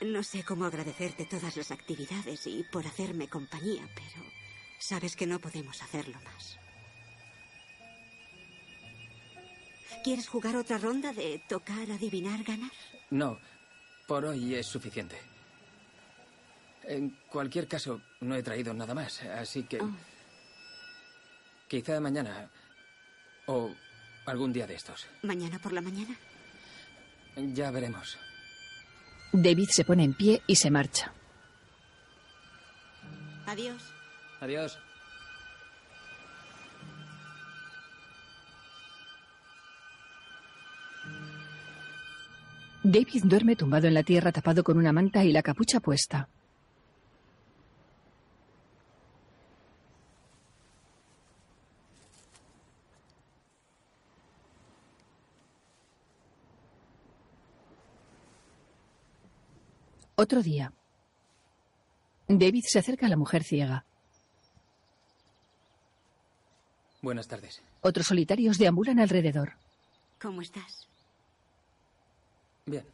No 0.00 0.22
sé 0.22 0.44
cómo 0.44 0.64
agradecerte 0.64 1.26
todas 1.26 1.56
las 1.56 1.70
actividades 1.70 2.46
y 2.46 2.64
por 2.72 2.86
hacerme 2.86 3.28
compañía, 3.28 3.86
pero 3.94 4.24
sabes 4.78 5.14
que 5.14 5.26
no 5.26 5.38
podemos 5.38 5.82
hacerlo 5.82 6.18
más. 6.24 6.58
¿Quieres 10.02 10.28
jugar 10.28 10.56
otra 10.56 10.78
ronda 10.78 11.12
de 11.12 11.42
tocar, 11.46 11.90
adivinar, 11.90 12.42
ganar? 12.44 12.70
No, 13.10 13.38
por 14.06 14.24
hoy 14.24 14.54
es 14.54 14.66
suficiente. 14.66 15.29
En 16.90 17.16
cualquier 17.30 17.68
caso, 17.68 18.00
no 18.18 18.34
he 18.34 18.42
traído 18.42 18.74
nada 18.74 18.94
más, 18.94 19.22
así 19.22 19.62
que... 19.62 19.80
Oh. 19.80 19.94
Quizá 21.68 22.00
mañana 22.00 22.50
o 23.46 23.70
algún 24.26 24.52
día 24.52 24.66
de 24.66 24.74
estos. 24.74 25.06
¿Mañana 25.22 25.60
por 25.60 25.72
la 25.72 25.82
mañana? 25.82 26.16
Ya 27.36 27.70
veremos. 27.70 28.18
David 29.32 29.68
se 29.70 29.84
pone 29.84 30.02
en 30.02 30.14
pie 30.14 30.42
y 30.48 30.56
se 30.56 30.68
marcha. 30.68 31.12
Adiós. 33.46 33.80
Adiós. 34.40 34.76
David 42.82 43.22
duerme 43.26 43.54
tumbado 43.54 43.86
en 43.86 43.94
la 43.94 44.02
tierra 44.02 44.32
tapado 44.32 44.64
con 44.64 44.76
una 44.76 44.92
manta 44.92 45.22
y 45.22 45.30
la 45.30 45.42
capucha 45.44 45.78
puesta. 45.78 46.28
Otro 60.22 60.42
día. 60.42 60.70
David 62.28 62.64
se 62.68 62.78
acerca 62.78 63.06
a 63.06 63.08
la 63.08 63.16
mujer 63.16 63.42
ciega. 63.42 63.86
Buenas 67.00 67.26
tardes. 67.26 67.62
Otros 67.80 68.08
solitarios 68.08 68.58
deambulan 68.58 69.00
alrededor. 69.00 69.54
¿Cómo 70.20 70.42
estás? 70.42 70.86
Bien. 72.66 72.84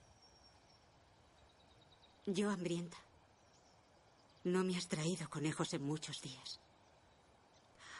Yo 2.26 2.48
hambrienta. 2.48 2.96
No 4.44 4.62
me 4.62 4.76
has 4.76 4.86
traído 4.86 5.28
conejos 5.28 5.74
en 5.74 5.82
muchos 5.82 6.22
días. 6.22 6.60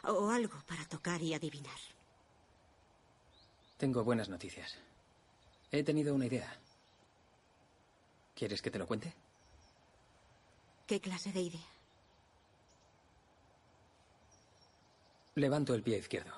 O 0.05 0.31
algo 0.31 0.57
para 0.69 0.85
tocar 0.85 1.21
y 1.21 1.35
adivinar. 1.35 1.81
Tengo 3.77 4.05
buenas 4.05 4.29
noticias. 4.29 4.79
He 5.73 5.83
tenido 5.83 6.15
una 6.15 6.27
idea. 6.27 6.61
¿Quieres 8.37 8.61
que 8.61 8.71
te 8.71 8.79
lo 8.79 8.87
cuente? 8.87 9.15
¿Qué 10.87 11.01
clase 11.01 11.33
de 11.33 11.41
idea? 11.41 11.67
Levanto 15.35 15.75
el 15.75 15.83
pie 15.83 15.99
izquierdo. 15.99 16.33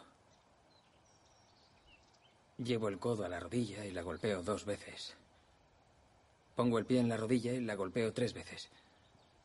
Llevo 2.57 2.89
el 2.89 3.01
codo 3.01 3.25
a 3.25 3.29
la 3.29 3.41
rodilla 3.41 3.85
y 3.85 3.91
la 3.91 4.03
golpeo 4.03 4.43
dos 4.43 4.65
veces. 4.65 5.17
Pongo 6.55 6.79
el 6.79 6.87
pie 6.87 7.01
en 7.01 7.09
la 7.09 7.17
rodilla 7.17 7.53
y 7.53 7.61
la 7.61 7.75
golpeo 7.75 8.13
tres 8.13 8.33
veces. 8.33 8.69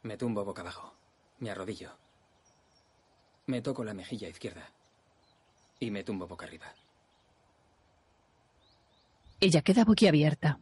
Me 0.03 0.15
tumbo 0.15 0.45
boca 0.45 0.61
abajo. 0.61 0.93
Me 1.39 1.49
arrodillo. 1.49 1.91
Me 3.47 3.61
toco 3.61 3.83
la 3.83 3.95
mejilla 3.95 4.29
izquierda. 4.29 4.69
Y 5.79 5.89
me 5.89 6.03
tumbo 6.03 6.27
boca 6.27 6.45
arriba. 6.45 6.71
Ella 9.39 9.61
queda 9.61 9.83
boquiabierta. 9.83 10.59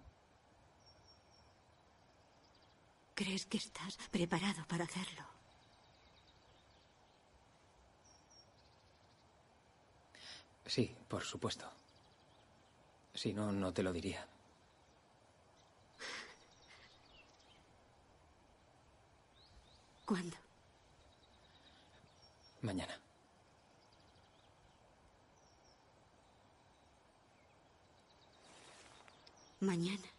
¿Crees 3.22 3.45
que 3.45 3.57
estás 3.57 3.98
preparado 4.10 4.65
para 4.68 4.85
hacerlo? 4.85 5.22
Sí, 10.65 10.95
por 11.07 11.23
supuesto. 11.23 11.69
Si 13.14 13.31
no, 13.31 13.52
no 13.52 13.72
te 13.72 13.84
lo 13.84 13.93
diría. 13.93 14.26
¿Cuándo? 20.03 20.38
Mañana. 22.64 22.99
Mañana. 29.60 30.10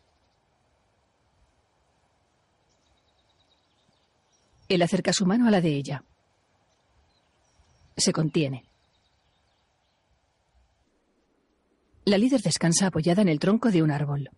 Él 4.72 4.80
acerca 4.80 5.12
su 5.12 5.26
mano 5.26 5.46
a 5.46 5.50
la 5.50 5.60
de 5.60 5.68
ella. 5.68 6.02
Se 7.94 8.10
contiene. 8.10 8.64
La 12.06 12.16
líder 12.16 12.40
descansa 12.40 12.86
apoyada 12.86 13.20
en 13.20 13.28
el 13.28 13.38
tronco 13.38 13.70
de 13.70 13.82
un 13.82 13.90
árbol. 13.90 14.30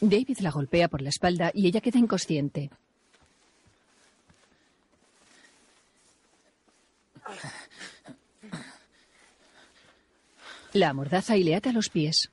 David 0.00 0.38
la 0.40 0.50
golpea 0.50 0.88
por 0.88 1.00
la 1.00 1.10
espalda 1.10 1.52
y 1.54 1.68
ella 1.68 1.80
queda 1.80 2.00
inconsciente. 2.00 2.70
La 10.72 10.88
amordaza 10.88 11.36
y 11.36 11.44
le 11.44 11.54
ata 11.54 11.70
los 11.70 11.88
pies. 11.88 12.32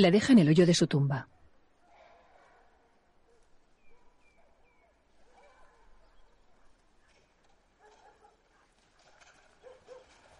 La 0.00 0.10
deja 0.10 0.32
en 0.32 0.38
el 0.38 0.48
hoyo 0.48 0.64
de 0.64 0.72
su 0.72 0.86
tumba. 0.86 1.28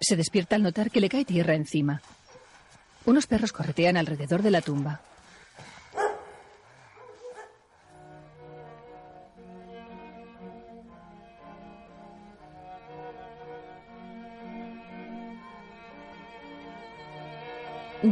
Se 0.00 0.16
despierta 0.16 0.56
al 0.56 0.62
notar 0.62 0.90
que 0.90 1.02
le 1.02 1.10
cae 1.10 1.26
tierra 1.26 1.52
encima. 1.52 2.00
Unos 3.04 3.26
perros 3.26 3.52
corretean 3.52 3.98
alrededor 3.98 4.40
de 4.40 4.50
la 4.50 4.62
tumba. 4.62 5.02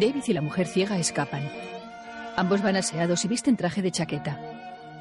David 0.00 0.22
y 0.26 0.32
la 0.32 0.40
mujer 0.40 0.66
ciega 0.66 0.98
escapan. 0.98 1.42
Ambos 2.36 2.62
van 2.62 2.76
aseados 2.76 3.24
y 3.24 3.28
visten 3.28 3.56
traje 3.56 3.82
de 3.82 3.90
chaqueta. 3.90 4.38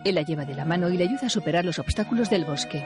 Él 0.04 0.16
la 0.16 0.24
lleva 0.24 0.46
de 0.46 0.56
la 0.56 0.66
mano 0.66 0.90
y 0.90 0.98
le 0.98 1.04
ayuda 1.04 1.28
a 1.28 1.30
superar 1.30 1.66
los 1.66 1.80
obstáculos 1.80 2.30
del 2.30 2.46
bosque. 2.46 2.84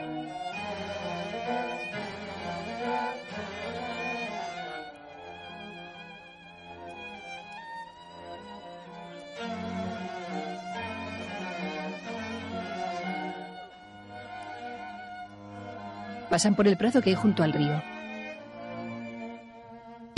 Pasan 16.28 16.54
por 16.54 16.66
el 16.66 16.76
prado 16.76 17.02
que 17.02 17.10
hay 17.10 17.16
junto 17.16 17.42
al 17.42 17.52
río. 17.52 18.01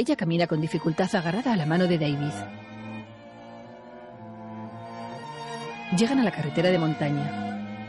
Ella 0.06 0.16
camina 0.16 0.47
con 0.47 0.60
dificultad 0.60 1.09
agarrada 1.14 1.55
a 1.55 1.56
la 1.56 1.64
mano 1.64 1.86
de 1.86 1.97
David. 1.97 2.35
Llegan 5.97 6.18
a 6.18 6.24
la 6.24 6.31
carretera 6.31 6.68
de 6.68 6.78
montaña. 6.78 7.81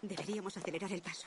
Deberíamos 0.00 0.56
acelerar 0.56 0.92
el 0.92 1.02
paso. 1.02 1.26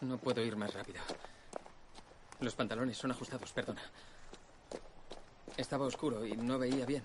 No 0.00 0.16
puedo 0.16 0.42
ir 0.42 0.56
más 0.56 0.72
rápido. 0.72 1.02
Los 2.40 2.54
pantalones 2.54 2.96
son 2.96 3.10
ajustados, 3.10 3.52
perdona. 3.52 3.82
Estaba 5.58 5.84
oscuro 5.84 6.24
y 6.24 6.34
no 6.34 6.58
veía 6.58 6.86
bien. 6.86 7.04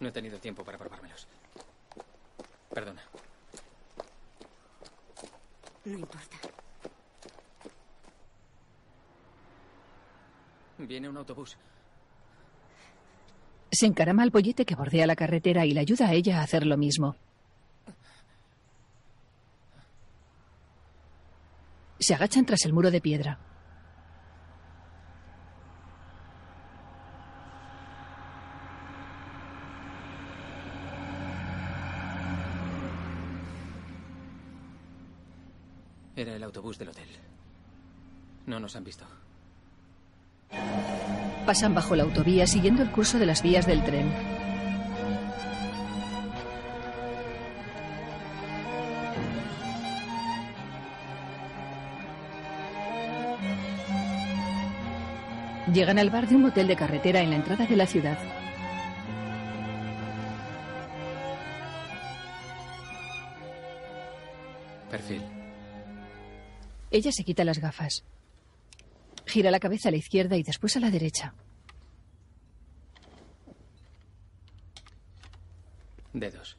No 0.00 0.08
he 0.08 0.12
tenido 0.12 0.40
tiempo 0.40 0.64
para 0.64 0.76
probármelos. 0.76 1.28
Perdona. 2.74 3.04
No 5.88 5.98
importa. 5.98 6.36
Viene 10.76 11.08
un 11.08 11.16
autobús. 11.16 11.56
Se 13.72 13.86
encarama 13.86 14.22
al 14.22 14.30
bollete 14.30 14.66
que 14.66 14.74
bordea 14.74 15.06
la 15.06 15.16
carretera 15.16 15.64
y 15.64 15.72
le 15.72 15.80
ayuda 15.80 16.08
a 16.08 16.12
ella 16.12 16.40
a 16.40 16.42
hacer 16.42 16.66
lo 16.66 16.76
mismo. 16.76 17.16
Se 21.98 22.14
agachan 22.14 22.44
tras 22.44 22.64
el 22.66 22.74
muro 22.74 22.90
de 22.90 23.00
piedra. 23.00 23.38
Nos 38.68 38.76
han 38.76 38.84
visto. 38.84 39.06
Pasan 41.46 41.74
bajo 41.74 41.96
la 41.96 42.02
autovía 42.02 42.46
siguiendo 42.46 42.82
el 42.82 42.90
curso 42.90 43.18
de 43.18 43.24
las 43.24 43.42
vías 43.42 43.66
del 43.66 43.82
tren. 43.82 44.12
Llegan 55.72 55.98
al 55.98 56.10
bar 56.10 56.28
de 56.28 56.36
un 56.36 56.44
hotel 56.44 56.66
de 56.66 56.76
carretera 56.76 57.20
en 57.20 57.30
la 57.30 57.36
entrada 57.36 57.64
de 57.64 57.76
la 57.76 57.86
ciudad. 57.86 58.18
Perfil. 64.90 65.22
Ella 66.90 67.12
se 67.12 67.24
quita 67.24 67.44
las 67.44 67.60
gafas. 67.60 68.04
Gira 69.28 69.50
la 69.50 69.60
cabeza 69.60 69.90
a 69.90 69.92
la 69.92 69.98
izquierda 69.98 70.36
y 70.36 70.42
después 70.42 70.74
a 70.76 70.80
la 70.80 70.90
derecha. 70.90 71.34
Dedos. 76.14 76.56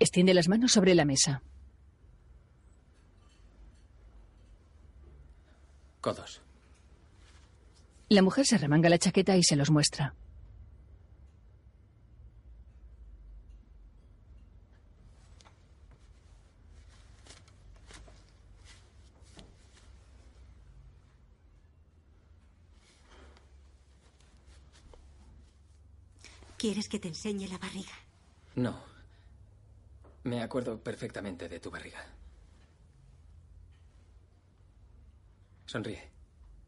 Extiende 0.00 0.34
las 0.34 0.48
manos 0.48 0.72
sobre 0.72 0.94
la 0.94 1.04
mesa. 1.04 1.42
Codos. 6.00 6.42
La 8.08 8.22
mujer 8.22 8.46
se 8.46 8.58
remanga 8.58 8.88
la 8.88 8.98
chaqueta 8.98 9.36
y 9.36 9.44
se 9.44 9.56
los 9.56 9.70
muestra. 9.70 10.14
¿Quieres 26.66 26.88
que 26.88 26.98
te 26.98 27.06
enseñe 27.06 27.46
la 27.46 27.58
barriga? 27.58 27.92
No. 28.56 28.76
Me 30.24 30.42
acuerdo 30.42 30.82
perfectamente 30.82 31.48
de 31.48 31.60
tu 31.60 31.70
barriga. 31.70 32.04
Sonríe. 35.66 36.10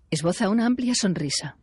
Esboza 0.09 0.51
una 0.51 0.67
amplia 0.67 0.95
sonrisa. 0.95 1.57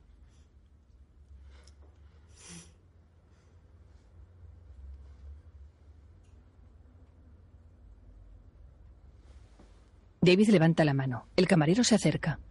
David 10.19 10.49
levanta 10.49 10.83
la 10.83 10.93
mano. 10.93 11.25
El 11.37 11.47
camarero 11.47 11.85
se 11.85 11.95
acerca. 11.95 12.41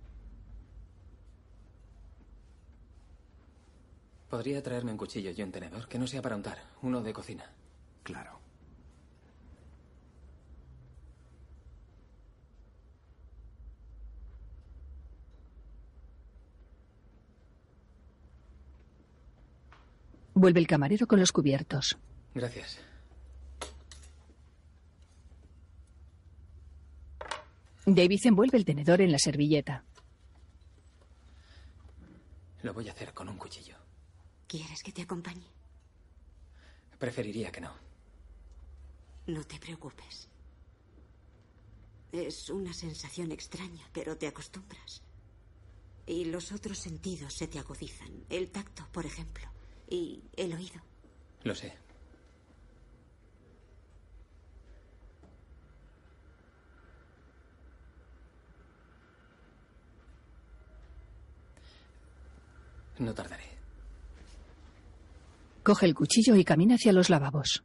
¿Podría 4.34 4.60
traerme 4.60 4.90
un 4.90 4.98
cuchillo 4.98 5.30
y 5.30 5.40
un 5.42 5.52
tenedor 5.52 5.86
que 5.86 5.96
no 5.96 6.08
sea 6.08 6.20
para 6.20 6.34
untar? 6.34 6.58
Uno 6.82 7.00
de 7.00 7.12
cocina. 7.12 7.48
Claro. 8.02 8.40
Vuelve 20.34 20.58
el 20.58 20.66
camarero 20.66 21.06
con 21.06 21.20
los 21.20 21.30
cubiertos. 21.30 21.96
Gracias. 22.34 22.80
David 27.86 28.20
envuelve 28.24 28.58
el 28.58 28.64
tenedor 28.64 29.00
en 29.00 29.12
la 29.12 29.18
servilleta. 29.20 29.84
Lo 32.62 32.74
voy 32.74 32.88
a 32.88 32.90
hacer 32.90 33.14
con 33.14 33.28
un 33.28 33.38
cuchillo. 33.38 33.83
¿Quieres 34.46 34.82
que 34.82 34.92
te 34.92 35.02
acompañe? 35.02 35.46
Preferiría 36.98 37.50
que 37.50 37.60
no. 37.60 37.72
No 39.26 39.44
te 39.44 39.58
preocupes. 39.58 40.28
Es 42.12 42.50
una 42.50 42.72
sensación 42.72 43.32
extraña, 43.32 43.88
pero 43.92 44.16
te 44.16 44.26
acostumbras. 44.26 45.02
Y 46.06 46.26
los 46.26 46.52
otros 46.52 46.78
sentidos 46.78 47.34
se 47.34 47.48
te 47.48 47.58
agudizan. 47.58 48.24
El 48.28 48.50
tacto, 48.50 48.86
por 48.92 49.06
ejemplo. 49.06 49.44
Y 49.88 50.22
el 50.36 50.52
oído. 50.52 50.80
Lo 51.42 51.54
sé. 51.54 51.74
No 62.98 63.12
tardaré. 63.12 63.53
Coge 65.64 65.86
el 65.86 65.94
cuchillo 65.94 66.36
y 66.36 66.44
camina 66.44 66.74
hacia 66.74 66.92
los 66.92 67.08
lavabos. 67.08 67.64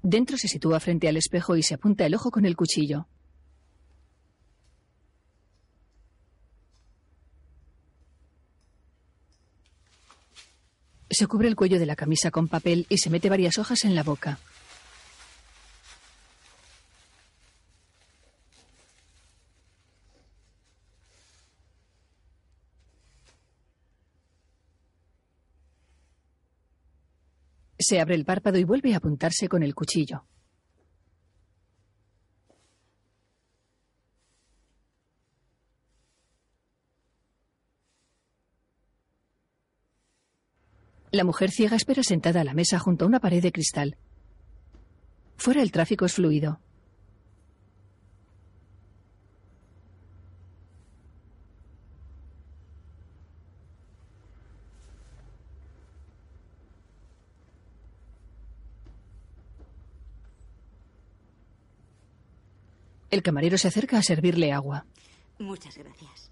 Dentro 0.00 0.38
se 0.38 0.46
sitúa 0.46 0.78
frente 0.78 1.08
al 1.08 1.16
espejo 1.16 1.56
y 1.56 1.64
se 1.64 1.74
apunta 1.74 2.06
el 2.06 2.14
ojo 2.14 2.30
con 2.30 2.46
el 2.46 2.54
cuchillo. 2.54 3.08
Se 11.18 11.26
cubre 11.26 11.48
el 11.48 11.56
cuello 11.56 11.80
de 11.80 11.86
la 11.86 11.96
camisa 11.96 12.30
con 12.30 12.46
papel 12.46 12.86
y 12.88 12.98
se 12.98 13.10
mete 13.10 13.28
varias 13.28 13.58
hojas 13.58 13.84
en 13.84 13.96
la 13.96 14.04
boca. 14.04 14.38
Se 27.80 28.00
abre 28.00 28.14
el 28.14 28.24
párpado 28.24 28.56
y 28.58 28.62
vuelve 28.62 28.94
a 28.94 28.98
apuntarse 28.98 29.48
con 29.48 29.64
el 29.64 29.74
cuchillo. 29.74 30.24
La 41.10 41.24
mujer 41.24 41.50
ciega 41.50 41.76
espera 41.76 42.02
sentada 42.02 42.42
a 42.42 42.44
la 42.44 42.52
mesa 42.52 42.78
junto 42.78 43.04
a 43.04 43.08
una 43.08 43.18
pared 43.18 43.42
de 43.42 43.50
cristal. 43.50 43.96
Fuera 45.36 45.62
el 45.62 45.72
tráfico 45.72 46.04
es 46.04 46.14
fluido. 46.14 46.60
El 63.10 63.22
camarero 63.22 63.56
se 63.56 63.68
acerca 63.68 63.96
a 63.96 64.02
servirle 64.02 64.52
agua. 64.52 64.84
Muchas 65.38 65.78
gracias. 65.78 66.30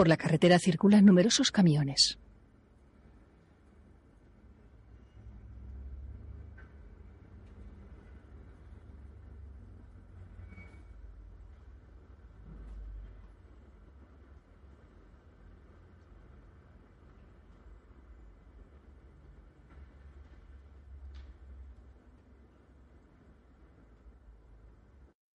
Por 0.00 0.08
la 0.08 0.16
carretera 0.16 0.58
circulan 0.58 1.04
numerosos 1.04 1.50
camiones. 1.50 2.18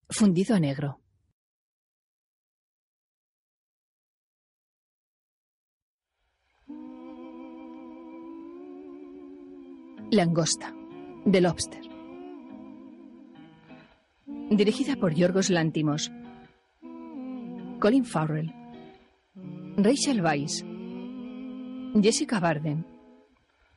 Fundido 0.10 0.56
a 0.56 0.60
negro. 0.60 1.05
Langosta, 10.12 10.74
The 11.30 11.42
Lobster. 11.42 11.82
Dirigida 14.50 14.96
por 14.96 15.14
Yorgos 15.14 15.50
Lántimos. 15.50 16.12
Colin 17.80 18.06
Farrell. 18.06 18.54
Rachel 19.78 20.22
Weisz. 20.22 20.64
Jessica 22.02 22.40
Barden. 22.40 22.86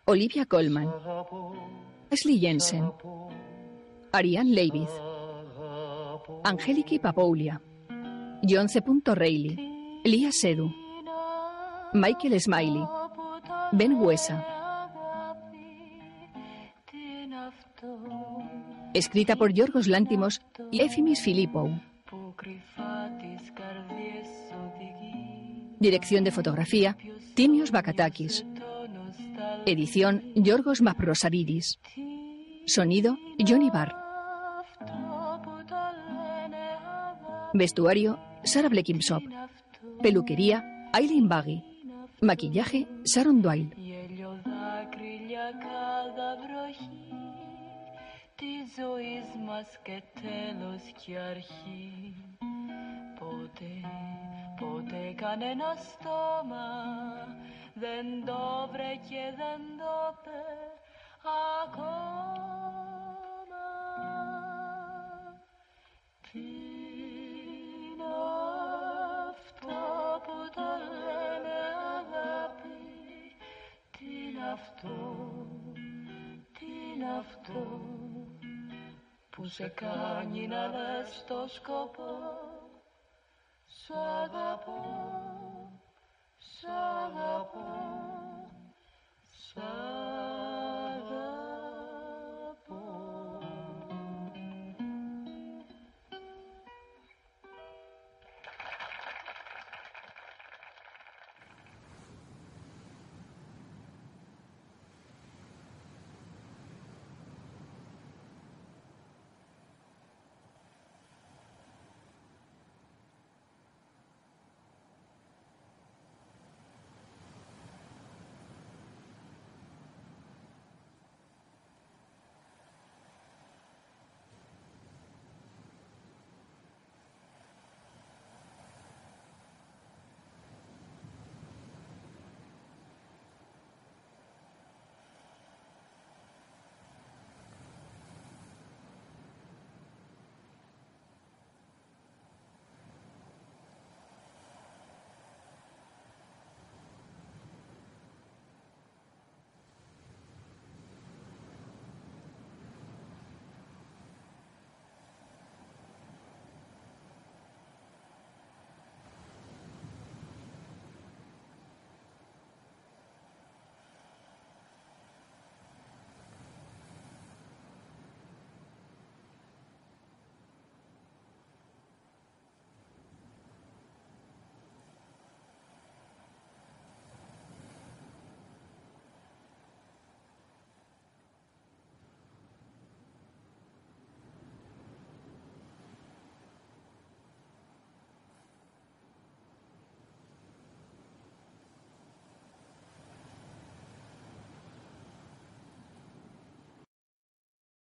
Olivia 0.04 0.46
Colman. 0.46 0.88
Ashley 2.10 2.38
Jensen. 2.38 2.92
Ariane 4.12 4.54
Leibith. 4.54 4.90
Angeliki 6.44 6.98
Papoulia. 6.98 7.60
John 8.42 8.68
C. 8.68 8.80
Reilly. 9.06 9.56
Lia 10.04 10.30
Sedu. 10.32 10.72
Michael 11.94 12.40
Smiley. 12.40 12.86
Ben 13.72 13.92
Huesa. 13.98 14.57
Escrita 18.98 19.36
por 19.36 19.52
Yorgos 19.52 19.86
Lántimos 19.86 20.40
y 20.72 20.80
Efimis 20.80 21.22
Filipou. 21.22 21.70
Dirección 25.78 26.24
de 26.24 26.32
fotografía, 26.32 26.96
Timios 27.34 27.70
Bakatakis. 27.70 28.44
Edición, 29.66 30.24
Yorgos 30.34 30.82
Maprosaridis. 30.82 31.78
Sonido, 32.66 33.16
Johnny 33.38 33.70
Barr. 33.70 33.94
Vestuario, 37.54 38.18
Sarah 38.42 38.68
Blekinsop. 38.68 39.22
Peluquería, 40.02 40.90
Aileen 40.92 41.28
Baggy. 41.28 41.62
Maquillaje, 42.20 42.88
Sharon 43.04 43.42
Doyle. 43.42 43.70
Τη 48.78 48.84
ζωής 48.84 49.28
μας 49.46 49.78
και 49.82 50.02
τέλος 50.20 50.82
και 51.04 51.18
αρχή. 51.18 52.14
Ποτέ, 53.18 53.74
ποτέ 54.60 55.12
κανένα 55.16 55.74
στόμα 55.74 56.68
δεν 57.74 58.24
το 58.26 58.68
βρε 58.72 58.94
και 59.08 59.24
δεν 59.36 59.60
το 59.78 60.14
πε 60.24 60.44
ακόμα. 61.62 61.96
Τι 66.32 66.48
είναι 67.88 68.10
αυτό 69.28 69.80
που 70.24 70.36
το 70.54 70.68
λένε 71.04 71.58
αγάπη, 71.98 72.78
τι 73.90 74.04
είναι 74.04 74.52
αυτό, 74.52 75.26
τι 76.58 76.66
είναι 76.94 77.08
αυτό 77.18 77.87
που 79.48 79.54
σε 79.54 79.68
κάνει 79.68 80.46
να 80.46 80.68
δες 80.68 81.24
το 81.26 81.48
σκοπό. 81.48 82.12
Σ' 83.66 83.90
αγαπώ, 84.24 84.82
σ' 86.38 86.64
αγαπώ, 86.64 87.68
σ' 89.28 89.56
αγαπώ 89.56 90.37